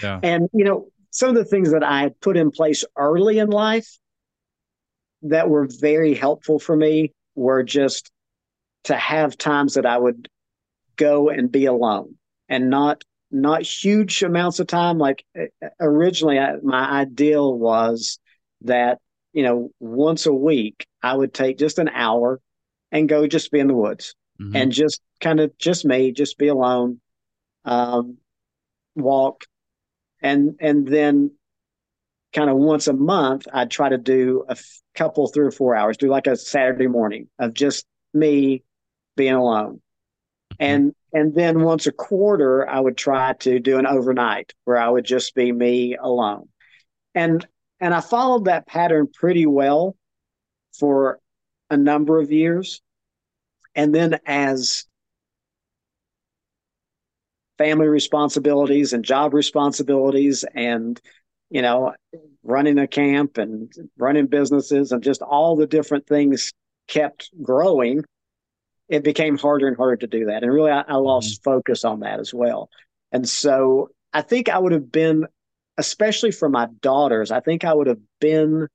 yeah. 0.01 0.19
And 0.23 0.49
you 0.53 0.65
know, 0.65 0.87
some 1.13 1.29
of 1.29 1.35
the 1.35 1.45
things 1.45 1.71
that 1.71 1.83
I 1.83 2.01
had 2.01 2.19
put 2.19 2.35
in 2.35 2.51
place 2.51 2.83
early 2.97 3.39
in 3.39 3.49
life 3.49 3.97
that 5.21 5.49
were 5.49 5.67
very 5.67 6.13
helpful 6.13 6.59
for 6.59 6.75
me 6.75 7.13
were 7.35 7.63
just 7.63 8.11
to 8.85 8.95
have 8.95 9.37
times 9.37 9.75
that 9.75 9.85
I 9.85 9.97
would 9.97 10.27
go 10.97 11.29
and 11.29 11.51
be 11.51 11.65
alone 11.65 12.15
and 12.49 12.69
not 12.69 13.03
not 13.31 13.63
huge 13.63 14.21
amounts 14.21 14.59
of 14.59 14.67
time 14.67 14.99
like 14.99 15.25
originally 15.79 16.37
I, 16.37 16.57
my 16.61 16.87
ideal 17.01 17.57
was 17.57 18.19
that 18.61 18.99
you 19.31 19.41
know 19.41 19.71
once 19.79 20.27
a 20.27 20.33
week 20.33 20.85
i 21.01 21.15
would 21.15 21.33
take 21.33 21.57
just 21.57 21.79
an 21.79 21.89
hour 21.89 22.39
and 22.91 23.09
go 23.09 23.25
just 23.25 23.51
be 23.51 23.59
in 23.59 23.65
the 23.65 23.73
woods 23.73 24.13
mm-hmm. 24.39 24.55
and 24.55 24.71
just 24.71 25.01
kind 25.19 25.39
of 25.39 25.57
just 25.57 25.83
me 25.83 26.11
just 26.11 26.37
be 26.37 26.47
alone 26.47 27.01
um, 27.65 28.17
walk, 28.95 29.45
and 30.23 30.55
and 30.59 30.87
then 30.87 31.31
kind 32.33 32.49
of 32.49 32.57
once 32.57 32.87
a 32.87 32.93
month, 32.93 33.47
I'd 33.53 33.69
try 33.69 33.89
to 33.89 33.97
do 33.97 34.45
a 34.47 34.53
f- 34.53 34.81
couple, 34.95 35.27
three 35.27 35.45
or 35.45 35.51
four 35.51 35.75
hours, 35.75 35.97
do 35.97 36.07
like 36.07 36.25
a 36.25 36.35
Saturday 36.35 36.87
morning 36.87 37.27
of 37.37 37.53
just 37.53 37.85
me 38.13 38.63
being 39.15 39.33
alone. 39.33 39.81
Mm-hmm. 40.53 40.63
And 40.63 40.95
and 41.13 41.35
then 41.35 41.61
once 41.61 41.85
a 41.85 41.91
quarter, 41.91 42.67
I 42.67 42.79
would 42.79 42.97
try 42.97 43.33
to 43.41 43.59
do 43.59 43.77
an 43.77 43.85
overnight 43.85 44.53
where 44.63 44.77
I 44.77 44.89
would 44.89 45.05
just 45.05 45.35
be 45.35 45.51
me 45.51 45.95
alone. 45.95 46.49
And 47.13 47.45
and 47.79 47.93
I 47.93 47.99
followed 47.99 48.45
that 48.45 48.65
pattern 48.65 49.07
pretty 49.13 49.45
well 49.45 49.95
for 50.79 51.19
a 51.69 51.77
number 51.77 52.19
of 52.19 52.31
years. 52.31 52.81
And 53.75 53.93
then 53.93 54.19
as 54.25 54.85
family 57.57 57.87
responsibilities 57.87 58.93
and 58.93 59.05
job 59.05 59.33
responsibilities 59.33 60.43
and 60.55 60.99
you 61.49 61.61
know 61.61 61.93
running 62.43 62.79
a 62.79 62.87
camp 62.87 63.37
and 63.37 63.71
running 63.97 64.27
businesses 64.27 64.91
and 64.91 65.03
just 65.03 65.21
all 65.21 65.55
the 65.55 65.67
different 65.67 66.07
things 66.07 66.51
kept 66.87 67.29
growing 67.41 68.03
it 68.89 69.03
became 69.03 69.37
harder 69.37 69.67
and 69.67 69.77
harder 69.77 69.95
to 69.95 70.07
do 70.07 70.25
that. 70.25 70.43
And 70.43 70.51
really 70.51 70.71
i, 70.71 70.81
I 70.81 70.95
lost 70.95 71.41
mm-hmm. 71.41 71.51
focus 71.51 71.85
on 71.85 72.01
that 72.01 72.19
as 72.19 72.33
well. 72.33 72.69
And 73.11 73.27
so 73.27 73.89
i 74.13 74.21
think 74.21 74.49
i 74.49 74.57
would 74.57 74.73
have 74.73 74.91
been 74.91 75.27
especially 75.77 76.31
for 76.31 76.49
my 76.49 76.67
daughters 76.81 77.31
i 77.31 77.39
think 77.39 77.63
i 77.63 77.73
would 77.73 77.87
have 77.87 78.01
been 78.19 78.67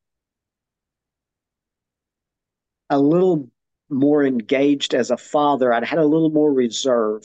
a 2.91 2.99
little 2.99 3.49
more 3.91 4.25
engaged 4.25 4.95
as 4.95 5.11
a 5.11 5.17
father. 5.17 5.73
I'd 5.73 5.85
had 5.85 5.99
a 5.99 6.07
little 6.07 6.31
more 6.31 6.53
reserve 6.53 7.23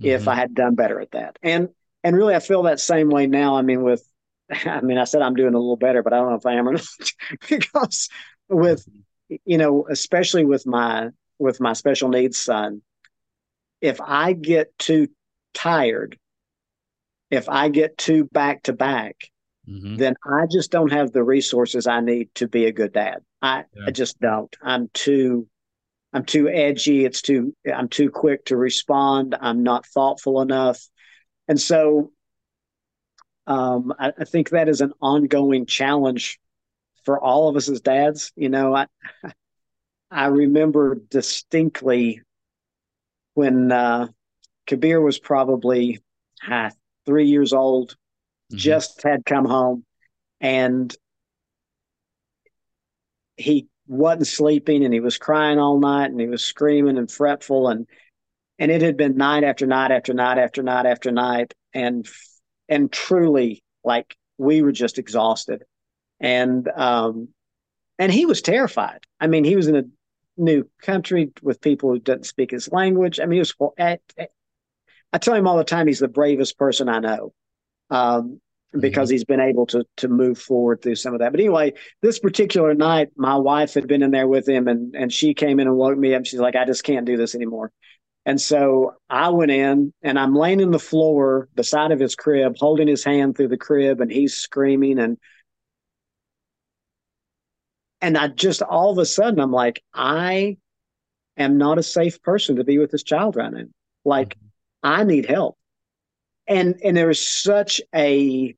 mm-hmm. 0.00 0.06
if 0.06 0.28
i 0.28 0.34
had 0.34 0.54
done 0.54 0.74
better 0.74 1.00
at 1.00 1.10
that 1.12 1.38
and 1.42 1.68
and 2.04 2.16
really 2.16 2.34
i 2.34 2.40
feel 2.40 2.62
that 2.62 2.80
same 2.80 3.08
way 3.08 3.26
now 3.26 3.56
i 3.56 3.62
mean 3.62 3.82
with 3.82 4.02
I 4.66 4.80
mean, 4.80 4.98
I 4.98 5.04
said 5.04 5.22
I'm 5.22 5.34
doing 5.34 5.54
a 5.54 5.58
little 5.58 5.76
better, 5.76 6.02
but 6.02 6.12
I 6.12 6.16
don't 6.16 6.30
know 6.30 6.36
if 6.36 6.46
I 6.46 6.54
am 6.54 6.68
or 6.68 6.72
not 6.72 6.86
because 7.48 8.08
with, 8.48 8.86
you 9.44 9.58
know, 9.58 9.86
especially 9.88 10.44
with 10.44 10.66
my 10.66 11.10
with 11.38 11.60
my 11.60 11.72
special 11.72 12.08
needs 12.08 12.36
son, 12.36 12.82
if 13.80 14.00
I 14.00 14.32
get 14.32 14.76
too 14.78 15.08
tired, 15.54 16.18
if 17.30 17.48
I 17.48 17.68
get 17.68 17.96
too 17.98 18.24
back 18.24 18.64
to 18.64 18.72
back, 18.72 19.16
mm-hmm. 19.68 19.96
then 19.96 20.16
I 20.24 20.46
just 20.50 20.70
don't 20.70 20.92
have 20.92 21.12
the 21.12 21.22
resources 21.22 21.86
I 21.86 22.00
need 22.00 22.34
to 22.36 22.48
be 22.48 22.64
a 22.66 22.72
good 22.72 22.92
dad. 22.92 23.22
I, 23.40 23.64
yeah. 23.74 23.84
I 23.86 23.90
just 23.92 24.18
don't. 24.18 24.54
I'm 24.62 24.88
too 24.94 25.46
I'm 26.12 26.24
too 26.24 26.48
edgy. 26.48 27.04
It's 27.04 27.22
too 27.22 27.54
I'm 27.72 27.88
too 27.88 28.10
quick 28.10 28.46
to 28.46 28.56
respond. 28.56 29.36
I'm 29.38 29.62
not 29.62 29.86
thoughtful 29.86 30.40
enough. 30.40 30.82
And 31.46 31.60
so 31.60 32.12
um, 33.46 33.94
I, 33.98 34.12
I, 34.18 34.24
think 34.24 34.50
that 34.50 34.68
is 34.68 34.82
an 34.82 34.92
ongoing 35.00 35.64
challenge 35.64 36.38
for 37.04 37.18
all 37.18 37.48
of 37.48 37.56
us 37.56 37.68
as 37.70 37.80
dads. 37.80 38.32
You 38.36 38.50
know, 38.50 38.74
I 38.74 38.86
I 40.10 40.26
remember 40.26 41.00
distinctly 41.10 42.22
when 43.34 43.72
uh, 43.72 44.08
Kabir 44.66 45.00
was 45.00 45.18
probably 45.18 46.00
uh, 46.50 46.70
three 47.06 47.28
years 47.28 47.52
old, 47.52 47.92
mm-hmm. 47.92 48.58
just 48.58 49.02
had 49.02 49.24
come 49.24 49.46
home, 49.46 49.84
and 50.40 50.94
he 53.36 53.68
wasn't 53.88 54.26
sleeping, 54.26 54.84
and 54.84 54.94
he 54.94 55.00
was 55.00 55.18
crying 55.18 55.58
all 55.58 55.78
night, 55.78 56.10
and 56.10 56.20
he 56.20 56.28
was 56.28 56.44
screaming 56.44 56.98
and 56.98 57.10
fretful, 57.10 57.68
and 57.68 57.86
and 58.58 58.70
it 58.70 58.82
had 58.82 58.96
been 58.96 59.16
night 59.16 59.44
after 59.44 59.66
night 59.66 59.90
after 59.90 60.12
night 60.14 60.38
after 60.38 60.62
night 60.62 60.86
after 60.86 61.10
night, 61.10 61.54
and 61.74 62.08
and 62.68 62.92
truly 62.92 63.62
like 63.84 64.16
we 64.36 64.62
were 64.62 64.72
just 64.72 64.98
exhausted. 64.98 65.64
And 66.20 66.68
um 66.74 67.28
and 67.98 68.12
he 68.12 68.26
was 68.26 68.42
terrified. 68.42 69.00
I 69.20 69.26
mean 69.26 69.44
he 69.44 69.56
was 69.56 69.68
in 69.68 69.76
a 69.76 69.84
new 70.36 70.68
country 70.82 71.32
with 71.42 71.60
people 71.60 71.90
who 71.90 71.98
didn't 71.98 72.26
speak 72.26 72.50
his 72.50 72.70
language. 72.70 73.18
I 73.20 73.24
mean 73.24 73.32
he 73.32 73.38
was 73.40 73.54
at, 73.78 74.00
at, 74.16 74.30
i 75.12 75.18
tell 75.18 75.34
him 75.34 75.46
all 75.46 75.56
the 75.56 75.64
time 75.64 75.86
he's 75.86 75.98
the 75.98 76.08
bravest 76.08 76.58
person 76.58 76.88
i 76.88 76.98
know. 76.98 77.32
Um 77.90 78.40
because 78.78 79.08
mm-hmm. 79.08 79.14
he's 79.14 79.24
been 79.24 79.40
able 79.40 79.66
to 79.66 79.84
to 79.96 80.08
move 80.08 80.38
forward 80.38 80.82
through 80.82 80.96
some 80.96 81.14
of 81.14 81.20
that. 81.20 81.32
But 81.32 81.40
anyway, 81.40 81.72
this 82.02 82.18
particular 82.18 82.74
night, 82.74 83.08
my 83.16 83.36
wife 83.36 83.74
had 83.74 83.86
been 83.86 84.02
in 84.02 84.10
there 84.10 84.28
with 84.28 84.48
him, 84.48 84.68
and 84.68 84.94
and 84.94 85.12
she 85.12 85.34
came 85.34 85.60
in 85.60 85.66
and 85.66 85.76
woke 85.76 85.98
me 85.98 86.14
up. 86.14 86.26
She's 86.26 86.40
like, 86.40 86.56
"I 86.56 86.64
just 86.64 86.84
can't 86.84 87.06
do 87.06 87.16
this 87.16 87.34
anymore." 87.34 87.72
And 88.26 88.38
so 88.38 88.94
I 89.08 89.30
went 89.30 89.50
in 89.50 89.94
and 90.02 90.18
I'm 90.18 90.34
laying 90.34 90.60
in 90.60 90.70
the 90.70 90.78
floor 90.78 91.48
beside 91.54 91.92
of 91.92 92.00
his 92.00 92.14
crib, 92.14 92.56
holding 92.58 92.86
his 92.86 93.02
hand 93.02 93.36
through 93.36 93.48
the 93.48 93.56
crib, 93.56 94.02
and 94.02 94.12
he's 94.12 94.34
screaming 94.36 94.98
and 94.98 95.16
and 98.00 98.16
I 98.16 98.28
just 98.28 98.62
all 98.62 98.90
of 98.90 98.98
a 98.98 99.06
sudden 99.06 99.40
I'm 99.40 99.50
like, 99.50 99.82
I 99.94 100.58
am 101.36 101.56
not 101.58 101.78
a 101.78 101.82
safe 101.82 102.22
person 102.22 102.56
to 102.56 102.64
be 102.64 102.78
with 102.78 102.90
this 102.90 103.02
child 103.02 103.36
right 103.36 103.52
now. 103.52 103.64
Like 104.04 104.34
mm-hmm. 104.34 104.46
I 104.82 105.04
need 105.04 105.26
help. 105.26 105.56
And 106.48 106.80
and 106.82 106.96
there 106.96 107.08
was 107.08 107.24
such 107.24 107.80
a 107.94 108.56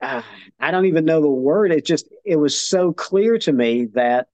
uh, 0.00 0.22
I 0.58 0.70
don't 0.72 0.86
even 0.86 1.04
know 1.04 1.20
the 1.20 1.28
word. 1.28 1.70
It 1.70 1.86
just 1.86 2.08
it 2.24 2.36
was 2.36 2.58
so 2.58 2.92
clear 2.92 3.38
to 3.38 3.52
me 3.52 3.86
that 3.94 4.26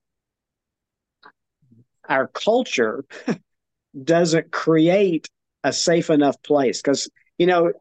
our 2.08 2.28
culture 2.28 3.04
doesn't 4.04 4.50
create 4.50 5.28
a 5.64 5.72
safe 5.72 6.10
enough 6.10 6.40
place 6.42 6.80
because 6.80 7.10
you 7.36 7.46
know 7.46 7.72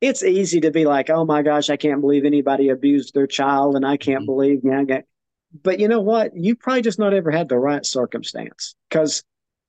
it's 0.00 0.22
easy 0.22 0.60
to 0.60 0.70
be 0.70 0.86
like 0.86 1.10
oh 1.10 1.24
my 1.24 1.42
gosh 1.42 1.68
i 1.68 1.76
can't 1.76 2.00
believe 2.00 2.24
anybody 2.24 2.70
abused 2.70 3.14
their 3.14 3.26
child 3.26 3.76
and 3.76 3.86
i 3.86 3.96
can't 3.96 4.20
mm-hmm. 4.20 4.26
believe 4.26 4.60
yeah 4.64 5.00
but 5.62 5.78
you 5.78 5.88
know 5.88 6.00
what 6.00 6.34
you 6.34 6.56
probably 6.56 6.82
just 6.82 6.98
not 6.98 7.12
ever 7.12 7.30
had 7.30 7.48
the 7.48 7.58
right 7.58 7.84
circumstance 7.84 8.74
because 8.88 9.22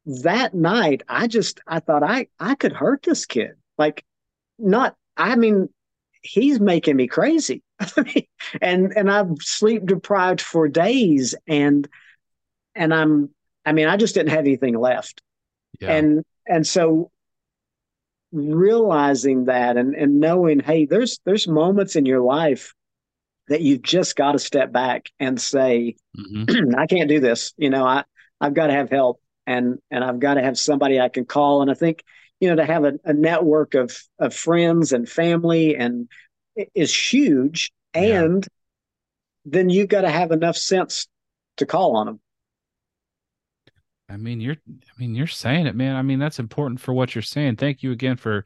that 0.05 0.53
night 0.53 1.03
i 1.07 1.27
just 1.27 1.59
i 1.67 1.79
thought 1.79 2.03
i 2.03 2.27
i 2.39 2.55
could 2.55 2.73
hurt 2.73 3.03
this 3.03 3.25
kid 3.25 3.51
like 3.77 4.03
not 4.57 4.95
i 5.17 5.35
mean 5.35 5.69
he's 6.21 6.59
making 6.59 6.95
me 6.95 7.07
crazy 7.07 7.63
and 8.61 8.93
and 8.95 9.11
i'm 9.11 9.35
sleep 9.39 9.85
deprived 9.85 10.41
for 10.41 10.67
days 10.67 11.35
and 11.47 11.87
and 12.75 12.93
i'm 12.93 13.29
I 13.69 13.71
mean, 13.71 13.87
I 13.87 13.97
just 13.97 14.15
didn't 14.15 14.31
have 14.31 14.39
anything 14.39 14.75
left. 14.75 15.21
Yeah. 15.79 15.91
And 15.91 16.23
and 16.47 16.65
so 16.65 17.11
realizing 18.31 19.45
that 19.45 19.77
and, 19.77 19.93
and 19.93 20.19
knowing, 20.19 20.59
hey, 20.59 20.85
there's 20.85 21.19
there's 21.25 21.47
moments 21.47 21.95
in 21.95 22.07
your 22.07 22.21
life 22.21 22.73
that 23.47 23.61
you've 23.61 23.83
just 23.83 24.15
got 24.15 24.31
to 24.31 24.39
step 24.39 24.71
back 24.71 25.11
and 25.19 25.39
say, 25.39 25.95
mm-hmm. 26.17 26.75
I 26.79 26.87
can't 26.87 27.09
do 27.09 27.19
this. 27.19 27.53
You 27.57 27.69
know, 27.69 27.85
I, 27.85 28.03
I've 28.41 28.55
got 28.55 28.67
to 28.67 28.73
have 28.73 28.89
help 28.89 29.21
and 29.49 29.79
and 29.89 30.03
I've 30.03 30.19
got 30.19 30.35
to 30.35 30.43
have 30.43 30.59
somebody 30.59 30.99
I 30.99 31.09
can 31.09 31.25
call. 31.25 31.63
And 31.63 31.71
I 31.71 31.73
think, 31.73 32.03
you 32.39 32.49
know, 32.49 32.55
to 32.55 32.65
have 32.65 32.85
a, 32.85 32.93
a 33.03 33.13
network 33.13 33.73
of 33.73 33.97
of 34.19 34.33
friends 34.33 34.93
and 34.93 35.09
family 35.09 35.75
and 35.75 36.07
is 36.75 36.95
huge. 36.95 37.71
And 37.93 38.43
yeah. 38.43 38.49
then 39.45 39.69
you've 39.69 39.87
got 39.87 40.01
to 40.01 40.09
have 40.09 40.31
enough 40.31 40.55
sense 40.55 41.07
to 41.57 41.65
call 41.65 41.97
on 41.97 42.05
them. 42.05 42.19
I 44.07 44.17
mean, 44.17 44.39
you're 44.39 44.57
I 44.69 44.91
mean, 44.99 45.15
you're 45.15 45.27
saying 45.27 45.65
it, 45.65 45.75
man. 45.75 45.95
I 45.95 46.03
mean, 46.03 46.19
that's 46.19 46.39
important 46.39 46.79
for 46.79 46.93
what 46.93 47.15
you're 47.15 47.21
saying. 47.23 47.55
Thank 47.55 47.81
you 47.81 47.91
again 47.91 48.17
for 48.17 48.45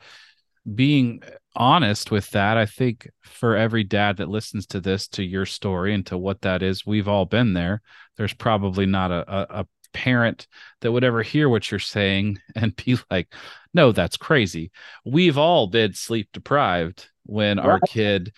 being 0.73 1.21
honest 1.53 2.11
with 2.11 2.29
that. 2.31 2.57
I 2.57 2.65
think 2.65 3.09
for 3.21 3.57
every 3.57 3.83
dad 3.83 4.17
that 4.17 4.29
listens 4.29 4.65
to 4.67 4.79
this, 4.79 5.09
to 5.09 5.23
your 5.23 5.45
story 5.45 5.93
and 5.93 6.05
to 6.05 6.17
what 6.17 6.41
that 6.41 6.63
is, 6.63 6.85
we've 6.85 7.09
all 7.09 7.25
been 7.25 7.51
there. 7.53 7.81
There's 8.15 8.33
probably 8.33 8.85
not 8.85 9.11
a, 9.11 9.25
a, 9.27 9.61
a 9.61 9.65
parent 9.93 10.47
that 10.81 10.91
would 10.91 11.03
ever 11.03 11.21
hear 11.21 11.47
what 11.47 11.69
you're 11.69 11.79
saying 11.79 12.39
and 12.55 12.75
be 12.75 12.97
like, 13.09 13.33
no, 13.73 13.91
that's 13.91 14.17
crazy. 14.17 14.71
We've 15.05 15.37
all 15.37 15.67
been 15.67 15.93
sleep 15.93 16.29
deprived 16.33 17.09
when 17.25 17.57
right. 17.57 17.65
our 17.65 17.79
kid 17.79 18.33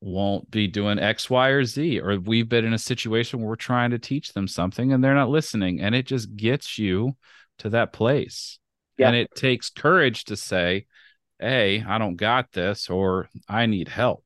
won't 0.00 0.50
be 0.50 0.66
doing 0.66 0.98
X, 0.98 1.28
Y, 1.28 1.48
or 1.48 1.64
Z, 1.64 2.00
or 2.00 2.18
we've 2.18 2.48
been 2.48 2.64
in 2.64 2.72
a 2.72 2.78
situation 2.78 3.40
where 3.40 3.48
we're 3.48 3.56
trying 3.56 3.90
to 3.90 3.98
teach 3.98 4.32
them 4.32 4.48
something 4.48 4.92
and 4.92 5.02
they're 5.02 5.14
not 5.14 5.28
listening. 5.28 5.80
And 5.80 5.94
it 5.94 6.06
just 6.06 6.34
gets 6.36 6.78
you 6.78 7.16
to 7.58 7.70
that 7.70 7.92
place. 7.92 8.58
Yeah. 8.96 9.08
And 9.08 9.16
it 9.16 9.34
takes 9.34 9.70
courage 9.70 10.24
to 10.24 10.36
say, 10.36 10.86
Hey, 11.38 11.82
I 11.86 11.96
don't 11.96 12.16
got 12.16 12.52
this, 12.52 12.90
or 12.90 13.30
I 13.48 13.64
need 13.64 13.88
help. 13.88 14.24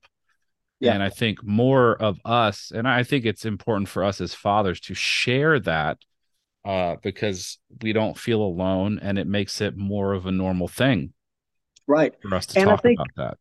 Yeah. 0.81 0.93
And 0.93 1.01
I 1.01 1.09
think 1.09 1.43
more 1.43 1.95
of 1.95 2.19
us, 2.25 2.71
and 2.75 2.87
I 2.87 3.03
think 3.03 3.25
it's 3.25 3.45
important 3.45 3.87
for 3.87 4.03
us 4.03 4.19
as 4.19 4.33
fathers 4.33 4.81
to 4.81 4.93
share 4.93 5.59
that 5.61 5.97
uh, 6.65 6.95
because 7.03 7.59
we 7.81 7.93
don't 7.93 8.17
feel 8.17 8.41
alone 8.41 8.99
and 9.01 9.17
it 9.19 9.27
makes 9.27 9.61
it 9.61 9.77
more 9.77 10.13
of 10.13 10.25
a 10.25 10.31
normal 10.31 10.67
thing. 10.67 11.13
Right. 11.87 12.13
For 12.21 12.33
us 12.33 12.47
to 12.47 12.59
and 12.59 12.69
talk 12.69 12.81
think, 12.81 12.99
about 12.99 13.09
that 13.15 13.37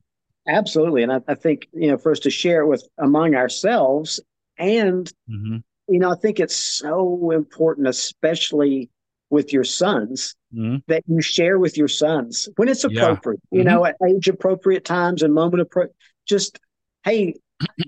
Absolutely. 0.47 1.03
And 1.03 1.13
I, 1.13 1.21
I, 1.27 1.35
think, 1.35 1.69
you 1.73 1.89
know, 1.89 1.97
for 1.97 2.13
us 2.13 2.21
to 2.21 2.31
share 2.31 2.63
it 2.63 2.67
with 2.67 2.87
among 2.99 3.35
ourselves 3.35 4.21
and, 4.59 5.11
mm-hmm. 5.29 5.57
you 5.89 5.99
know, 5.99 6.13
I 6.13 6.17
think 6.17 6.39
it's 6.39 6.57
so 6.57 7.31
important, 7.31 7.89
especially 7.89 8.91
with 9.31 9.53
your 9.53 9.65
sons 9.65 10.37
mm-hmm. 10.55 10.77
that 10.87 11.03
you 11.07 11.23
share 11.23 11.59
with 11.59 11.79
your 11.79 11.89
sons 11.89 12.49
when 12.57 12.69
it's 12.69 12.85
appropriate, 12.85 13.41
yeah. 13.51 13.59
you 13.59 13.65
mm-hmm. 13.65 13.75
know, 13.75 13.85
at 13.87 13.97
age 14.07 14.29
appropriate 14.29 14.85
times 14.85 15.23
and 15.23 15.33
moment 15.33 15.63
appropriate. 15.63 15.97
Just, 16.27 16.59
hey, 17.05 17.35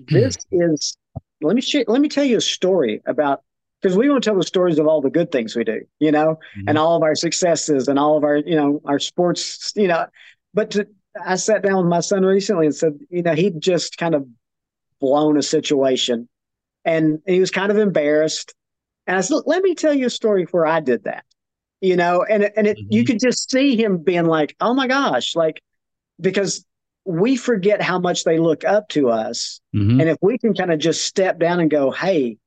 this 0.07 0.37
is, 0.51 0.97
let 1.41 1.55
me 1.55 1.61
share, 1.61 1.85
let 1.87 2.01
me 2.01 2.09
tell 2.09 2.25
you 2.25 2.37
a 2.37 2.41
story 2.41 3.01
about, 3.05 3.43
because 3.81 3.97
we 3.97 4.09
want 4.09 4.23
to 4.23 4.29
tell 4.29 4.37
the 4.37 4.45
stories 4.45 4.79
of 4.79 4.87
all 4.87 5.01
the 5.01 5.09
good 5.09 5.31
things 5.31 5.55
we 5.55 5.63
do, 5.63 5.81
you 5.99 6.11
know, 6.11 6.39
mm-hmm. 6.57 6.69
and 6.69 6.77
all 6.77 6.95
of 6.95 7.03
our 7.03 7.15
successes 7.15 7.87
and 7.87 7.99
all 7.99 8.17
of 8.17 8.23
our, 8.23 8.37
you 8.37 8.55
know, 8.55 8.81
our 8.85 8.99
sports, 8.99 9.71
you 9.75 9.87
know, 9.87 10.05
but 10.53 10.71
to, 10.71 10.87
I 11.23 11.35
sat 11.35 11.63
down 11.63 11.77
with 11.77 11.87
my 11.87 11.99
son 11.99 12.23
recently 12.23 12.65
and 12.65 12.75
said, 12.75 12.93
you 13.09 13.21
know, 13.21 13.33
he'd 13.33 13.61
just 13.61 13.97
kind 13.97 14.15
of 14.15 14.27
blown 14.99 15.37
a 15.37 15.43
situation 15.43 16.27
and 16.85 17.19
he 17.25 17.39
was 17.39 17.51
kind 17.51 17.71
of 17.71 17.77
embarrassed. 17.77 18.53
And 19.05 19.17
I 19.17 19.21
said, 19.21 19.41
let 19.45 19.63
me 19.63 19.75
tell 19.75 19.93
you 19.93 20.07
a 20.07 20.11
story 20.11 20.45
where 20.51 20.65
I 20.65 20.79
did 20.79 21.03
that, 21.03 21.23
you 21.81 21.95
know, 21.95 22.23
and, 22.23 22.51
and 22.55 22.67
it, 22.67 22.77
mm-hmm. 22.77 22.87
you 22.89 23.05
could 23.05 23.19
just 23.19 23.49
see 23.49 23.75
him 23.75 23.99
being 23.99 24.25
like, 24.25 24.55
oh 24.59 24.73
my 24.73 24.87
gosh, 24.87 25.35
like, 25.35 25.61
because 26.19 26.65
we 27.05 27.37
forget 27.37 27.81
how 27.81 27.99
much 27.99 28.23
they 28.23 28.37
look 28.37 28.65
up 28.65 28.89
to 28.89 29.09
us. 29.09 29.61
Mm-hmm. 29.75 30.01
And 30.01 30.09
if 30.09 30.17
we 30.21 30.37
can 30.37 30.53
kind 30.53 30.71
of 30.71 30.79
just 30.79 31.05
step 31.05 31.39
down 31.39 31.59
and 31.59 31.69
go, 31.69 31.91
hey, 31.91 32.37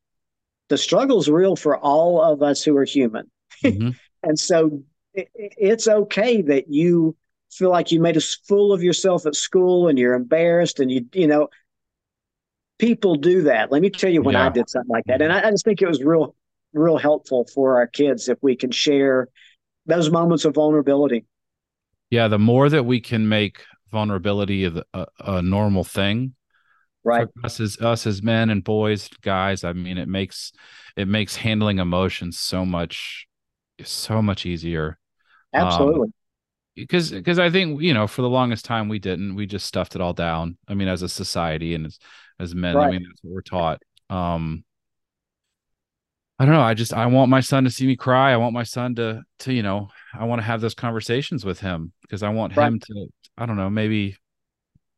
the 0.70 0.78
struggle's 0.78 1.28
real 1.28 1.56
for 1.56 1.76
all 1.76 2.22
of 2.22 2.42
us 2.42 2.62
who 2.62 2.74
are 2.76 2.84
human. 2.84 3.30
Mm-hmm. 3.62 3.90
and 4.22 4.38
so 4.38 4.82
it, 5.12 5.28
it's 5.34 5.86
okay 5.86 6.40
that 6.40 6.72
you 6.72 7.16
feel 7.50 7.70
like 7.70 7.92
you 7.92 8.00
made 8.00 8.16
a 8.16 8.20
fool 8.20 8.72
of 8.72 8.82
yourself 8.82 9.26
at 9.26 9.34
school 9.34 9.88
and 9.88 9.98
you're 9.98 10.14
embarrassed 10.14 10.80
and 10.80 10.90
you, 10.90 11.04
you 11.12 11.26
know, 11.26 11.48
people 12.78 13.16
do 13.16 13.42
that. 13.42 13.70
Let 13.70 13.82
me 13.82 13.90
tell 13.90 14.10
you 14.10 14.22
when 14.22 14.34
yeah. 14.34 14.46
I 14.46 14.48
did 14.48 14.70
something 14.70 14.88
like 14.88 15.04
that. 15.06 15.20
And 15.20 15.32
I, 15.32 15.48
I 15.48 15.50
just 15.50 15.64
think 15.64 15.82
it 15.82 15.88
was 15.88 16.02
real, 16.02 16.34
real 16.72 16.96
helpful 16.96 17.46
for 17.52 17.76
our 17.78 17.88
kids 17.88 18.28
if 18.28 18.38
we 18.40 18.54
can 18.54 18.70
share 18.70 19.28
those 19.86 20.10
moments 20.10 20.44
of 20.44 20.54
vulnerability. 20.54 21.26
Yeah. 22.10 22.28
The 22.28 22.38
more 22.38 22.68
that 22.68 22.86
we 22.86 23.00
can 23.00 23.28
make 23.28 23.64
vulnerability 23.90 24.64
a, 24.64 24.84
a, 24.94 25.06
a 25.18 25.42
normal 25.42 25.82
thing, 25.82 26.34
right. 27.04 27.28
Us 27.44 27.60
as 27.60 27.78
us 27.78 28.06
as 28.06 28.22
men 28.22 28.50
and 28.50 28.62
boys 28.62 29.08
guys 29.22 29.64
i 29.64 29.72
mean 29.72 29.98
it 29.98 30.08
makes 30.08 30.52
it 30.96 31.08
makes 31.08 31.36
handling 31.36 31.78
emotions 31.78 32.38
so 32.38 32.64
much 32.64 33.26
so 33.86 34.22
much 34.22 34.46
easier. 34.46 34.98
Absolutely. 35.52 36.02
um, 36.02 36.14
because 36.76 37.10
because 37.10 37.38
i 37.38 37.50
think 37.50 37.82
you 37.82 37.92
know 37.92 38.06
for 38.06 38.22
the 38.22 38.28
longest 38.28 38.64
time 38.64 38.88
we 38.88 38.98
didn't. 38.98 39.34
We 39.34 39.46
just 39.46 39.66
stuffed 39.66 39.94
it 39.94 40.00
all 40.00 40.12
down. 40.12 40.56
I 40.68 40.74
mean 40.74 40.88
as 40.88 41.02
a 41.02 41.08
society 41.08 41.74
and 41.74 41.86
as 41.86 41.98
as 42.38 42.54
men 42.54 42.76
right. 42.76 42.88
i 42.88 42.90
mean 42.90 43.04
that's 43.06 43.22
what 43.22 43.34
we're 43.34 43.42
taught. 43.42 43.82
Um 44.08 44.64
i 46.38 46.44
don't 46.44 46.54
know. 46.54 46.60
I 46.60 46.74
just 46.74 46.94
i 46.94 47.06
want 47.06 47.30
my 47.30 47.40
son 47.40 47.64
to 47.64 47.70
see 47.70 47.86
me 47.86 47.96
cry. 47.96 48.32
I 48.32 48.36
want 48.36 48.54
my 48.54 48.62
son 48.62 48.94
to 48.96 49.22
to 49.40 49.52
you 49.52 49.62
know 49.62 49.88
i 50.14 50.24
want 50.24 50.40
to 50.40 50.46
have 50.46 50.60
those 50.60 50.74
conversations 50.74 51.44
with 51.44 51.60
him 51.60 51.92
because 52.02 52.22
i 52.22 52.28
want 52.28 52.56
right. 52.56 52.68
him 52.68 52.80
to 52.80 53.06
i 53.38 53.46
don't 53.46 53.56
know 53.56 53.70
maybe 53.70 54.16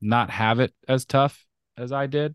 not 0.01 0.31
have 0.31 0.59
it 0.59 0.73
as 0.89 1.05
tough 1.05 1.45
as 1.77 1.93
I 1.93 2.07
did, 2.07 2.35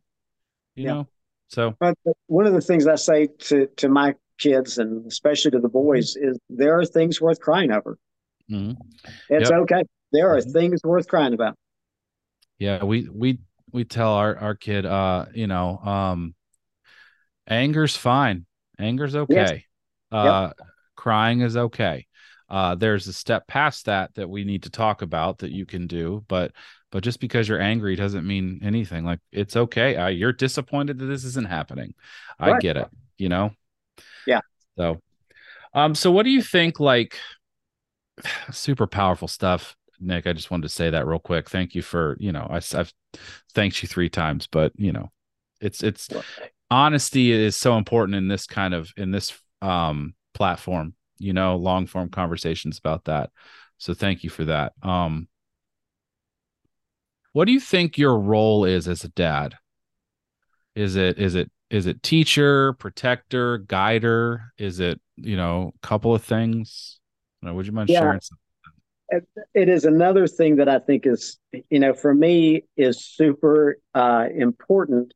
you 0.75 0.85
yeah. 0.85 0.93
know. 0.93 1.07
So 1.49 1.75
but 1.79 1.97
one 2.27 2.45
of 2.45 2.53
the 2.53 2.61
things 2.61 2.87
I 2.87 2.95
say 2.95 3.27
to 3.27 3.67
to 3.77 3.89
my 3.89 4.15
kids 4.37 4.77
and 4.77 5.05
especially 5.07 5.51
to 5.51 5.59
the 5.59 5.69
boys 5.69 6.15
is 6.15 6.37
there 6.49 6.77
are 6.79 6.85
things 6.85 7.21
worth 7.21 7.39
crying 7.39 7.71
over. 7.71 7.97
Mm-hmm. 8.51 8.81
It's 9.29 9.49
yep. 9.49 9.59
okay. 9.61 9.83
There 10.11 10.33
are 10.33 10.39
mm-hmm. 10.39 10.51
things 10.51 10.81
worth 10.83 11.07
crying 11.07 11.33
about. 11.33 11.55
Yeah, 12.59 12.83
we 12.83 13.07
we 13.09 13.39
we 13.71 13.83
tell 13.85 14.13
our 14.13 14.37
our 14.37 14.55
kid, 14.55 14.85
uh, 14.85 15.25
you 15.33 15.47
know, 15.47 15.77
um, 15.77 16.35
anger's 17.47 17.95
fine. 17.95 18.45
Anger's 18.79 19.15
okay. 19.15 19.33
Yes. 19.35 19.61
Uh, 20.11 20.51
yep. 20.57 20.67
crying 20.95 21.41
is 21.41 21.57
okay. 21.57 22.07
Uh, 22.49 22.75
there's 22.75 23.07
a 23.07 23.13
step 23.13 23.47
past 23.47 23.85
that 23.85 24.13
that 24.15 24.29
we 24.29 24.43
need 24.45 24.63
to 24.63 24.69
talk 24.69 25.01
about 25.01 25.39
that 25.39 25.51
you 25.51 25.65
can 25.65 25.87
do, 25.87 26.23
but 26.27 26.51
but 26.91 27.03
just 27.03 27.19
because 27.19 27.47
you're 27.47 27.61
angry 27.61 27.95
doesn't 27.95 28.25
mean 28.25 28.61
anything. 28.63 29.03
Like 29.03 29.19
it's 29.31 29.55
okay. 29.55 29.95
Uh, 29.95 30.07
you're 30.07 30.33
disappointed 30.33 30.99
that 30.99 31.05
this 31.05 31.23
isn't 31.25 31.47
happening. 31.47 31.93
I 32.39 32.51
right. 32.51 32.61
get 32.61 32.77
it. 32.77 32.87
You 33.17 33.29
know. 33.29 33.51
Yeah. 34.25 34.41
So, 34.77 35.01
um, 35.73 35.95
so 35.95 36.11
what 36.11 36.23
do 36.23 36.29
you 36.29 36.41
think? 36.41 36.79
Like, 36.79 37.17
super 38.51 38.87
powerful 38.87 39.27
stuff, 39.27 39.75
Nick. 39.99 40.27
I 40.27 40.33
just 40.33 40.51
wanted 40.51 40.63
to 40.63 40.73
say 40.73 40.89
that 40.89 41.07
real 41.07 41.19
quick. 41.19 41.49
Thank 41.49 41.75
you 41.75 41.81
for 41.81 42.15
you 42.19 42.31
know 42.31 42.47
I, 42.49 42.57
I've 42.57 42.93
thanked 43.53 43.81
you 43.81 43.87
three 43.87 44.09
times, 44.09 44.47
but 44.47 44.71
you 44.77 44.93
know, 44.93 45.11
it's 45.59 45.83
it's 45.83 46.09
honesty 46.69 47.31
is 47.31 47.55
so 47.55 47.77
important 47.77 48.15
in 48.15 48.27
this 48.27 48.45
kind 48.45 48.73
of 48.73 48.91
in 48.95 49.11
this 49.11 49.37
um 49.61 50.13
platform. 50.33 50.93
You 51.19 51.33
know, 51.33 51.55
long 51.55 51.87
form 51.87 52.09
conversations 52.09 52.77
about 52.77 53.05
that. 53.05 53.31
So 53.79 53.93
thank 53.93 54.23
you 54.23 54.29
for 54.29 54.45
that. 54.45 54.73
Um, 54.83 55.27
what 57.37 57.45
do 57.45 57.51
you 57.51 57.59
think 57.59 57.99
your 57.99 58.17
role 58.17 58.65
is 58.65 58.87
as 58.87 59.03
a 59.03 59.09
dad? 59.09 59.53
Is 60.75 60.95
it 60.95 61.19
is 61.19 61.35
it 61.35 61.51
is 61.69 61.85
it 61.85 62.01
teacher, 62.01 62.73
protector, 62.73 63.59
guider? 63.59 64.53
Is 64.57 64.79
it 64.79 64.99
you 65.17 65.37
know 65.37 65.71
a 65.75 65.87
couple 65.87 66.15
of 66.15 66.23
things? 66.23 66.99
would 67.43 67.67
you 67.67 67.73
mind 67.73 67.89
yeah. 67.89 67.99
sharing? 67.99 68.21
Something? 68.21 69.27
It 69.53 69.69
is 69.69 69.85
another 69.85 70.25
thing 70.25 70.55
that 70.55 70.67
I 70.67 70.79
think 70.79 71.05
is 71.05 71.37
you 71.69 71.77
know 71.77 71.93
for 71.93 72.11
me 72.11 72.63
is 72.75 73.05
super 73.05 73.77
uh, 73.93 74.29
important 74.35 75.13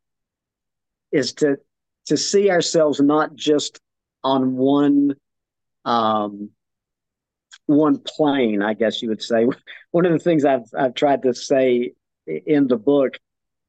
is 1.12 1.34
to 1.34 1.58
to 2.06 2.18
see 2.18 2.52
ourselves 2.52 3.02
not 3.02 3.34
just 3.34 3.80
on 4.24 4.58
one 4.58 5.16
um, 5.86 6.52
one 7.66 7.98
plane, 7.98 8.62
I 8.62 8.76
guess 8.76 9.02
you 9.02 9.10
would 9.10 9.24
say. 9.24 9.48
One 9.92 10.06
of 10.06 10.14
the 10.14 10.20
things 10.20 10.46
I've 10.46 10.70
I've 10.78 10.94
tried 10.94 11.24
to 11.24 11.34
say 11.34 11.92
in 12.28 12.68
the 12.68 12.78
book 12.78 13.18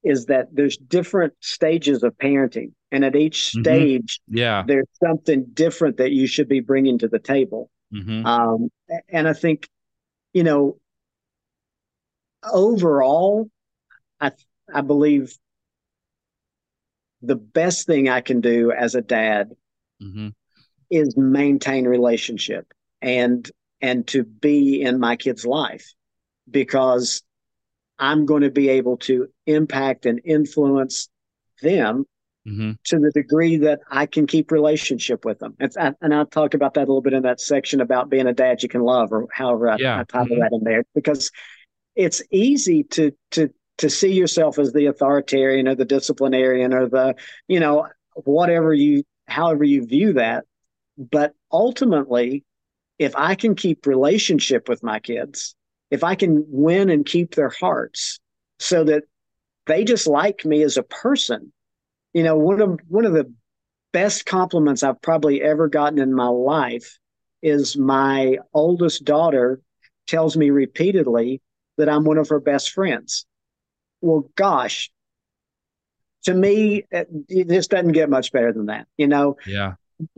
is 0.04 0.26
that 0.26 0.48
there's 0.52 0.76
different 0.76 1.32
stages 1.40 2.02
of 2.02 2.16
parenting 2.18 2.72
and 2.90 3.04
at 3.04 3.16
each 3.16 3.50
mm-hmm. 3.50 3.62
stage 3.62 4.20
mm-hmm. 4.28 4.38
yeah 4.38 4.64
there's 4.66 4.88
something 5.02 5.44
different 5.52 5.96
that 5.96 6.12
you 6.12 6.26
should 6.26 6.48
be 6.48 6.60
bringing 6.60 6.98
to 6.98 7.08
the 7.08 7.18
table 7.18 7.70
mm-hmm. 7.92 8.24
um, 8.26 8.68
and 9.08 9.28
i 9.28 9.32
think 9.32 9.68
you 10.32 10.42
know 10.42 10.76
overall 12.52 13.48
i 14.20 14.30
i 14.74 14.80
believe 14.80 15.36
the 17.22 17.36
best 17.36 17.86
thing 17.86 18.08
i 18.08 18.20
can 18.20 18.40
do 18.40 18.72
as 18.72 18.94
a 18.94 19.02
dad 19.02 19.52
mm-hmm. 20.02 20.28
is 20.90 21.16
maintain 21.16 21.86
relationship 21.86 22.72
and 23.00 23.50
and 23.80 24.06
to 24.06 24.24
be 24.24 24.82
in 24.82 24.98
my 24.98 25.16
kid's 25.16 25.46
life 25.46 25.92
because 26.50 27.22
I'm 28.02 28.26
going 28.26 28.42
to 28.42 28.50
be 28.50 28.68
able 28.68 28.96
to 28.98 29.28
impact 29.46 30.06
and 30.06 30.20
influence 30.24 31.08
them 31.62 32.04
mm-hmm. 32.44 32.72
to 32.86 32.98
the 32.98 33.12
degree 33.12 33.58
that 33.58 33.78
I 33.88 34.06
can 34.06 34.26
keep 34.26 34.50
relationship 34.50 35.24
with 35.24 35.38
them. 35.38 35.54
It's, 35.60 35.76
I, 35.76 35.92
and 36.00 36.12
I 36.12 36.24
talk 36.24 36.54
about 36.54 36.74
that 36.74 36.80
a 36.80 36.88
little 36.88 37.00
bit 37.00 37.12
in 37.12 37.22
that 37.22 37.40
section 37.40 37.80
about 37.80 38.10
being 38.10 38.26
a 38.26 38.32
dad 38.32 38.60
you 38.60 38.68
can 38.68 38.80
love, 38.80 39.12
or 39.12 39.28
however 39.32 39.70
I, 39.70 39.76
yeah. 39.78 40.00
I 40.00 40.02
title 40.02 40.34
mm-hmm. 40.34 40.40
that 40.40 40.52
in 40.52 40.64
there, 40.64 40.82
because 40.96 41.30
it's 41.94 42.20
easy 42.32 42.82
to 42.82 43.12
to 43.32 43.50
to 43.78 43.88
see 43.88 44.12
yourself 44.12 44.58
as 44.58 44.72
the 44.72 44.86
authoritarian 44.86 45.68
or 45.68 45.76
the 45.76 45.84
disciplinarian 45.84 46.74
or 46.74 46.88
the 46.88 47.14
you 47.46 47.60
know 47.60 47.86
whatever 48.24 48.74
you 48.74 49.04
however 49.28 49.62
you 49.62 49.86
view 49.86 50.14
that, 50.14 50.42
but 50.98 51.34
ultimately, 51.52 52.42
if 52.98 53.14
I 53.14 53.36
can 53.36 53.54
keep 53.54 53.86
relationship 53.86 54.68
with 54.68 54.82
my 54.82 54.98
kids 54.98 55.54
if 55.92 56.02
I 56.02 56.14
can 56.14 56.46
win 56.48 56.88
and 56.88 57.04
keep 57.04 57.34
their 57.34 57.50
hearts 57.50 58.18
so 58.58 58.82
that 58.84 59.04
they 59.66 59.84
just 59.84 60.06
like 60.06 60.42
me 60.42 60.62
as 60.62 60.78
a 60.78 60.82
person, 60.82 61.52
you 62.14 62.22
know, 62.22 62.34
one 62.34 62.62
of 62.62 62.80
one 62.88 63.04
of 63.04 63.12
the 63.12 63.30
best 63.92 64.24
compliments 64.24 64.82
I've 64.82 65.02
probably 65.02 65.42
ever 65.42 65.68
gotten 65.68 65.98
in 65.98 66.14
my 66.14 66.28
life 66.28 66.98
is 67.42 67.76
my 67.76 68.38
oldest 68.54 69.04
daughter 69.04 69.60
tells 70.06 70.34
me 70.34 70.48
repeatedly 70.48 71.42
that 71.76 71.90
I'm 71.90 72.04
one 72.04 72.16
of 72.16 72.30
her 72.30 72.40
best 72.40 72.70
friends. 72.70 73.26
Well, 74.00 74.30
gosh, 74.34 74.90
to 76.24 76.32
me, 76.32 76.86
it, 76.90 77.08
this 77.28 77.68
doesn't 77.68 77.92
get 77.92 78.08
much 78.08 78.32
better 78.32 78.54
than 78.54 78.66
that. 78.66 78.86
You 78.96 79.08
know, 79.08 79.36
yeah 79.46 79.74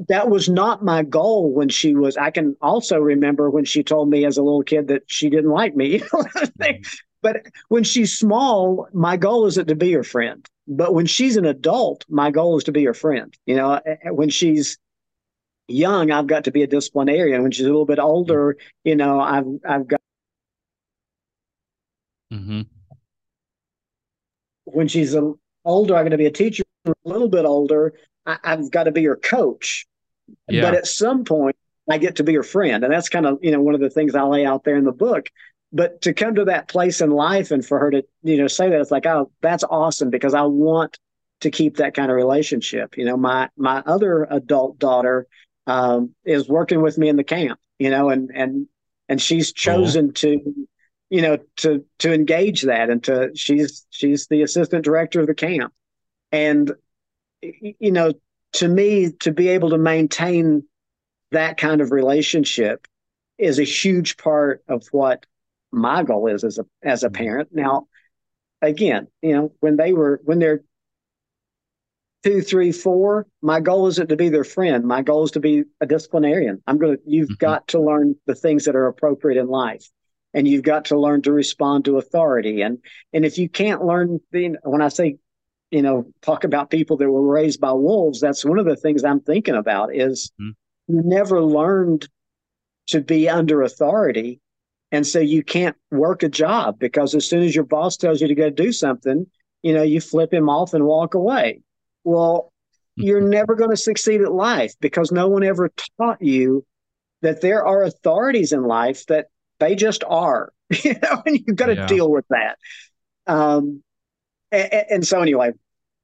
that 0.09 0.31
was 0.31 0.49
not 0.49 0.85
my 0.85 1.03
goal 1.03 1.53
when 1.53 1.69
she 1.69 1.95
was 1.95 2.17
i 2.17 2.31
can 2.31 2.57
also 2.61 2.99
remember 2.99 3.51
when 3.51 3.65
she 3.65 3.83
told 3.83 4.09
me 4.09 4.25
as 4.25 4.37
a 4.37 4.43
little 4.43 4.63
kid 4.63 4.89
that 4.89 5.03
she 5.07 5.29
didn't 5.29 5.51
like 5.51 5.75
me 5.75 5.99
mm-hmm. 6.01 6.83
but 7.23 7.47
when 7.69 7.85
she's 7.85 8.17
small 8.17 8.89
my 8.93 9.17
goal 9.17 9.47
isn't 9.47 9.67
to 9.69 9.75
be 9.75 9.93
her 9.93 10.05
friend. 10.05 10.47
But 10.67 10.95
when 10.95 11.05
she's 11.07 11.37
an 11.37 11.45
adult 11.45 12.05
my 12.09 12.31
goal 12.31 12.57
is 12.57 12.65
to 12.65 12.73
be 12.73 12.85
her 12.85 12.95
friend 12.95 13.37
you 13.47 13.57
know. 13.57 13.81
When 14.05 14.31
she's 14.31 14.79
young 15.69 16.11
i've 16.11 16.27
got 16.27 16.45
to 16.45 16.51
be 16.51 16.63
a 16.63 16.67
disciplinarian. 16.67 17.43
When 17.43 17.51
she's 17.51 17.67
a 17.67 17.71
little 17.71 17.87
bit 17.87 17.99
older 17.99 18.57
you 18.85 18.97
know 18.97 19.21
i've 19.21 19.47
i've 19.67 19.87
got 19.87 20.01
mm-hmm. 22.33 22.63
when 24.65 24.89
she's 24.89 25.15
a, 25.15 25.33
older 25.65 25.97
i'm 25.97 26.03
going 26.03 26.13
to 26.13 26.19
be 26.19 26.27
a 26.27 26.31
teacher. 26.31 26.65
A 26.87 26.93
little 27.05 27.31
bit 27.31 27.47
older 27.47 27.95
I, 28.27 28.39
have 28.43 28.71
got 28.71 28.85
to 28.85 28.93
be 28.93 29.03
your 29.03 29.17
coach. 29.17 29.87
Yeah. 30.49 30.63
But 30.63 30.75
at 30.75 30.87
some 30.87 31.25
point, 31.25 31.57
I 31.91 31.99
get 31.99 32.17
to 32.17 32.25
be 32.25 32.35
her 32.35 32.43
friend. 32.43 32.83
And 32.83 32.93
that's 32.93 33.09
kind 33.09 33.27
of, 33.27 33.39
you 33.43 33.51
know, 33.51 33.61
one 33.61 33.75
of 33.75 33.81
the 33.81 33.91
things 33.91 34.15
I 34.15 34.23
lay 34.23 34.47
out 34.47 34.65
there 34.65 34.77
in 34.77 34.85
the 34.85 34.93
book. 34.93 35.29
But 35.73 36.03
to 36.03 36.15
come 36.15 36.37
to 36.37 36.45
that 36.47 36.69
place 36.69 37.01
in 37.01 37.11
life 37.11 37.51
and 37.51 37.65
for 37.65 37.79
her 37.79 37.91
to, 37.91 38.05
you 38.23 38.37
know, 38.37 38.47
say 38.47 38.71
that 38.71 38.81
it's 38.81 38.91
like, 38.91 39.07
oh, 39.07 39.31
that's 39.43 39.65
awesome 39.65 40.09
because 40.09 40.33
I 40.33 40.43
want 40.43 40.99
to 41.41 41.51
keep 41.51 41.77
that 41.77 41.95
kind 41.95 42.11
of 42.11 42.17
relationship. 42.17 42.97
You 42.97 43.05
know, 43.05 43.17
my 43.17 43.51
my 43.57 43.83
other 43.85 44.27
adult 44.31 44.79
daughter 44.79 45.27
um, 45.67 46.15
is 46.25 46.49
working 46.49 46.81
with 46.81 46.97
me 46.97 47.09
in 47.09 47.17
the 47.17 47.25
camp, 47.25 47.59
you 47.79 47.91
know, 47.91 48.09
and 48.09 48.31
and 48.35 48.69
and 49.09 49.21
she's 49.21 49.53
chosen 49.53 50.13
to, 50.15 50.41
you 51.11 51.23
know, 51.23 51.39
to 51.57 51.85
to 51.99 52.15
engage 52.15 52.63
that 52.63 52.89
and 52.89 53.03
to 53.05 53.31
she's 53.35 53.85
she's 53.91 54.29
the 54.29 54.43
assistant 54.43 54.85
director 54.85 55.21
of 55.21 55.27
the 55.27 55.35
camp. 55.35 55.73
And 56.31 56.73
you 57.79 57.93
know, 57.93 58.13
to 58.55 58.69
me, 58.69 59.13
to 59.21 59.33
be 59.33 59.49
able 59.49 59.71
to 59.71 59.79
maintain 59.79 60.65
that 61.33 61.57
kind 61.57 61.81
of 61.81 61.91
relationship 61.91 62.87
is 63.39 63.59
a 63.59 63.65
huge 63.65 64.17
part 64.17 64.63
of 64.69 64.87
what 64.93 65.27
my 65.73 66.03
goal 66.05 66.29
is 66.29 66.45
as 66.45 66.59
a 66.59 66.67
as 66.83 67.03
a 67.03 67.11
parent. 67.11 67.49
Now, 67.53 67.89
again, 68.63 69.09
you 69.23 69.35
know, 69.35 69.53
when 69.61 69.77
they 69.77 69.93
were 69.93 70.21
when 70.25 70.39
they're 70.39 70.63
two, 72.23 72.41
three, 72.41 72.73
four, 72.73 73.27
my 73.43 73.61
goal 73.61 73.87
isn't 73.89 74.09
to 74.09 74.17
be 74.17 74.31
their 74.31 74.45
friend. 74.45 74.85
My 74.85 75.03
goal 75.03 75.25
is 75.25 75.33
to 75.33 75.41
be 75.41 75.65
a 75.81 75.87
disciplinarian. 75.87 76.63
I'm 76.67 76.79
gonna 76.79 76.97
you've 77.05 77.29
mm-hmm. 77.29 77.35
got 77.45 77.69
to 77.69 77.81
learn 77.81 78.17
the 78.27 78.35
things 78.35 78.65
that 78.65 78.77
are 78.77 78.87
appropriate 78.87 79.41
in 79.41 79.49
life. 79.49 79.91
And 80.33 80.49
you've 80.49 80.65
got 80.65 80.87
to 80.87 80.99
learn 80.99 81.23
to 81.23 81.33
respond 81.33 81.85
to 81.85 81.99
authority. 81.99 82.63
And 82.63 82.79
and 83.13 83.25
if 83.25 83.39
you 83.39 83.49
can't 83.49 83.85
learn 83.85 84.21
the 84.33 84.57
when 84.63 84.83
I 84.83 84.89
say 84.89 85.19
you 85.75 85.83
know, 85.83 86.07
talk 86.23 86.45
about 86.45 86.71
people 86.71 86.97
that 86.97 87.11
were 87.11 87.27
raised 87.27 87.61
by 87.61 87.73
wolves, 87.73 88.21
that's 88.21 88.45
one 88.45 88.61
of 88.61 88.65
the 88.65 88.77
things 88.77 89.03
I'm 89.03 89.19
thinking 89.19 89.57
about 89.57 89.93
is 89.93 90.31
mm-hmm. 90.41 90.51
you 90.95 91.03
never 91.05 91.43
learned 91.43 92.09
to 92.87 93.01
be 93.01 93.29
under 93.29 93.61
authority. 93.61 94.41
And 94.93 95.05
so 95.05 95.19
you 95.19 95.43
can't 95.43 95.75
work 95.91 96.23
a 96.23 96.29
job 96.29 96.79
because 96.79 97.17
as 97.17 97.29
soon 97.29 97.43
as 97.43 97.57
your 97.57 97.65
boss 97.65 97.97
tells 97.97 98.21
you 98.21 98.29
to 98.29 98.37
go 98.37 98.51
do 98.51 98.71
something, 98.71 99.27
you 99.63 99.75
know, 99.75 99.83
you 99.83 100.01
flip 100.01 100.33
him 100.33 100.49
off 100.49 100.75
and 100.75 100.85
walk 100.85 101.15
away. 101.15 101.61
Well, 102.05 102.53
mm-hmm. 102.97 103.09
you're 103.09 103.21
never 103.21 103.57
going 103.57 103.71
to 103.71 103.77
succeed 103.77 104.21
at 104.21 104.31
life 104.31 104.75
because 104.81 105.11
no 105.11 105.27
one 105.27 105.43
ever 105.43 105.73
taught 105.99 106.23
you 106.23 106.65
that 107.23 107.41
there 107.41 107.67
are 107.67 107.83
authorities 107.83 108.53
in 108.53 108.63
life 108.63 109.07
that 109.07 109.27
they 109.59 109.75
just 109.75 110.05
are, 110.07 110.53
you 110.85 110.95
know, 111.03 111.21
and 111.27 111.43
you've 111.45 111.57
got 111.57 111.67
to 111.67 111.75
yeah. 111.75 111.87
deal 111.89 112.09
with 112.09 112.27
that. 112.31 112.59
Um, 113.27 113.83
and, 114.53 114.85
and, 114.91 115.07
so 115.07 115.21
anyway, 115.21 115.53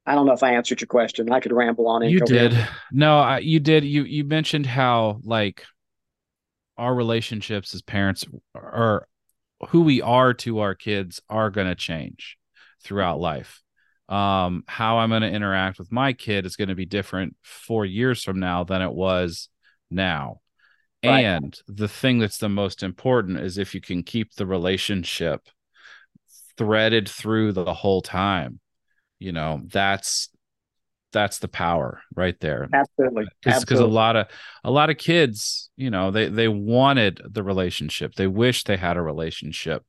I 0.07 0.15
don't 0.15 0.27
know 0.27 0.33
if 0.33 0.43
I 0.43 0.55
answered 0.55 0.81
your 0.81 0.89
question. 0.89 1.31
I 1.31 1.41
could 1.41 1.53
ramble 1.53 1.87
on. 1.87 2.03
You 2.09 2.21
did. 2.21 2.57
No, 2.93 3.19
I, 3.19 3.39
you 3.39 3.61
did. 3.61 3.85
You 3.85 4.05
you 4.05 4.25
mentioned 4.25 4.67
how 4.67 5.21
like 5.23 5.65
our 6.77 6.95
relationships 6.95 7.75
as 7.75 7.83
parents 7.83 8.25
are 8.55 9.07
who 9.69 9.83
we 9.83 10.01
are 10.01 10.33
to 10.33 10.61
our 10.61 10.75
kids 10.75 11.21
are 11.29 11.51
going 11.51 11.67
to 11.67 11.75
change 11.75 12.39
throughout 12.83 13.21
life. 13.21 13.63
Um, 14.09 14.65
how 14.67 14.99
I'm 14.99 15.11
going 15.11 15.23
to 15.23 15.31
interact 15.31 15.79
with 15.79 15.93
my 15.93 16.15
kid 16.15 16.47
is 16.47 16.57
going 16.57 16.71
to 16.71 16.75
be 16.75 16.87
different 16.87 17.37
four 17.43 17.85
years 17.85 18.25
from 18.25 18.41
now 18.41 18.65
than 18.65 18.83
it 18.83 18.93
was 18.93 19.49
now. 19.91 20.41
Right. 21.05 21.21
And 21.21 21.59
the 21.69 21.89
thing 21.89 22.19
that's 22.19 22.39
the 22.39 22.49
most 22.49 22.83
important 22.83 23.39
is 23.39 23.57
if 23.57 23.75
you 23.75 23.81
can 23.81 24.03
keep 24.03 24.35
the 24.35 24.47
relationship 24.47 25.47
threaded 26.57 27.09
through 27.09 27.53
the 27.53 27.73
whole 27.73 28.03
time 28.03 28.60
you 29.21 29.31
know 29.31 29.61
that's 29.67 30.31
that's 31.13 31.39
the 31.39 31.49
power 31.49 32.01
right 32.15 32.39
there. 32.41 32.69
Absolutely. 32.73 33.27
Because 33.45 33.81
a 33.81 33.87
lot 33.87 34.17
of 34.17 34.27
a 34.65 34.71
lot 34.71 34.91
of 34.91 34.99
kids 34.99 35.71
you 35.77 35.91
know 35.91 36.11
they 36.11 36.29
they 36.29 36.49
wanted 36.49 37.21
the 37.29 37.43
relationship. 37.43 38.15
They 38.15 38.27
wish 38.27 38.65
they 38.65 38.77
had 38.77 38.97
a 38.97 39.03
relationship. 39.03 39.85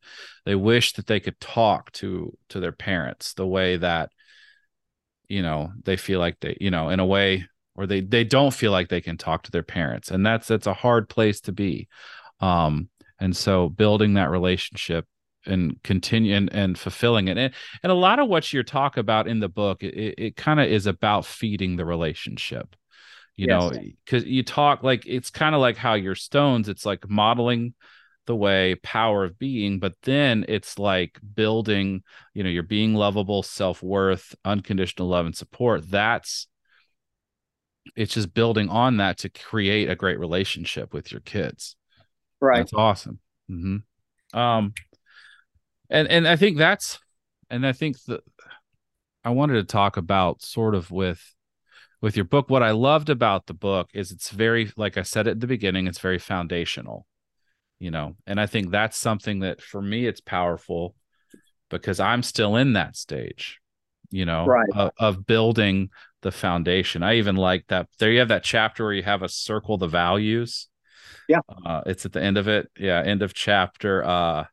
They 0.45 0.56
wish 0.56 0.94
that 0.94 1.08
they 1.08 1.20
could 1.20 1.40
talk 1.40 1.91
to 1.94 2.38
to 2.49 2.60
their 2.60 2.72
parents 2.72 3.34
the 3.34 3.48
way 3.48 3.78
that 3.78 4.10
you 5.28 5.41
know 5.41 5.72
they 5.84 5.98
feel 5.98 6.20
like 6.20 6.40
they 6.40 6.58
you 6.60 6.72
know 6.72 6.90
in 6.90 6.99
a 6.99 7.06
way 7.06 7.48
or 7.76 7.88
they 7.88 8.02
they 8.02 8.24
don't 8.24 8.53
feel 8.53 8.72
like 8.72 8.90
they 8.90 9.02
can 9.02 9.18
talk 9.18 9.44
to 9.44 9.52
their 9.52 9.64
parents. 9.64 10.12
And 10.12 10.26
that's 10.26 10.48
that's 10.48 10.68
a 10.68 10.74
hard 10.74 11.10
place 11.10 11.41
to 11.41 11.52
be. 11.52 11.88
Um 12.40 12.90
and 13.20 13.36
so 13.36 13.70
building 13.70 14.16
that 14.16 14.32
relationship 14.32 15.06
and 15.45 15.81
continue 15.84 16.35
and, 16.35 16.53
and 16.53 16.77
fulfilling 16.77 17.27
it 17.27 17.38
and, 17.38 17.53
and 17.84 17.91
a 17.91 17.95
lot 17.95 18.19
of 18.19 18.27
what 18.27 18.51
you're 18.53 18.63
talk 18.63 18.97
about 18.97 19.27
in 19.27 19.39
the 19.39 19.49
book 19.49 19.84
it, 19.84 20.15
it 20.18 20.35
kind 20.35 20.59
of 20.59 20.68
is 20.68 20.85
about 20.85 21.26
feeding 21.26 21.76
the 21.76 21.85
relationship 21.85 22.76
you 23.35 23.47
yes. 23.47 23.72
know 23.72 23.80
because 24.05 24.26
you 24.26 24.43
talk 24.43 24.84
like 24.84 25.03
it's 25.05 25.30
kind 25.30 25.55
of 25.55 25.61
like 25.61 25.77
how 25.77 25.93
you're 25.93 26.15
stones 26.15 26.69
it's 26.69 26.85
like 26.85 27.09
modeling 27.09 27.73
the 28.27 28.35
way 28.35 28.76
power 28.76 29.23
of 29.23 29.39
being 29.39 29.80
but 29.80 29.93
then 30.03 30.45
it's 30.47 30.77
like 30.77 31.19
building 31.35 32.03
you 32.34 32.43
know 32.43 32.49
you're 32.49 32.61
being 32.61 32.93
lovable 32.93 33.41
self-worth 33.41 34.35
unconditional 34.45 35.07
love 35.07 35.26
and 35.26 35.35
support 35.35 35.89
that's 35.89 36.47
it's 37.95 38.13
just 38.13 38.34
building 38.34 38.69
on 38.69 38.97
that 38.97 39.18
to 39.18 39.30
create 39.30 39.89
a 39.89 39.95
great 39.95 40.19
relationship 40.19 40.93
with 40.93 41.11
your 41.11 41.22
kids 41.22 41.76
right 42.39 42.57
that's 42.57 42.73
awesome 42.73 43.19
mm-hmm. 43.49 44.38
um 44.38 44.73
and 45.91 46.07
and 46.07 46.27
I 46.27 46.35
think 46.35 46.57
that's 46.57 46.99
and 47.49 47.65
I 47.65 47.73
think 47.73 48.01
that 48.07 48.22
I 49.23 49.30
wanted 49.30 49.53
to 49.53 49.63
talk 49.63 49.97
about 49.97 50.41
sort 50.41 50.73
of 50.73 50.89
with 50.89 51.22
with 52.01 52.15
your 52.15 52.26
book. 52.26 52.49
What 52.49 52.63
I 52.63 52.72
loved 52.72 53.09
about 53.09 53.45
the 53.45 53.53
book 53.53 53.89
is 53.93 54.11
it's 54.11 54.30
very 54.30 54.72
like 54.76 54.97
I 54.97 55.03
said 55.03 55.27
at 55.27 55.39
the 55.39 55.47
beginning 55.47 55.88
it's 55.88 55.99
very 55.99 56.19
foundational 56.19 57.05
you 57.81 57.89
know? 57.89 58.15
And 58.27 58.39
I 58.39 58.45
think 58.45 58.69
that's 58.69 58.95
something 58.95 59.39
that 59.39 59.59
for 59.59 59.81
me 59.81 60.05
it's 60.05 60.22
powerful 60.22 60.95
because 61.69 61.99
I'm 61.99 62.22
still 62.22 62.55
in 62.55 62.73
that 62.73 62.95
stage 62.95 63.59
you 64.11 64.26
know 64.26 64.45
right. 64.45 64.69
of, 64.76 64.91
of 64.99 65.26
building 65.26 65.89
the 66.22 66.31
foundation. 66.31 67.01
I 67.01 67.15
even 67.15 67.35
like 67.35 67.65
that 67.68 67.88
there 67.97 68.11
you 68.11 68.19
have 68.19 68.27
that 68.27 68.43
chapter 68.43 68.85
where 68.85 68.93
you 68.93 69.03
have 69.03 69.23
a 69.23 69.30
circle 69.30 69.77
the 69.77 69.88
values. 69.88 70.69
Yeah. 71.27 71.39
Uh, 71.65 71.81
it's 71.88 72.05
at 72.05 72.13
the 72.13 72.22
end 72.22 72.38
of 72.38 72.47
it. 72.47 72.69
Yeah 72.77 73.01
end 73.01 73.23
of 73.23 73.34
chapter 73.34 74.03
uh 74.03 74.45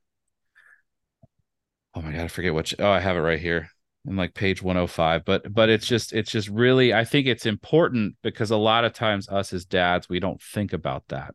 oh 1.99 2.03
my 2.03 2.13
god, 2.13 2.25
I 2.25 2.29
forget 2.29 2.55
which. 2.55 2.75
Oh, 2.79 2.91
I 2.91 3.01
have 3.01 3.17
it 3.17 3.21
right 3.21 3.41
here 3.41 3.71
in 4.07 4.17
like 4.17 4.33
page 4.33 4.63
105 4.63 5.25
but 5.25 5.53
but 5.53 5.69
it's 5.69 5.87
just 5.87 6.13
it's 6.13 6.31
just 6.31 6.49
really 6.49 6.95
i 6.95 7.05
think 7.05 7.27
it's 7.27 7.45
important 7.45 8.15
because 8.23 8.51
a 8.51 8.57
lot 8.57 8.85
of 8.85 8.93
times 8.93 9.29
us 9.29 9.53
as 9.53 9.65
dads 9.65 10.09
we 10.09 10.21
don't 10.21 10.41
think 10.41 10.73
about 10.73 11.03
that. 11.09 11.35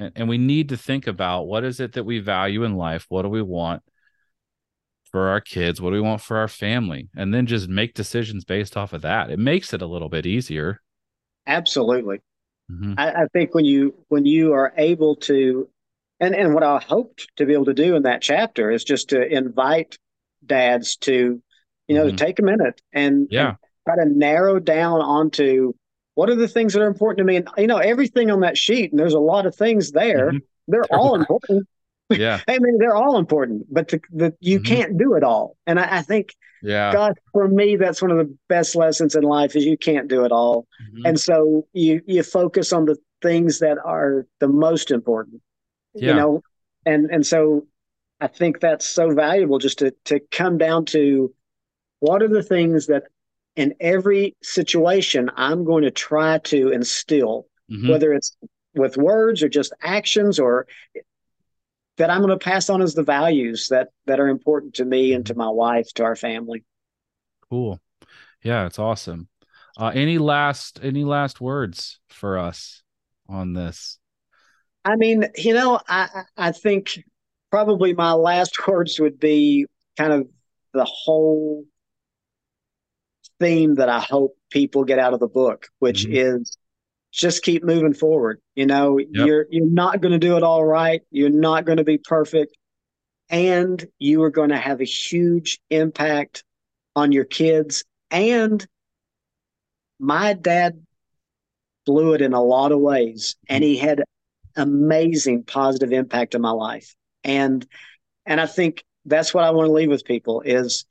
And, 0.00 0.12
and 0.16 0.28
we 0.28 0.38
need 0.38 0.70
to 0.70 0.76
think 0.76 1.06
about 1.06 1.46
what 1.46 1.62
is 1.62 1.78
it 1.78 1.92
that 1.92 2.04
we 2.04 2.18
value 2.18 2.64
in 2.64 2.74
life? 2.74 3.06
What 3.10 3.22
do 3.22 3.28
we 3.28 3.42
want 3.42 3.82
for 5.10 5.28
our 5.28 5.40
kids? 5.40 5.80
What 5.80 5.90
do 5.90 5.96
we 5.96 6.00
want 6.00 6.22
for 6.22 6.38
our 6.38 6.48
family? 6.48 7.10
And 7.14 7.34
then 7.34 7.46
just 7.46 7.68
make 7.68 7.94
decisions 7.94 8.44
based 8.44 8.76
off 8.76 8.94
of 8.94 9.02
that. 9.02 9.30
It 9.30 9.38
makes 9.38 9.74
it 9.74 9.82
a 9.82 9.86
little 9.86 10.08
bit 10.08 10.24
easier. 10.24 10.80
Absolutely. 11.46 12.20
Mm-hmm. 12.72 12.94
I, 12.96 13.22
I 13.22 13.26
think 13.32 13.54
when 13.54 13.66
you 13.66 13.94
when 14.08 14.24
you 14.24 14.52
are 14.54 14.72
able 14.76 15.16
to 15.16 15.68
and 16.20 16.34
and 16.34 16.54
what 16.54 16.62
I 16.62 16.78
hoped 16.78 17.28
to 17.36 17.46
be 17.46 17.54
able 17.54 17.64
to 17.66 17.74
do 17.74 17.96
in 17.96 18.02
that 18.02 18.22
chapter 18.22 18.70
is 18.70 18.84
just 18.84 19.08
to 19.10 19.26
invite 19.26 19.98
dads 20.44 20.96
to, 20.98 21.42
you 21.88 21.94
know, 21.94 22.06
mm-hmm. 22.06 22.16
to 22.16 22.24
take 22.24 22.38
a 22.38 22.42
minute 22.42 22.80
and, 22.92 23.28
yeah. 23.30 23.48
and 23.48 23.56
try 23.86 24.04
to 24.04 24.10
narrow 24.10 24.58
down 24.58 25.00
onto 25.00 25.72
what 26.14 26.28
are 26.28 26.36
the 26.36 26.48
things 26.48 26.74
that 26.74 26.82
are 26.82 26.88
important 26.88 27.18
to 27.18 27.24
me. 27.24 27.36
And 27.36 27.48
you 27.56 27.66
know, 27.66 27.78
everything 27.78 28.30
on 28.30 28.40
that 28.40 28.58
sheet, 28.58 28.90
and 28.90 29.00
there's 29.00 29.14
a 29.14 29.20
lot 29.20 29.46
of 29.46 29.54
things 29.54 29.92
there. 29.92 30.28
Mm-hmm. 30.28 30.38
They're 30.68 30.84
all 30.90 31.14
important. 31.14 31.66
Yeah, 32.10 32.40
I 32.48 32.58
mean, 32.58 32.78
they're 32.78 32.96
all 32.96 33.18
important, 33.18 33.66
but 33.72 33.88
to, 33.88 34.00
the, 34.12 34.34
you 34.40 34.60
mm-hmm. 34.60 34.74
can't 34.74 34.98
do 34.98 35.14
it 35.14 35.22
all. 35.22 35.56
And 35.66 35.80
I, 35.80 35.98
I, 35.98 36.02
think, 36.02 36.34
yeah, 36.62 36.92
God, 36.92 37.14
for 37.32 37.48
me, 37.48 37.76
that's 37.76 38.02
one 38.02 38.10
of 38.10 38.18
the 38.18 38.36
best 38.48 38.76
lessons 38.76 39.14
in 39.14 39.22
life 39.22 39.56
is 39.56 39.64
you 39.64 39.78
can't 39.78 40.08
do 40.08 40.24
it 40.24 40.32
all. 40.32 40.66
Mm-hmm. 40.92 41.06
And 41.06 41.20
so 41.20 41.66
you 41.72 42.02
you 42.06 42.22
focus 42.22 42.72
on 42.72 42.84
the 42.84 42.98
things 43.22 43.60
that 43.60 43.78
are 43.84 44.26
the 44.40 44.48
most 44.48 44.90
important 44.90 45.40
yeah. 45.94 46.10
you 46.10 46.14
know 46.14 46.42
and 46.86 47.10
and 47.10 47.26
so 47.26 47.66
i 48.20 48.26
think 48.26 48.60
that's 48.60 48.86
so 48.86 49.14
valuable 49.14 49.58
just 49.58 49.78
to 49.78 49.94
to 50.04 50.20
come 50.30 50.58
down 50.58 50.84
to 50.84 51.34
what 52.00 52.22
are 52.22 52.28
the 52.28 52.42
things 52.42 52.86
that 52.86 53.04
in 53.56 53.74
every 53.80 54.36
situation 54.42 55.30
i'm 55.36 55.64
going 55.64 55.82
to 55.82 55.90
try 55.90 56.38
to 56.38 56.68
instill 56.68 57.46
mm-hmm. 57.70 57.88
whether 57.88 58.12
it's 58.12 58.36
with 58.74 58.96
words 58.96 59.42
or 59.42 59.48
just 59.48 59.72
actions 59.82 60.38
or 60.38 60.66
that 61.96 62.10
i'm 62.10 62.22
going 62.22 62.30
to 62.30 62.42
pass 62.42 62.70
on 62.70 62.80
as 62.80 62.94
the 62.94 63.02
values 63.02 63.68
that 63.68 63.88
that 64.06 64.20
are 64.20 64.28
important 64.28 64.74
to 64.74 64.84
me 64.84 65.12
and 65.12 65.26
to 65.26 65.34
my 65.34 65.48
wife 65.48 65.92
to 65.94 66.02
our 66.02 66.16
family. 66.16 66.64
Cool. 67.48 67.80
Yeah 68.42 68.66
it's 68.66 68.78
awesome. 68.78 69.28
Uh, 69.76 69.92
any 69.94 70.18
last 70.18 70.80
any 70.82 71.04
last 71.04 71.40
words 71.40 72.00
for 72.08 72.38
us 72.38 72.82
on 73.28 73.52
this 73.52 73.99
I 74.84 74.96
mean, 74.96 75.26
you 75.36 75.54
know, 75.54 75.80
I 75.88 76.24
I 76.36 76.52
think 76.52 76.98
probably 77.50 77.92
my 77.92 78.12
last 78.12 78.56
words 78.66 78.98
would 78.98 79.18
be 79.18 79.66
kind 79.96 80.12
of 80.12 80.28
the 80.72 80.84
whole 80.84 81.64
theme 83.38 83.76
that 83.76 83.88
I 83.88 84.00
hope 84.00 84.36
people 84.50 84.84
get 84.84 84.98
out 84.98 85.14
of 85.14 85.20
the 85.20 85.28
book, 85.28 85.68
which 85.78 86.04
mm-hmm. 86.04 86.40
is 86.40 86.56
just 87.12 87.42
keep 87.42 87.64
moving 87.64 87.94
forward. 87.94 88.40
You 88.54 88.66
know, 88.66 88.98
yep. 88.98 89.08
you're 89.12 89.46
you're 89.50 89.66
not 89.66 90.00
going 90.00 90.12
to 90.12 90.18
do 90.18 90.36
it 90.36 90.42
all 90.42 90.64
right. 90.64 91.02
You're 91.10 91.30
not 91.30 91.64
going 91.64 91.78
to 91.78 91.84
be 91.84 91.98
perfect, 91.98 92.56
and 93.28 93.84
you 93.98 94.22
are 94.22 94.30
going 94.30 94.50
to 94.50 94.58
have 94.58 94.80
a 94.80 94.84
huge 94.84 95.60
impact 95.70 96.44
on 96.96 97.12
your 97.12 97.24
kids. 97.24 97.84
And 98.10 98.66
my 99.98 100.32
dad 100.32 100.84
blew 101.86 102.14
it 102.14 102.22
in 102.22 102.32
a 102.32 102.42
lot 102.42 102.72
of 102.72 102.80
ways, 102.80 103.36
and 103.48 103.62
he 103.64 103.76
had 103.76 104.04
amazing 104.60 105.44
positive 105.44 105.92
impact 105.92 106.34
on 106.34 106.40
my 106.40 106.50
life. 106.50 106.94
And 107.24 107.66
and 108.26 108.40
I 108.40 108.46
think 108.46 108.84
that's 109.04 109.34
what 109.34 109.44
I 109.44 109.50
want 109.50 109.66
to 109.66 109.72
leave 109.72 109.88
with 109.88 110.04
people 110.04 110.42
is, 110.42 110.84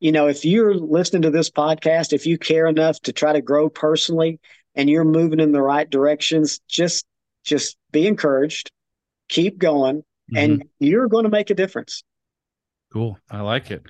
you 0.00 0.12
know, 0.12 0.26
if 0.26 0.44
you're 0.44 0.74
listening 0.74 1.22
to 1.22 1.30
this 1.30 1.50
podcast, 1.50 2.12
if 2.12 2.26
you 2.26 2.38
care 2.38 2.66
enough 2.66 3.00
to 3.02 3.12
try 3.12 3.32
to 3.32 3.40
grow 3.40 3.68
personally 3.68 4.40
and 4.74 4.90
you're 4.90 5.04
moving 5.04 5.40
in 5.40 5.52
the 5.52 5.62
right 5.62 5.88
directions, 5.88 6.60
just 6.68 7.06
just 7.44 7.76
be 7.90 8.06
encouraged, 8.06 8.70
keep 9.28 9.58
going, 9.58 9.98
mm-hmm. 9.98 10.36
and 10.36 10.64
you're 10.78 11.08
going 11.08 11.24
to 11.24 11.30
make 11.30 11.50
a 11.50 11.54
difference. 11.54 12.02
Cool. 12.92 13.18
I 13.30 13.40
like 13.40 13.70
it. 13.70 13.82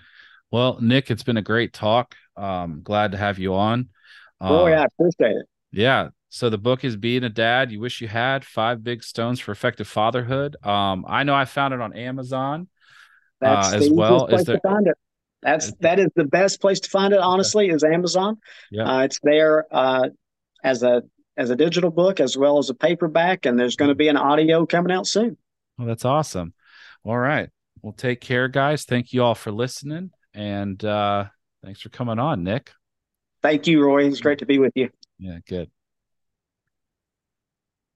Well, 0.51 0.79
Nick, 0.81 1.11
it's 1.11 1.23
been 1.23 1.39
a 1.39 1.43
great 1.43 1.73
talk. 1.73 2.15
Um, 2.37 2.83
glad 2.83 3.13
to 3.13 3.19
have 3.19 3.39
you 3.39 3.55
on. 3.55 3.89
Oh, 4.41 4.67
yeah, 4.67 4.83
I 4.83 4.85
appreciate 4.85 5.37
it. 5.37 5.47
Yeah. 5.71 6.09
So 6.35 6.49
the 6.49 6.57
book 6.57 6.83
is 6.83 6.97
Being 6.97 7.25
a 7.25 7.29
Dad 7.29 7.71
You 7.71 7.79
Wish 7.79 8.01
You 8.01 8.09
Had 8.09 8.43
Five 8.43 8.83
Big 8.83 9.05
Stones 9.05 9.39
for 9.39 9.53
Effective 9.53 9.87
Fatherhood. 9.87 10.57
Um, 10.65 11.05
I 11.07 11.25
know 11.25 11.35
I 11.35 11.45
found 11.45 11.75
it 11.75 11.83
on 11.83 11.95
Amazon 11.95 12.69
uh, 13.43 13.71
as 13.75 13.91
well. 13.91 14.29
Is 14.29 14.47
there, 14.47 14.59
That's 15.43 15.75
that 15.81 15.99
is 15.99 16.09
the 16.17 16.25
best 16.25 16.63
place 16.63 16.81
to 16.81 16.89
find 16.89 17.13
it. 17.13 17.21
Honestly, 17.21 17.69
is 17.69 17.85
Amazon. 17.85 18.39
Yeah, 18.71 18.85
uh, 18.85 19.03
it's 19.03 19.19
there 19.23 19.67
uh, 19.71 20.09
as 20.65 20.83
a 20.83 21.03
as 21.37 21.51
a 21.51 21.57
digital 21.57 21.91
book 21.91 22.19
as 22.19 22.35
well 22.35 22.57
as 22.57 22.71
a 22.71 22.75
paperback, 22.75 23.45
and 23.45 23.61
there's 23.61 23.77
going 23.77 23.91
to 23.91 23.95
be 23.95 24.09
an 24.09 24.17
audio 24.17 24.65
coming 24.65 24.91
out 24.91 25.07
soon. 25.07 25.37
Well, 25.77 25.87
that's 25.87 26.07
awesome. 26.07 26.55
All 27.05 27.19
right, 27.19 27.51
well, 27.83 27.93
take 27.93 28.23
care, 28.23 28.49
guys. 28.49 28.87
Thank 28.87 29.13
you 29.13 29.23
all 29.23 29.35
for 29.35 29.53
listening, 29.53 30.13
and 30.33 30.83
uh, 30.83 31.27
thanks 31.63 31.83
for 31.83 31.91
coming 31.91 32.19
on, 32.19 32.43
Nick. 32.43 32.73
Thank 33.43 33.67
you, 33.67 33.85
Roy. 33.85 34.07
It's 34.07 34.23
great 34.23 34.39
to 34.39 34.47
be 34.47 34.59
with 34.59 34.73
you. 34.77 34.89
Yeah, 35.19 35.37
good. 35.47 35.71